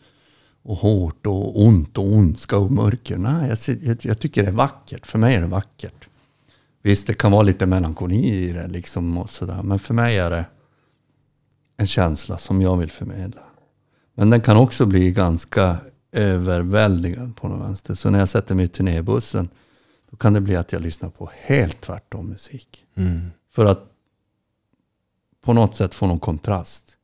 och 0.63 0.77
hårt 0.77 1.27
och 1.27 1.63
ont 1.63 1.99
och 1.99 2.13
ondska 2.13 2.59
och 2.59 2.73
mörker. 2.73 3.19
Nej, 3.19 3.49
jag, 3.49 3.77
jag, 3.83 3.99
jag 4.03 4.19
tycker 4.19 4.43
det 4.43 4.49
är 4.49 4.53
vackert. 4.53 5.07
För 5.07 5.19
mig 5.19 5.35
är 5.35 5.41
det 5.41 5.47
vackert. 5.47 6.09
Visst, 6.83 7.07
det 7.07 7.15
kan 7.15 7.33
vara 7.33 7.43
lite 7.43 7.67
melankoli 7.67 8.49
i 8.49 8.53
det 8.53 8.69
liksom 8.69 9.19
och 9.19 9.31
sådär. 9.31 9.63
Men 9.63 9.79
för 9.79 9.95
mig 9.95 10.19
är 10.19 10.31
det 10.31 10.45
en 11.83 11.87
känsla 11.87 12.39
som 12.39 12.63
jag 12.63 12.77
vill 12.77 12.91
förmedla. 12.91 13.43
Men 14.15 14.31
den 14.31 14.41
kan 14.41 14.57
också 14.57 14.87
bli 14.87 15.11
ganska 15.11 15.77
överväldigad 16.13 17.37
på 17.37 17.49
något 17.49 17.69
vänster. 17.69 17.95
Så 17.95 18.11
när 18.11 18.19
jag 18.19 18.29
sätter 18.29 18.55
mig 18.55 18.65
i 18.65 18.69
turnébussen, 18.69 19.49
då 20.11 20.17
kan 20.17 20.33
det 20.33 20.41
bli 20.41 20.57
att 20.57 20.73
jag 20.73 20.83
lyssnar 20.83 21.11
på 21.11 21.31
helt 21.35 21.81
tvärtom 21.81 22.29
musik. 22.29 22.85
Mm. 22.95 23.31
För 23.51 23.65
att 23.65 23.85
på 25.41 25.53
något 25.53 25.77
sätt 25.77 25.95
få 25.95 26.07
någon 26.07 26.21
kontrast. 26.21 26.97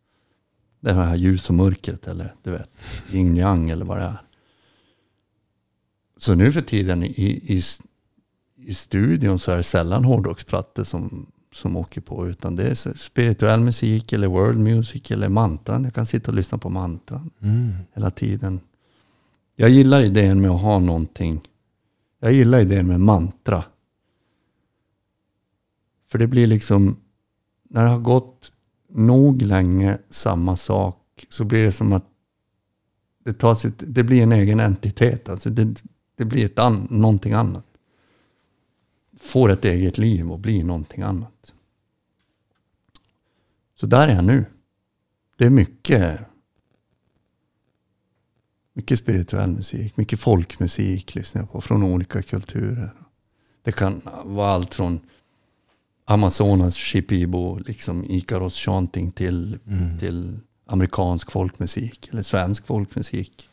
Det 0.81 0.93
här 0.93 1.17
ljus 1.17 1.49
och 1.49 1.55
mörkret 1.55 2.09
eller 2.09 2.35
du 2.43 2.51
vet, 2.51 2.71
yin 3.13 3.37
yang 3.37 3.71
eller 3.71 3.85
vad 3.85 3.99
det 3.99 4.05
är. 4.05 4.19
Så 6.17 6.35
nu 6.35 6.53
för 6.53 6.63
tiden 6.63 7.03
i, 7.03 7.07
i, 7.47 7.63
i 8.57 8.75
studion 8.75 9.39
så 9.39 9.53
är 9.53 9.57
det 9.57 9.63
sällan 9.63 10.05
hårdrocksplattor 10.05 10.85
som, 10.85 11.27
som 11.53 11.77
åker 11.77 12.01
på. 12.01 12.29
Utan 12.29 12.57
det 12.57 12.65
är 12.71 12.75
spirituell 12.97 13.61
musik 13.61 14.13
eller 14.13 14.29
world 14.29 14.59
music 14.59 15.11
eller 15.11 15.29
mantran. 15.29 15.85
Jag 15.85 15.95
kan 15.95 16.07
sitta 16.07 16.31
och 16.31 16.35
lyssna 16.35 16.59
på 16.59 16.69
mantran 16.71 17.31
Mm. 17.41 17.73
hela 17.95 18.11
tiden. 18.11 18.61
Jag 19.57 19.71
gillar 19.71 20.03
idén 20.03 20.41
med 20.41 20.51
att 20.51 20.61
ha 20.61 20.79
någonting. 20.79 21.41
Jag 22.21 22.33
gillar 22.33 22.61
idén 22.61 22.87
med 22.87 23.01
mantra. 23.01 23.65
För 26.11 26.19
det 26.19 26.27
blir 26.27 26.47
liksom, 26.47 26.97
när 27.71 27.85
det 27.85 27.91
har 27.91 27.99
gått 27.99 28.53
nog 28.91 29.43
länge 29.43 29.99
samma 30.11 30.57
sak 30.57 31.27
så 31.29 31.45
blir 31.45 31.65
det 31.65 31.73
som 31.73 31.93
att 31.93 32.05
det, 33.25 33.33
tar 33.33 33.55
sitt, 33.55 33.83
det 33.87 34.05
blir 34.05 34.23
en 34.23 34.33
egen 34.33 34.61
entitet. 34.61 35.29
Alltså 35.29 35.51
det, 35.51 35.83
det 36.17 36.25
blir 36.25 36.45
ett 36.45 36.59
an, 36.59 36.87
någonting 36.91 37.33
annat. 37.33 37.65
Får 39.21 39.49
ett 39.51 39.65
eget 39.65 39.99
liv 39.99 40.31
och 40.33 40.39
blir 40.39 40.65
någonting 40.65 41.03
annat. 41.03 41.55
Så 43.75 43.87
där 43.87 44.09
är 44.09 44.15
jag 44.15 44.25
nu. 44.25 44.45
Det 45.37 45.45
är 45.45 45.51
mycket 45.51 46.21
mycket 48.73 48.99
spirituell 48.99 49.51
musik, 49.51 49.97
mycket 49.97 50.21
folkmusik 50.21 51.15
lyssnar 51.15 51.43
jag 51.43 51.53
på 51.53 51.61
från 51.61 51.83
olika 51.83 52.23
kulturer. 52.23 52.95
Det 53.63 53.73
kan 53.73 54.01
vara 54.25 54.51
allt 54.51 54.75
från 54.75 55.01
Amazonas 56.05 56.77
shipibo, 56.77 57.59
liksom 57.59 58.05
Ikaros 58.05 58.55
chanting 58.55 59.13
till, 59.13 59.59
Mm. 59.67 59.99
till 59.99 60.39
amerikansk 60.67 61.31
folkmusik 61.31 62.09
eller 62.13 62.23
svensk 62.23 62.67
folkmusik. 62.67 63.48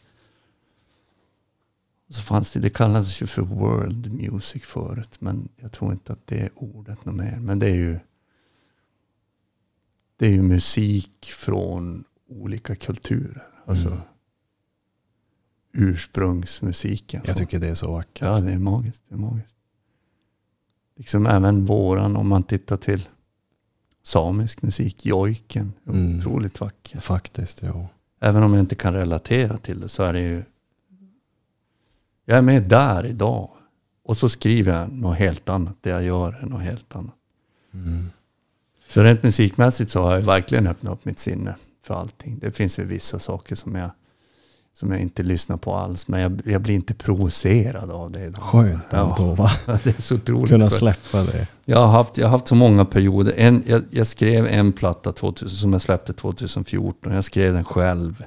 Så 2.15 2.21
fanns 2.21 2.51
det, 2.51 2.59
det 2.59 2.69
kallades 2.69 3.21
ju 3.21 3.25
för 3.27 3.41
world 3.41 4.11
music 4.13 4.63
förut, 4.63 5.15
men 5.19 5.49
jag 5.55 5.71
tror 5.71 5.91
inte 5.91 6.13
att 6.13 6.27
det 6.27 6.39
är 6.39 6.49
ordet 6.55 7.05
något 7.05 7.15
mer. 7.15 7.37
Men 7.39 7.59
det 7.59 7.69
är 7.69 7.75
ju 7.75 7.99
det 10.17 10.25
är 10.25 10.31
ju 10.31 10.41
musik 10.41 11.25
från 11.31 12.03
olika 12.27 12.75
kulturer. 12.75 13.47
Alltså 13.65 13.87
Mm. 13.87 13.99
ursprungsmusiken. 15.89 17.21
Jag 17.25 17.37
tycker 17.37 17.59
det 17.59 17.67
är 17.67 17.75
så 17.75 17.91
vackert. 17.91 18.27
Ja, 18.27 18.39
det 18.39 18.51
är 18.51 18.57
magiskt. 18.57 19.03
Det 19.09 19.15
är 19.15 19.19
magiskt. 19.19 19.55
Liksom 20.95 21.27
även 21.27 21.65
våran, 21.65 22.15
om 22.15 22.27
man 22.27 22.43
tittar 22.43 22.77
till 22.77 23.09
samisk 24.03 24.61
musik, 24.61 25.05
jojken. 25.05 25.73
Mm. 25.87 26.17
Otroligt 26.19 26.59
vacker. 26.59 26.99
Faktiskt, 26.99 27.61
ja. 27.61 27.87
Även 28.19 28.43
om 28.43 28.53
jag 28.53 28.59
inte 28.59 28.75
kan 28.75 28.93
relatera 28.93 29.57
till 29.57 29.79
det 29.79 29.89
så 29.89 30.03
är 30.03 30.13
det 30.13 30.21
ju... 30.21 30.43
Jag 32.25 32.37
är 32.37 32.41
med 32.41 32.63
där 32.63 33.05
idag. 33.05 33.49
Och 34.03 34.17
så 34.17 34.29
skriver 34.29 34.79
jag 34.79 34.91
något 34.91 35.17
helt 35.17 35.49
annat. 35.49 35.75
Det 35.81 35.89
jag 35.89 36.03
gör 36.03 36.39
är 36.41 36.45
något 36.45 36.61
helt 36.61 36.95
annat. 36.95 37.13
Mm. 37.73 38.09
Så 38.89 39.03
rent 39.03 39.23
musikmässigt 39.23 39.91
så 39.91 40.01
har 40.03 40.15
jag 40.15 40.21
verkligen 40.21 40.67
öppnat 40.67 40.93
upp 40.93 41.05
mitt 41.05 41.19
sinne 41.19 41.55
för 41.83 41.93
allting. 41.93 42.39
Det 42.41 42.51
finns 42.51 42.79
ju 42.79 42.85
vissa 42.85 43.19
saker 43.19 43.55
som 43.55 43.75
jag, 43.75 43.89
som 44.73 44.91
jag 44.91 45.01
inte 45.01 45.23
lyssnar 45.23 45.57
på 45.57 45.75
alls. 45.75 46.07
Men 46.07 46.21
jag, 46.21 46.41
jag 46.45 46.61
blir 46.61 46.75
inte 46.75 46.93
provocerad 46.93 47.91
av 47.91 48.11
det. 48.11 48.23
idag. 48.25 48.43
Skönt 48.43 48.83
Ja. 48.89 49.17
ändå 49.17 49.33
va? 49.33 49.51
Det 49.83 49.97
är 49.97 50.01
så 50.01 50.15
otroligt 50.15 50.51
Kunna 50.51 50.69
släppa 50.69 51.23
det. 51.23 51.47
Jag 51.65 51.77
har 51.77 51.87
haft, 51.87 52.17
jag 52.17 52.25
har 52.25 52.31
haft 52.31 52.47
så 52.47 52.55
många 52.55 52.85
perioder. 52.85 53.33
En, 53.37 53.63
jag, 53.67 53.83
jag 53.89 54.07
skrev 54.07 54.47
en 54.47 54.73
platta 54.73 55.11
2000, 55.11 55.57
som 55.57 55.73
jag 55.73 55.81
släppte 55.81 56.13
2014. 56.13 57.13
Jag 57.13 57.23
skrev 57.23 57.53
den 57.53 57.65
själv. 57.65 58.23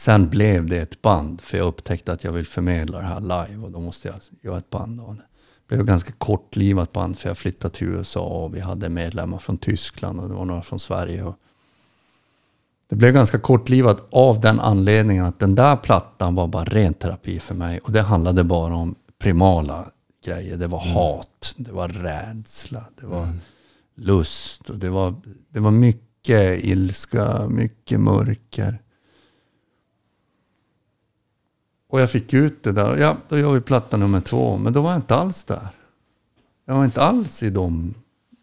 Sen 0.00 0.28
blev 0.28 0.66
det 0.66 0.78
ett 0.78 1.02
band. 1.02 1.40
För 1.40 1.58
jag 1.58 1.66
upptäckte 1.66 2.12
att 2.12 2.24
jag 2.24 2.32
vill 2.32 2.46
förmedla 2.46 2.98
det 2.98 3.06
här 3.06 3.20
live. 3.20 3.64
Och 3.64 3.70
då 3.70 3.80
måste 3.80 4.08
jag 4.08 4.16
göra 4.42 4.58
ett 4.58 4.70
band 4.70 5.00
av 5.00 5.16
det. 5.16 5.22
Det 5.22 5.68
blev 5.68 5.80
ett 5.80 5.86
ganska 5.86 6.12
kortlivat 6.12 6.92
band. 6.92 7.18
För 7.18 7.28
jag 7.28 7.38
flyttade 7.38 7.74
till 7.74 7.86
USA. 7.86 8.20
Och 8.20 8.54
vi 8.54 8.60
hade 8.60 8.88
medlemmar 8.88 9.38
från 9.38 9.58
Tyskland. 9.58 10.20
Och 10.20 10.28
det 10.28 10.34
var 10.34 10.44
några 10.44 10.62
från 10.62 10.80
Sverige. 10.80 11.24
Och 11.24 11.36
det 12.88 12.96
blev 12.96 13.14
ganska 13.14 13.38
kortlivat 13.38 14.08
av 14.10 14.40
den 14.40 14.60
anledningen 14.60 15.24
att 15.24 15.38
den 15.38 15.54
där 15.54 15.76
plattan 15.76 16.34
var 16.34 16.46
bara 16.46 16.64
ren 16.64 16.94
terapi 16.94 17.40
för 17.40 17.54
mig. 17.54 17.78
Och 17.78 17.92
det 17.92 18.02
handlade 18.02 18.44
bara 18.44 18.74
om 18.74 18.94
primala 19.18 19.90
grejer. 20.24 20.56
Det 20.56 20.66
var 20.66 20.80
hat, 20.80 21.54
det 21.56 21.72
var 21.72 21.88
rädsla, 21.88 22.84
det 23.00 23.06
var 23.06 23.28
lust. 23.94 24.70
Och 24.70 24.76
det, 24.76 24.88
var, 24.88 25.14
det 25.48 25.60
var 25.60 25.70
mycket 25.70 26.64
ilska, 26.64 27.48
mycket 27.48 28.00
mörker. 28.00 28.78
Och 31.90 32.00
jag 32.00 32.10
fick 32.10 32.34
ut 32.34 32.62
det 32.62 32.72
där. 32.72 32.96
Ja, 32.96 33.16
då 33.28 33.38
gör 33.38 33.52
vi 33.52 33.60
platta 33.60 33.96
nummer 33.96 34.20
två. 34.20 34.58
Men 34.58 34.72
då 34.72 34.82
var 34.82 34.90
jag 34.90 34.98
inte 34.98 35.14
alls 35.14 35.44
där. 35.44 35.68
Jag 36.66 36.74
var 36.74 36.84
inte 36.84 37.02
alls 37.02 37.42
i 37.42 37.50
de 37.50 37.94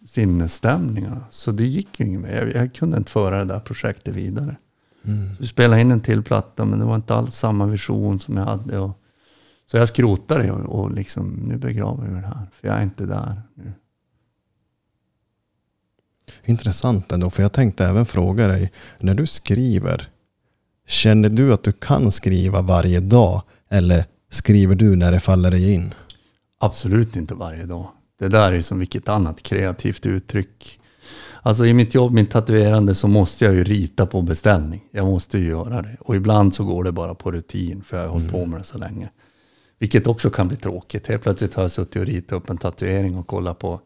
sinnesstämningarna. 0.06 1.26
Så 1.30 1.52
det 1.52 1.64
gick 1.64 2.00
ju 2.00 2.06
inget 2.06 2.22
mer. 2.22 2.36
Jag, 2.36 2.64
jag 2.64 2.74
kunde 2.74 2.98
inte 2.98 3.12
föra 3.12 3.38
det 3.38 3.46
där 3.46 3.60
projektet 3.60 4.16
vidare. 4.16 4.58
Mm. 5.04 5.30
Vi 5.40 5.48
spelade 5.48 5.82
in 5.82 5.92
en 5.92 6.02
till 6.02 6.24
platta 6.24 6.66
men 6.66 6.80
det 6.80 6.86
var 6.86 6.96
inte 6.96 7.16
alls 7.16 7.36
samma 7.36 7.66
vision 7.66 8.20
som 8.20 8.38
jag 8.38 8.46
hade. 8.46 8.80
Och, 8.80 9.00
så 9.66 9.78
jag 9.78 9.90
skrotade 9.90 10.44
det 10.44 10.52
och, 10.52 10.80
och 10.80 10.92
liksom, 10.92 11.28
nu 11.28 11.58
begraver 11.58 12.08
vi 12.08 12.14
det 12.14 12.28
här. 12.28 12.48
För 12.52 12.68
jag 12.68 12.78
är 12.78 12.84
inte 12.84 13.06
där 13.06 13.42
nu. 13.56 13.74
Intressant 16.44 17.12
ändå, 17.12 17.30
för 17.30 17.44
jag 17.44 17.54
tänkte 17.54 17.86
även 17.86 18.06
fråga 18.06 18.48
dig, 18.48 18.72
när 19.00 19.14
du 19.14 19.28
skriver, 19.28 20.10
känner 20.88 21.30
du 21.30 21.54
att 21.54 21.64
du 21.64 21.72
kan 21.72 22.12
skriva 22.12 22.62
varje 22.62 23.00
dag? 23.00 23.42
Eller 23.70 24.06
skriver 24.30 24.76
du 24.76 24.96
när 24.96 25.12
det 25.12 25.20
faller 25.20 25.52
dig 25.52 25.74
in? 25.74 25.94
Absolut 26.60 27.16
inte 27.16 27.36
varje 27.36 27.66
dag. 27.66 27.88
Det 28.20 28.28
där 28.28 28.54
är 28.54 28.62
som 28.62 28.80
vilket 28.80 29.10
annat 29.10 29.44
kreativt 29.44 30.06
uttryck. 30.06 30.80
Alltså 31.42 31.66
i 31.66 31.74
mitt 31.74 31.94
jobb, 31.94 32.14
mitt 32.14 32.32
tatuerande, 32.32 32.96
så 32.96 33.08
måste 33.08 33.46
jag 33.46 33.54
ju 33.54 33.64
rita 33.64 34.06
på 34.06 34.22
beställning. 34.22 34.84
Jag 34.92 35.06
måste 35.06 35.38
ju 35.38 35.48
göra 35.50 35.82
det. 35.82 35.98
Och 36.00 36.16
ibland 36.16 36.56
så 36.56 36.64
går 36.64 36.84
det 36.84 36.92
bara 36.92 37.16
på 37.16 37.32
rutin, 37.32 37.84
för 37.84 37.98
jag 37.98 38.04
har 38.04 38.12
hållit 38.12 38.32
på 38.32 38.46
med 38.46 38.60
det 38.60 38.64
så 38.64 38.78
länge. 38.78 39.10
Vilket 39.80 40.08
också 40.08 40.30
kan 40.30 40.48
bli 40.48 40.58
tråkigt. 40.58 41.08
Helt 41.08 41.22
plötsligt 41.24 41.56
har 41.56 41.64
jag 41.64 41.72
suttit 41.72 41.96
och 41.96 42.06
ritat 42.06 42.32
upp 42.32 42.50
en 42.50 42.58
tatuering 42.58 43.18
och 43.18 43.28
kollat 43.28 43.60
på, 43.60 43.80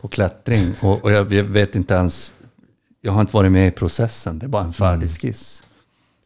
på 0.00 0.08
klättring. 0.08 0.74
Och, 0.82 1.04
och 1.04 1.12
jag 1.12 1.24
vet 1.24 1.74
inte 1.76 1.94
ens, 1.94 2.32
jag 3.00 3.12
har 3.12 3.20
inte 3.20 3.36
varit 3.36 3.52
med 3.52 3.68
i 3.68 3.70
processen. 3.70 4.38
Det 4.38 4.46
är 4.46 4.48
bara 4.48 4.64
en 4.64 4.72
färdig 4.72 5.10
skiss. 5.10 5.64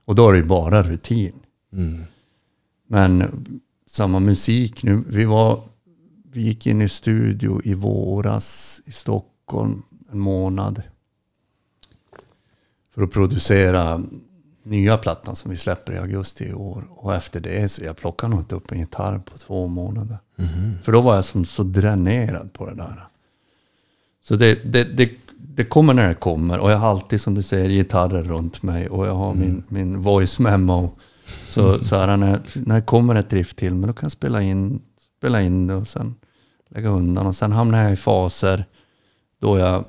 Och 0.04 0.14
då 0.14 0.30
är 0.30 0.34
det 0.34 0.42
bara 0.42 0.82
rutin. 0.82 1.34
Mm. 1.72 2.04
Men 2.86 3.44
samma 3.86 4.20
musik 4.20 4.82
nu. 4.82 5.04
Vi, 5.08 5.24
var, 5.24 5.60
vi 6.32 6.42
gick 6.42 6.66
in 6.66 6.82
i 6.82 6.88
studio 6.88 7.60
i 7.64 7.74
våras 7.74 8.80
i 8.84 8.92
Stockholm 8.92 9.82
en 10.12 10.18
månad. 10.18 10.82
För 12.94 13.02
att 13.02 13.10
producera 13.10 14.02
nya 14.62 14.98
plattan 14.98 15.36
som 15.36 15.50
vi 15.50 15.56
släpper 15.56 15.92
i 15.92 15.98
augusti 15.98 16.44
i 16.44 16.52
år. 16.52 16.86
Och 16.90 17.14
efter 17.14 17.40
det 17.40 17.68
så 17.68 17.84
jag 17.84 17.96
plockade 17.96 18.30
nog 18.30 18.40
inte 18.40 18.54
upp 18.54 18.72
en 18.72 18.78
gitarr 18.78 19.18
på 19.18 19.38
två 19.38 19.66
månader. 19.66 20.18
Mhm. 20.36 20.78
För 20.82 20.92
då 20.92 21.00
var 21.00 21.14
jag 21.14 21.24
som 21.24 21.44
så 21.44 21.62
dränerad 21.62 22.52
på 22.52 22.66
det 22.66 22.74
där. 22.74 23.08
Så 24.22 24.36
det, 24.36 24.54
det, 24.72 24.84
det, 24.84 25.10
det 25.48 25.64
kommer 25.64 25.94
när 25.94 26.08
det 26.08 26.14
kommer. 26.14 26.58
Och 26.58 26.70
jag 26.70 26.78
har 26.78 26.90
alltid, 26.90 27.20
som 27.20 27.34
du 27.34 27.42
säger, 27.42 27.70
gitarrer 27.70 28.22
runt 28.22 28.62
mig. 28.62 28.88
Och 28.88 29.06
jag 29.06 29.14
har 29.14 29.34
min, 29.34 29.62
min 29.68 30.02
voice 30.02 30.38
memo. 30.38 30.90
Så, 31.48 31.78
så 31.84 31.96
här, 31.96 32.16
när, 32.16 32.40
när 32.54 32.74
det 32.74 32.82
kommer 32.82 33.14
ett 33.14 33.30
drift 33.30 33.56
till 33.56 33.74
mig, 33.74 33.86
då 33.86 33.92
kan 33.92 34.06
jag 34.06 34.12
spela 34.12 34.42
in, 34.42 34.82
spela 35.18 35.42
in 35.42 35.66
det 35.66 35.74
och 35.74 35.88
sen 35.88 36.14
lägga 36.68 36.88
undan. 36.88 37.26
Och 37.26 37.36
sen 37.36 37.52
hamnar 37.52 37.82
jag 37.82 37.92
i 37.92 37.96
faser 37.96 38.64
då 39.40 39.58
jag 39.58 39.84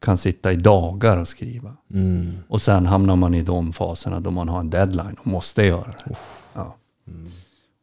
kan 0.00 0.16
sitta 0.16 0.52
i 0.52 0.56
dagar 0.56 1.16
och 1.16 1.28
skriva. 1.28 1.76
Mm. 1.94 2.32
Och 2.48 2.62
sen 2.62 2.86
hamnar 2.86 3.16
man 3.16 3.34
i 3.34 3.42
de 3.42 3.72
faserna 3.72 4.20
då 4.20 4.30
man 4.30 4.48
har 4.48 4.60
en 4.60 4.70
deadline 4.70 5.16
och 5.20 5.26
måste 5.26 5.64
göra 5.64 5.92
det. 6.04 6.16
Ja. 6.54 6.76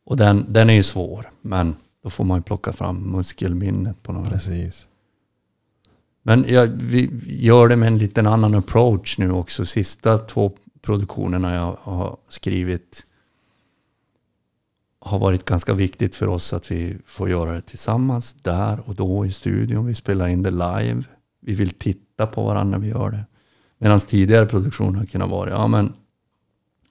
Och 0.06 0.18
den, 0.18 0.46
den 0.50 0.70
är 0.70 0.74
ju 0.74 0.84
svår, 0.84 1.30
men 1.42 1.76
då 2.04 2.10
får 2.10 2.24
man 2.24 2.38
ju 2.38 2.44
plocka 2.44 2.74
fram 2.74 3.12
muskelminnet 3.12 4.04
på 4.04 4.12
något. 4.14 4.30
Precis. 4.30 4.88
Men 6.28 6.46
jag, 6.48 6.68
vi 6.68 7.10
gör 7.26 7.68
det 7.68 7.76
med 7.76 7.88
en 7.88 7.98
liten 7.98 8.28
annan 8.28 8.56
approach 8.56 9.18
nu 9.18 9.32
också. 9.32 9.66
Sista 9.66 10.18
två 10.18 10.52
produktionerna 10.82 11.56
jag 11.56 11.78
har 11.82 12.18
skrivit 12.30 13.06
har 15.00 15.20
varit 15.20 15.46
ganska 15.46 15.74
viktigt 15.74 16.16
för 16.16 16.28
oss 16.28 16.54
att 16.54 16.72
vi 16.72 16.98
får 17.06 17.30
göra 17.30 17.52
det 17.52 17.62
tillsammans 17.62 18.34
där 18.34 18.80
och 18.86 18.96
då 18.96 19.26
i 19.26 19.32
studion. 19.32 19.86
Vi 19.86 19.96
spelar 19.96 20.28
in 20.28 20.44
det 20.44 20.52
live. 20.52 21.04
Vi 21.40 21.54
vill 21.54 21.70
titta 21.70 22.28
på 22.28 22.44
varandra 22.46 22.78
när 22.78 22.86
vi 22.86 22.92
gör 22.92 23.12
det. 23.12 23.26
Medan 23.78 24.00
tidigare 24.00 24.46
produktioner 24.46 25.00
har 25.00 25.06
kunnat 25.06 25.30
vara, 25.30 25.50
ja 25.50 25.68
men 25.68 25.94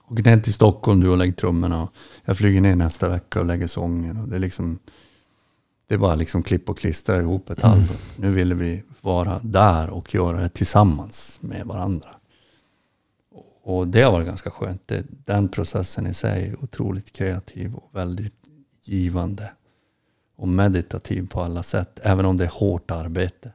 åk 0.07 0.25
ner 0.25 0.37
till 0.37 0.53
Stockholm 0.53 0.99
du 0.99 1.09
och 1.09 1.17
lägg 1.17 1.37
trummorna. 1.37 1.87
Jag 2.25 2.37
flyger 2.37 2.61
ner 2.61 2.75
nästa 2.75 3.09
vecka 3.09 3.39
och 3.39 3.45
lägger 3.45 3.67
sången. 3.67 4.17
Och 4.17 4.27
det 4.27 4.35
är 4.35 4.39
liksom 4.39 4.79
det 5.87 5.93
är 5.93 5.99
bara 5.99 6.15
liksom 6.15 6.43
klipp 6.43 6.69
och 6.69 6.77
klistra 6.77 7.17
ihop 7.19 7.49
ett 7.49 7.63
album. 7.63 7.97
Nu 8.15 8.31
ville 8.31 8.55
vi 8.55 8.83
vara 9.05 9.39
där 9.43 9.89
och 9.89 10.13
göra 10.13 10.41
det 10.41 10.49
tillsammans 10.49 11.37
med 11.41 11.65
varandra. 11.65 12.09
Och 13.63 13.87
det 13.87 14.01
har 14.01 14.11
varit 14.11 14.27
ganska 14.27 14.49
skönt. 14.49 14.91
Den 15.07 15.49
processen 15.49 16.07
i 16.07 16.13
sig 16.13 16.47
är 16.47 16.63
otroligt 16.63 17.11
kreativ 17.11 17.75
och 17.75 17.89
väldigt 17.95 18.33
givande. 18.83 19.51
Och 20.35 20.47
meditativ 20.47 21.27
på 21.27 21.41
alla 21.41 21.63
sätt. 21.63 21.99
Även 22.03 22.25
om 22.25 22.37
det 22.37 22.43
är 22.43 22.49
hårt 22.49 22.91
arbete. 22.91 23.51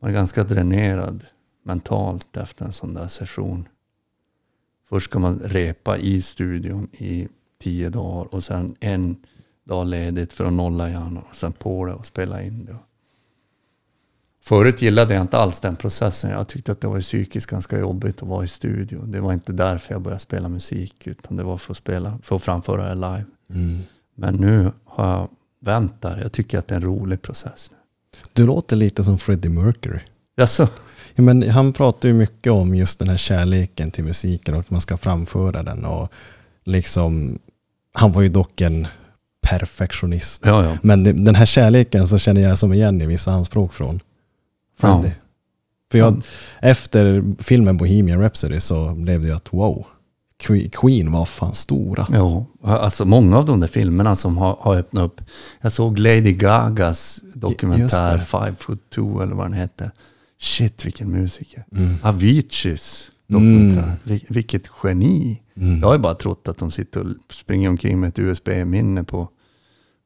Man 0.00 0.10
är 0.10 0.14
ganska 0.14 0.44
dränerad 0.44 1.24
mentalt 1.62 2.36
efter 2.36 2.64
en 2.64 2.72
sån 2.72 2.94
där 2.94 3.08
session. 3.08 3.68
Först 4.88 5.10
ska 5.10 5.18
man 5.18 5.38
repa 5.38 5.96
i 5.96 6.22
studion 6.22 6.88
i 6.92 7.28
tio 7.60 7.90
dagar 7.90 8.34
och 8.34 8.44
sen 8.44 8.76
en 8.80 9.16
dag 9.64 9.86
ledigt 9.86 10.32
för 10.32 10.44
att 10.44 10.52
nolla 10.52 10.90
hjärnan 10.90 11.22
och 11.30 11.36
sen 11.36 11.52
på 11.52 11.84
det 11.84 11.94
och 11.94 12.06
spela 12.06 12.42
in 12.42 12.64
det. 12.64 12.76
Förut 14.44 14.82
gillade 14.82 15.14
jag 15.14 15.20
inte 15.20 15.38
alls 15.38 15.60
den 15.60 15.76
processen. 15.76 16.30
Jag 16.30 16.48
tyckte 16.48 16.72
att 16.72 16.80
det 16.80 16.88
var 16.88 17.00
psykiskt 17.00 17.50
ganska 17.50 17.78
jobbigt 17.78 18.22
att 18.22 18.28
vara 18.28 18.44
i 18.44 18.48
studio. 18.48 19.02
Det 19.06 19.20
var 19.20 19.32
inte 19.32 19.52
därför 19.52 19.94
jag 19.94 20.02
började 20.02 20.20
spela 20.20 20.48
musik 20.48 21.06
utan 21.06 21.36
det 21.36 21.44
var 21.44 21.58
för 21.58 21.72
att, 21.72 21.76
spela, 21.76 22.18
för 22.22 22.36
att 22.36 22.42
framföra 22.42 22.88
det 22.88 22.94
live. 22.94 23.24
Men 24.14 24.34
nu 24.34 24.72
har 24.84 25.08
jag 25.10 25.28
vänt 25.60 26.02
där. 26.02 26.18
Jag 26.22 26.32
tycker 26.32 26.58
att 26.58 26.68
det 26.68 26.74
är 26.74 26.76
en 26.76 26.82
rolig 26.82 27.22
process. 27.22 27.70
nu. 27.70 27.76
Du 28.32 28.46
låter 28.46 28.76
lite 28.76 29.04
som 29.04 29.18
Freddie 29.18 29.48
Mercury. 29.48 30.00
Jaså? 30.36 30.68
Ja, 31.14 31.22
men 31.22 31.50
han 31.50 31.72
pratar 31.72 32.08
ju 32.08 32.14
mycket 32.14 32.52
om 32.52 32.74
just 32.74 32.98
den 32.98 33.08
här 33.08 33.16
kärleken 33.16 33.90
till 33.90 34.04
musiken 34.04 34.54
och 34.54 34.60
att 34.60 34.70
man 34.70 34.80
ska 34.80 34.96
framföra 34.96 35.62
den. 35.62 35.84
Och 35.84 36.12
liksom, 36.64 37.38
han 37.92 38.12
var 38.12 38.22
ju 38.22 38.28
dock 38.28 38.60
en 38.60 38.86
perfektionist. 39.42 40.42
Ja, 40.46 40.64
ja. 40.64 40.78
Men 40.82 41.24
den 41.24 41.34
här 41.34 41.46
kärleken 41.46 42.08
så 42.08 42.18
känner 42.18 42.40
jag 42.40 42.58
som 42.58 42.72
igen 42.72 43.00
i 43.00 43.06
vissa 43.06 43.32
anspråk 43.32 43.72
från 43.72 44.00
Freddie. 44.78 45.06
Ja. 45.08 45.12
För 45.90 45.98
jag, 45.98 46.22
efter 46.60 47.24
filmen 47.38 47.76
Bohemian 47.76 48.20
Rhapsody 48.20 48.60
så 48.60 48.94
blev 48.94 49.20
det 49.20 49.26
ju 49.26 49.34
att 49.34 49.52
wow, 49.52 49.86
Que- 50.42 50.68
Queen 50.72 51.12
var 51.12 51.24
fan 51.24 51.54
stora. 51.54 52.06
Ja, 52.12 52.46
alltså 52.62 53.04
många 53.04 53.38
av 53.38 53.46
de 53.46 53.60
där 53.60 53.68
filmerna 53.68 54.14
som 54.16 54.36
har, 54.36 54.56
har 54.60 54.76
öppnat 54.76 55.04
upp. 55.04 55.20
Jag 55.60 55.72
såg 55.72 55.98
Lady 55.98 56.32
Gagas 56.32 57.20
dokumentär. 57.34 58.18
Five 58.18 58.54
Foot 58.58 58.90
Two 58.90 59.22
eller 59.22 59.34
vad 59.34 59.46
den 59.46 59.52
heter. 59.52 59.90
Shit 60.40 60.86
vilken 60.86 61.10
musiker. 61.10 61.64
Mm. 61.76 61.94
Aviciis 62.02 63.10
dokumentär. 63.26 63.82
Mm. 63.82 63.96
Vil- 64.04 64.24
Vilket 64.28 64.70
geni. 64.84 65.42
Mm. 65.56 65.80
Jag 65.80 65.86
har 65.86 65.94
ju 65.94 66.00
bara 66.00 66.14
trott 66.14 66.48
att 66.48 66.58
de 66.58 66.70
sitter 66.70 67.00
och 67.00 67.06
springer 67.34 67.68
omkring 67.68 68.00
med 68.00 68.08
ett 68.08 68.18
USB-minne 68.18 69.04
på, 69.04 69.28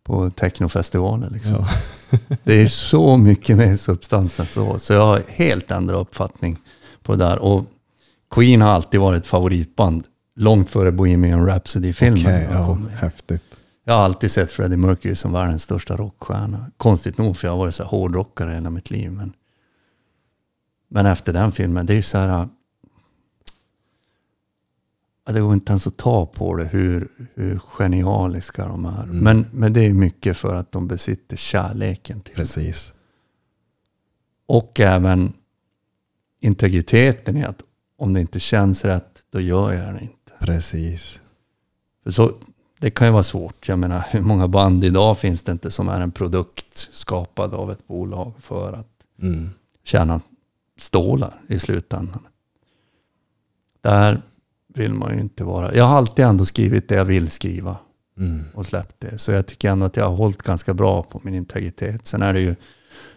på 0.07 0.31
technofestivaler. 0.31 1.31
Liksom. 1.31 1.55
Ja. 1.55 1.69
Det 2.45 2.55
är 2.55 2.67
så 2.67 3.17
mycket 3.17 3.57
mer 3.57 3.77
substans 3.77 4.41
än 4.41 4.47
så. 4.47 4.79
Så 4.79 4.93
jag 4.93 5.07
har 5.07 5.23
helt 5.29 5.71
ändrat 5.71 6.01
uppfattning 6.01 6.59
på 7.03 7.13
det 7.13 7.25
där. 7.25 7.39
Och 7.39 7.65
Queen 8.31 8.61
har 8.61 8.71
alltid 8.71 9.01
varit 9.01 9.21
ett 9.21 9.27
favoritband. 9.27 10.05
Långt 10.37 10.71
före 10.71 10.93
Bohemian 10.93 11.47
Rhapsody-filmen. 11.47 12.53
Har 12.53 12.63
ja, 12.63 12.79
häftigt. 12.97 13.43
Jag 13.85 13.95
har 13.95 14.01
alltid 14.03 14.31
sett 14.31 14.53
Freddie 14.53 14.77
Mercury 14.77 15.15
som 15.15 15.33
världens 15.33 15.63
största 15.63 15.97
rockstjärna. 15.97 16.71
Konstigt 16.77 17.19
nog, 17.19 17.37
för 17.37 17.49
jag 17.49 17.53
har 17.53 17.59
varit 17.59 17.75
så 17.75 17.83
här 17.83 17.91
hårdrockare 17.91 18.53
hela 18.53 18.71
mitt 18.71 18.91
liv. 18.91 19.13
Men, 19.13 19.33
men 20.91 21.07
efter 21.07 21.33
den 21.33 21.53
filmen, 21.53 21.87
det 21.87 21.93
är 21.93 21.97
ju 21.97 22.03
så 22.03 22.19
här... 22.19 22.49
Det 25.27 25.41
går 25.41 25.55
inte 25.55 25.73
ens 25.73 25.87
att 25.87 25.97
ta 25.97 26.27
på 26.27 26.55
det 26.55 26.65
hur, 26.65 27.09
hur 27.35 27.59
genialiska 27.59 28.69
de 28.69 28.85
är. 28.85 29.03
Mm. 29.03 29.19
Men, 29.19 29.47
men 29.53 29.73
det 29.73 29.87
är 29.87 29.93
mycket 29.93 30.37
för 30.37 30.55
att 30.55 30.73
de 30.73 30.89
besitter 30.89 31.37
kärleken 31.37 32.21
till 32.21 32.33
det. 32.35 32.37
Precis. 32.37 32.93
Och 34.47 34.81
även 34.81 35.33
integriteten 36.41 37.37
i 37.37 37.45
att 37.45 37.63
om 37.99 38.13
det 38.13 38.21
inte 38.21 38.41
känns 38.41 38.85
rätt, 38.85 39.23
då 39.31 39.41
gör 39.41 39.73
jag 39.73 39.95
det 39.95 40.01
inte. 40.01 40.33
Precis. 40.39 41.21
För 42.05 42.11
så, 42.11 42.33
det 42.79 42.91
kan 42.91 43.07
ju 43.07 43.13
vara 43.13 43.23
svårt. 43.23 43.69
Jag 43.69 43.79
menar, 43.79 44.05
hur 44.11 44.21
många 44.21 44.49
band 44.49 44.85
idag 44.85 45.19
finns 45.19 45.43
det 45.43 45.53
inte 45.53 45.71
som 45.71 45.89
är 45.89 46.01
en 46.01 46.11
produkt 46.11 46.89
skapad 46.93 47.55
av 47.55 47.73
ett 47.73 47.87
bolag 47.87 48.33
för 48.39 48.73
att 48.73 48.89
Mm. 49.23 49.51
tjäna 49.85 50.21
stålar 50.79 51.41
i 51.49 51.59
slutändan. 51.59 52.27
Där 53.81 54.23
vill 54.79 54.95
man 54.95 55.15
ju 55.15 55.21
inte 55.21 55.45
vara. 55.45 55.75
Jag 55.75 55.85
har 55.85 55.97
alltid 55.97 56.25
ändå 56.25 56.45
skrivit 56.45 56.89
det 56.89 56.95
jag 56.95 57.05
vill 57.05 57.31
skriva 57.31 57.77
Mm. 58.19 58.45
och 58.55 58.67
släppt 58.67 58.95
det. 59.01 59.19
Så 59.19 59.33
jag 59.33 59.47
tycker 59.47 59.71
ändå 59.71 59.87
att 59.87 59.97
jag 59.97 60.09
har 60.09 60.17
hållit 60.17 60.43
ganska 60.43 60.75
bra 60.75 61.03
på 61.03 61.21
min 61.25 61.35
integritet. 61.35 62.07
Sen 62.07 62.23
är 62.23 62.33
det 62.33 62.41
ju 62.41 62.55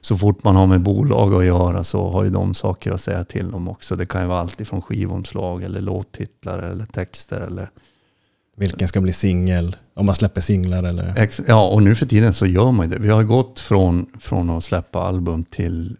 så 0.01 0.17
fort 0.17 0.43
man 0.43 0.55
har 0.55 0.67
med 0.67 0.81
bolag 0.81 1.33
att 1.33 1.45
göra 1.45 1.83
så 1.83 2.09
har 2.09 2.23
ju 2.23 2.29
de 2.29 2.53
saker 2.53 2.91
att 2.91 3.01
säga 3.01 3.23
till 3.23 3.53
om 3.53 3.67
också. 3.67 3.95
Det 3.95 4.05
kan 4.05 4.21
ju 4.21 4.27
vara 4.27 4.39
allt 4.39 4.61
ifrån 4.61 4.81
skivomslag 4.81 5.63
eller 5.63 5.81
låttitlar 5.81 6.59
eller 6.59 6.85
texter 6.85 7.41
eller 7.41 7.69
Vilken 8.57 8.87
ska 8.87 9.01
bli 9.01 9.13
singel? 9.13 9.75
Om 9.93 10.05
man 10.05 10.15
släpper 10.15 10.41
singlar 10.41 10.83
eller? 10.83 11.13
Ex- 11.17 11.41
Ja, 11.47 11.67
och 11.69 11.83
nu 11.83 11.95
för 11.95 12.05
tiden 12.05 12.33
så 12.33 12.45
gör 12.45 12.71
man 12.71 12.89
ju 12.89 12.95
det. 12.95 13.01
Vi 13.01 13.09
har 13.09 13.23
gått 13.23 13.59
från, 13.59 14.05
från 14.19 14.49
att 14.49 14.63
släppa 14.63 14.99
album 14.99 15.43
till 15.43 15.97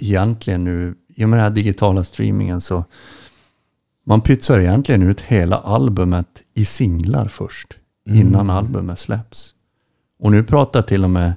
egentligen 0.00 0.64
nu, 0.64 0.94
i 1.08 1.24
och 1.24 1.28
med 1.28 1.38
den 1.38 1.44
här 1.44 1.50
digitala 1.50 2.04
streamingen 2.04 2.60
så 2.60 2.84
man 4.08 4.20
pytsar 4.20 4.58
egentligen 4.58 5.02
ut 5.02 5.20
hela 5.20 5.56
albumet 5.56 6.42
i 6.54 6.64
singlar 6.64 7.28
först. 7.28 7.76
Innan 8.08 8.50
albumet 8.50 8.98
släpps. 8.98 9.54
Och 10.18 10.32
nu 10.32 10.44
pratar 10.44 10.82
till 10.82 11.04
och 11.04 11.10
med 11.10 11.32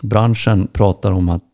branschen 0.00 0.66
pratar 0.72 1.12
om 1.12 1.28
att 1.28 1.44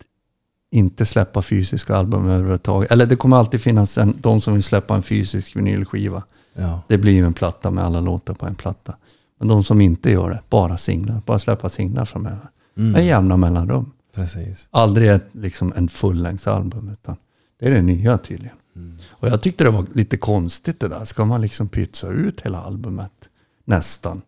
inte 0.71 1.05
släppa 1.05 1.41
fysiska 1.41 1.95
album 1.95 2.29
överhuvudtaget. 2.29 2.91
Eller 2.91 3.05
det 3.05 3.15
kommer 3.15 3.37
alltid 3.37 3.61
finnas 3.61 3.97
en, 3.97 4.13
de 4.21 4.41
som 4.41 4.53
vill 4.53 4.63
släppa 4.63 4.95
en 4.95 5.03
fysisk 5.03 5.55
vinylskiva. 5.55 6.23
Ja. 6.53 6.81
Det 6.87 6.97
blir 6.97 7.13
ju 7.13 7.25
en 7.25 7.33
platta 7.33 7.71
med 7.71 7.83
alla 7.83 7.99
låtar 7.99 8.33
på 8.33 8.45
en 8.45 8.55
platta. 8.55 8.95
Men 9.39 9.47
de 9.47 9.63
som 9.63 9.81
inte 9.81 10.11
gör 10.11 10.29
det, 10.29 10.41
bara 10.49 10.77
singlar, 10.77 11.21
bara 11.25 11.39
släppa 11.39 11.69
singlar 11.69 12.05
framöver. 12.05 12.49
Mm. 12.77 12.91
Med 12.91 13.05
jämna 13.05 13.37
mellanrum. 13.37 13.91
Precis. 14.15 14.67
Aldrig 14.71 15.09
ett, 15.09 15.27
liksom 15.31 15.73
en 15.75 15.87
fullängdsalbum, 15.87 16.89
utan 16.89 17.15
det 17.59 17.65
är 17.65 17.71
det 17.71 17.81
nya 17.81 18.17
tydligen. 18.17 18.55
Och 19.09 19.27
jag 19.27 19.41
tyckte 19.41 19.63
det 19.63 19.69
var 19.69 19.85
lite 19.93 20.17
konstigt 20.17 20.79
det 20.79 20.87
där. 20.87 21.05
Ska 21.05 21.25
man 21.25 21.41
liksom 21.41 21.69
pytsa 21.69 22.09
ut 22.09 22.41
hela 22.41 22.61
albumet 22.61 23.29
nästan 23.65 24.21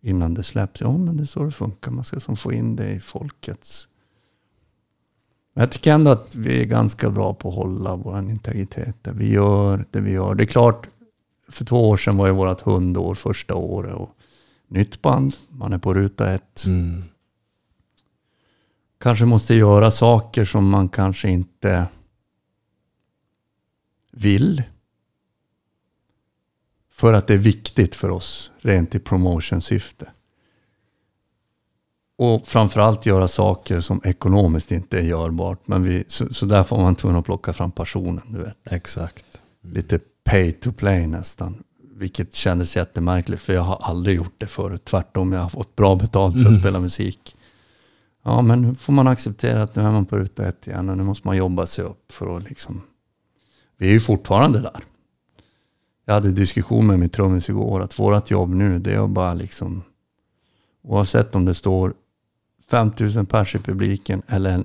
innan 0.00 0.34
det 0.34 0.42
släpps? 0.42 0.80
Ja, 0.80 0.98
men 0.98 1.16
det 1.16 1.22
är 1.22 1.26
så 1.26 1.44
det 1.44 1.50
funkar. 1.50 1.90
Man 1.90 2.04
ska 2.04 2.20
som 2.20 2.36
få 2.36 2.52
in 2.52 2.76
det 2.76 2.90
i 2.90 3.00
folkets... 3.00 3.88
Men 5.54 5.62
jag 5.62 5.70
tycker 5.70 5.92
ändå 5.92 6.10
att 6.10 6.34
vi 6.34 6.60
är 6.60 6.64
ganska 6.64 7.10
bra 7.10 7.34
på 7.34 7.48
att 7.48 7.54
hålla 7.54 7.96
vår 7.96 8.18
integritet. 8.18 9.04
där. 9.04 9.12
Vi 9.12 9.30
gör 9.30 9.84
det 9.90 10.00
vi 10.00 10.12
gör. 10.12 10.34
Det 10.34 10.44
är 10.44 10.46
klart, 10.46 10.88
för 11.48 11.64
två 11.64 11.88
år 11.90 11.96
sedan 11.96 12.16
var 12.16 12.26
ju 12.26 12.32
vårt 12.32 12.60
hundår 12.60 13.14
första 13.14 13.54
året. 13.54 13.94
Och 13.94 14.10
nytt 14.68 15.02
band, 15.02 15.34
man 15.48 15.72
är 15.72 15.78
på 15.78 15.94
ruta 15.94 16.32
ett. 16.32 16.64
Mm. 16.66 17.04
Kanske 18.98 19.24
måste 19.24 19.54
göra 19.54 19.90
saker 19.90 20.44
som 20.44 20.68
man 20.68 20.88
kanske 20.88 21.28
inte 21.28 21.86
vill. 24.16 24.62
För 26.90 27.12
att 27.12 27.26
det 27.26 27.34
är 27.34 27.38
viktigt 27.38 27.94
för 27.94 28.10
oss, 28.10 28.52
rent 28.60 28.94
i 28.94 28.98
promotion-syfte. 28.98 30.10
Och 32.18 32.48
framförallt 32.48 33.06
göra 33.06 33.28
saker 33.28 33.80
som 33.80 34.00
ekonomiskt 34.04 34.72
inte 34.72 34.98
är 34.98 35.02
görbart. 35.02 35.68
Men 35.68 35.82
vi, 35.82 36.04
så, 36.08 36.32
så 36.32 36.46
där 36.46 36.62
får 36.62 36.78
man 36.78 36.94
tvungen 36.94 37.18
att 37.18 37.24
plocka 37.24 37.52
fram 37.52 37.70
passionen, 37.70 38.22
du 38.28 38.38
vet. 38.38 38.72
Exakt. 38.72 39.42
Lite 39.62 40.00
pay 40.24 40.52
to 40.52 40.72
play 40.72 41.06
nästan. 41.06 41.62
Vilket 41.94 42.34
kändes 42.34 42.76
jättemärkligt 42.76 43.40
för 43.40 43.52
jag 43.52 43.62
har 43.62 43.76
aldrig 43.76 44.16
gjort 44.16 44.34
det 44.38 44.46
förut. 44.46 44.84
Tvärtom, 44.84 45.32
jag 45.32 45.40
har 45.40 45.48
fått 45.48 45.76
bra 45.76 45.96
betalt 45.96 46.42
för 46.42 46.48
att 46.48 46.60
spela 46.60 46.80
musik. 46.80 47.36
Ja, 48.22 48.42
men 48.42 48.62
nu 48.62 48.74
får 48.74 48.92
man 48.92 49.08
acceptera 49.08 49.62
att 49.62 49.76
nu 49.76 49.82
är 49.82 49.90
man 49.90 50.06
på 50.06 50.16
ruta 50.16 50.48
ett 50.48 50.66
igen 50.66 50.88
och 50.88 50.96
nu 50.96 51.04
måste 51.04 51.26
man 51.26 51.36
jobba 51.36 51.66
sig 51.66 51.84
upp 51.84 52.12
för 52.12 52.36
att 52.36 52.48
liksom... 52.48 52.82
Vi 53.76 53.88
är 53.88 53.92
ju 53.92 54.00
fortfarande 54.00 54.60
där. 54.60 54.84
Jag 56.04 56.14
hade 56.14 56.32
diskussion 56.32 56.86
med 56.86 56.98
min 56.98 57.08
trummis 57.08 57.48
igår 57.48 57.80
att 57.80 57.98
vårt 57.98 58.30
jobb 58.30 58.50
nu 58.50 58.78
det 58.78 58.94
är 58.94 59.04
att 59.04 59.10
bara 59.10 59.34
liksom 59.34 59.82
oavsett 60.82 61.34
om 61.34 61.44
det 61.44 61.54
står 61.54 61.94
5000 62.70 63.26
pers 63.26 63.54
i 63.54 63.58
publiken 63.58 64.22
eller 64.26 64.50
en, 64.50 64.64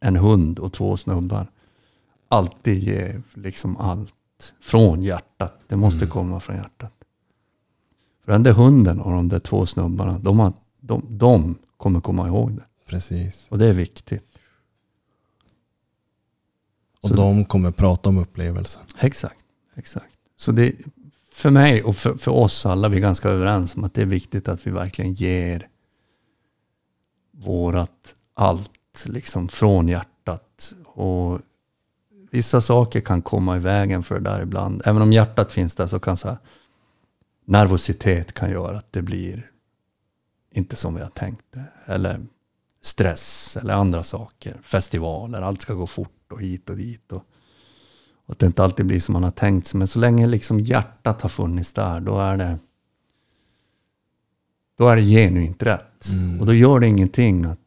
en 0.00 0.16
hund 0.16 0.58
och 0.58 0.72
två 0.72 0.96
snubbar. 0.96 1.46
Alltid 2.28 2.82
ge 2.82 3.20
liksom 3.34 3.76
allt 3.76 4.14
från 4.60 5.02
hjärtat. 5.02 5.60
Det 5.66 5.76
måste 5.76 6.06
komma 6.06 6.40
från 6.40 6.56
hjärtat. 6.56 6.92
För 8.24 8.32
den 8.32 8.42
där 8.42 8.52
hunden 8.52 9.00
och 9.00 9.12
de 9.12 9.28
där 9.28 9.38
två 9.38 9.66
snubbarna, 9.66 10.18
de, 10.18 10.38
har, 10.38 10.52
de, 10.80 11.02
de 11.08 11.54
kommer 11.76 12.00
komma 12.00 12.26
ihåg 12.26 12.52
det. 12.52 12.64
Precis. 12.86 13.46
Och 13.48 13.58
det 13.58 13.66
är 13.66 13.72
viktigt. 13.72 14.31
Och 17.02 17.08
Så- 17.08 17.14
de 17.14 17.44
kommer 17.44 17.70
prata 17.70 18.08
om 18.08 18.18
upplevelsen. 18.18 18.82
Exakt, 18.98 19.44
exakt. 19.74 20.16
Så 20.36 20.52
det, 20.52 20.74
för 21.32 21.50
mig 21.50 21.82
och 21.82 21.96
för, 21.96 22.14
för 22.14 22.30
oss 22.30 22.66
alla, 22.66 22.88
vi 22.88 22.96
är 22.96 23.00
ganska 23.00 23.28
överens 23.28 23.76
om 23.76 23.84
att 23.84 23.94
det 23.94 24.02
är 24.02 24.06
viktigt 24.06 24.48
att 24.48 24.66
vi 24.66 24.70
verkligen 24.70 25.14
ger 25.14 25.68
vårat 27.32 28.14
allt 28.34 29.04
liksom 29.06 29.48
från 29.48 29.88
hjärtat. 29.88 30.74
Och 30.86 31.40
vissa 32.30 32.60
saker 32.60 33.00
kan 33.00 33.22
komma 33.22 33.56
i 33.56 33.60
vägen 33.60 34.02
för 34.02 34.14
det 34.14 34.20
där 34.30 34.42
ibland. 34.42 34.82
Även 34.84 35.02
om 35.02 35.12
hjärtat 35.12 35.52
finns 35.52 35.74
där 35.74 35.86
så 35.86 35.98
kan 36.00 36.16
så 36.16 36.28
här, 36.28 36.38
nervositet 37.44 38.32
kan 38.32 38.50
göra 38.50 38.78
att 38.78 38.92
det 38.92 39.02
blir 39.02 39.50
inte 40.50 40.76
som 40.76 40.94
vi 40.94 41.00
har 41.02 41.10
tänkt 41.10 41.44
det. 41.50 41.64
Eller 41.86 42.20
stress 42.82 43.56
eller 43.56 43.74
andra 43.74 44.02
saker. 44.02 44.60
Festivaler, 44.62 45.42
allt 45.42 45.60
ska 45.60 45.74
gå 45.74 45.86
fort 45.86 46.32
och 46.32 46.42
hit 46.42 46.70
och 46.70 46.76
dit. 46.76 47.12
Och, 47.12 47.24
och 48.26 48.32
att 48.32 48.38
det 48.38 48.46
inte 48.46 48.62
alltid 48.62 48.86
blir 48.86 49.00
som 49.00 49.12
man 49.12 49.24
har 49.24 49.30
tänkt 49.30 49.66
sig. 49.66 49.78
Men 49.78 49.86
så 49.86 49.98
länge 49.98 50.26
liksom 50.26 50.60
hjärtat 50.60 51.22
har 51.22 51.28
funnits 51.28 51.72
där, 51.72 52.00
då 52.00 52.18
är 52.18 52.36
det 52.36 52.58
då 54.76 54.88
är 54.88 54.96
det 54.96 55.02
genuint 55.02 55.62
rätt. 55.62 56.06
Och 56.40 56.46
då 56.46 56.54
gör 56.54 56.80
det 56.80 56.86
ingenting 56.86 57.44
att 57.44 57.58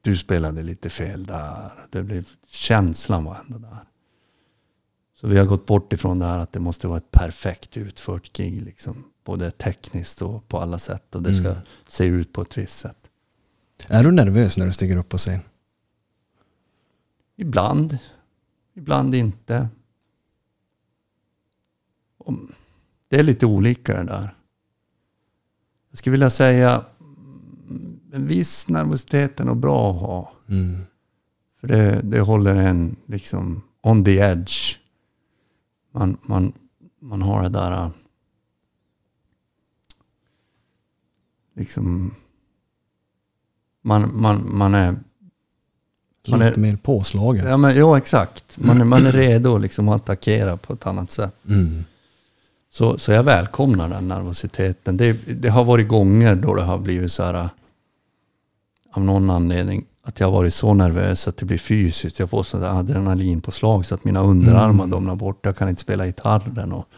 du 0.00 0.16
spelade 0.16 0.62
lite 0.62 0.90
fel 0.90 1.26
där. 1.26 1.72
Det 1.90 2.02
blir, 2.02 2.24
känslan 2.46 3.24
var 3.24 3.38
ändå 3.44 3.58
där. 3.58 3.78
Så 5.14 5.26
vi 5.26 5.38
har 5.38 5.44
gått 5.44 5.66
bort 5.66 5.92
ifrån 5.92 6.18
det 6.18 6.26
här 6.26 6.38
att 6.38 6.52
det 6.52 6.60
måste 6.60 6.88
vara 6.88 6.98
ett 6.98 7.10
perfekt 7.10 7.76
utfört 7.76 8.32
gig. 8.32 8.62
Liksom, 8.62 9.04
både 9.24 9.50
tekniskt 9.50 10.22
och 10.22 10.48
på 10.48 10.58
alla 10.58 10.78
sätt. 10.78 11.14
Och 11.14 11.22
det 11.22 11.34
ska 11.34 11.54
se 11.86 12.04
ut 12.04 12.32
på 12.32 12.42
ett 12.42 12.58
visst 12.58 12.78
sätt. 12.78 13.01
Är 13.88 14.04
du 14.04 14.10
nervös 14.10 14.56
när 14.56 14.66
du 14.66 14.72
stiger 14.72 14.96
upp 14.96 15.08
på 15.08 15.18
scen? 15.18 15.40
Ibland. 17.36 17.98
Ibland 18.74 19.14
inte. 19.14 19.68
Det 23.08 23.18
är 23.18 23.22
lite 23.22 23.46
olika 23.46 23.96
det 23.96 24.04
där. 24.04 24.34
Jag 25.90 25.98
skulle 25.98 26.12
vilja 26.12 26.30
säga 26.30 26.84
mm, 27.00 28.00
en 28.12 28.26
viss 28.26 28.68
nervositet 28.68 29.40
är 29.40 29.44
nog 29.44 29.56
bra 29.56 29.90
att 29.90 30.00
ha. 30.00 30.32
Mm. 30.48 30.80
För 31.60 31.68
det, 31.68 32.00
det 32.02 32.20
håller 32.20 32.54
en 32.54 32.96
liksom 33.06 33.62
on 33.80 34.04
the 34.04 34.18
edge. 34.18 34.78
Man, 35.90 36.16
man, 36.22 36.52
man 37.00 37.22
har 37.22 37.42
det 37.42 37.48
där 37.48 37.72
äh, 37.72 37.90
liksom 41.54 42.14
man, 43.82 44.10
man, 44.20 44.56
man 44.56 44.74
är 44.74 44.90
Man 46.28 46.38
Lite 46.38 46.44
är- 46.44 46.56
mer 46.60 46.76
påslagen. 46.76 47.46
Ja, 47.46 47.56
men, 47.56 47.76
jo, 47.76 47.96
exakt. 47.96 48.58
Man 48.58 48.80
är, 48.80 48.84
man 48.84 49.06
är 49.06 49.12
redo 49.12 49.58
liksom 49.58 49.88
att 49.88 50.00
attackera 50.00 50.56
på 50.56 50.72
ett 50.72 50.86
annat 50.86 51.10
sätt. 51.10 51.34
Mm. 51.48 51.84
Så, 52.70 52.98
så 52.98 53.12
jag 53.12 53.22
välkomnar 53.22 53.88
den 53.88 54.08
nervositeten. 54.08 54.96
Det, 54.96 55.12
det 55.42 55.48
har 55.48 55.64
varit 55.64 55.88
gånger 55.88 56.34
då 56.34 56.54
det 56.54 56.62
har 56.62 56.78
blivit 56.78 57.12
så 57.12 57.22
här, 57.22 57.34
äh, 57.34 57.46
av 58.92 59.04
någon 59.04 59.30
anledning, 59.30 59.84
att 60.02 60.20
jag 60.20 60.26
har 60.26 60.32
varit 60.32 60.54
så 60.54 60.74
nervös 60.74 61.28
att 61.28 61.36
det 61.36 61.46
blir 61.46 61.58
fysiskt. 61.58 62.18
Jag 62.18 62.30
får 62.30 62.42
sådär 62.42 62.78
adrenalinpåslag 62.78 63.86
så 63.86 63.94
att 63.94 64.04
mina 64.04 64.22
underarmar 64.22 64.86
domnar 64.86 65.14
bort. 65.16 65.38
Jag 65.42 65.56
kan 65.56 65.68
inte 65.68 65.80
spela 65.82 66.06
gitarren. 66.06 66.72
Och, 66.72 66.88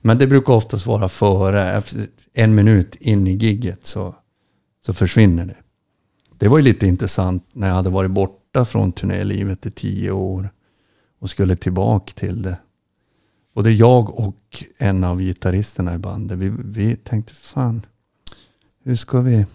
men 0.00 0.18
det 0.18 0.26
brukar 0.26 0.52
oftast 0.52 0.86
vara 0.86 1.08
före, 1.08 1.82
en 2.32 2.54
minut 2.54 2.94
in 2.94 3.26
i 3.26 3.32
gigget 3.32 3.86
så, 3.86 4.14
så 4.86 4.94
försvinner 4.94 5.44
det. 5.46 5.56
Det 6.44 6.48
var 6.48 6.58
ju 6.58 6.64
lite 6.64 6.86
intressant 6.86 7.48
när 7.52 7.68
jag 7.68 7.74
hade 7.74 7.90
varit 7.90 8.10
borta 8.10 8.64
från 8.64 8.92
turnélivet 8.92 9.66
i 9.66 9.70
tio 9.70 10.10
år 10.10 10.50
och 11.18 11.30
skulle 11.30 11.56
tillbaka 11.56 12.12
till 12.14 12.42
det. 12.42 12.56
Både 13.54 13.70
jag 13.70 14.20
och 14.20 14.64
en 14.78 15.04
av 15.04 15.20
gitarristerna 15.20 15.94
i 15.94 15.98
bandet, 15.98 16.38
vi, 16.38 16.52
vi 16.64 16.96
tänkte 16.96 17.34
fan, 17.34 17.86
hur 18.82 18.96
ska 18.96 19.20
vi... 19.20 19.46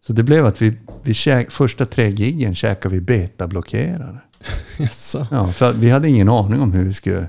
Så 0.00 0.12
det 0.12 0.22
blev 0.22 0.46
att 0.46 0.62
vi, 0.62 0.78
vi 1.02 1.14
käk, 1.14 1.50
första 1.50 1.86
tre 1.86 2.10
giggen 2.10 2.54
käkade 2.54 2.94
vi 2.94 3.00
betablockerare. 3.00 4.18
Jaså? 4.78 5.26
Ja, 5.30 5.52
för 5.52 5.72
vi 5.72 5.90
hade 5.90 6.08
ingen 6.08 6.28
aning 6.28 6.60
om 6.60 6.72
hur 6.72 6.84
vi 6.84 6.92
skulle 6.92 7.28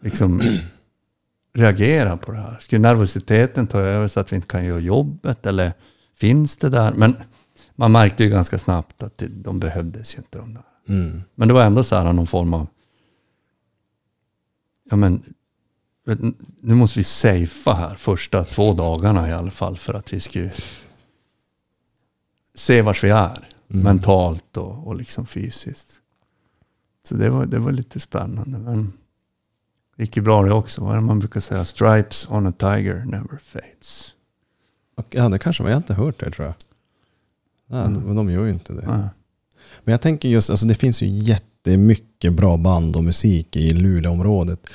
liksom 0.00 0.42
reagera 1.54 2.16
på 2.16 2.32
det 2.32 2.38
här. 2.38 2.58
Skulle 2.60 2.80
nervositeten 2.80 3.66
ta 3.66 3.78
över 3.78 4.08
så 4.08 4.20
att 4.20 4.32
vi 4.32 4.36
inte 4.36 4.48
kan 4.48 4.64
göra 4.64 4.80
jobbet? 4.80 5.46
Eller 5.46 5.72
finns 6.14 6.56
det 6.56 6.68
där? 6.68 6.92
Men 6.92 7.16
man 7.78 7.92
märkte 7.92 8.24
ju 8.24 8.30
ganska 8.30 8.58
snabbt 8.58 9.02
att 9.02 9.18
det, 9.18 9.26
de 9.26 9.60
behövdes 9.60 10.14
ju 10.14 10.18
inte 10.18 10.38
de 10.38 10.54
där. 10.54 10.62
Mm. 10.88 11.22
Men 11.34 11.48
det 11.48 11.54
var 11.54 11.64
ändå 11.64 11.84
så 11.84 11.96
här 11.96 12.12
någon 12.12 12.26
form 12.26 12.54
av... 12.54 12.66
Ja 14.90 14.96
men, 14.96 15.34
nu 16.60 16.74
måste 16.74 16.98
vi 16.98 17.04
safea 17.04 17.74
här 17.74 17.94
första 17.94 18.44
två 18.44 18.72
dagarna 18.72 19.28
i 19.28 19.32
alla 19.32 19.50
fall 19.50 19.78
för 19.78 19.94
att 19.94 20.12
vi 20.12 20.20
ska 20.20 20.48
se 22.54 22.82
vars 22.82 23.04
vi 23.04 23.10
är. 23.10 23.48
Mm. 23.70 23.82
Mentalt 23.82 24.56
och, 24.56 24.86
och 24.86 24.96
liksom 24.96 25.26
fysiskt. 25.26 26.00
Så 27.02 27.14
det 27.14 27.30
var, 27.30 27.46
det 27.46 27.58
var 27.58 27.72
lite 27.72 28.00
spännande. 28.00 28.58
Men 28.58 28.92
det 29.96 30.02
gick 30.02 30.16
ju 30.16 30.22
bra 30.22 30.42
det 30.42 30.52
också. 30.52 30.80
Vad 30.80 30.90
är 30.90 30.96
det 30.96 31.02
man 31.02 31.18
brukar 31.18 31.40
säga? 31.40 31.64
Stripes 31.64 32.30
on 32.30 32.46
a 32.46 32.52
tiger 32.52 33.04
never 33.04 33.38
fades. 33.38 34.14
Och, 34.94 35.06
ja, 35.10 35.28
det 35.28 35.38
kanske 35.38 35.62
var. 35.62 35.70
Jag 35.70 35.76
har 35.76 35.82
inte 35.82 35.94
hört 35.94 36.20
det 36.20 36.30
tror 36.30 36.46
jag. 36.46 36.54
Nej, 37.70 37.84
Mm. 37.86 38.04
de, 38.06 38.16
de 38.16 38.30
gör 38.30 38.44
ju 38.44 38.50
inte 38.52 38.72
det. 38.72 38.82
Ja. 38.86 38.92
Men 39.84 39.92
jag 39.92 40.00
tänker 40.00 40.28
just, 40.28 40.50
alltså 40.50 40.66
det 40.66 40.74
finns 40.74 41.02
ju 41.02 41.06
jättemycket 41.06 42.32
bra 42.32 42.56
band 42.56 42.96
och 42.96 43.04
musik 43.04 43.56
i 43.56 43.72
Luleåområdet. 43.72 44.66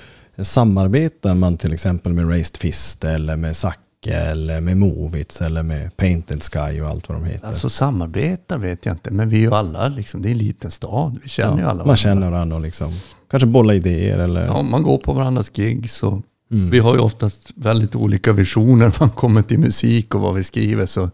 Samarbetar 0.43 1.33
man 1.33 1.57
till 1.57 1.73
exempel 1.73 2.13
med 2.13 2.29
Raised 2.29 2.57
Fist 2.57 3.03
eller 3.03 3.35
med 3.35 3.55
Zacke 3.55 4.13
eller 4.13 4.61
med 4.61 4.77
Movits 4.77 5.41
eller 5.41 5.63
med 5.63 5.97
Painted 5.97 6.43
Sky 6.43 6.81
och 6.81 6.87
allt 6.87 7.09
vad 7.09 7.17
de 7.17 7.25
heter? 7.25 7.47
Alltså 7.47 7.69
samarbetar 7.69 8.57
vet 8.57 8.85
jag 8.85 8.93
inte. 8.95 9.11
Men 9.11 9.29
vi 9.29 9.37
är 9.37 9.41
ju 9.41 9.53
alla 9.53 9.87
liksom, 9.87 10.21
det 10.21 10.29
är 10.29 10.31
en 10.31 10.37
liten 10.37 10.71
stad. 10.71 11.19
Vi 11.23 11.29
känner 11.29 11.57
ju 11.57 11.63
alla 11.63 11.67
man 11.69 11.77
varandra. 11.77 11.95
känner 11.95 12.29
varandra 12.31 12.55
och 12.55 12.61
liksom, 12.61 12.93
kanske 13.31 13.47
bolla 13.47 13.73
idéer 13.73 14.19
eller... 14.19 14.45
Ja, 14.45 14.61
man 14.61 14.83
går 14.83 14.97
på 14.97 15.13
varandras 15.13 15.49
gig 15.49 15.89
så 15.91 16.21
Mm. 16.51 16.69
vi 16.69 16.79
har 16.79 16.93
ju 16.93 16.99
oftast 16.99 17.51
väldigt 17.55 17.95
olika 17.95 18.31
visioner 18.33 18.85
när 18.85 18.95
man 18.99 19.09
kommer 19.09 19.41
till 19.41 19.59
musik 19.59 20.15
och 20.15 20.21
vad 20.21 20.35
vi 20.35 20.43
skriver. 20.43 20.85
Så 20.85 21.09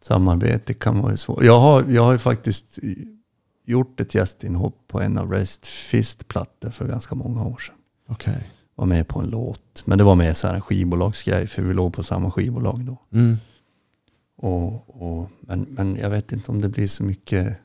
samarbete 0.00 0.74
kan 0.74 1.00
vara 1.00 1.16
svårt. 1.16 1.42
Jag 1.44 1.60
har, 1.60 1.84
jag 1.88 2.02
har 2.02 2.12
ju 2.12 2.18
faktiskt 2.18 2.78
gjort 3.64 4.00
ett 4.00 4.14
gästinhopp 4.14 4.78
på 4.88 5.00
en 5.00 5.18
av 5.18 5.32
Rest 5.32 5.66
Fist-plattor 5.66 6.70
för 6.70 6.86
ganska 6.88 7.14
många 7.14 7.44
år 7.44 7.58
sedan. 7.58 7.74
Okej. 8.08 8.50
Var 8.74 8.86
med 8.86 9.08
på 9.08 9.20
en 9.20 9.30
låt. 9.30 9.82
Men 9.86 9.98
det 9.98 10.04
var 10.04 10.14
mer 10.14 10.32
så 10.32 10.46
här 10.46 10.54
en 10.54 10.60
skivbolagsgrej 10.60 11.46
för 11.46 11.62
vi 11.62 11.74
låg 11.74 11.92
på 11.94 12.02
samma 12.02 12.30
skivbolag 12.30 12.84
då. 12.84 12.96
Mm. 13.12 13.36
Och, 14.36 15.02
och, 15.02 15.30
men, 15.40 15.66
men 15.70 15.96
jag 15.96 16.10
vet 16.10 16.32
inte 16.32 16.50
om 16.50 16.60
det 16.60 16.68
blir 16.68 16.86
så 16.86 17.04
mycket 17.04 17.56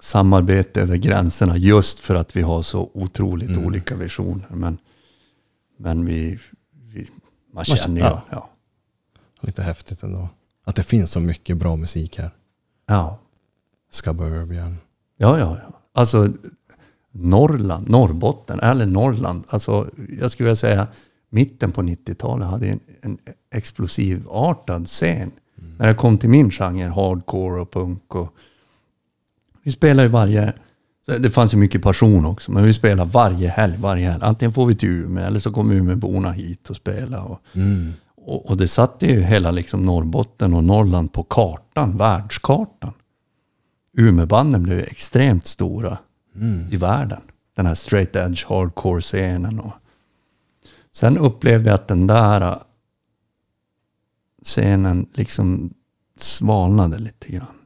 samarbete 0.00 0.80
över 0.82 0.96
gränserna 0.96 1.56
just 1.56 2.00
för 2.00 2.14
att 2.14 2.36
vi 2.36 2.42
har 2.42 2.62
så 2.62 2.90
otroligt 2.94 3.48
Mm. 3.48 3.66
olika 3.66 3.96
visioner. 3.96 4.46
Men, 4.50 4.78
men 5.76 6.06
vi, 6.06 6.38
vi, 6.72 7.08
man 7.52 7.64
känner 7.64 8.00
ju, 8.00 8.06
ja. 8.06 8.22
ja. 8.30 8.50
Lite 9.40 9.62
häftigt 9.62 10.02
ändå. 10.02 10.28
Att 10.64 10.76
det 10.76 10.82
finns 10.82 11.10
så 11.12 11.20
mycket 11.20 11.56
bra 11.56 11.76
musik 11.76 12.18
här. 12.18 12.30
Ja, 12.86 13.18
Suburban. 13.90 14.76
ja, 15.16 15.38
ja. 15.38 15.58
ja. 15.62 15.80
Alltså 15.94 16.28
Norrland, 17.12 17.88
Norrbotten, 17.88 18.60
eller 18.60 18.86
Norrland. 18.86 19.44
Alltså 19.48 19.90
jag 20.20 20.30
skulle 20.30 20.44
vilja 20.44 20.56
säga 20.56 20.86
mitten 21.30 21.72
på 21.72 21.82
90-talet 21.82 22.46
hade 22.48 22.66
en, 22.66 22.80
en 23.00 23.18
explosivartad 23.54 24.86
scen. 24.86 25.30
När 25.78 25.88
det 25.88 25.94
kom 25.94 26.18
till 26.18 26.28
min 26.28 26.50
genre, 26.50 26.88
hardcore 26.88 27.60
och 27.60 27.70
punk. 27.72 28.14
Och 28.14 28.34
vi 29.62 29.72
spelar 29.72 30.02
ju 30.02 30.08
varje... 30.08 30.52
Det 31.06 31.30
fanns 31.30 31.54
ju 31.54 31.58
mycket 31.58 31.82
passion 31.82 32.24
också, 32.26 32.52
men 32.52 32.64
vi 32.64 32.72
spelar 32.72 33.04
varje 33.04 33.48
helg, 33.48 33.76
varje 33.78 34.10
helg. 34.10 34.22
Antingen 34.24 34.52
får 34.52 34.66
vi 34.66 34.74
till 34.74 34.88
Umeå 34.88 35.24
eller 35.24 35.40
så 35.40 35.52
kommer 35.52 35.74
Umeåborna 35.74 36.32
hit 36.32 36.70
och 36.70 36.76
spelar. 36.76 37.22
Och, 37.24 37.40
Mm. 37.52 37.92
Och, 38.24 38.46
och 38.46 38.56
det 38.56 38.68
satte 38.68 39.06
ju 39.06 39.22
hela 39.22 39.50
liksom 39.50 39.82
Norrbotten 39.82 40.54
och 40.54 40.64
Norrland 40.64 41.12
på 41.12 41.22
kartan, 41.22 41.96
världskartan. 41.96 42.92
Umeåbanden 43.96 44.62
blev 44.62 44.78
extremt 44.78 45.46
stora 45.46 45.98
Mm. 46.36 46.72
i 46.72 46.76
världen. 46.76 47.20
Den 47.56 47.66
här 47.66 47.74
straight 47.74 48.16
edge 48.16 48.44
hardcore-scenen. 48.46 49.60
Och, 49.60 49.72
Sen 50.92 51.18
upplevde 51.18 51.70
jag 51.70 51.74
att 51.74 51.88
den 51.88 52.06
där 52.06 52.40
äh, 52.40 52.56
scenen 54.42 55.06
liksom 55.12 55.74
svalnade 56.18 56.98
lite 56.98 57.32
grann. 57.32 57.56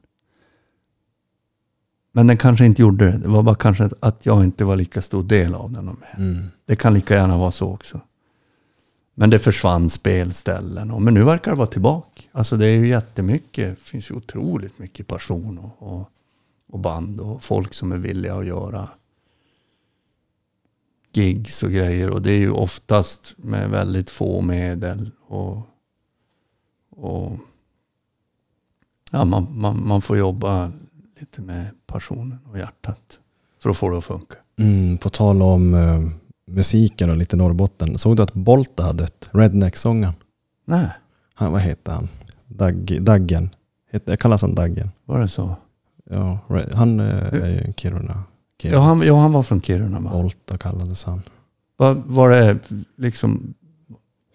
Men 2.13 2.27
den 2.27 2.37
kanske 2.37 2.67
inte 2.67 2.83
gjorde 2.83 3.11
det. 3.11 3.19
Det 3.19 3.29
var 3.29 3.43
bara 3.43 3.55
kanske 3.55 3.91
att 4.01 4.27
jag 4.27 4.45
inte 4.45 4.65
var 4.65 4.77
lika 4.77 5.03
stor 5.03 5.23
del 5.23 5.55
av 5.55 5.73
den. 5.73 5.97
Mm. 6.17 6.45
Det 6.65 6.77
kan 6.77 6.95
lika 6.95 7.15
gärna 7.15 7.39
vara 7.39 7.51
så 7.51 7.73
också. 7.73 8.01
Men 9.21 9.31
det 9.31 9.39
försvann 9.39 9.91
spelställen. 9.91 10.91
Och, 10.91 11.03
men 11.03 11.15
nu 11.15 11.25
verkar 11.25 11.51
det 11.51 11.57
vara 11.57 11.67
tillbaka. 11.67 12.23
Alltså 12.33 12.57
det 12.57 12.67
är 12.67 12.77
ju 12.77 12.89
jättemycket. 12.89 13.79
Det 13.79 13.85
finns 13.85 14.11
ju 14.11 14.15
otroligt 14.15 14.79
mycket 14.79 15.07
passion 15.07 15.59
och, 15.59 15.93
och, 15.93 16.11
och 16.69 16.79
band 16.79 17.21
och 17.21 17.43
folk 17.45 17.75
som 17.75 17.93
är 17.93 17.97
villiga 17.97 18.35
att 18.35 18.47
göra 18.47 18.89
gigs 21.13 21.63
och 21.63 21.71
grejer. 21.71 22.11
Och 22.11 22.23
det 22.23 22.33
är 22.33 22.39
ju 22.39 22.51
oftast 22.51 23.35
med 23.37 23.71
väldigt 23.71 24.11
få 24.11 24.41
medel. 24.41 25.11
Och, 25.27 25.57
och 26.91 27.33
ja, 29.11 29.25
man, 29.25 29.47
man, 29.51 29.87
man 29.87 30.03
får 30.03 30.19
jobba 30.19 30.73
lite 31.21 31.41
med 31.41 31.67
passionen 31.87 32.39
och 32.51 32.59
hjärtat 32.59 33.19
för 33.59 33.71
att 33.71 33.77
få 33.77 33.91
det 33.91 33.99
att 33.99 34.05
funka. 34.05 34.37
Mm, 34.57 34.99
på 34.99 35.11
tal 35.11 35.43
om 35.43 35.75
eh, 35.75 36.28
musiken 36.49 37.11
och 37.11 37.17
lite 37.17 37.37
Norrbotten. 37.37 37.99
Såg 37.99 38.17
du 38.17 38.23
att 38.23 38.35
Bolta 38.35 38.83
hade 38.83 38.99
dött? 38.99 39.29
Redneck-sångaren. 39.33 40.15
Nej, 40.65 40.89
Han, 41.35 41.53
vad 41.53 41.61
heter 41.61 41.93
han? 41.93 42.09
Dag, 42.47 42.99
Daggen. 43.01 43.51
Heter, 43.93 44.17
kallas 44.17 44.43
han 44.43 44.55
Daggen? 44.55 44.91
var 45.05 45.21
det 45.21 45.29
så? 45.29 45.57
Ja, 46.11 46.39
han 46.75 47.01
eh, 47.01 47.07
är 47.43 47.49
ju 47.49 47.59
en 47.61 47.75
Kiruna. 47.75 48.23
Kiruna. 48.63 48.77
Ja 48.79 48.83
han, 48.83 49.03
ja, 49.03 49.21
han 49.21 49.33
var 49.33 49.43
från 49.43 49.61
Kiruna 49.63 50.01
va? 50.01 50.11
Bolta 50.11 50.59
kallades 50.59 51.05
han. 51.05 51.23
Var, 51.77 52.03
var 52.07 52.31
det 52.31 52.59
liksom... 52.97 53.55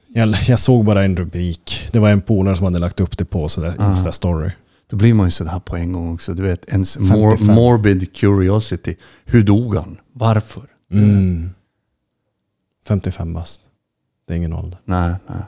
Jag, 0.07 0.30
jag 0.48 0.60
såg 0.60 0.85
bara 0.85 1.03
en 1.03 1.15
rubrik. 1.18 1.90
Det 1.91 1.99
var 1.99 2.10
en 2.10 2.22
polare 2.22 2.56
som 2.56 2.65
hade 2.65 2.80
lagt 2.80 2.99
upp 2.99 3.18
det 3.18 3.26
på 3.26 3.48
sådär 3.49 3.73
Ah. 3.77 3.90
Insta-story. 3.90 4.52
Då 4.90 4.95
blir 4.98 5.14
man 5.14 5.27
ju 5.27 5.31
sådär 5.31 5.60
på 5.60 5.76
en 5.76 5.91
gång 5.91 6.14
också. 6.14 6.34
Du 6.34 6.44
vet, 6.44 6.65
ens 6.65 6.94
55. 6.94 7.19
mor, 7.19 7.53
morbid 7.56 8.14
curiosity. 8.15 8.95
Hur 9.26 9.44
dog 9.44 9.76
han? 9.76 9.98
Varför? 10.14 10.64
Mm. 10.91 11.49
55 12.84 13.34
bast. 13.34 13.61
Det 14.26 14.34
är 14.34 14.38
ingen 14.38 14.53
ålder. 14.53 14.80
Nej, 14.85 15.15
nej. 15.27 15.41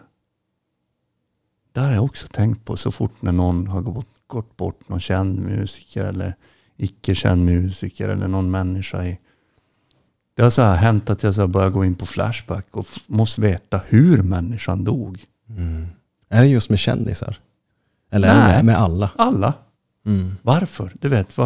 Det 1.72 1.80
har 1.82 1.92
jag 1.92 2.04
också 2.04 2.28
tänkt 2.28 2.66
på 2.66 2.78
så 2.78 2.92
fort 2.92 3.22
när 3.22 3.32
någon 3.32 3.68
har 3.68 3.82
gått, 3.82 4.08
gått 4.28 4.58
bort, 4.58 4.90
någon 4.90 5.00
känd 5.00 5.40
musiker 5.40 6.04
eller 6.04 6.36
icke-känd 6.78 7.46
musiker 7.46 8.10
eller 8.10 8.28
någon 8.28 8.52
människa 8.52 9.06
i... 9.06 9.20
Det 10.34 10.44
har 10.44 10.50
så 10.50 10.62
här 10.62 10.76
hänt 10.76 11.10
att 11.10 11.24
jag 11.24 11.36
så 11.36 11.48
börjar 11.48 11.70
gå 11.70 11.86
in 11.86 11.96
på 11.96 12.06
Flashback 12.06 12.68
och 12.72 12.86
måste 13.08 13.42
veta 13.42 13.82
hur 13.88 14.24
människan 14.24 14.84
dog. 14.84 15.26
Mm. 15.50 15.88
Är 16.30 16.42
det 16.42 16.48
just 16.48 16.70
med 16.70 16.80
kändisar? 16.80 17.40
Eller 18.10 18.28
är 18.28 18.36
det 18.36 18.54
Nej. 18.54 18.64
med, 18.64 18.78
alla? 18.78 19.12
Alla. 19.16 19.54
Mm. 20.06 20.36
Varför? 20.42 20.92
Du 21.02 21.08
vet, 21.08 21.38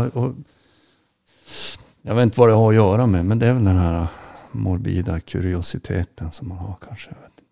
jag 2.01 2.15
vet 2.15 2.23
inte 2.23 2.39
vad 2.39 2.49
det 2.49 2.53
har 2.53 2.69
att 2.69 2.75
göra 2.75 3.07
med, 3.07 3.25
men 3.25 3.39
det 3.39 3.47
är 3.47 3.53
väl 3.53 3.63
den 3.63 3.77
här 3.77 4.07
morbida 4.51 5.19
kuriositeten 5.19 6.31
som 6.31 6.47
man 6.47 6.57
har 6.57 6.75
kanske. 6.87 7.09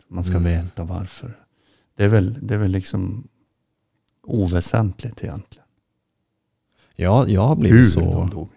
Man 0.07 0.23
ska 0.23 0.37
Mm. 0.37 0.43
veta 0.51 0.83
varför. 0.83 1.37
Det 1.95 2.03
är, 2.03 2.07
väl, 2.07 2.39
det 2.41 2.53
är 2.53 2.57
väl 2.59 2.71
liksom 2.71 3.27
oväsentligt 4.23 5.23
egentligen. 5.23 5.65
Ja, 6.95 7.27
jag 7.27 7.41
har 7.41 7.55
Hur 7.55 7.61
blivit 7.61 7.91
så. 7.91 7.99
de 8.11 8.29
dog. 8.29 8.49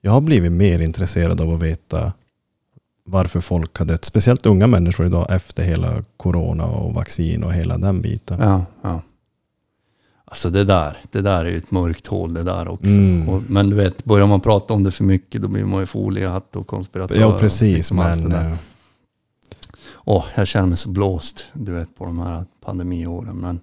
Jag 0.00 0.12
har 0.12 0.20
blivit 0.20 0.52
mer 0.52 0.80
intresserad 0.80 1.40
av 1.40 1.54
att 1.54 1.62
veta 1.62 2.12
varför 3.04 3.40
folk 3.40 3.76
har 3.78 3.86
dött. 3.86 4.04
Speciellt 4.04 4.46
unga 4.46 4.66
människor 4.66 5.06
idag 5.06 5.26
efter 5.30 5.64
hela 5.64 6.04
corona 6.16 6.66
och 6.66 6.94
vaccin 6.94 7.44
och 7.44 7.52
hela 7.52 7.78
den 7.78 8.02
biten. 8.02 8.40
Ja, 8.40 8.64
ja. 8.82 9.02
Alltså 10.30 10.50
det 10.50 10.64
där, 10.64 10.96
det 11.10 11.20
där 11.22 11.44
är 11.44 11.50
ju 11.50 11.56
ett 11.56 11.70
mörkt 11.70 12.06
hål 12.06 12.34
det 12.34 12.42
där 12.42 12.68
också. 12.68 12.86
Mm. 12.86 13.28
Och, 13.28 13.42
men 13.48 13.70
du 13.70 13.76
vet, 13.76 14.04
börjar 14.04 14.26
man 14.26 14.40
prata 14.40 14.74
om 14.74 14.84
det 14.84 14.90
för 14.90 15.04
mycket 15.04 15.42
då 15.42 15.48
blir 15.48 15.64
man 15.64 15.80
ju 15.80 15.86
foliehatt 15.86 16.56
och 16.56 16.66
konspiratör. 16.66 17.20
Ja, 17.20 17.26
och 17.26 17.40
precis. 17.40 17.76
liksom 17.76 17.98
allt 17.98 18.20
men 18.22 18.30
där. 18.30 18.44
eh, 18.50 18.56
Åh, 20.04 20.24
jag 20.36 20.46
känner 20.48 20.66
mig 20.66 20.76
så 20.76 20.88
blåst, 20.88 21.44
du 21.52 21.72
vet, 21.72 21.96
på 21.96 22.04
de 22.04 22.18
här 22.18 22.44
pandemiåren. 22.60 23.36
Men 23.36 23.60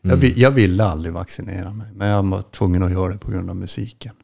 jag, 0.00 0.08
mm. 0.12 0.20
vi- 0.20 0.40
jag 0.42 0.50
ville 0.50 0.84
aldrig 0.84 1.14
vaccinera 1.14 1.72
mig, 1.72 1.86
men 1.94 2.08
jag 2.08 2.22
var 2.22 2.42
tvungen 2.42 2.82
att 2.82 2.90
göra 2.92 3.12
det 3.12 3.18
på 3.18 3.30
grund 3.30 3.50
av 3.50 3.56
musiken. 3.56 4.14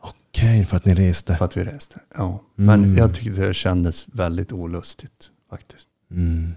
Okej, 0.00 0.64
för 0.64 0.76
att 0.76 0.84
ni 0.84 0.94
reste. 0.94 1.36
För 1.36 1.44
att 1.44 1.56
vi 1.56 1.64
reste. 1.64 2.00
Ja. 2.16 2.40
Men 2.54 2.84
Mm. 2.84 2.96
jag 2.96 3.14
tyckte 3.14 3.46
det 3.46 3.54
kändes 3.54 4.06
väldigt 4.12 4.52
olustigt 4.52 5.30
faktiskt. 5.50 5.88
Mm. 6.10 6.52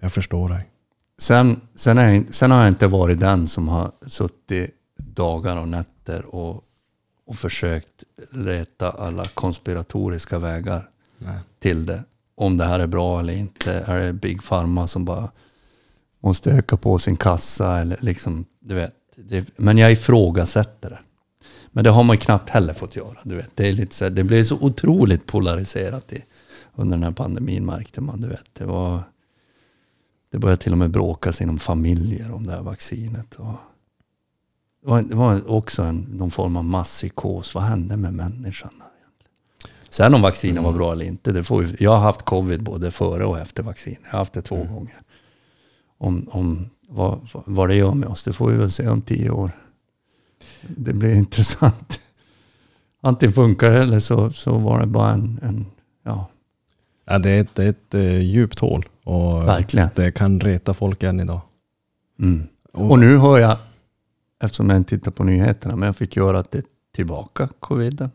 Jag 0.00 0.12
förstår 0.12 0.48
dig. 0.48 0.68
Sen, 1.20 1.60
sen, 1.74 1.96
jag, 1.96 2.34
sen 2.34 2.50
har 2.50 2.58
jag 2.58 2.68
inte 2.68 2.86
varit 2.86 3.20
den 3.20 3.48
som 3.48 3.68
har 3.68 3.92
suttit 4.06 4.74
dagar 4.96 5.56
och 5.56 5.68
nätter 5.68 6.34
och, 6.34 6.64
och 7.26 7.36
försökt 7.36 8.04
leta 8.30 8.90
alla 8.90 9.24
konspiratoriska 9.24 10.38
vägar 10.38 10.88
Nej. 11.18 11.38
till 11.58 11.86
det. 11.86 12.02
Om 12.34 12.58
det 12.58 12.64
här 12.64 12.80
är 12.80 12.86
bra 12.86 13.20
eller 13.20 13.32
inte. 13.32 13.72
Är 13.72 13.98
det 13.98 14.12
Big 14.12 14.42
Pharma 14.42 14.86
som 14.86 15.04
bara 15.04 15.30
måste 16.20 16.50
öka 16.50 16.76
på 16.76 16.98
sin 16.98 17.16
kassa 17.16 17.78
eller 17.78 17.98
liksom, 18.00 18.44
du 18.60 18.74
vet. 18.74 18.94
Det, 19.16 19.46
men 19.56 19.78
jag 19.78 19.92
ifrågasätter 19.92 20.90
det. 20.90 20.98
Men 21.66 21.84
det 21.84 21.90
har 21.90 22.02
man 22.02 22.16
ju 22.16 22.20
knappt 22.20 22.50
heller 22.50 22.72
fått 22.72 22.96
göra. 22.96 23.18
Du 23.22 23.34
vet. 23.34 23.50
Det, 23.56 23.68
är 23.68 23.72
lite 23.72 23.94
så, 23.94 24.08
det 24.08 24.24
blev 24.24 24.42
så 24.42 24.58
otroligt 24.60 25.26
polariserat 25.26 26.12
i, 26.12 26.24
under 26.74 26.96
den 26.96 27.04
här 27.04 27.12
pandemin 27.12 27.66
märkte 27.66 28.00
man. 28.00 28.20
Du 28.20 28.28
vet. 28.28 28.44
Det, 28.52 28.64
var, 28.64 29.02
det 30.30 30.38
började 30.38 30.62
till 30.62 30.72
och 30.72 30.78
med 30.78 30.90
bråkas 30.90 31.40
inom 31.40 31.58
familjer 31.58 32.30
om 32.32 32.46
det 32.46 32.52
här 32.52 32.62
vaccinet. 32.62 33.34
Och 33.34 33.52
det, 34.82 34.88
var, 34.88 35.02
det 35.02 35.14
var 35.14 35.50
också 35.50 35.82
en, 35.82 35.98
någon 35.98 36.30
form 36.30 36.56
av 36.56 36.64
masspsykos. 36.64 37.54
Vad 37.54 37.64
hände 37.64 37.96
med 37.96 38.14
människan? 38.14 38.70
Där 38.78 38.86
egentligen? 38.86 39.86
Sen 39.90 40.14
om 40.14 40.22
vaccinen 40.22 40.64
var 40.64 40.72
bra 40.72 40.92
eller 40.92 41.04
inte. 41.04 41.32
Det 41.32 41.44
får, 41.44 41.62
vi- 41.62 41.76
jag 41.84 41.90
har 41.90 41.98
haft 41.98 42.22
covid 42.22 42.62
både 42.62 42.90
före 42.90 43.24
och 43.24 43.38
efter 43.38 43.62
vaccin. 43.62 43.96
Jag 44.04 44.10
har 44.12 44.18
haft 44.18 44.32
det 44.32 44.42
två 44.42 44.56
gånger. 44.64 45.02
Om, 45.98 46.28
om 46.32 46.70
vad, 46.88 47.28
vad 47.32 47.68
det 47.68 47.74
gör 47.74 47.94
med 47.94 48.08
oss, 48.08 48.24
det 48.24 48.32
får 48.32 48.50
vi 48.50 48.56
väl 48.56 48.70
se 48.70 48.88
om 48.88 49.02
tio 49.02 49.30
år. 49.30 49.50
Det 50.68 50.92
blir 50.92 51.14
intressant. 51.16 52.00
Antingen 53.00 53.32
funkar 53.32 53.70
det 53.70 53.78
eller 53.82 54.00
så, 54.00 54.32
så 54.32 54.58
var 54.58 54.80
det 54.80 54.86
bara 54.86 55.10
en, 55.10 55.40
en 55.42 55.66
ja, 56.02 56.26
Ja, 57.04 57.18
det 57.18 57.30
är 57.30 57.40
ett, 57.40 57.54
det 57.54 57.64
är 57.64 57.68
ett 57.68 57.94
eh, 57.94 58.18
djupt 58.20 58.58
hål. 58.60 58.86
Och 59.10 59.48
verkligen. 59.48 59.88
det 59.94 60.12
kan 60.12 60.40
reta 60.40 60.74
folk 60.74 61.02
än 61.02 61.20
idag. 61.20 61.40
Mm. 62.18 62.46
Och, 62.72 62.90
Och 62.90 62.98
nu 62.98 63.16
hör 63.16 63.38
jag, 63.38 63.58
eftersom 64.42 64.70
jag 64.70 64.76
inte 64.76 64.96
tittar 64.98 65.10
på 65.10 65.24
nyheterna, 65.24 65.76
men 65.76 65.86
jag 65.86 65.96
fick 65.96 66.16
göra 66.16 66.38
att 66.38 66.50
det 66.50 66.58
är 66.58 66.64
tillbaka, 66.94 67.48
coviden. 67.60 68.10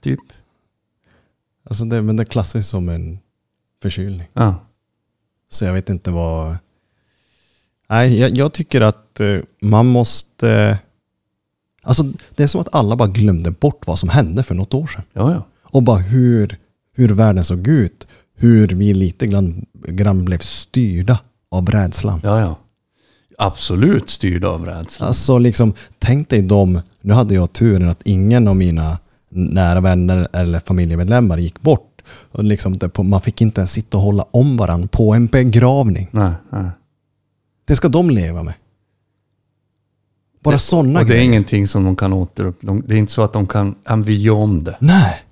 Typ. 0.00 0.20
alltså 1.64 1.84
det, 1.84 2.02
men 2.02 2.16
det 2.16 2.24
klassas 2.24 2.68
som 2.68 2.88
en 2.88 3.18
förkylning. 3.82 4.28
Ja. 4.32 4.54
Så 5.48 5.64
jag 5.64 5.72
vet 5.72 5.88
inte 5.88 6.10
vad... 6.10 6.56
Nej, 7.88 8.18
jag, 8.20 8.30
jag 8.36 8.52
tycker 8.52 8.80
att 8.80 9.20
eh, 9.20 9.38
man 9.60 9.86
måste... 9.86 10.78
Alltså 11.82 12.02
det 12.34 12.42
är 12.42 12.46
som 12.46 12.60
att 12.60 12.74
alla 12.74 12.96
bara 12.96 13.08
glömde 13.08 13.50
bort 13.50 13.86
vad 13.86 13.98
som 13.98 14.08
hände 14.08 14.42
för 14.42 14.54
något 14.54 14.74
år 14.74 14.86
sedan. 14.86 15.04
Ja, 15.12 15.32
ja. 15.32 15.46
Och 15.62 15.82
bara 15.82 15.98
hur, 15.98 16.58
hur 16.92 17.08
världen 17.08 17.44
såg 17.44 17.68
ut. 17.68 18.06
Hur 18.40 18.68
vi 18.68 18.94
lite 18.94 19.26
grann, 19.26 19.66
grann 19.88 20.24
blev 20.24 20.38
styrda 20.38 21.20
av 21.50 21.66
rädslan. 21.70 22.20
Ja, 22.22 22.40
ja. 22.40 22.58
Absolut 23.38 24.10
styrd 24.10 24.44
av 24.44 24.64
rädsla. 24.64 25.06
Alltså 25.06 25.38
liksom, 25.38 25.72
tänk 25.98 26.28
dig 26.28 26.42
dem, 26.42 26.80
nu 27.00 27.14
hade 27.14 27.34
jag 27.34 27.52
turen 27.52 27.88
att 27.88 28.02
ingen 28.04 28.48
av 28.48 28.56
mina 28.56 28.98
nära 29.28 29.80
vänner 29.80 30.28
eller 30.32 30.60
familjemedlemmar 30.60 31.38
gick 31.38 31.60
bort. 31.60 32.02
Och 32.32 32.44
liksom 32.44 32.78
man 32.98 33.20
fick 33.20 33.40
inte 33.40 33.60
ens 33.60 33.72
sitta 33.72 33.96
och 33.98 34.02
hålla 34.02 34.22
om 34.30 34.56
varandra 34.56 34.88
på 34.92 35.14
en 35.14 35.26
begravning. 35.26 36.08
Nej, 36.10 36.32
nej. 36.50 36.64
Det 37.64 37.76
ska 37.76 37.88
de 37.88 38.10
leva 38.10 38.42
med. 38.42 38.54
Bara 40.42 40.58
sådana 40.58 41.00
Och 41.00 41.06
det 41.06 41.12
är 41.12 41.14
grejer. 41.14 41.24
ingenting 41.28 41.66
som 41.66 41.84
de 41.84 41.96
kan 41.96 42.12
återuppleva. 42.12 42.72
De- 42.74 42.84
Det 42.86 42.94
är 42.94 42.98
inte 42.98 43.12
så 43.12 43.22
att 43.22 43.32
de 43.32 43.46
kan 43.46 43.74
MVA 43.96 44.32
om 44.32 44.64
det. 44.64 44.76
Nej. 44.80 45.22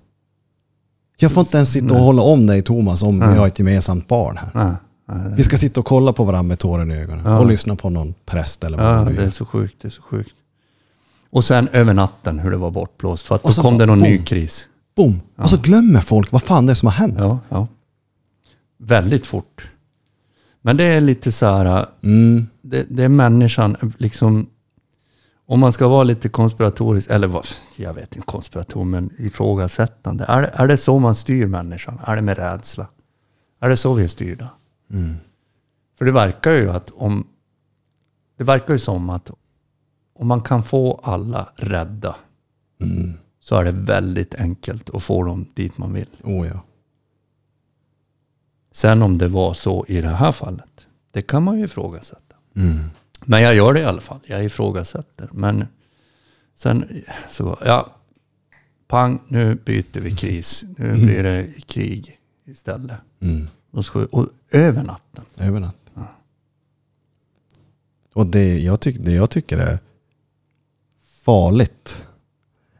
Jag 1.20 1.32
får 1.32 1.40
inte 1.40 1.56
ens 1.56 1.72
sitta 1.72 1.94
och 1.94 2.00
hålla 2.00 2.22
om 2.22 2.46
dig 2.46 2.62
Thomas 2.62 3.02
om 3.02 3.20
vi 3.20 3.26
har 3.38 3.46
ett 3.46 3.58
gemensamt 3.58 4.08
barn 4.08 4.36
här. 4.36 4.50
Nej, 4.54 4.72
nej. 5.06 5.32
Vi 5.36 5.42
ska 5.42 5.56
sitta 5.56 5.80
och 5.80 5.86
kolla 5.86 6.12
på 6.12 6.24
varandra 6.24 6.42
med 6.48 6.58
tårar 6.58 6.90
i 6.92 6.94
ögonen. 6.94 7.24
Ja. 7.24 7.38
Och 7.38 7.46
lyssna 7.46 7.76
på 7.76 7.90
någon 7.90 8.14
präst 8.26 8.64
eller 8.64 8.76
vad 8.78 8.86
Ja, 8.86 8.94
man 8.96 9.04
nu 9.06 9.16
det 9.16 9.24
är 9.24 9.30
så 9.30 9.44
sjukt. 9.46 9.76
Det 9.82 9.88
är 9.88 9.90
så 9.90 10.02
sjukt. 10.02 10.34
Och 11.30 11.44
sen 11.44 11.68
över 11.68 11.94
natten 11.94 12.38
hur 12.38 12.50
det 12.50 12.56
var 12.56 12.70
bortblåst. 12.70 13.26
För 13.26 13.34
att 13.34 13.44
Och 13.44 13.52
då 13.54 13.62
kom 13.62 13.74
bara 13.74 13.78
det 13.78 13.86
någon 13.86 13.98
ny 13.98 14.16
boom. 14.16 14.24
kris. 14.24 14.68
Boom! 14.96 15.20
Och 15.36 15.50
så 15.50 15.56
glömmer 15.56 16.00
folk 16.00 16.32
vad 16.32 16.42
fan 16.42 16.66
det 16.66 16.72
är 16.72 16.74
som 16.74 16.86
har 16.86 16.92
hänt. 16.94 17.14
Ja, 17.18 17.38
ja. 17.48 17.66
Väldigt 18.78 19.26
fort. 19.26 19.70
Men 20.62 20.76
det 20.76 20.84
är 20.84 21.00
lite 21.00 21.32
så 21.32 21.46
här, 21.46 21.86
Mm. 22.02 22.46
det, 22.62 22.86
det 22.90 23.04
är 23.04 23.08
människan, 23.08 23.76
liksom, 23.98 24.46
om 25.48 25.60
man 25.60 25.72
ska 25.72 25.88
vara 25.88 26.04
lite 26.04 26.28
konspiratorisk, 26.28 27.10
eller 27.10 27.26
vad, 27.26 27.46
jag 27.76 27.94
vet 27.94 28.16
inte 28.16 28.26
konspirator, 28.26 28.84
men 28.84 29.10
ifrågasättande. 29.18 30.24
Är, 30.24 30.42
är 30.42 30.66
det 30.66 30.76
så 30.76 30.98
man 30.98 31.14
styr 31.14 31.46
människan? 31.46 32.00
Är 32.04 32.16
det 32.16 32.22
med 32.22 32.38
rädsla? 32.38 32.86
Är 33.60 33.68
det 33.68 33.76
så 33.76 33.92
vi 33.94 34.04
är 34.04 34.08
styrda? 34.08 34.48
Mm. 34.90 35.14
För 35.98 36.04
det 36.04 36.12
verkar 36.12 36.52
ju 36.52 36.70
att 36.70 36.90
om... 36.90 37.26
Det 38.36 38.44
verkar 38.44 38.74
ju 38.74 38.78
som 38.78 39.10
att 39.10 39.30
om 40.14 40.26
man 40.26 40.40
kan 40.40 40.62
få 40.62 41.00
alla 41.02 41.48
rädda 41.56 42.16
Mm. 42.80 43.12
så 43.40 43.56
är 43.56 43.64
det 43.64 43.70
väldigt 43.70 44.34
enkelt 44.34 44.90
att 44.90 45.02
få 45.02 45.22
dem 45.22 45.46
dit 45.54 45.78
man 45.78 45.92
vill. 45.92 46.08
Oh 46.22 46.46
ja. 46.48 46.60
Sen 48.72 49.02
om 49.02 49.18
det 49.18 49.28
var 49.28 49.54
så 49.54 49.84
i 49.88 50.00
det 50.00 50.08
här 50.08 50.32
fallet, 50.32 50.86
det 51.12 51.22
kan 51.22 51.42
man 51.42 51.58
ju 51.58 51.64
ifrågasätta. 51.64 52.36
Mm. 52.56 52.84
Men 53.24 53.42
jag 53.42 53.54
gör 53.54 53.74
det 53.74 53.80
i 53.80 53.84
alla 53.84 54.00
fall. 54.00 54.20
Jag 54.26 54.44
ifrågasätter. 54.44 55.28
Men 55.32 55.66
sen 56.54 57.02
så, 57.28 57.58
ja, 57.64 57.94
pang, 58.88 59.20
nu 59.28 59.54
byter 59.54 60.00
vi 60.00 60.10
kris. 60.10 60.64
Nu 60.76 60.92
blir 60.92 61.22
det 61.22 61.46
krig 61.66 62.18
istället. 62.44 62.96
Mm. 63.20 63.48
Och, 63.70 63.84
så, 63.84 64.04
och 64.04 64.26
över 64.50 64.82
natten. 64.82 65.24
Över 65.38 65.60
natt. 65.60 65.74
Och 68.14 68.26
det 68.26 68.58
jag, 68.58 68.80
tyck, 68.80 68.96
det 69.00 69.12
jag 69.12 69.30
tycker 69.30 69.58
är 69.58 69.78
farligt, 71.24 72.06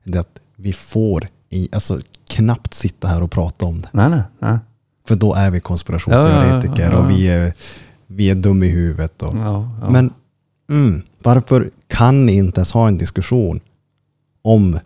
det 0.05 0.19
är 0.19 0.21
att 0.21 0.39
vi 0.57 0.73
får 0.73 1.29
i, 1.49 1.69
alltså, 1.73 2.01
knappt 2.29 2.75
sitta 2.75 3.09
här 3.09 3.23
och 3.23 3.31
prata 3.31 3.67
om 3.67 3.81
det. 3.81 3.89
Nej, 3.93 4.11
nej, 4.11 4.23
nej. 4.39 4.59
För 5.05 5.15
då 5.15 5.35
är 5.35 5.51
vi 5.51 5.61
konspirationsteoretiker 5.61 6.83
Ja, 6.83 6.83
ja, 6.83 6.93
ja, 6.93 6.93
ja. 6.93 6.99
och 6.99 7.11
vi 7.11 7.29
är, 7.29 7.53
vi 8.07 8.31
är 8.31 8.35
dum 8.35 8.63
i 8.63 8.69
huvudet. 8.69 9.23
Och, 9.23 9.37
Ja, 9.37 9.71
ja. 9.83 9.91
Men 9.91 10.13
mm, 10.71 11.03
varför 11.23 11.71
kan 11.87 12.27
ni 12.27 12.33
inte 12.33 12.59
ens 12.61 12.73
ha 12.73 12.89
en 12.89 12.99
diskussion 12.99 13.61
om 14.43 14.79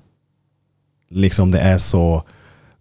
liksom 1.08 1.50
det 1.50 1.58
är 1.60 1.78
så 1.78 2.24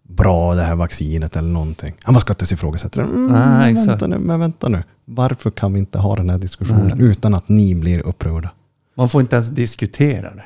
bra 0.02 0.54
det 0.54 0.62
här 0.62 0.74
vaccinet 0.74 1.36
eller 1.36 1.48
någonting. 1.48 1.94
Han 2.02 2.14
bara 2.14 2.20
ska 2.20 2.32
inte 2.32 2.54
ifrågasätta 2.54 3.00
det. 3.00 3.06
Mm, 3.06 3.26
Nej, 3.26 3.74
vänta 3.74 3.92
exakt. 3.92 4.10
nu, 4.10 4.18
men 4.18 4.40
vänta 4.40 4.68
nu. 4.68 4.82
Varför 5.04 5.50
kan 5.50 5.72
vi 5.72 5.78
inte 5.78 5.98
ha 5.98 6.16
den 6.16 6.30
här 6.30 6.38
diskussionen 6.38 7.00
utan 7.00 7.34
att 7.34 7.48
ni 7.48 7.74
blir 7.74 8.00
upprörda? 8.06 8.50
Man 8.94 9.08
får 9.08 9.20
inte 9.20 9.36
ens 9.36 9.48
diskutera 9.48 10.34
det. 10.34 10.44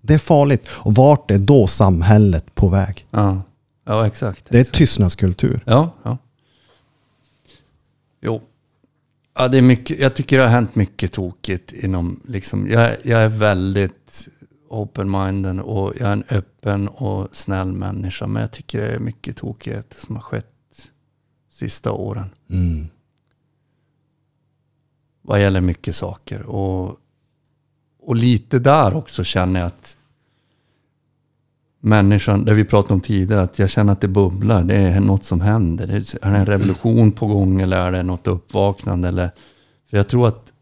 Det 0.00 0.14
är 0.14 0.18
farligt. 0.18 0.68
Och 0.68 0.94
vart 0.94 1.30
är 1.30 1.38
då 1.38 1.66
samhället 1.66 2.54
på 2.54 2.68
väg? 2.68 3.06
Ja, 3.10 3.42
ja 3.84 4.06
exakt. 4.06 4.44
Det 4.48 4.56
är 4.56 4.60
exakt. 4.60 4.78
tystnadskultur. 4.78 5.62
Ja, 5.66 5.90
ja. 6.02 6.18
Jo. 8.20 8.42
Ja, 9.34 9.48
det 9.48 9.58
är 9.58 9.62
mycket, 9.62 9.98
jag 9.98 10.14
tycker 10.14 10.36
det 10.36 10.42
har 10.42 10.50
hänt 10.50 10.74
mycket 10.74 11.12
tokigt 11.12 11.72
inom, 11.72 12.20
liksom, 12.24 12.68
jag, 12.68 12.96
jag 13.02 13.22
är 13.22 13.28
väldigt 13.28 14.28
open-minded 14.68 15.60
och 15.60 15.92
jag 15.96 16.08
är 16.08 16.12
en 16.12 16.24
öppen 16.30 16.88
och 16.88 17.36
snäll 17.36 17.72
människa. 17.72 18.26
Men 18.26 18.42
jag 18.42 18.52
tycker 18.52 18.80
det 18.80 18.86
är 18.86 18.98
mycket 18.98 19.36
tokighet 19.36 19.96
som 19.98 20.14
har 20.14 20.22
skett 20.22 20.90
sista 21.50 21.92
åren. 21.92 22.30
Mm. 22.50 22.86
Vad 25.22 25.40
gäller 25.40 25.60
mycket 25.60 25.96
saker. 25.96 26.42
Och, 26.42 26.98
och 28.00 28.16
lite 28.16 28.58
där 28.58 28.94
också 28.94 29.24
känner 29.24 29.60
jag 29.60 29.66
att 29.66 29.96
människan, 31.84 32.44
det 32.44 32.54
vi 32.54 32.64
pratade 32.64 32.94
om 32.94 33.00
tidigare, 33.00 33.42
att 33.42 33.58
jag 33.58 33.70
känner 33.70 33.92
att 33.92 34.00
det 34.00 34.08
bubblar. 34.08 34.64
Det 34.64 34.74
är 34.74 35.00
något 35.00 35.24
som 35.24 35.40
händer. 35.40 35.88
Är, 35.88 36.00
det 36.00 36.38
en 36.38 36.46
revolution 36.46 37.12
på 37.12 37.26
gång 37.26 37.60
eller 37.60 37.76
är 37.76 37.92
det 37.92 38.02
något 38.02 38.26
uppvaknande? 38.26 39.08
Eller, 39.08 39.30
för 39.90 39.96
jag 39.96 40.08
tror 40.08 40.28
att 40.28 40.52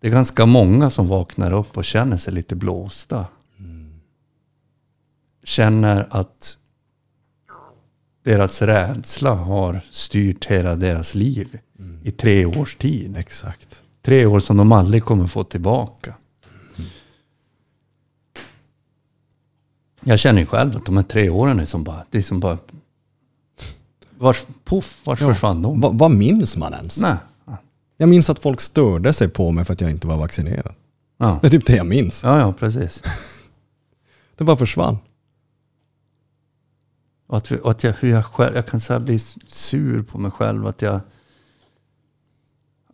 det 0.00 0.06
är 0.06 0.12
ganska 0.12 0.46
många 0.46 0.90
som 0.90 1.08
vaknar 1.08 1.52
upp 1.52 1.76
och 1.76 1.84
känner 1.84 2.16
sig 2.16 2.32
lite 2.32 2.56
blåsta. 2.56 3.26
Känner 5.44 6.08
att 6.10 6.58
deras 8.24 8.62
rädsla 8.62 9.34
har 9.34 9.80
styrt 9.90 10.44
hela 10.44 10.76
deras 10.76 11.14
liv 11.14 11.58
i 12.02 12.10
tre 12.10 12.46
års 12.46 12.76
tid. 12.76 13.16
Exakt. 13.16 13.82
Tre 14.02 14.26
år 14.26 14.40
som 14.40 14.56
de 14.56 14.72
aldrig 14.72 15.04
kommer 15.04 15.26
få 15.26 15.44
tillbaka. 15.44 16.14
Jag 20.04 20.18
känner 20.18 20.40
ju 20.40 20.46
själv 20.46 20.76
att 20.76 20.86
de 20.86 20.96
här 20.96 21.04
tre 21.04 21.30
åren 21.30 21.60
är 21.60 21.66
som 21.66 21.84
bara... 21.84 22.04
Det 22.10 22.18
är 22.18 22.22
som 22.22 22.40
bara... 22.40 22.58
Vars, 24.18 24.46
puff, 24.64 25.00
vars 25.04 25.18
försvann 25.18 25.62
de? 25.62 25.80
Va, 25.80 25.90
vad 25.92 26.10
minns 26.10 26.56
man 26.56 26.74
ens? 26.74 27.00
Nej. 27.00 27.16
Jag 27.96 28.08
minns 28.08 28.30
att 28.30 28.38
folk 28.38 28.60
störde 28.60 29.12
sig 29.12 29.28
på 29.28 29.50
mig 29.50 29.64
för 29.64 29.72
att 29.72 29.80
jag 29.80 29.90
inte 29.90 30.06
var 30.06 30.16
vaccinerad. 30.16 30.74
Ja. 31.18 31.38
Det 31.42 31.46
är 31.46 31.50
typ 31.50 31.66
det 31.66 31.76
jag 31.76 31.86
minns. 31.86 32.22
ja, 32.22 32.38
ja, 32.38 32.52
precis. 32.52 33.02
Det 34.36 34.44
bara 34.44 34.56
försvann. 34.56 34.98
Och 37.26 37.36
att, 37.36 37.50
och 37.50 37.70
att 37.70 37.84
jag, 37.84 37.92
hur 37.92 38.10
jag, 38.10 38.24
själv, 38.24 38.56
jag 38.56 38.66
kan 38.66 38.80
så 38.80 39.00
bli 39.00 39.18
sur 39.46 40.02
på 40.02 40.18
mig 40.18 40.30
själv. 40.30 40.66
Att 40.66 40.82
jag... 40.82 41.00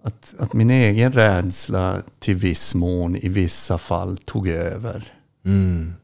Att, 0.02 0.34
att 0.38 0.52
min 0.52 0.70
egen 0.70 1.12
rädsla 1.12 2.02
till 2.18 2.36
viss 2.36 2.74
mån 2.74 3.16
i 3.16 3.28
vissa 3.28 3.78
fall 3.78 4.18
tog 4.18 4.48
över. 4.48 5.14
Mm. 5.44 5.94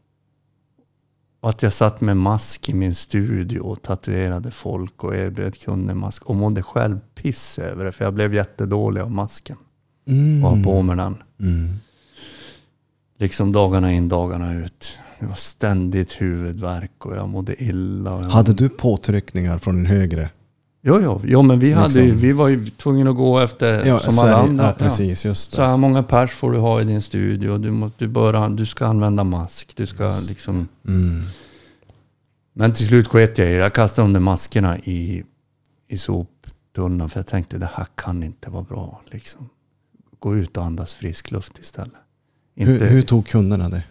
Och 1.41 1.51
att 1.51 1.63
jag 1.63 1.73
satt 1.73 2.01
med 2.01 2.17
mask 2.17 2.69
i 2.69 2.75
min 2.75 2.95
studio 2.95 3.61
och 3.61 3.83
tatuerade 3.83 4.51
folk 4.51 5.05
och 5.05 5.17
erbjöd 5.17 5.61
kunder 5.61 5.95
mask. 5.95 6.23
Och 6.23 6.37
mådde 6.37 6.63
själv 6.63 6.99
piss 7.15 7.59
över 7.59 7.85
det. 7.85 7.93
För 7.93 8.05
jag 8.05 8.15
blev 8.15 8.35
jättedålig 8.35 9.01
av 9.01 9.11
masken. 9.11 9.57
Mm. 10.09 10.45
Och 10.45 10.51
ha 10.51 10.65
på 10.65 10.83
mig 10.83 10.97
den. 10.97 11.17
Mm. 11.41 11.77
Liksom 13.19 13.53
dagarna 13.53 13.93
in, 13.93 14.09
dagarna 14.09 14.55
ut. 14.55 14.99
Det 15.21 15.27
var 15.27 15.35
ständigt 15.35 16.21
huvudvärk 16.21 17.07
och 17.07 17.17
jag 17.17 17.29
mådde 17.29 17.63
illa. 17.63 18.11
Jag 18.11 18.29
Hade 18.29 18.53
du 18.53 18.69
påtryckningar 18.69 19.59
från 19.59 19.79
en 19.79 19.87
högre? 19.87 20.31
Jo, 20.89 21.01
jo, 21.03 21.21
jo 21.25 21.43
men 21.43 21.59
vi, 21.59 21.73
hade, 21.73 21.95
ju- 21.95 22.03
Liksom. 22.05 22.21
vi 22.21 22.33
var 22.33 22.49
ju 22.49 22.67
tvungna 22.71 23.11
att 23.11 23.17
gå 23.17 23.39
efter 23.41 23.87
Ja, 23.87 23.99
som 23.99 24.13
Sverige. 24.13 24.35
alla 24.35 24.43
andra. 24.49 24.67
Ja, 24.67 24.73
precis. 24.73 25.25
Just 25.25 25.53
Så 25.53 25.61
det. 25.61 25.67
här 25.67 25.77
många 25.77 26.03
pers 26.03 26.31
får 26.31 26.53
du 26.53 26.59
ha 26.59 26.81
i 26.81 26.85
din 26.85 27.03
studio. 27.03 27.59
Du, 27.59 27.71
må, 27.71 27.91
du, 27.99 28.09
bör, 28.09 28.49
du 28.49 28.67
ska 28.67 28.87
använda 28.87 29.25
mask. 29.25 29.73
Du 29.77 29.87
ska 29.87 30.13
liksom... 30.29 30.69
Mm. 30.89 31.23
Men 32.53 32.73
till 32.73 32.87
slut 32.87 33.07
sket 33.09 33.39
jag 33.39 33.49
i 33.51 33.53
det. 33.53 33.57
Jag 33.59 33.73
kastade 33.73 34.09
de 34.09 34.13
där 34.13 34.21
maskerna 34.21 34.79
i, 34.79 35.23
i 35.89 35.99
soptunnan. 35.99 37.11
För 37.11 37.19
jag 37.21 37.27
tänkte 37.27 37.59
det 37.59 37.71
här 37.75 37.87
kan 37.95 38.23
inte 38.23 38.51
vara 38.51 38.63
bra. 38.63 39.01
Liksom. 39.11 39.49
Gå 40.19 40.37
ut 40.37 40.57
och 40.57 40.65
andas 40.65 40.95
frisk 40.95 41.31
luft 41.31 41.59
istället. 41.59 41.93
Inte, 42.55 42.73
Hur, 42.73 42.87
hur 42.91 43.03
tog 43.03 43.27
kunderna 43.27 43.69
det? 43.69 43.83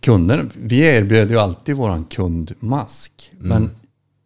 kunder, 0.00 0.48
vi 0.62 0.78
erbjöd 0.80 1.30
ju 1.30 1.38
alltid 1.38 1.76
våran 1.76 2.04
kundmask. 2.04 3.32
Mm. 3.40 3.48
Men 3.48 3.70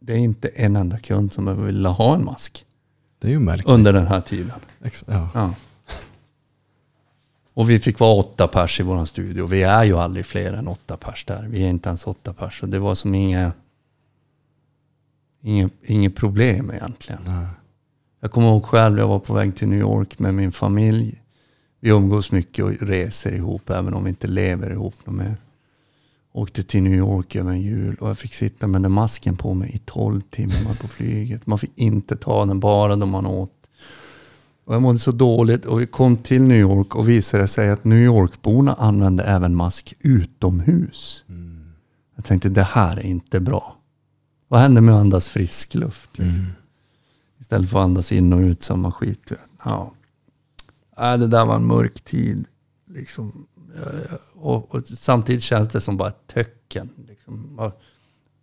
det 0.02 0.12
är 0.12 0.16
inte 0.18 0.48
en 0.48 0.76
enda 0.76 0.98
kund 0.98 1.32
som 1.32 1.66
vill 1.66 1.86
ha 1.86 2.14
en 2.14 2.24
mask 2.24 2.64
Det 3.18 3.26
är 3.28 3.32
ju 3.32 3.38
märkligt. 3.38 3.68
under 3.68 3.92
den 3.92 4.06
här 4.06 4.20
tiden. 4.20 4.52
Ex- 4.84 5.04
Ja. 5.08 5.28
Ja. 5.34 5.54
Och 7.54 7.70
vi 7.70 7.78
fick 7.78 7.98
vara 7.98 8.14
åtta 8.14 8.48
pers 8.48 8.80
i 8.80 8.82
våran 8.82 9.06
studio. 9.06 9.46
Vi 9.46 9.62
är 9.62 9.84
ju 9.84 9.98
aldrig 9.98 10.26
fler 10.26 10.52
än 10.52 10.68
åtta 10.68 10.96
pers 10.96 11.24
där. 11.24 11.46
Vi 11.48 11.62
är 11.64 11.68
inte 11.68 11.88
ens 11.88 12.06
åtta 12.06 12.32
pers. 12.32 12.60
Så 12.60 12.66
det 12.66 12.78
var 12.78 12.94
som 12.94 13.14
inget, 13.14 13.52
inget, 15.42 15.72
inget 15.84 16.16
problem 16.16 16.70
egentligen. 16.70 17.20
Nej. 17.26 17.46
Jag 18.20 18.30
kommer 18.30 18.48
ihåg 18.48 18.64
själv, 18.64 18.98
jag 18.98 19.08
var 19.08 19.18
på 19.18 19.34
väg 19.34 19.56
till 19.56 19.68
New 19.68 19.78
York 19.80 20.18
med 20.18 20.34
min 20.34 20.52
familj. 20.52 21.22
Vi 21.80 21.90
umgås 21.90 22.32
mycket 22.32 22.64
och 22.64 22.70
reser 22.72 23.34
ihop, 23.34 23.70
även 23.70 23.94
om 23.94 24.04
vi 24.04 24.08
inte 24.10 24.26
lever 24.26 24.70
ihop 24.70 24.94
något 25.04 25.14
mer. 25.14 25.36
Åkte 26.32 26.62
till 26.62 26.82
New 26.82 26.94
York 26.94 27.36
över 27.36 27.50
en 27.50 27.62
jul 27.62 27.96
och 28.00 28.08
jag 28.08 28.18
fick 28.18 28.34
sitta 28.34 28.66
med 28.66 28.82
den 28.82 28.92
masken 28.92 29.36
på 29.36 29.54
mig 29.54 29.70
i 29.74 29.78
12 29.78 30.20
timmar 30.30 30.82
på 30.82 30.88
flyget. 30.88 31.46
Man 31.46 31.58
fick 31.58 31.72
inte 31.74 32.16
ta 32.16 32.46
den, 32.46 32.60
bara 32.60 32.96
då 32.96 33.06
man 33.06 33.26
åt. 33.26 33.70
Och 34.64 34.74
jag 34.74 34.82
mådde 34.82 34.98
så 34.98 35.12
dåligt 35.12 35.64
och 35.64 35.80
vi 35.80 35.86
kom 35.86 36.16
till 36.16 36.42
New 36.42 36.58
York 36.58 36.94
och 36.94 37.08
visade 37.08 37.48
sig 37.48 37.70
att 37.70 37.84
New 37.84 37.98
York-borna 37.98 38.74
använde 38.74 39.22
även 39.24 39.56
mask 39.56 39.94
utomhus. 40.00 41.24
Jag 42.16 42.24
tänkte 42.24 42.48
det 42.48 42.62
här 42.62 42.96
är 42.96 43.06
inte 43.06 43.40
bra. 43.40 43.76
Vad 44.48 44.60
händer 44.60 44.80
med 44.80 44.94
att 44.94 45.00
andas 45.00 45.28
frisk 45.28 45.74
luft? 45.74 46.18
Liksom? 46.18 46.46
Istället 47.40 47.70
för 47.70 47.78
att 47.78 47.84
andas 47.84 48.12
in 48.12 48.32
och 48.32 48.40
ut 48.40 48.62
samma 48.62 48.92
skit. 48.92 49.32
Ja. 49.64 49.92
Nej, 50.98 51.18
det 51.18 51.26
där 51.26 51.44
var 51.44 51.56
en 51.56 51.66
mörk 51.66 52.00
tid. 52.00 52.46
Liksom. 52.90 53.46
Ja. 53.76 54.16
Och, 54.34 54.74
och 54.74 54.86
samtidigt 54.86 55.42
känns 55.42 55.68
det 55.68 55.80
som 55.80 55.96
bara 55.96 56.08
ett 56.08 56.26
töcken. 56.26 56.90
Liksom. 57.08 57.70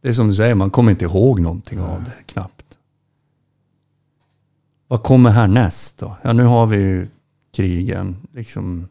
Det 0.01 0.07
är 0.07 0.13
som 0.13 0.27
du 0.27 0.35
säger, 0.35 0.55
man 0.55 0.69
kommer 0.69 0.91
inte 0.91 1.05
ihåg 1.05 1.39
någonting 1.39 1.79
av 1.79 2.03
det 2.03 2.23
knappt. 2.25 2.77
Vad 4.87 5.03
kommer 5.03 5.29
härnäst 5.29 5.97
då? 5.97 6.17
Ja, 6.21 6.33
nu 6.33 6.43
har 6.43 6.65
vi 6.65 6.77
ju 6.77 7.07
krigen. 7.51 8.15
Liksom. 8.31 8.87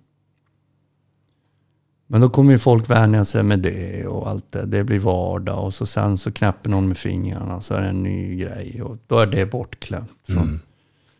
Men 2.07 2.21
då 2.21 2.31
kommer 2.31 2.53
ju 2.53 2.59
folk 2.59 2.91
vänja 2.91 3.25
sig 3.25 3.43
med 3.43 3.59
det 3.59 4.07
och 4.07 4.29
allt 4.29 4.53
det. 4.53 4.67
Det 4.67 4.85
blir 4.85 4.99
vardag 4.99 5.65
och 5.65 5.75
så 5.75 5.87
sen 5.87 6.19
så 6.19 6.33
knäpper 6.33 6.71
någon 6.71 6.89
med 6.89 6.99
fingrarna 6.99 7.57
och 7.57 7.65
så 7.65 7.75
är 7.75 7.81
det 7.81 7.89
en 7.89 8.03
ny 8.03 8.37
grej. 8.37 8.83
Och 8.83 8.97
då 9.07 9.19
är 9.19 9.27
det 9.27 9.47
bortglömt. 9.47 10.19
Från 10.27 10.61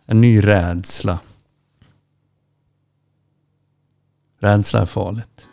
En 0.07 0.21
ny 0.21 0.47
rädsla. 0.47 1.19
Rädsla 4.41 4.81
är 4.81 4.87
farligt. 4.87 5.49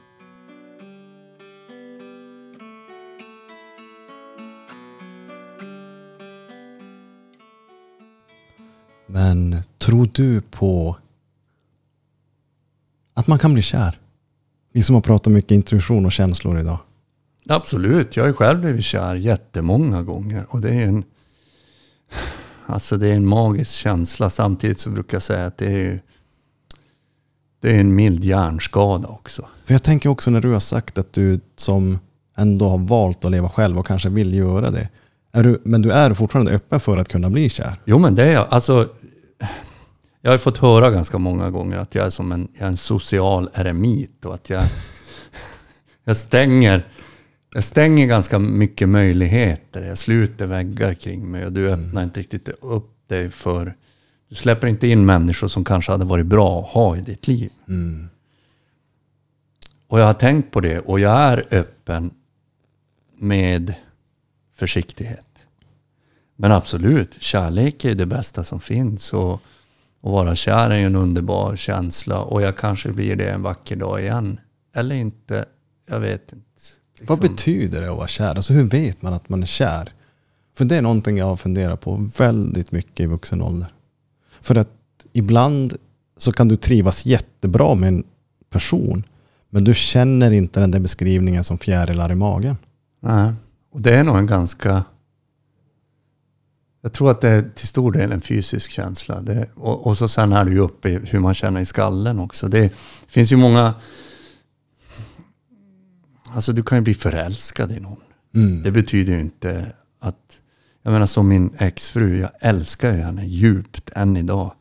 Men 9.07 9.55
tror 9.77 10.09
du 10.13 10.41
på 10.41 10.97
att 13.13 13.27
man 13.27 13.39
kan 13.39 13.53
bli 13.53 13.61
kär? 13.61 13.99
Vi 14.71 14.83
som 14.83 14.95
har 14.95 15.01
pratat 15.01 15.33
mycket 15.33 15.51
intuition 15.51 16.05
och 16.05 16.11
känslor 16.11 16.59
idag. 16.59 16.77
Absolut, 17.49 18.15
jag 18.15 18.25
har 18.25 18.33
själv 18.33 18.61
blivit 18.61 18.83
kär 18.85 19.15
jättemånga 19.15 20.01
gånger. 20.03 20.45
Och 20.49 20.61
det 20.61 20.69
är 20.69 20.81
en, 20.87 21.03
alltså 22.65 22.97
det 22.97 23.07
är 23.07 23.13
en 23.13 23.27
magisk 23.27 23.71
känsla. 23.71 24.29
Samtidigt 24.29 24.79
så 24.79 24.89
brukar 24.89 25.15
jag 25.15 25.23
säga 25.23 25.45
att 25.45 25.57
det 25.57 25.65
är, 25.65 25.77
ju- 25.77 25.99
det 27.65 27.75
är 27.75 27.79
en 27.79 27.95
mild 27.95 28.25
hjärnskada 28.25 29.07
också. 29.07 29.47
För 29.63 29.73
jag 29.73 29.83
tänker 29.83 30.09
också 30.09 30.31
när 30.31 30.41
du 30.41 30.51
har 30.51 30.59
sagt 30.59 30.97
att 30.97 31.13
du 31.13 31.39
som 31.55 31.99
ändå 32.37 32.69
har 32.69 32.77
valt 32.77 33.25
att 33.25 33.31
leva 33.31 33.49
själv 33.49 33.79
och 33.79 33.87
kanske 33.87 34.09
vill 34.09 34.35
göra 34.35 34.71
det. 34.71 34.89
Är 35.31 35.43
du, 35.43 35.61
men 35.63 35.81
du 35.81 35.91
är 35.91 36.13
fortfarande 36.13 36.51
öppen 36.51 36.79
för 36.79 36.97
att 36.97 37.07
kunna 37.07 37.29
bli 37.29 37.49
kär? 37.49 37.81
Jo 37.85 37.99
men 37.99 38.15
det 38.15 38.23
är 38.23 38.31
jag. 38.33 38.47
Alltså, 38.49 38.89
jag 40.21 40.31
har 40.31 40.37
fått 40.37 40.57
höra 40.57 40.91
ganska 40.91 41.17
många 41.17 41.49
gånger 41.49 41.77
att 41.77 41.95
jag 41.95 42.05
är 42.05 42.09
som 42.09 42.31
en, 42.31 42.47
jag 42.53 42.63
är 42.63 42.67
en 42.67 42.77
social 42.77 43.49
eremit 43.53 44.25
och 44.25 44.33
att 44.33 44.49
jag, 44.49 44.63
jag, 46.03 46.17
stänger, 46.17 46.87
jag 47.53 47.63
stänger 47.63 48.07
ganska 48.07 48.39
mycket 48.39 48.89
möjligheter. 48.89 49.83
Jag 49.83 49.97
sluter 49.97 50.45
väggar 50.45 50.93
kring 50.93 51.31
mig 51.31 51.45
och 51.45 51.51
du 51.51 51.69
öppnar 51.69 52.03
inte 52.03 52.19
riktigt 52.19 52.49
upp 52.61 53.07
dig 53.07 53.29
för... 53.29 53.75
Du 54.35 54.39
släpper 54.39 54.67
inte 54.67 54.87
in 54.87 55.05
människor 55.05 55.47
som 55.47 55.63
kanske 55.63 55.91
hade 55.91 56.05
varit 56.05 56.25
bra 56.25 56.59
att 56.59 56.67
ha 56.67 56.97
i 56.97 57.01
ditt 57.01 57.27
liv. 57.27 57.51
Mm. 57.67 58.09
Och 59.87 59.99
jag 59.99 60.05
har 60.05 60.13
tänkt 60.13 60.51
på 60.51 60.61
det 60.61 60.79
och 60.79 60.99
jag 60.99 61.17
är 61.17 61.47
öppen 61.51 62.13
med 63.17 63.73
försiktighet. 64.55 65.47
Men 66.35 66.51
absolut, 66.51 67.17
kärlek 67.19 67.85
är 67.85 67.95
det 67.95 68.05
bästa 68.05 68.43
som 68.43 68.59
finns. 68.59 69.13
Och 69.13 69.33
att 69.33 69.41
vara 70.11 70.35
kär 70.35 70.69
är 70.69 70.85
en 70.85 70.95
underbar 70.95 71.55
känsla. 71.55 72.19
Och 72.19 72.41
jag 72.41 72.57
kanske 72.57 72.91
blir 72.91 73.15
det 73.15 73.29
en 73.29 73.41
vacker 73.41 73.75
dag 73.75 74.01
igen. 74.01 74.39
Eller 74.73 74.95
inte, 74.95 75.45
jag 75.87 75.99
vet 75.99 76.33
inte. 76.33 76.45
Vad 77.01 77.21
Liksom. 77.21 77.35
betyder 77.35 77.81
det 77.81 77.91
att 77.91 77.97
vara 77.97 78.07
kär? 78.07 78.35
Alltså 78.35 78.53
hur 78.53 78.63
vet 78.63 79.01
man 79.01 79.13
att 79.13 79.29
man 79.29 79.41
är 79.43 79.47
kär? 79.47 79.93
För 80.57 80.65
det 80.65 80.75
är 80.75 80.81
någonting 80.81 81.17
jag 81.17 81.25
har 81.25 81.37
funderat 81.37 81.81
på 81.81 82.09
väldigt 82.17 82.71
mycket 82.71 82.99
i 82.99 83.05
vuxen 83.05 83.41
ålder. 83.41 83.74
För 84.45 84.55
att 84.55 84.69
ibland 85.13 85.77
så 86.17 86.31
kan 86.31 86.47
du 86.47 86.57
trivas 86.57 87.05
jättebra 87.05 87.75
med 87.75 87.87
en 87.87 88.03
person. 88.49 89.03
Men 89.49 89.63
du 89.63 89.73
känner 89.73 90.31
inte 90.31 90.59
den 90.59 90.71
där 90.71 90.79
beskrivningen 90.79 91.43
som 91.43 91.57
fjärilar 91.57 92.11
i 92.11 92.15
magen. 92.15 92.57
Nej. 92.99 93.33
Och 93.71 93.81
det 93.81 93.95
är 93.95 94.03
nog 94.03 94.17
en 94.17 94.27
ganska... 94.27 94.83
Jag 96.81 96.93
tror 96.93 97.11
att 97.11 97.21
det 97.21 97.29
är 97.29 97.49
till 97.55 97.67
stor 97.67 97.91
del 97.91 98.11
en 98.11 98.21
fysisk 98.21 98.71
känsla. 98.71 99.21
Det, 99.21 99.49
och, 99.55 99.87
och 99.87 99.97
så 99.97 100.07
sen 100.07 100.33
är 100.33 100.45
det 100.45 100.51
ju 100.51 100.59
uppe 100.59 100.89
i 100.89 100.99
hur 101.05 101.19
man 101.19 101.33
känner 101.33 101.61
i 101.61 101.65
skallen 101.65 102.19
också. 102.19 102.47
Det 102.47 102.73
finns 103.07 103.31
ju 103.31 103.35
många... 103.35 103.73
Alltså 106.29 106.53
du 106.53 106.63
kan 106.63 106.77
ju 106.77 106.81
bli 106.81 106.93
förälskad 106.93 107.71
i 107.71 107.79
någon. 107.79 108.01
Mm. 108.35 108.63
Det 108.63 108.71
betyder 108.71 109.13
ju 109.13 109.19
inte 109.19 109.73
att... 109.99 110.41
Jag 110.85 110.91
menar 110.91 111.05
som 111.05 111.27
min 111.27 111.49
exfru, 111.57 112.19
jag 112.19 112.29
älskar 112.39 112.93
ju 112.93 113.01
henne 113.01 113.25
djupt 113.25 113.89
än 113.95 114.17
idag. 114.17 114.51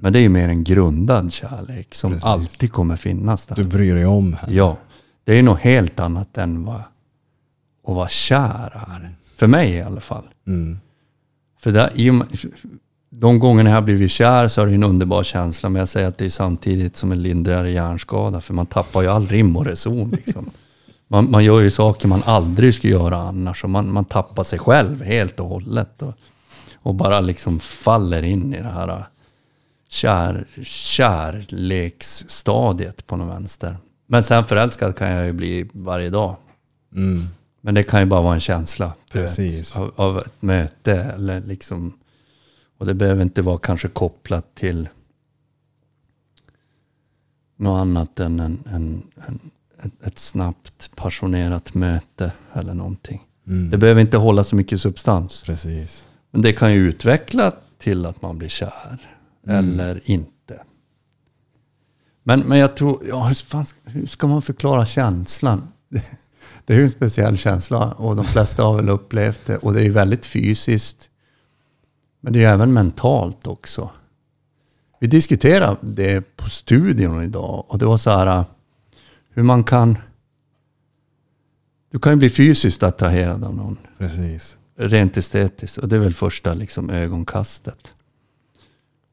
Men 0.00 0.12
det 0.12 0.18
är 0.18 0.20
ju 0.20 0.28
mer 0.28 0.48
en 0.48 0.64
grundad 0.64 1.32
kärlek 1.32 1.94
som 1.94 2.12
Precis. 2.12 2.24
alltid 2.24 2.72
kommer 2.72 2.96
finnas 2.96 3.46
där. 3.46 3.54
Du 3.54 3.64
bryr 3.64 3.94
dig 3.94 4.06
om 4.06 4.32
henne. 4.32 4.52
Ja, 4.54 4.76
det 5.24 5.38
är 5.38 5.42
något 5.42 5.60
helt 5.60 6.00
annat 6.00 6.38
än 6.38 6.64
vad 6.64 6.76
att 7.86 7.94
vara 7.94 8.08
kär 8.08 8.86
är. 8.88 9.14
För 9.36 9.46
mig 9.46 9.70
i 9.70 9.82
alla 9.82 10.00
fall. 10.00 10.24
Mm. 10.46 10.78
För 11.58 11.72
där, 11.72 11.92
de 13.10 13.38
gångerna 13.38 13.70
jag 13.70 13.76
har 13.76 13.82
blivit 13.82 14.10
kär 14.10 14.48
så 14.48 14.62
är 14.62 14.66
det 14.66 14.74
en 14.74 14.84
underbar 14.84 15.22
känsla. 15.22 15.68
Men 15.68 15.80
jag 15.80 15.88
säger 15.88 16.08
att 16.08 16.18
det 16.18 16.24
är 16.24 16.30
samtidigt 16.30 16.96
som 16.96 17.12
en 17.12 17.22
lindrigare 17.22 17.70
hjärnskada. 17.70 18.40
För 18.40 18.54
man 18.54 18.66
tappar 18.66 19.02
ju 19.02 19.08
all 19.08 19.26
rim 19.26 19.56
och 19.56 19.66
reson. 19.66 20.10
Liksom. 20.10 20.50
Man, 21.08 21.30
man 21.30 21.44
gör 21.44 21.60
ju 21.60 21.70
saker 21.70 22.08
man 22.08 22.22
aldrig 22.24 22.74
skulle 22.74 22.92
göra 22.92 23.18
annars. 23.18 23.64
Och 23.64 23.70
man, 23.70 23.92
man 23.92 24.04
tappar 24.04 24.44
sig 24.44 24.58
själv 24.58 25.02
helt 25.02 25.40
och 25.40 25.48
hållet. 25.48 26.02
Och, 26.02 26.14
och 26.74 26.94
bara 26.94 27.20
liksom 27.20 27.60
faller 27.60 28.22
in 28.22 28.54
i 28.54 28.62
det 28.62 28.68
här 28.68 29.04
kär, 29.88 30.46
kärleksstadiet 30.62 33.06
på 33.06 33.16
något 33.16 33.28
vänster. 33.28 33.76
Men 34.06 34.22
sen 34.22 34.44
förälskad 34.44 34.96
kan 34.96 35.10
jag 35.10 35.26
ju 35.26 35.32
bli 35.32 35.70
varje 35.72 36.10
dag. 36.10 36.36
Mm. 36.94 37.26
Men 37.60 37.74
det 37.74 37.82
kan 37.82 38.00
ju 38.00 38.06
bara 38.06 38.20
vara 38.20 38.34
en 38.34 38.40
känsla. 38.40 38.92
vet. 39.12 39.76
Av, 39.76 39.92
av 39.96 40.18
ett 40.18 40.42
möte 40.42 40.94
eller 40.94 41.40
liksom. 41.40 41.92
Och 42.78 42.86
det 42.86 42.94
behöver 42.94 43.22
inte 43.22 43.42
vara 43.42 43.58
kanske 43.58 43.88
kopplat 43.88 44.54
till 44.54 44.88
något 47.56 47.80
annat 47.80 48.20
än 48.20 48.40
en, 48.40 48.64
en, 48.72 49.02
en, 49.26 49.38
ett, 49.82 50.06
ett 50.06 50.18
snabbt 50.18 50.90
passionerat 50.96 51.74
möte 51.74 52.32
eller 52.52 52.74
någonting. 52.74 53.22
Mm. 53.46 53.70
Det 53.70 53.78
behöver 53.78 54.00
inte 54.00 54.16
hålla 54.16 54.44
så 54.44 54.56
mycket 54.56 54.80
substans. 54.80 55.42
Precis. 55.42 56.08
Men 56.30 56.42
det 56.42 56.52
kan 56.52 56.72
ju 56.72 56.88
utveckla 56.88 57.52
till 57.78 58.06
att 58.06 58.22
man 58.22 58.38
blir 58.38 58.48
kär. 58.48 58.98
Mm. 59.46 59.58
Eller 59.58 60.00
inte. 60.04 60.62
Men, 62.22 62.40
men 62.40 62.58
jag 62.58 62.76
tror, 62.76 63.02
ja, 63.08 63.24
hur, 63.24 63.34
fan, 63.34 63.64
hur 63.84 64.06
ska 64.06 64.26
man 64.26 64.42
förklara 64.42 64.86
känslan? 64.86 65.68
Det 66.64 66.74
är 66.74 66.78
ju 66.78 66.82
en 66.82 66.88
speciell 66.88 67.36
känsla 67.36 67.92
och 67.92 68.16
de 68.16 68.24
flesta 68.24 68.62
har 68.62 68.74
väl 68.74 68.88
upplevt 68.88 69.46
det. 69.46 69.56
Och 69.56 69.72
det 69.72 69.80
är 69.80 69.84
ju 69.84 69.90
väldigt 69.90 70.26
fysiskt. 70.26 71.10
Men 72.20 72.32
det 72.32 72.38
är 72.38 72.40
ju 72.40 72.46
även 72.46 72.72
mentalt 72.72 73.46
också. 73.46 73.90
Vi 75.00 75.06
diskuterade 75.06 75.76
det 75.82 76.36
på 76.36 76.50
studion 76.50 77.22
idag 77.22 77.64
och 77.68 77.78
det 77.78 77.86
var 77.86 77.96
så 77.96 78.10
här 78.10 78.44
hur 79.38 79.44
man 79.44 79.64
kan... 79.64 79.98
Du 81.90 81.98
kan 81.98 82.12
ju 82.12 82.16
bli 82.16 82.28
fysiskt 82.28 82.82
attraherad 82.82 83.44
av 83.44 83.56
någon 83.56 83.76
Precis. 83.98 84.58
rent 84.76 85.16
estetiskt. 85.16 85.78
Och 85.78 85.88
det 85.88 85.96
är 85.96 86.00
väl 86.00 86.14
första 86.14 86.54
liksom 86.54 86.90
ögonkastet. 86.90 87.94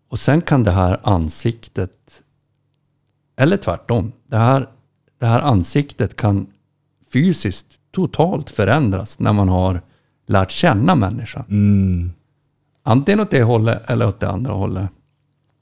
Och 0.09 0.19
sen 0.19 0.41
kan 0.41 0.63
det 0.63 0.71
här 0.71 0.99
ansiktet, 1.03 2.23
eller 3.35 3.57
tvärtom, 3.57 4.11
det 4.27 4.37
här, 4.37 4.69
det 5.19 5.25
här 5.25 5.39
ansiktet 5.39 6.15
kan 6.15 6.47
fysiskt 7.13 7.67
totalt 7.91 8.49
förändras 8.49 9.19
när 9.19 9.33
man 9.33 9.49
har 9.49 9.81
lärt 10.25 10.51
känna 10.51 10.95
människan. 10.95 11.45
Mm. 11.49 12.11
Antingen 12.83 13.19
åt 13.19 13.31
det 13.31 13.43
hållet 13.43 13.89
eller 13.89 14.07
åt 14.07 14.19
det 14.19 14.29
andra 14.29 14.53
hållet. 14.53 14.89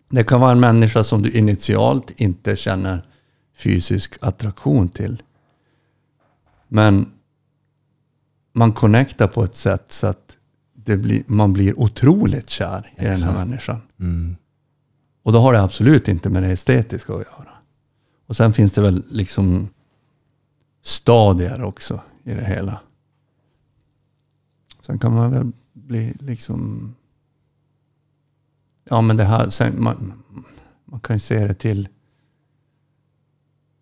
Det 0.09 0.23
kan 0.23 0.41
vara 0.41 0.51
en 0.51 0.59
människa 0.59 1.03
som 1.03 1.21
du 1.21 1.31
initialt 1.31 2.11
inte 2.11 2.55
känner 2.55 3.01
fysisk 3.53 4.17
attraktion 4.21 4.89
till. 4.89 5.23
Men 6.67 7.11
man 8.53 8.73
connectar 8.73 9.27
på 9.27 9.43
ett 9.43 9.55
sätt 9.55 9.91
så 9.91 10.07
att 10.07 10.37
det 10.73 10.97
blir, 10.97 11.23
man 11.27 11.53
blir 11.53 11.79
otroligt 11.79 12.49
kär 12.49 12.93
i 12.97 13.01
den 13.01 13.11
Exakt. 13.11 13.33
här 13.33 13.45
människan. 13.45 13.81
Mm. 13.99 14.35
Och 15.23 15.31
då 15.31 15.39
har 15.39 15.53
det 15.53 15.61
absolut 15.61 16.07
inte 16.07 16.29
med 16.29 16.43
det 16.43 16.51
estetiska 16.51 17.13
att 17.13 17.25
göra. 17.25 17.49
Och 18.25 18.35
sen 18.35 18.53
finns 18.53 18.73
det 18.73 18.81
väl 18.81 19.03
liksom 19.09 19.69
stadier 20.81 21.63
också 21.63 22.01
i 22.23 22.33
det 22.33 22.45
hela. 22.45 22.79
Sen 24.81 24.99
kan 24.99 25.13
man 25.13 25.31
väl 25.31 25.51
bli 25.73 26.13
liksom... 26.19 26.95
Ja 28.83 29.01
men 29.01 29.17
det 29.17 29.23
här, 29.23 29.49
sen, 29.49 29.83
man, 29.83 30.23
man 30.85 30.99
kan 30.99 31.15
ju 31.15 31.19
se 31.19 31.47
det 31.47 31.53
till... 31.53 31.89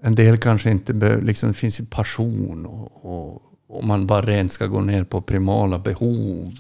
En 0.02 0.16
del 0.16 0.38
kanske 0.38 0.72
inte 0.72 0.94
behöver, 0.94 1.22
liksom 1.22 1.50
det 1.50 1.54
finns 1.54 1.82
ju 1.82 1.86
passion 1.86 2.66
och, 2.66 3.42
och 3.68 3.84
man 3.84 4.08
bara 4.08 4.22
rent 4.22 4.52
ska 4.52 4.68
gå 4.68 4.82
ner 4.82 5.04
på 5.04 5.22
primala 5.22 5.80
behov. 5.80 6.54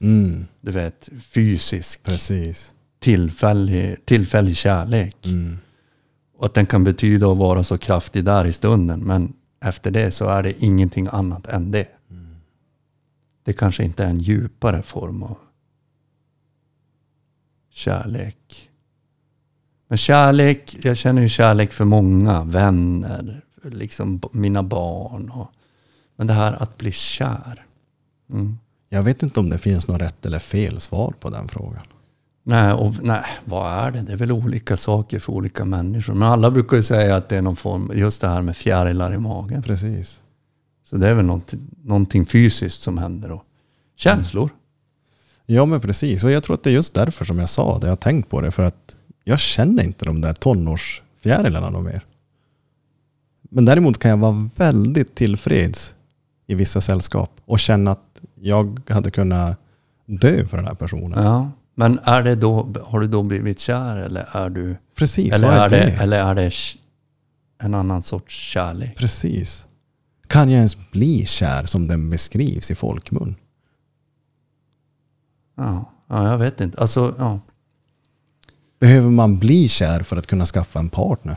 Mm. 0.00 0.46
Du 0.60 0.70
vet, 0.70 1.08
fysisk 1.20 2.02
Precis. 2.02 2.74
tillfällig, 2.98 3.96
tillfällig 4.04 4.56
kärlek. 4.56 5.26
Mm. 5.26 5.58
Och 6.36 6.46
att 6.46 6.54
den 6.54 6.66
kan 6.66 6.84
betyda 6.84 7.32
att 7.32 7.38
vara 7.38 7.64
så 7.64 7.78
kraftig 7.78 8.24
där 8.24 8.44
i 8.44 8.52
stunden. 8.52 9.00
Men 9.00 9.32
efter 9.60 9.90
det 9.90 10.10
så 10.10 10.28
är 10.28 10.42
det 10.42 10.62
ingenting 10.62 11.08
annat 11.12 11.46
än 11.46 11.70
det. 11.70 11.88
Det 13.44 13.52
kanske 13.52 13.84
inte 13.84 14.04
är 14.04 14.08
en 14.08 14.18
djupare 14.18 14.82
form 14.82 15.22
av 15.22 15.38
kärlek. 17.70 18.70
Men 19.92 19.96
kärlek, 19.96 20.76
jag 20.82 20.96
känner 20.96 21.22
ju 21.22 21.28
kärlek 21.28 21.72
för 21.72 21.84
många 21.84 22.44
vänner, 22.44 23.40
liksom 23.62 24.20
mina 24.32 24.62
barn. 24.62 25.30
Och, 25.30 25.50
men 26.16 26.26
det 26.26 26.32
här 26.32 26.62
att 26.62 26.78
bli 26.78 26.92
kär. 26.92 27.66
Mm. 28.30 28.58
Jag 28.88 29.02
vet 29.02 29.22
inte 29.22 29.40
om 29.40 29.48
det 29.48 29.58
finns 29.58 29.88
något 29.88 30.00
rätt 30.00 30.26
eller 30.26 30.38
fel 30.38 30.80
svar 30.80 31.14
på 31.20 31.30
den 31.30 31.48
frågan. 31.48 31.82
Nej, 32.42 32.72
och, 32.72 32.94
nej, 33.02 33.24
vad 33.44 33.72
är 33.72 33.90
det? 33.90 34.02
Det 34.02 34.12
är 34.12 34.16
väl 34.16 34.32
olika 34.32 34.76
saker 34.76 35.18
för 35.18 35.32
olika 35.32 35.64
människor. 35.64 36.14
Men 36.14 36.28
alla 36.28 36.50
brukar 36.50 36.76
ju 36.76 36.82
säga 36.82 37.16
att 37.16 37.28
det 37.28 37.36
är 37.36 37.42
någon 37.42 37.56
form, 37.56 37.90
just 37.94 38.20
det 38.20 38.28
här 38.28 38.42
med 38.42 38.56
fjärilar 38.56 39.14
i 39.14 39.18
magen. 39.18 39.62
Precis. 39.62 40.20
Så 40.84 40.96
det 40.96 41.08
är 41.08 41.14
väl 41.14 41.24
någonting, 41.24 41.60
någonting 41.82 42.26
fysiskt 42.26 42.82
som 42.82 42.98
händer 42.98 43.28
då. 43.28 43.42
Känslor. 43.96 44.50
Ja 45.46 45.64
men 45.64 45.80
precis, 45.80 46.24
och 46.24 46.30
jag 46.30 46.42
tror 46.42 46.54
att 46.54 46.62
det 46.62 46.70
är 46.70 46.74
just 46.74 46.94
därför 46.94 47.24
som 47.24 47.38
jag 47.38 47.48
sa 47.48 47.78
det. 47.78 47.86
Jag 47.86 47.90
har 47.92 47.96
tänkt 47.96 48.30
på 48.30 48.40
det, 48.40 48.50
för 48.50 48.62
att 48.62 48.96
jag 49.24 49.38
känner 49.38 49.82
inte 49.82 50.04
de 50.04 50.20
där 50.20 50.32
tonårsfjärilarna 50.32 51.70
någon 51.70 51.84
mer. 51.84 52.04
Men 53.42 53.64
däremot 53.64 53.98
kan 53.98 54.10
jag 54.10 54.18
vara 54.18 54.48
väldigt 54.56 55.14
tillfreds 55.14 55.94
i 56.46 56.54
vissa 56.54 56.80
sällskap 56.80 57.30
och 57.44 57.58
känna 57.58 57.90
att 57.90 58.20
jag 58.40 58.90
hade 58.90 59.10
kunnat 59.10 59.58
dö 60.06 60.46
för 60.46 60.56
den 60.56 60.66
här 60.66 60.74
personen. 60.74 61.24
Ja. 61.24 61.50
Men 61.74 61.98
är 62.02 62.22
det 62.22 62.34
då, 62.34 62.74
har 62.82 63.00
du 63.00 63.06
då 63.06 63.22
blivit 63.22 63.58
kär 63.58 63.96
eller 63.96 64.28
är 64.32 64.50
du... 64.50 64.76
Precis, 64.94 65.34
eller, 65.34 65.48
vad 65.48 65.56
är, 65.56 65.64
är 65.64 65.68
det? 65.68 65.76
det, 65.76 66.02
eller 66.02 66.18
är 66.24 66.34
det 66.34 66.52
en 67.58 67.74
annan 67.74 68.02
sorts 68.02 68.34
kärlek? 68.34 68.96
Precis. 68.96 69.66
Kan 70.26 70.50
jag 70.50 70.56
ens 70.56 70.90
bli 70.90 71.26
kär 71.26 71.66
som 71.66 71.88
den 71.88 72.10
beskrivs 72.10 72.70
i 72.70 72.74
folkmun? 72.74 73.34
Ja, 75.56 75.92
ja 76.08 76.30
jag 76.30 76.38
vet 76.38 76.60
inte. 76.60 76.80
Alltså, 76.80 77.14
ja. 77.18 77.40
Behöver 78.82 79.10
man 79.10 79.38
bli 79.38 79.68
kär 79.68 80.00
för 80.02 80.16
att 80.16 80.26
kunna 80.26 80.46
skaffa 80.46 80.78
en 80.78 80.88
partner? 80.88 81.36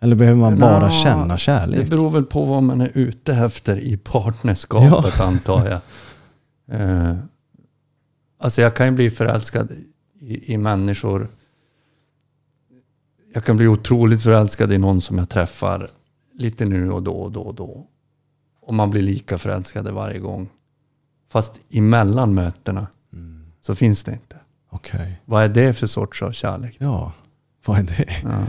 Eller 0.00 0.16
behöver 0.16 0.40
man 0.40 0.58
bara 0.58 0.84
Nå, 0.86 0.90
känna 0.90 1.34
Det 1.34 1.38
kärlek? 1.38 1.90
beror 1.90 2.10
väl 2.10 2.24
på 2.24 2.44
vad 2.44 2.62
man 2.62 2.80
är 2.80 2.90
ute 2.94 3.34
efter 3.34 3.76
i 3.76 3.96
partnerskapet 3.96 5.20
antar 5.20 5.68
jag. 5.68 5.80
Eh, 6.70 7.14
alltså 8.38 8.62
jag 8.62 8.76
kan 8.76 8.86
ju 8.86 8.92
bli 8.92 9.10
förälskad 9.10 9.72
i, 10.20 10.52
i 10.54 10.56
människor. 10.56 11.28
Jag 13.34 13.44
kan 13.44 13.56
bli 13.56 13.66
otroligt 13.66 14.22
förälskad 14.22 14.72
i 14.72 14.78
någon 14.78 15.00
som 15.00 15.18
jag 15.18 15.28
träffar 15.28 15.88
lite 16.34 16.64
nu 16.64 16.90
och 16.92 17.02
då 17.02 17.12
och 17.12 17.32
då 17.32 17.40
och 17.42 17.54
då. 17.54 17.86
Och 18.60 18.74
man 18.74 18.90
blir 18.90 19.02
lika 19.02 19.38
förälskade 19.38 19.92
varje 19.92 20.18
gång. 20.18 20.48
Fast 21.30 21.60
emellan 21.70 22.34
mötena 22.34 22.86
Mm. 23.12 23.46
så 23.60 23.74
finns 23.74 24.04
det 24.04 24.12
inte. 24.12 24.36
Okej. 24.70 25.20
Vad 25.24 25.44
är 25.44 25.48
det 25.48 25.74
för 25.74 25.86
sorts 25.86 26.22
av 26.22 26.32
kärlek? 26.32 26.76
Ja, 26.78 27.12
vad 27.64 27.78
är 27.78 27.82
det? 27.82 28.16
Ja. 28.22 28.44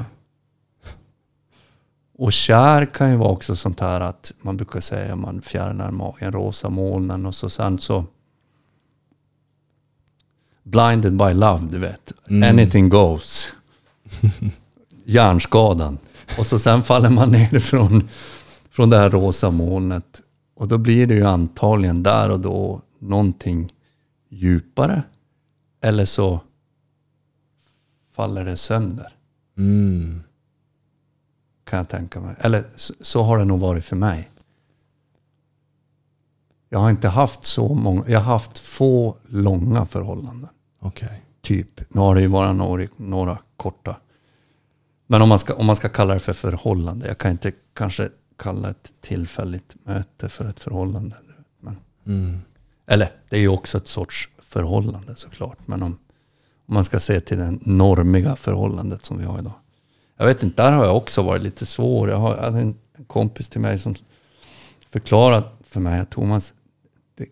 Och 2.17 2.33
kär 2.33 2.85
kan 2.85 3.11
ju 3.11 3.15
vara 3.17 3.29
också 3.29 3.55
sånt 3.55 3.79
här 3.79 4.01
att 4.01 4.33
man 4.41 4.57
brukar 4.57 4.79
säga 4.79 5.15
man 5.15 5.41
fjärnar 5.41 5.91
magen, 5.91 6.31
rosa 6.31 6.69
molnen 6.69 7.25
och 7.25 7.35
så 7.35 7.49
sen 7.49 7.79
så 7.79 8.05
Blinded 10.63 11.17
by 11.17 11.33
love, 11.33 11.67
du 11.71 11.77
vet. 11.77 12.13
Mm. 12.29 12.49
Anything 12.49 12.89
goes. 12.89 13.51
Hjärnskadan. 15.05 15.97
Och 16.39 16.45
så 16.45 16.59
sen 16.59 16.83
faller 16.83 17.09
man 17.09 17.31
ner 17.31 17.59
från, 17.59 18.09
från 18.69 18.89
det 18.89 18.97
här 18.97 19.09
rosa 19.09 19.51
molnet. 19.51 20.21
Och 20.55 20.67
då 20.67 20.77
blir 20.77 21.07
det 21.07 21.13
ju 21.13 21.25
antagligen 21.25 22.03
där 22.03 22.29
och 22.29 22.39
då 22.39 22.81
någonting 22.99 23.73
djupare. 24.29 25.03
Eller 25.81 26.05
så 26.05 26.39
faller 28.11 28.45
det 28.45 28.57
sönder. 28.57 29.15
Mm. 29.57 30.23
Kan 31.63 31.77
jag 31.77 31.89
tänka 31.89 32.19
mig. 32.19 32.35
Eller 32.39 32.63
så, 33.01 33.21
har 33.21 33.37
det 33.37 33.45
nog 33.45 33.59
varit 33.59 33.85
för 33.85 33.95
mig. 33.95 34.31
Jag 36.69 36.79
har 36.79 36.89
inte 36.89 37.07
haft 37.07 37.45
så 37.45 37.73
många, 37.73 38.03
jag 38.07 38.19
har 38.19 38.33
haft 38.33 38.59
få 38.59 39.17
långa 39.27 39.85
förhållanden. 39.85 40.49
Okej. 40.79 41.25
Typ. 41.41 41.93
Nu 41.93 42.01
har 42.01 42.15
det 42.15 42.21
ju 42.21 42.27
bara 42.29 42.53
några, 42.53 42.87
några 42.97 43.37
korta. 43.57 43.95
Men 45.07 45.21
om 45.21 45.29
man, 45.29 45.39
ska, 45.39 45.53
om 45.55 45.65
man 45.65 45.75
ska 45.75 45.89
kalla 45.89 46.13
det 46.13 46.19
för 46.19 46.33
förhållande. 46.33 47.07
Jag 47.07 47.17
kan 47.17 47.31
inte 47.31 47.51
kanske 47.73 48.09
kalla 48.37 48.69
ett 48.69 48.93
tillfälligt 49.01 49.75
möte 49.83 50.29
för 50.29 50.45
ett 50.45 50.59
förhållande. 50.59 51.15
Men, 51.59 51.77
Mm. 52.05 52.39
Eller 52.89 53.11
det 53.29 53.35
är 53.37 53.41
ju 53.41 53.47
också 53.47 53.77
ett 53.77 53.87
sorts 53.87 54.29
förhållande 54.39 55.15
såklart. 55.15 55.57
Men 55.67 55.83
om, 55.83 55.97
om 56.65 56.73
man 56.73 56.83
ska 56.83 56.99
se 56.99 57.19
till 57.19 57.37
det 57.37 57.57
normiga 57.61 58.35
förhållandet 58.35 59.05
som 59.05 59.17
vi 59.17 59.23
har 59.25 59.39
idag. 59.39 59.53
Jag 60.17 60.25
vet 60.25 60.43
inte, 60.43 60.63
där 60.63 60.71
har 60.71 60.85
jag 60.85 60.97
också 60.97 61.21
varit 61.23 61.41
lite 61.43 61.65
svår. 61.65 62.09
Jag 62.09 62.17
har- 62.17 62.35
jag 62.35 62.43
hade 62.43 62.59
en 62.59 62.75
kompis 63.07 63.49
till 63.49 63.61
mig 63.61 63.77
som 63.77 63.95
förklarat 64.89 65.53
för 65.61 65.79
mig 65.79 65.99
att 65.99 66.09
Thomas, 66.09 66.53
det, 67.15 67.25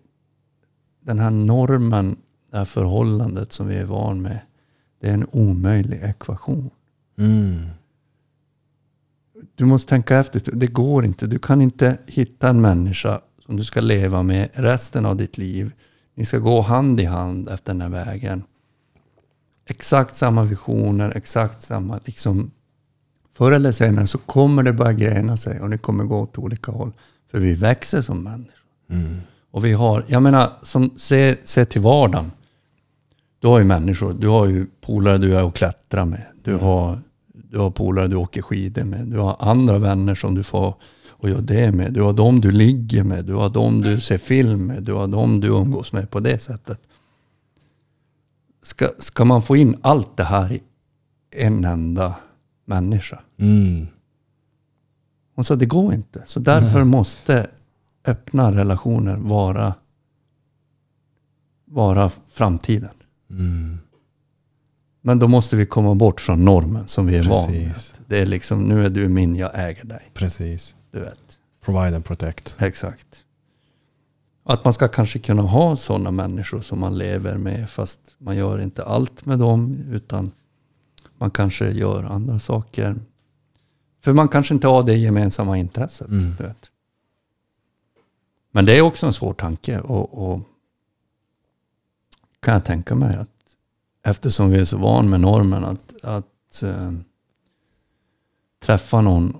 den 1.01 1.19
här 1.19 1.31
normen, 1.31 2.17
det 2.51 2.57
här 2.57 2.65
förhållandet 2.65 3.53
som 3.53 3.67
vi 3.67 3.75
är 3.75 3.85
van 3.85 4.21
med, 4.21 4.39
det 4.99 5.09
är 5.09 5.13
en 5.13 5.27
omöjlig 5.31 5.99
ekvation. 6.03 6.69
Mm. 7.17 7.59
Du 9.55 9.65
måste 9.65 9.89
tänka 9.89 10.17
efter, 10.17 10.51
det 10.55 10.67
går 10.67 11.05
inte. 11.05 11.27
Du 11.27 11.39
kan 11.39 11.61
inte 11.61 11.97
hitta 12.07 12.49
en 12.49 12.61
människa 12.61 13.21
som 13.48 13.57
du 13.57 13.64
ska 13.64 13.82
leva 13.82 14.24
med 14.24 14.49
resten 14.53 15.06
av 15.06 15.15
ditt 15.15 15.38
liv. 15.38 15.72
Ni 16.15 16.26
ska 16.26 16.38
gå 16.38 16.61
hand 16.61 16.99
i 16.99 17.06
hand 17.06 17.49
efter 17.49 17.74
den 17.74 17.82
här 17.82 18.06
vägen. 18.06 18.44
Exakt 19.65 20.15
samma 20.15 20.44
visioner, 20.44 21.14
exakt 21.15 21.61
samma 21.61 21.99
liksom. 22.06 22.52
Förr 23.34 23.52
eller 23.52 23.72
senare 23.72 24.07
så 24.07 24.18
kommer 24.18 24.64
det 24.64 24.74
börja 24.74 24.94
grena 24.94 25.38
sig 25.38 25.61
och 25.61 25.69
ni 25.69 25.78
kommer 25.78 26.03
gå 26.03 26.19
åt 26.19 26.38
olika 26.38 26.72
håll. 26.72 26.91
För 27.32 27.40
vi 27.40 27.53
växer 27.53 28.02
som 28.02 28.24
människor. 28.24 28.53
Mm. 28.90 29.18
Och 29.52 29.65
vi 29.65 29.74
har, 29.74 30.03
jag 30.07 30.24
menar, 30.24 30.49
som 30.61 30.98
ser, 30.98 31.38
ser 31.44 31.65
till 31.65 31.82
vardagen. 31.82 32.32
Du 33.40 33.48
har 33.48 33.60
ju 33.60 33.65
människor, 33.65 34.14
du 34.14 34.28
har 34.28 34.45
ju 34.45 34.68
polare 34.82 35.18
du 35.18 35.38
är 35.38 35.44
och 35.44 35.56
klättrar 35.56 36.06
med. 36.06 36.26
Du 36.44 36.56
har, 36.56 36.99
du 37.34 37.60
har 37.60 37.72
polare 37.72 38.07
du 38.07 38.15
åker 38.15 38.41
skidor 38.41 38.84
med. 38.84 39.07
Du 39.07 39.18
har 39.18 39.36
andra 39.40 39.78
vänner 39.78 40.15
som 40.15 40.36
du 40.36 40.44
får 40.44 40.76
och 41.18 41.30
gör 41.30 41.41
det 41.41 41.72
med. 41.72 41.94
Du 41.94 42.02
har 42.02 42.14
dem 42.14 42.41
du 42.41 42.52
ligger 42.52 43.03
med. 43.03 43.26
Du 43.26 43.34
har 43.34 43.49
dem 43.49 43.81
du 43.81 43.99
ser 43.99 44.18
film 44.18 44.65
med. 44.65 44.84
Du 44.84 44.94
har 44.94 45.07
dem 45.07 45.39
du 45.39 45.48
umgås 45.48 45.91
med 45.91 46.10
på 46.10 46.19
det 46.19 46.39
sättet. 46.39 46.80
Ska, 48.61 48.89
ska 48.98 49.26
man 49.26 49.41
få 49.41 49.56
in 49.56 49.77
allt 49.81 50.18
det 50.18 50.23
här 50.23 50.52
i 50.52 50.61
en 51.31 51.65
enda 51.65 52.15
människa? 52.65 53.19
Mm. 53.38 53.88
Hon 55.35 55.44
sa 55.44 55.56
det 55.56 55.65
går 55.65 55.94
inte. 55.94 56.23
Så 56.26 56.39
därför 56.39 56.84
måste 56.84 57.48
öppna 58.06 58.52
relationer 58.52 59.15
vara, 59.15 59.73
vara 61.65 62.11
framtiden. 62.27 62.89
Mm. 63.30 63.77
Men 65.02 65.19
då 65.19 65.27
måste 65.27 65.56
vi 65.56 65.65
komma 65.65 65.95
bort 65.95 66.22
från 66.22 66.45
normen 66.45 66.88
som 66.88 67.06
vi 67.06 67.18
är 67.18 67.23
van 67.23 67.52
vid. 67.52 67.68
Precis. 67.68 67.94
Det 68.07 68.19
är 68.19 68.26
liksom, 68.26 68.64
nu 68.64 68.85
är 68.85 68.89
du 68.89 69.07
min, 69.07 69.35
jag 69.35 69.52
äger 69.53 69.84
dig. 69.84 70.11
Precis. 70.14 70.76
Du 70.91 70.99
vet. 70.99 71.39
Provide 71.61 71.95
and 71.95 72.05
protect. 72.05 72.55
Exakt. 72.59 73.26
Att 74.43 74.64
man 74.64 74.73
ska 74.73 74.88
kanske 74.88 75.19
kunna 75.19 75.41
ha 75.41 75.76
sådana 75.76 76.11
människor 76.11 76.61
som 76.61 76.80
man 76.80 76.97
lever 76.97 77.38
med 77.38 77.69
fast 77.69 78.15
man 78.18 78.38
gör 78.38 78.59
inte 78.59 78.84
allt 78.84 79.26
med 79.26 79.39
dem 79.39 79.76
utan 79.91 80.31
man 81.18 81.31
kanske 81.31 81.72
gör 81.72 82.03
andra 82.03 82.39
saker. 82.39 82.95
För 84.01 84.14
man 84.14 84.27
kanske 84.27 84.53
inte 84.53 84.68
har 84.68 84.84
det 84.84 84.97
gemensamma 84.97 85.57
intresset. 85.57 86.07
Mm. 86.07 86.35
Du 86.38 86.43
vet. 86.43 86.72
Men 88.51 88.65
det 88.65 88.77
är 88.77 88.81
också 88.81 89.05
en 89.05 89.14
svår 89.14 89.34
tanke 89.34 89.80
och, 89.80 90.31
och 90.31 90.41
kan 92.39 92.53
jag 92.53 92.65
tänka 92.65 92.95
mig 92.95 93.15
att 93.15 93.30
eftersom 94.03 94.49
vi 94.49 94.59
är 94.59 94.65
så 94.65 94.77
van 94.77 95.09
med 95.09 95.19
normen 95.22 95.65
att, 95.65 96.03
att 96.03 96.64
eh, 96.64 96.91
träffa 98.59 99.01
någon 99.01 99.38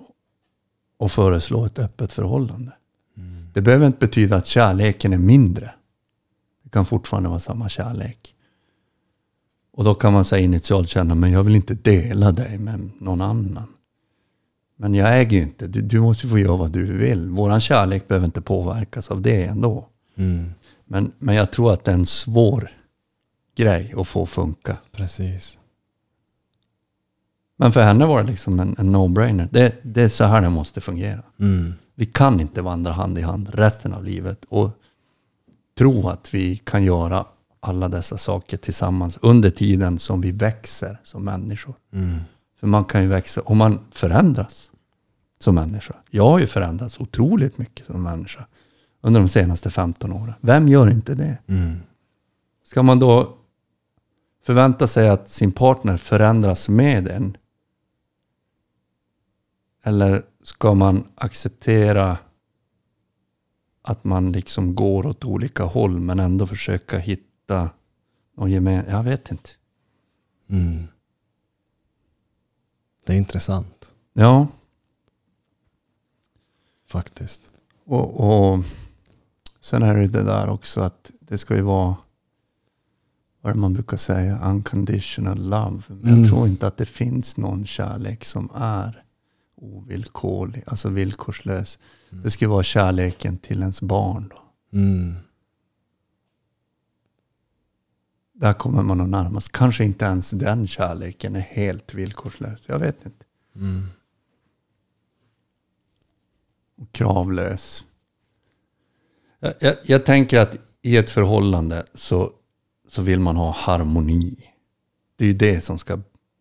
och 0.98 1.12
föreslå 1.12 1.66
ett 1.66 1.80
öppet 1.80 2.14
förhållande. 2.14 2.72
Mm. 3.18 3.48
Det 3.54 3.62
behöver 3.62 3.88
inte 3.88 4.00
betyda 4.00 4.36
att 4.36 4.46
kärleken 4.46 5.14
är 5.14 5.18
mindre. 5.18 5.74
Det 6.64 6.70
kan 6.70 6.86
fortfarande 6.86 7.30
vara 7.30 7.40
samma 7.40 7.70
kärlek. 7.70 8.34
Och 9.74 9.84
då 9.84 9.94
kan 9.94 10.14
man 10.14 10.26
säga 10.26 10.44
initialt 10.44 10.90
känna, 10.90 11.16
men 11.16 11.32
jag 11.32 11.44
vill 11.44 11.56
inte 11.56 11.74
dela 11.74 12.32
dig 12.32 12.58
med 12.58 12.90
någon 13.00 13.22
annan. 13.22 13.68
Men 14.76 14.96
jag 14.96 15.20
äger 15.20 15.38
ju 15.38 15.44
inte, 15.44 15.68
du, 15.68 15.82
du 15.82 16.00
måste 16.00 16.28
få 16.28 16.40
göra 16.40 16.58
vad 16.58 16.72
du 16.72 16.98
vill. 16.98 17.30
Våran 17.30 17.60
kärlek 17.60 18.08
behöver 18.08 18.26
inte 18.26 18.42
påverkas 18.42 19.12
av 19.12 19.22
det 19.22 19.44
ändå. 19.44 19.88
Mm. 20.16 20.52
Men, 20.86 21.12
men 21.20 21.36
jag 21.36 21.52
tror 21.52 21.74
att 21.74 21.84
det 21.84 21.92
är 21.92 21.96
en 21.96 22.06
svår 22.06 22.72
grej 23.56 23.94
att 23.98 24.08
få 24.08 24.26
funka. 24.26 24.78
Precis. 24.92 25.58
Men 27.58 27.72
för 27.72 27.82
henne 27.82 28.06
var 28.06 28.24
det 28.24 28.30
liksom 28.30 28.60
en, 28.60 28.76
en 28.78 28.96
no-brainer. 28.96 29.48
Det, 29.52 29.76
det 29.82 30.02
är 30.02 30.10
så 30.10 30.26
här 30.26 30.42
det 30.42 30.50
måste 30.50 30.82
fungera. 30.82 31.24
Mm. 31.40 31.74
Vi 31.96 32.06
kan 32.06 32.40
inte 32.40 32.62
vandra 32.62 32.92
hand 32.92 33.18
i 33.18 33.22
hand 33.22 33.50
resten 33.54 33.94
av 33.94 34.04
livet 34.04 34.46
och 34.50 34.70
tro 35.78 36.10
att 36.10 36.34
vi 36.34 36.58
kan 36.58 36.84
göra 36.84 37.26
alla 37.60 37.90
dessa 37.90 38.18
saker 38.18 38.58
tillsammans 38.58 39.20
under 39.22 39.50
tiden 39.50 40.00
som 40.00 40.22
vi 40.22 40.32
växer 40.32 41.00
som 41.04 41.24
människor. 41.24 41.76
Mm. 41.94 42.20
För 42.60 42.68
man 42.68 42.86
kan 42.86 43.02
ju 43.02 43.08
växa 43.08 43.42
och 43.42 43.56
man 43.56 43.80
förändras 43.92 44.72
som 45.40 45.56
människa. 45.56 45.96
Jag 46.10 46.30
har 46.30 46.40
ju 46.40 46.48
förändrats 46.48 47.00
otroligt 47.00 47.58
mycket 47.58 47.86
som 47.86 48.04
människa 48.04 48.46
under 49.02 49.20
de 49.20 49.28
senaste 49.28 49.70
15 49.70 50.14
åren. 50.14 50.34
Vem 50.42 50.68
gör 50.68 50.90
inte 50.90 51.16
det? 51.16 51.38
Mm. 51.48 51.76
Ska 52.64 52.84
man 52.84 53.00
då 53.00 53.38
förvänta 54.44 54.88
sig 54.88 55.10
att 55.10 55.30
sin 55.30 55.52
partner 55.52 55.98
förändras 55.98 56.70
med 56.70 57.08
en? 57.08 57.38
Eller 59.88 60.26
ska 60.44 60.74
man 60.74 61.08
acceptera 61.16 62.18
att 63.82 64.04
man 64.04 64.32
liksom 64.32 64.76
går 64.76 65.06
åt 65.06 65.26
olika 65.26 65.64
håll 65.64 66.00
men 66.00 66.20
ändå 66.20 66.48
försöka 66.48 66.98
hitta 67.00 67.70
någon 68.38 68.52
gemen... 68.52 68.86
Jag 68.90 69.04
vet 69.04 69.32
inte. 69.32 69.50
Mm. 70.50 70.84
Det 73.06 73.14
är 73.14 73.18
intressant 73.18 73.94
Ja, 74.14 74.48
faktiskt. 76.92 77.54
och, 77.86 78.20
och 78.54 78.64
sen 79.60 79.84
är 79.84 79.96
det 79.96 80.08
det 80.08 80.24
där 80.24 80.50
också 80.50 80.82
att 80.82 81.12
det 81.20 81.38
ska 81.38 81.56
ju 81.56 81.62
vara 81.62 81.96
vad 83.42 83.56
man 83.56 83.74
brukar 83.74 83.98
säga? 83.98 84.40
Unconditional 84.50 85.50
love. 85.50 85.82
Men 85.88 86.00
Mm. 86.04 86.20
jag 86.22 86.30
tror 86.30 86.48
inte 86.48 86.68
att 86.68 86.78
det 86.78 86.86
finns 86.86 87.38
någon 87.38 87.66
kärlek 87.66 88.26
som 88.26 88.50
är 88.56 89.04
ovillkorlig, 89.58 90.64
alltså 90.68 90.90
villkorslös. 90.90 91.80
Det 92.10 92.32
ska 92.32 92.50
vara 92.50 92.64
kärleken 92.64 93.38
till 93.38 93.60
ens 93.60 93.82
barn. 93.82 94.30
Då. 94.30 94.44
Mm. 94.78 95.16
Där 98.34 98.54
kommer 98.54 98.84
man 98.84 99.02
att 99.02 99.10
närmast. 99.10 99.52
Kanske 99.52 99.84
inte 99.84 100.06
ens 100.06 100.32
den 100.32 100.68
kärleken 100.68 101.36
är 101.36 101.40
helt 101.40 101.94
villkorslös. 101.94 102.60
Jag 102.66 102.80
vet 102.80 103.06
inte. 103.06 103.26
Mm. 103.56 103.88
Och 106.76 106.92
kravlös. 106.92 107.86
Jag, 109.40 109.54
jag, 109.60 109.76
jag 109.84 110.06
tänker 110.06 110.40
att 110.40 110.58
i 110.82 110.98
ett 110.98 111.10
förhållande 111.10 111.86
så, 111.94 112.32
så 112.88 113.02
vill 113.02 113.20
man 113.20 113.36
ha 113.36 113.52
harmoni. 113.52 114.54
Det 115.16 115.24
är 115.24 115.28
ju 115.28 115.34
det 115.34 115.62
som 115.62 115.78
ska 115.78 116.00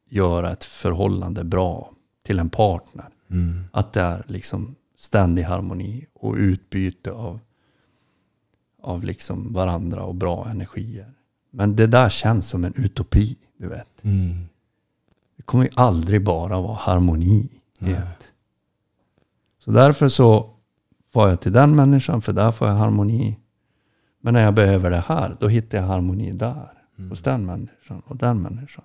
göra 0.09 0.53
ett 0.53 0.65
förhållande 0.65 1.45
bra 1.45 1.95
till 2.27 2.39
en 2.39 2.51
partner. 2.51 3.09
Mm. 3.31 3.65
Att 3.73 3.93
det 3.93 4.01
är 4.01 4.24
liksom 4.27 4.74
ständig 4.97 5.43
harmoni 5.43 6.07
och 6.15 6.35
utbyte 6.35 7.12
av, 7.12 7.40
av 8.82 9.05
liksom 9.05 9.53
varandra 9.53 10.03
och 10.03 10.15
bra 10.15 10.48
energier. 10.48 11.12
Men 11.51 11.77
det 11.77 11.86
där 11.86 12.09
känns 12.09 12.48
som 12.48 12.65
en 12.65 12.74
utopi, 12.77 13.36
du 13.57 13.69
vet. 13.69 14.05
Mm. 14.05 14.48
Det 15.36 15.43
kommer 15.43 15.65
ju 15.65 15.70
aldrig 15.74 16.24
bara 16.24 16.61
vara 16.61 16.74
harmoni. 16.74 17.48
Så 19.59 19.70
därför 19.70 20.09
så 20.09 20.51
var 21.12 21.28
jag 21.28 21.40
till 21.40 21.53
den 21.53 21.77
människan, 21.77 22.23
för 22.23 22.32
där 22.32 22.53
får 22.53 22.69
jag 22.69 22.74
harmoni. 22.74 23.39
Men 24.20 24.35
när 24.35 24.40
jag 24.43 24.55
behöver 24.55 24.90
det 24.90 25.05
här, 25.07 25.36
då 25.40 25.48
hittar 25.48 25.78
jag 25.78 25.85
harmoni 25.85 26.32
där. 26.32 26.73
Mm. 26.98 27.11
Hos 27.11 27.23
den 27.23 27.47
människan 27.47 28.03
och 28.07 28.16
den 28.16 28.43
människan. 28.43 28.85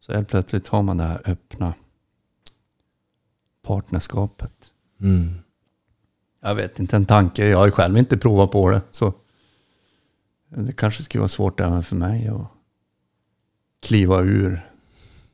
Så 0.00 0.12
helt 0.12 0.28
plötsligt 0.28 0.68
har 0.68 0.82
man 0.82 0.96
det 0.96 1.04
här 1.04 1.20
öppna 1.24 1.74
partnerskapet. 3.72 4.72
Mm. 5.00 5.34
Jag 6.40 6.54
vet 6.54 6.78
inte, 6.78 6.96
en 6.96 7.06
tanke. 7.06 7.46
Jag 7.48 7.58
har 7.58 7.66
ju 7.66 7.72
själv 7.72 7.98
inte 7.98 8.16
provat 8.16 8.50
på 8.50 8.70
det. 8.70 8.82
Så 8.90 9.12
det 10.48 10.72
kanske 10.72 11.02
skulle 11.02 11.20
vara 11.20 11.28
svårt 11.28 11.60
även 11.60 11.82
för 11.82 11.96
mig 11.96 12.28
att 12.28 12.46
kliva 13.80 14.20
ur 14.20 14.70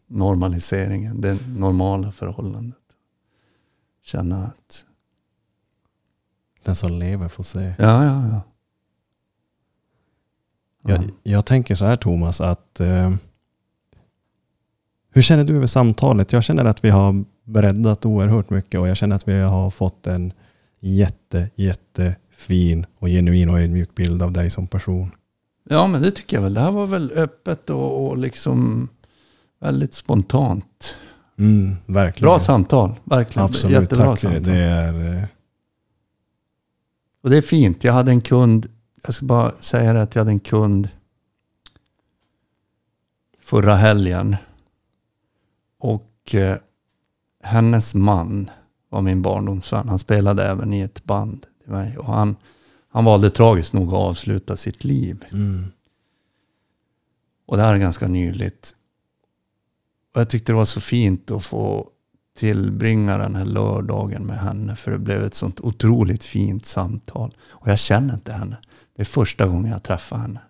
normaliseringen, 0.07 1.21
det 1.21 1.49
normala 1.49 2.13
förhållandet. 2.13 2.79
Känna 4.03 4.47
att, 4.47 4.85
Den 6.63 6.75
som 6.75 6.93
lever 6.93 7.29
får 7.29 7.45
se. 7.45 7.75
ja, 7.79 8.05
ja, 8.05 8.05
ja. 8.05 8.43
ja. 10.83 10.91
Jag, 10.91 11.11
jag 11.23 11.47
tänker 11.47 11.75
så 11.75 11.85
här 11.85 11.97
Thomas 11.97 12.41
att 12.41 12.81
eh, 12.81 13.15
hur 15.11 15.23
känner 15.23 15.45
du 15.45 15.57
över 15.57 15.67
samtalet? 15.67 16.33
Jag 16.33 16.45
känner 16.45 16.65
att 16.65 16.85
vi 16.85 16.91
har 16.91 17.25
breddat 17.49 18.07
oerhört 18.07 18.51
mycket 18.51 18.81
och 18.81 18.89
jag 18.89 18.97
känner 18.97 19.17
att 19.17 19.29
vi 19.29 19.41
har 19.41 19.71
fått 19.71 20.07
en 20.07 20.33
jätte, 20.81 21.51
jättefin 21.55 22.87
och 22.99 23.09
genuin 23.09 23.51
och 23.51 23.61
ödmjuk 23.61 23.95
bild 23.95 24.23
av 24.23 24.33
dig 24.33 24.51
som 24.51 24.67
person. 24.67 25.11
ja, 25.69 25.87
men 25.87 26.03
det 26.03 26.11
tycker 26.11 26.37
jag 26.37 26.43
väl. 26.43 26.55
Det 26.55 26.61
här 26.61 26.71
var 26.71 26.87
väl 26.87 27.13
öppet 27.15 27.71
och, 27.71 28.07
och 28.07 28.19
liksom 28.19 28.89
väldigt 29.61 29.95
spontant. 29.95 30.97
Mm, 31.39 31.77
verkligen. 31.87 32.27
Bra 32.29 32.39
samtal, 32.39 32.95
verkligen. 33.05 33.45
Absolut, 33.47 33.81
Jättebra 33.81 34.05
tack. 34.07 34.19
samtal. 34.19 34.43
Det 34.43 34.57
är... 34.59 35.17
eh, 35.17 35.25
Och 37.21 37.31
det 37.31 37.37
är 37.37 37.43
fint. 37.43 37.85
Jag 37.85 37.93
hade 37.93 38.11
en 38.11 38.21
kund, 38.21 38.67
jag 39.03 39.15
ska 39.15 39.27
bara 39.27 39.53
säga 39.61 39.93
det 39.93 40.03
att 40.03 40.15
jag 40.15 40.21
hade 40.21 40.31
en 40.31 40.41
kund 40.41 40.89
förra 43.41 43.75
helgen. 43.75 44.37
Och 45.79 46.35
eh, 46.35 46.57
hennes 47.49 47.95
man 47.95 48.51
var 48.89 49.03
min 49.03 49.23
barndomsvän. 49.23 49.89
Han 49.89 49.99
spelade 49.99 50.45
även 50.45 50.73
i 50.73 50.81
ett 50.81 51.05
band 51.05 51.47
till 51.63 51.73
mig. 51.73 51.99
Och 51.99 52.07
han, 52.07 52.37
han 52.89 53.05
valde 53.05 53.31
tragiskt 53.31 53.73
nog 53.73 53.89
att 53.89 53.95
avsluta 53.95 54.57
sitt 54.57 54.85
liv. 54.85 55.25
Mm, 55.33 55.65
Och 57.47 57.57
det 57.57 57.63
här 57.63 57.75
är 57.75 57.79
ganska 57.79 58.09
nyligt. 58.09 58.75
Och 60.15 60.21
jag 60.21 60.29
tyckte 60.31 60.53
det 60.53 60.57
var 60.57 60.65
så 60.65 60.81
fint 60.81 61.31
att 61.31 61.45
få 61.45 61.91
tillbringa 62.39 63.19
den 63.19 63.35
här 63.35 63.45
lördagen 63.45 64.27
med 64.27 64.39
henne. 64.39 64.77
För 64.77 64.91
det 64.91 64.99
blev 64.99 65.23
ett 65.25 65.35
sånt 65.35 65.61
otroligt 65.61 66.25
fint 66.25 66.67
samtal. 66.67 67.35
Och 67.49 67.69
jag 67.69 67.79
känner 67.79 68.15
inte 68.15 68.33
henne. 68.33 68.57
Det 68.97 69.03
är 69.03 69.07
första 69.07 69.47
gången 69.47 69.73
jag 69.73 69.83
träffar 69.83 70.17
henne. 70.19 70.41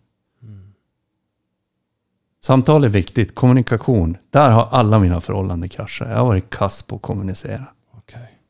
Mm, 2.38 2.44
Samtal 2.44 2.84
är 2.84 2.88
viktigt. 2.88 3.34
Kommunikation. 3.34 4.16
Där 4.30 4.50
har 4.50 4.66
alla 4.66 4.98
mina 4.98 5.20
förhållanden 5.20 5.68
kraschat. 5.68 6.08
Jag 6.08 6.16
har 6.16 6.26
varit 6.26 6.50
kass 6.50 6.82
på 6.82 6.96
att 6.96 7.02
kommunicera. 7.02 7.66
okej. 7.90 8.40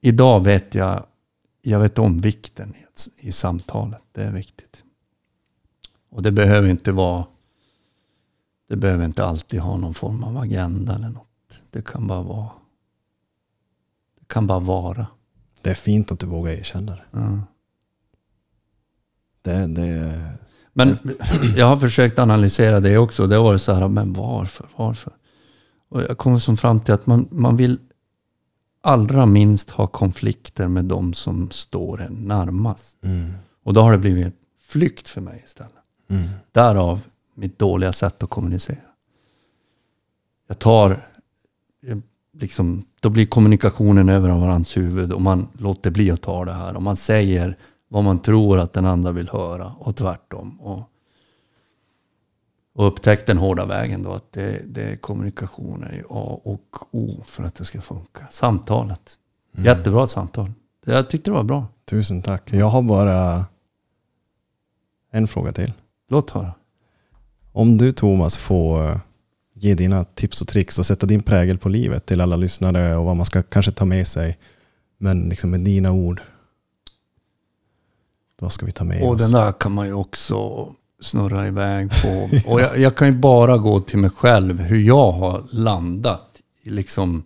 Idag 0.00 0.44
vet 0.44 0.74
jag, 0.74 1.06
jag 1.62 1.80
vet 1.80 1.98
om 1.98 2.20
vikten 2.20 2.74
i, 2.74 3.28
i 3.28 3.32
samtalet. 3.32 4.02
Det 4.12 4.22
är 4.22 4.32
viktigt. 4.32 4.84
Och 6.10 6.22
det 6.22 6.32
behöver 6.32 6.68
inte 6.68 6.92
vara, 6.92 7.24
det 8.68 8.76
behöver 8.76 9.04
inte 9.04 9.24
alltid 9.24 9.60
ha 9.60 9.76
någon 9.76 9.94
form 9.94 10.24
av 10.24 10.38
agenda 10.38 10.94
eller 10.94 11.08
något. 11.08 11.62
Det 11.70 11.86
kan 11.86 12.06
bara 12.06 12.22
vara, 12.22 12.50
det 14.20 14.24
kan 14.26 14.46
bara 14.46 14.60
vara. 14.60 15.06
Det 15.62 15.70
är 15.70 15.74
fint 15.74 16.12
att 16.12 16.18
du 16.18 16.26
vågar 16.26 16.52
erkänna 16.52 16.92
det. 16.92 17.04
Ja. 17.10 17.38
det, 19.42 19.66
det 19.66 20.22
Men 20.72 20.96
jag 21.56 21.66
har 21.66 21.76
försökt 21.76 22.18
analysera 22.18 22.80
det 22.80 22.98
också. 22.98 23.26
Det 23.26 23.36
har 23.36 23.42
varit 23.42 23.62
så 23.62 23.72
här, 23.72 23.88
men 23.88 24.12
varför? 24.12 24.66
Varför? 24.76 25.12
Och 25.88 26.02
jag 26.02 26.18
kommer 26.18 26.38
som 26.38 26.56
fram 26.56 26.80
till 26.80 26.94
att 26.94 27.06
man, 27.06 27.28
man 27.30 27.56
vill 27.56 27.78
allra 28.80 29.26
minst 29.26 29.70
ha 29.70 29.86
konflikter 29.86 30.68
med 30.68 30.84
de 30.84 31.12
som 31.14 31.50
står 31.50 32.00
en 32.02 32.12
närmast. 32.14 32.98
mm, 33.04 33.32
Och 33.64 33.74
då 33.74 33.80
har 33.82 33.92
det 33.92 33.98
blivit 33.98 34.34
flykt 34.60 35.08
för 35.08 35.20
mig 35.20 35.42
istället. 35.44 35.72
mm, 36.10 36.28
Därav 36.52 37.00
mitt 37.34 37.58
dåliga 37.58 37.92
sätt 37.92 38.22
att 38.22 38.30
kommunicera. 38.30 38.76
Jag 40.48 40.58
tar, 40.58 41.08
liksom, 42.38 42.84
då 43.00 43.08
blir 43.10 43.26
kommunikationen 43.26 44.08
över 44.08 44.28
varandras 44.28 44.76
huvud 44.76 45.12
och 45.12 45.20
man 45.22 45.48
låter 45.58 45.90
bli 45.90 46.10
att 46.10 46.22
ta 46.22 46.44
det 46.44 46.52
här. 46.52 46.76
Och 46.76 46.82
man 46.82 46.96
säger 46.96 47.56
vad 47.92 48.04
man 48.04 48.18
tror 48.18 48.58
att 48.58 48.72
den 48.72 48.86
andra 48.86 49.12
vill 49.12 49.28
höra 49.28 49.72
och 49.78 49.96
tvärtom. 49.96 50.60
Och, 50.60 50.82
och 52.74 52.86
upptäckt 52.86 53.26
den 53.26 53.38
hårda 53.38 53.66
vägen 53.66 54.02
då 54.02 54.12
att 54.12 54.32
det, 54.32 54.62
det 54.66 54.82
är 54.82 54.96
kommunikation 54.96 55.84
är 55.84 56.04
A 56.08 56.40
och 56.44 56.76
O 56.90 57.22
för 57.24 57.42
att 57.42 57.54
det 57.54 57.64
ska 57.64 57.80
funka. 57.80 58.26
Samtalet. 58.30 59.18
mm. 59.54 59.66
Jättebra 59.66 60.06
samtal. 60.06 60.52
Jag 60.86 61.10
tyckte 61.10 61.30
det 61.30 61.34
var 61.34 61.44
bra. 61.44 61.66
Tusen 61.84 62.22
tack. 62.22 62.52
Jag 62.52 62.66
har 62.66 62.82
bara 62.82 63.46
en 65.10 65.28
fråga 65.28 65.52
till. 65.52 65.72
Låt 66.08 66.30
höra. 66.30 66.54
Om 67.52 67.78
du 67.78 67.92
Thomas 67.92 68.38
får 68.38 68.90
eh, 68.90 68.98
ge 69.54 69.74
dina 69.74 70.04
tips 70.04 70.40
och 70.40 70.48
tricks 70.48 70.78
och 70.78 70.86
sätta 70.86 71.06
din 71.06 71.22
prägel 71.22 71.58
på 71.58 71.68
livet 71.68 72.06
till 72.06 72.20
alla 72.20 72.36
lyssnare 72.36 72.96
och 72.96 73.04
vad 73.04 73.16
man 73.16 73.26
ska 73.26 73.42
kanske 73.42 73.72
ta 73.72 73.84
med 73.84 74.06
sig. 74.06 74.38
Men 74.98 75.28
liksom 75.28 75.50
med 75.50 75.60
dina 75.60 75.92
ord. 75.92 76.22
Vad 78.42 78.52
ska 78.52 78.66
vi 78.66 78.72
ta 78.72 78.84
med 78.84 79.02
Och 79.02 79.08
oss? 79.08 79.22
den 79.22 79.32
där 79.32 79.52
kan 79.52 79.72
man 79.72 79.86
ju 79.86 79.92
också 79.92 80.68
snurra 81.00 81.46
iväg 81.46 81.90
på. 81.90 82.28
Och 82.50 82.60
jag, 82.60 82.78
jag 82.78 82.96
kan 82.96 83.08
ju 83.08 83.14
bara 83.14 83.58
gå 83.58 83.80
till 83.80 83.98
mig 83.98 84.10
själv 84.10 84.60
hur 84.60 84.78
jag 84.78 85.12
har 85.12 85.44
landat. 85.50 86.42
Liksom 86.62 87.24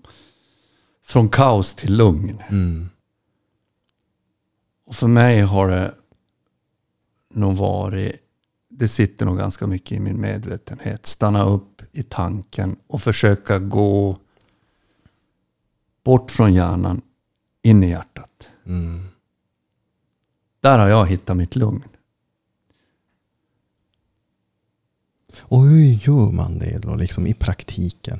från 1.04 1.28
kaos 1.28 1.74
till 1.74 1.96
lugn. 1.96 2.42
Mm. 2.48 2.88
Och 4.86 4.94
för 4.94 5.06
mig 5.06 5.40
har 5.40 5.68
det 5.68 5.94
nog 7.34 7.56
varit, 7.56 8.16
det 8.68 8.88
sitter 8.88 9.26
nog 9.26 9.38
ganska 9.38 9.66
mycket 9.66 9.92
i 9.92 10.00
min 10.00 10.20
medvetenhet. 10.20 11.06
Stanna 11.06 11.44
upp 11.44 11.82
i 11.92 12.02
tanken 12.02 12.76
och 12.86 13.02
försöka 13.02 13.58
gå 13.58 14.18
bort 16.04 16.30
från 16.30 16.54
hjärnan, 16.54 17.02
in 17.62 17.84
i 17.84 17.88
hjärtat. 17.90 18.48
Mm. 18.66 19.08
Där 20.60 20.78
har 20.78 20.88
jag 20.88 21.06
hittat 21.06 21.36
mitt 21.36 21.56
lugn. 21.56 21.84
Och 25.40 25.62
hur 25.62 25.84
gör 25.84 26.30
man 26.30 26.58
det 26.58 26.78
då 26.78 26.94
liksom 26.94 27.26
i 27.26 27.34
praktiken? 27.34 28.18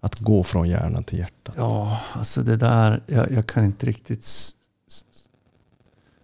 Att 0.00 0.18
gå 0.18 0.42
från 0.42 0.68
hjärnan 0.68 1.04
till 1.04 1.18
hjärtat. 1.18 1.54
Ja, 1.58 2.00
alltså 2.12 2.42
det 2.42 2.56
där, 2.56 3.02
jag, 3.06 3.32
jag 3.32 3.46
kan 3.46 3.64
inte 3.64 3.86
riktigt 3.86 4.24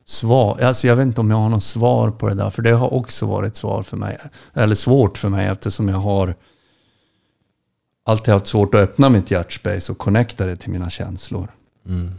svar. 0.05 0.61
Alltså 0.61 0.87
jag 0.87 0.97
vet 0.97 1.07
inte 1.07 1.21
om 1.21 1.31
jag 1.31 1.37
har 1.37 1.49
något 1.49 1.65
svar 1.65 2.11
på 2.11 2.29
det 2.29 2.35
där. 2.35 2.51
För 2.51 2.63
det 2.63 2.71
har 2.71 2.95
också 2.95 3.27
varit 3.27 3.57
svar 3.57 3.83
för 3.83 3.97
mig. 3.97 4.19
Eller 4.53 4.75
svårt 4.75 5.19
för 5.19 5.29
mig 5.29 5.47
eftersom 5.47 5.89
jag 5.89 5.97
har 5.97 6.35
alltid 8.05 8.35
haft 8.35 8.47
svårt 8.47 8.75
att 8.75 8.81
öppna 8.81 9.09
mitt 9.09 9.31
hjärtspace 9.31 9.93
och 9.93 9.99
connecta 9.99 10.47
det 10.47 10.57
till 10.57 10.71
mina 10.71 10.91
känslor. 10.91 11.49
Mm. 11.87 12.11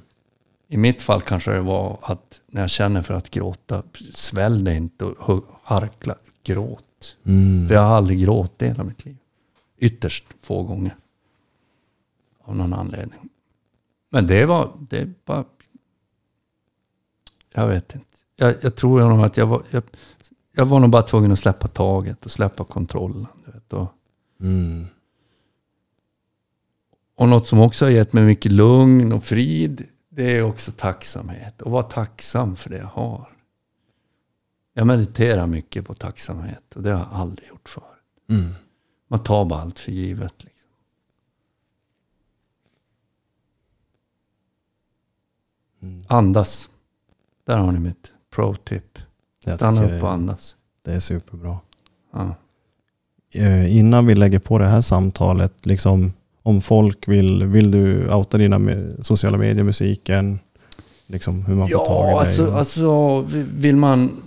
I 0.68 0.78
mitt 0.78 1.02
fall 1.02 1.22
kanske 1.22 1.52
det 1.52 1.62
var 1.62 2.00
att 2.02 2.42
när 2.48 2.62
jag 2.62 2.70
känner 2.70 3.02
för 3.02 3.14
att 3.14 3.30
gråta, 3.30 3.84
svälj 4.14 4.64
det 4.64 4.76
inte 4.76 5.06
och 5.06 5.46
harkla. 5.64 6.16
Gråt. 6.44 7.18
Mm. 7.24 7.68
För 7.68 7.76
jag 7.76 7.82
har 7.82 7.96
aldrig 7.96 8.22
gråtit 8.22 8.62
i 8.62 8.66
hela 8.66 8.84
mitt 8.84 9.06
liv. 9.06 9.18
Ytterst 9.78 10.26
få 10.42 10.64
gånger. 10.64 10.96
Av 12.44 12.56
någon 12.56 12.74
anledning. 12.74 13.30
Men 14.10 14.28
det 14.28 14.46
var, 14.46 14.72
det 14.90 15.10
var... 15.26 15.46
Jag 17.54 17.68
vet 17.68 17.96
inte. 17.96 18.06
Jag, 18.36 18.56
jag 18.62 18.76
tror 18.76 19.00
nog 19.10 19.26
att 19.26 19.38
jag 19.38 19.48
var... 19.48 19.64
Jag, 19.70 19.84
jag 20.52 20.66
var 20.66 20.80
nog 20.80 20.90
bara 20.90 21.02
tvungen 21.02 21.32
att 21.32 21.40
släppa 21.40 21.68
taget 21.68 22.26
och 22.26 22.32
släppa 22.32 22.64
kontrollen. 22.64 23.28
Du 23.46 23.52
vet, 23.52 23.74
och, 23.74 23.88
Mm. 24.40 24.86
och 27.16 27.30
något 27.30 27.48
som 27.48 27.60
också 27.60 27.86
har 27.86 27.90
gett 27.90 28.14
mig 28.14 28.24
mycket 28.24 28.52
lugn 28.52 29.12
och 29.14 29.24
frid. 29.24 29.88
Det 30.16 30.38
är 30.38 30.44
också 30.44 30.72
tacksamhet. 30.72 31.62
Och 31.62 31.72
vara 31.72 31.84
tacksam 31.84 32.56
för 32.56 32.70
det 32.70 32.78
jag 32.78 32.86
har. 32.86 33.30
Jag 34.74 34.88
mediterar 34.88 35.48
mycket 35.48 35.86
på 35.86 35.94
tacksamhet. 35.94 36.76
Och 36.76 36.84
det 36.84 36.92
har 36.92 37.00
jag 37.00 37.10
aldrig 37.12 37.50
gjort 37.50 37.70
förut. 37.70 37.86
Mm. 38.30 38.54
Man 39.08 39.24
tar 39.24 39.46
bara 39.46 39.62
allt 39.62 39.80
för 39.80 39.92
givet. 39.92 40.44
Liksom. 40.44 40.70
Mm. 45.82 46.06
Andas. 46.08 46.70
Där 47.44 47.58
har 47.58 47.72
ni 47.72 47.80
mitt 47.80 48.14
pro-tip. 48.30 49.00
Stanna 49.56 49.96
upp 49.96 50.04
och 50.04 50.12
andas. 50.12 50.56
det 50.82 50.94
är 50.94 51.00
superbra. 51.00 51.60
Ja. 52.12 52.36
Eh, 53.32 53.78
innan 53.78 54.06
vi 54.06 54.16
lägger 54.16 54.40
på 54.40 54.60
det 54.60 54.68
här 54.68 54.82
samtalet, 54.82 55.66
liksom, 55.66 56.14
om 56.46 56.62
folk 56.62 57.08
vill, 57.08 57.44
vill 57.46 57.72
du 57.72 58.14
outa 58.14 58.38
dina 58.38 58.60
sociala 59.02 59.38
medier, 59.38 59.64
musiken, 59.64 60.40
liksom 61.08 61.46
hur 61.46 61.56
man 61.56 61.68
får 61.70 61.86
tag 61.86 62.08
i 62.08 62.12
Ja, 62.12 62.20
dig? 62.20 62.20
alltså, 62.20 62.52
alltså 62.52 63.22
vill 63.54 63.76
man, 63.76 64.24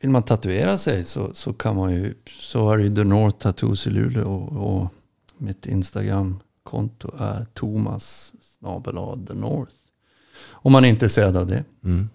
vill 0.00 0.10
man 0.10 0.22
tatuera 0.22 0.78
sig 0.78 1.04
så, 1.04 1.34
så 1.34 1.52
kan 1.52 1.76
man 1.76 1.92
ju, 1.92 2.14
så 2.40 2.70
är 2.70 2.76
det 2.76 2.82
ju 2.82 2.94
The 2.94 3.04
North 3.04 3.38
Tattoos 3.38 3.86
i 3.86 3.90
Luleå 3.90 4.28
och, 4.34 4.76
och 4.82 4.88
mitt 5.38 5.66
Instagram-konto 5.66 7.10
är 7.18 7.46
Thomas 7.54 8.32
snabel-a 8.40 9.18
The 9.28 9.34
North. 9.34 9.72
Om 10.50 10.72
man 10.72 10.84
är 10.84 10.88
intresserad 10.88 11.36
av 11.36 11.46
det. 11.46 11.64
Mm. 11.84 12.08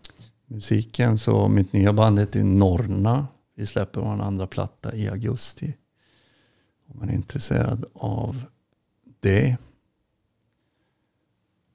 Musiken 0.47 1.18
så 1.18 1.47
mitt 1.47 1.73
nya 1.73 1.93
band 1.93 2.19
heter 2.19 2.43
Norna. 2.43 3.27
Vi 3.56 3.65
släpper 3.65 4.01
vår 4.01 4.22
andra 4.22 4.47
platta 4.47 4.95
i 4.95 5.10
augusti. 5.10 5.73
Om 6.88 6.99
man 6.99 7.10
är 7.10 7.14
intresserad 7.14 7.85
av 7.93 8.41
det. 9.20 9.58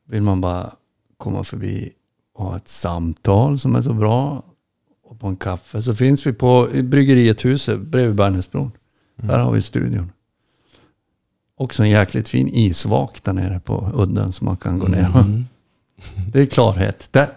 Vill 0.09 0.23
man 0.23 0.41
bara 0.41 0.73
komma 1.16 1.45
förbi 1.45 1.93
och 2.35 2.45
ha 2.45 2.57
ett 2.57 2.69
samtal 2.69 3.59
som 3.59 3.77
är 3.77 3.83
så 3.83 3.93
bra. 3.93 4.43
Och 5.05 5.21
på 5.21 5.27
en 5.27 5.37
kaffe. 5.37 5.83
Så 5.83 5.95
finns 5.95 6.27
vi 6.27 6.33
på 6.33 6.69
Bryggeriet 6.83 7.45
huset 7.45 7.81
bredvid 7.81 8.15
Bergnäsbron. 8.15 8.73
Där 9.16 9.39
har 9.39 9.53
vi 9.53 9.62
studion. 9.62 10.12
Också 11.57 11.83
en 11.83 11.91
jäkligt 11.91 12.29
fin 12.29 12.49
isvak 12.49 13.25
där 13.25 13.33
nere 13.33 13.61
på 13.61 13.91
udden 13.95 14.33
som 14.33 14.45
man 14.45 14.57
kan 14.57 14.79
gå 14.79 14.89
ner. 14.89 15.11
Mm. 15.15 15.45
Det 16.33 16.41
är 16.41 16.47
klarhet. 16.47 17.09
Det, 17.11 17.31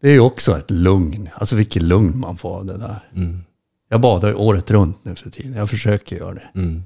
det 0.00 0.08
är 0.10 0.20
också 0.20 0.58
ett 0.58 0.70
lugn. 0.70 1.28
Alltså 1.34 1.56
vilket 1.56 1.82
lugn 1.82 2.18
man 2.18 2.36
får 2.36 2.56
av 2.56 2.66
det 2.66 2.78
där. 2.78 3.08
Mm. 3.14 3.40
Jag 3.88 4.00
badar 4.00 4.28
ju 4.28 4.34
året 4.34 4.70
runt 4.70 5.04
nu 5.04 5.14
för 5.14 5.30
tiden. 5.30 5.52
Jag 5.52 5.70
försöker 5.70 6.16
göra 6.16 6.34
det. 6.34 6.50
Mm. 6.54 6.82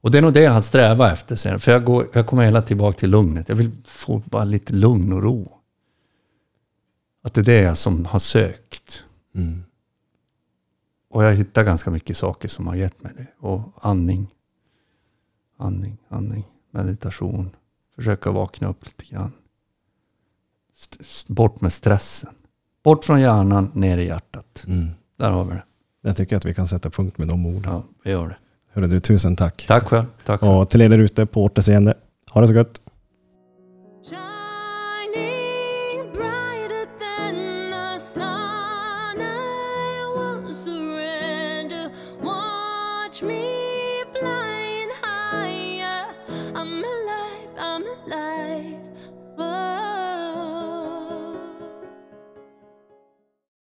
Och 0.00 0.10
det 0.10 0.18
är 0.18 0.22
nog 0.22 0.32
det 0.32 0.40
jag 0.42 0.52
har 0.52 0.60
strävat 0.60 1.12
efter 1.12 1.36
sen. 1.36 1.60
För 1.60 1.72
jag, 1.72 1.84
går, 1.84 2.06
jag 2.12 2.26
kommer 2.26 2.44
hela 2.44 2.62
tillbaka 2.62 2.98
till 2.98 3.10
lugnet. 3.10 3.48
Jag 3.48 3.56
vill 3.56 3.70
få 3.84 4.18
bara 4.18 4.44
lite 4.44 4.72
lugn 4.72 5.12
och 5.12 5.22
ro. 5.22 5.52
Att 7.22 7.34
det 7.34 7.40
är 7.40 7.44
det 7.44 7.60
jag 7.60 7.76
som 7.78 8.04
har 8.04 8.18
sökt. 8.18 9.04
Mm. 9.34 9.64
Och 11.10 11.24
jag 11.24 11.34
hittar 11.34 11.64
ganska 11.64 11.90
mycket 11.90 12.16
saker 12.16 12.48
som 12.48 12.66
har 12.66 12.74
gett 12.74 13.02
mig 13.02 13.12
det. 13.16 13.26
Och 13.38 13.60
andning. 13.80 14.34
Andning, 15.58 15.96
andning. 16.08 16.44
Meditation. 16.70 17.50
Försöka 17.96 18.30
vakna 18.30 18.68
upp 18.68 18.84
lite 18.86 19.04
grann. 19.14 19.32
St- 20.74 21.00
st- 21.00 21.32
bort 21.32 21.60
med 21.60 21.72
stressen. 21.72 22.34
Bort 22.82 23.04
från 23.04 23.20
hjärnan, 23.20 23.70
ner 23.74 23.98
i 23.98 24.06
hjärtat. 24.06 24.64
Mm. 24.66 24.88
Där 25.16 25.30
har 25.30 25.44
vi 25.44 25.54
det. 25.54 25.64
Jag 26.00 26.16
tycker 26.16 26.36
att 26.36 26.44
vi 26.44 26.54
kan 26.54 26.68
sätta 26.68 26.90
punkt 26.90 27.18
med 27.18 27.28
de 27.28 27.46
orden. 27.46 27.72
Ja, 27.72 27.82
vi 28.04 28.10
gör 28.10 28.28
det. 28.28 28.36
Hörru 28.76 28.86
du, 28.86 29.00
tusen 29.00 29.36
tack. 29.36 29.64
Tack 29.68 29.88
själv. 29.88 30.04
Tack 30.24 30.40
själv. 30.40 30.52
Och 30.52 30.70
till 30.70 30.80
er 30.80 30.88
där 30.88 30.98
ute 30.98 31.26
på 31.26 31.44
återseende, 31.44 31.94
ha 32.30 32.40
det 32.40 32.48
så 32.48 32.54
gott. 32.54 32.80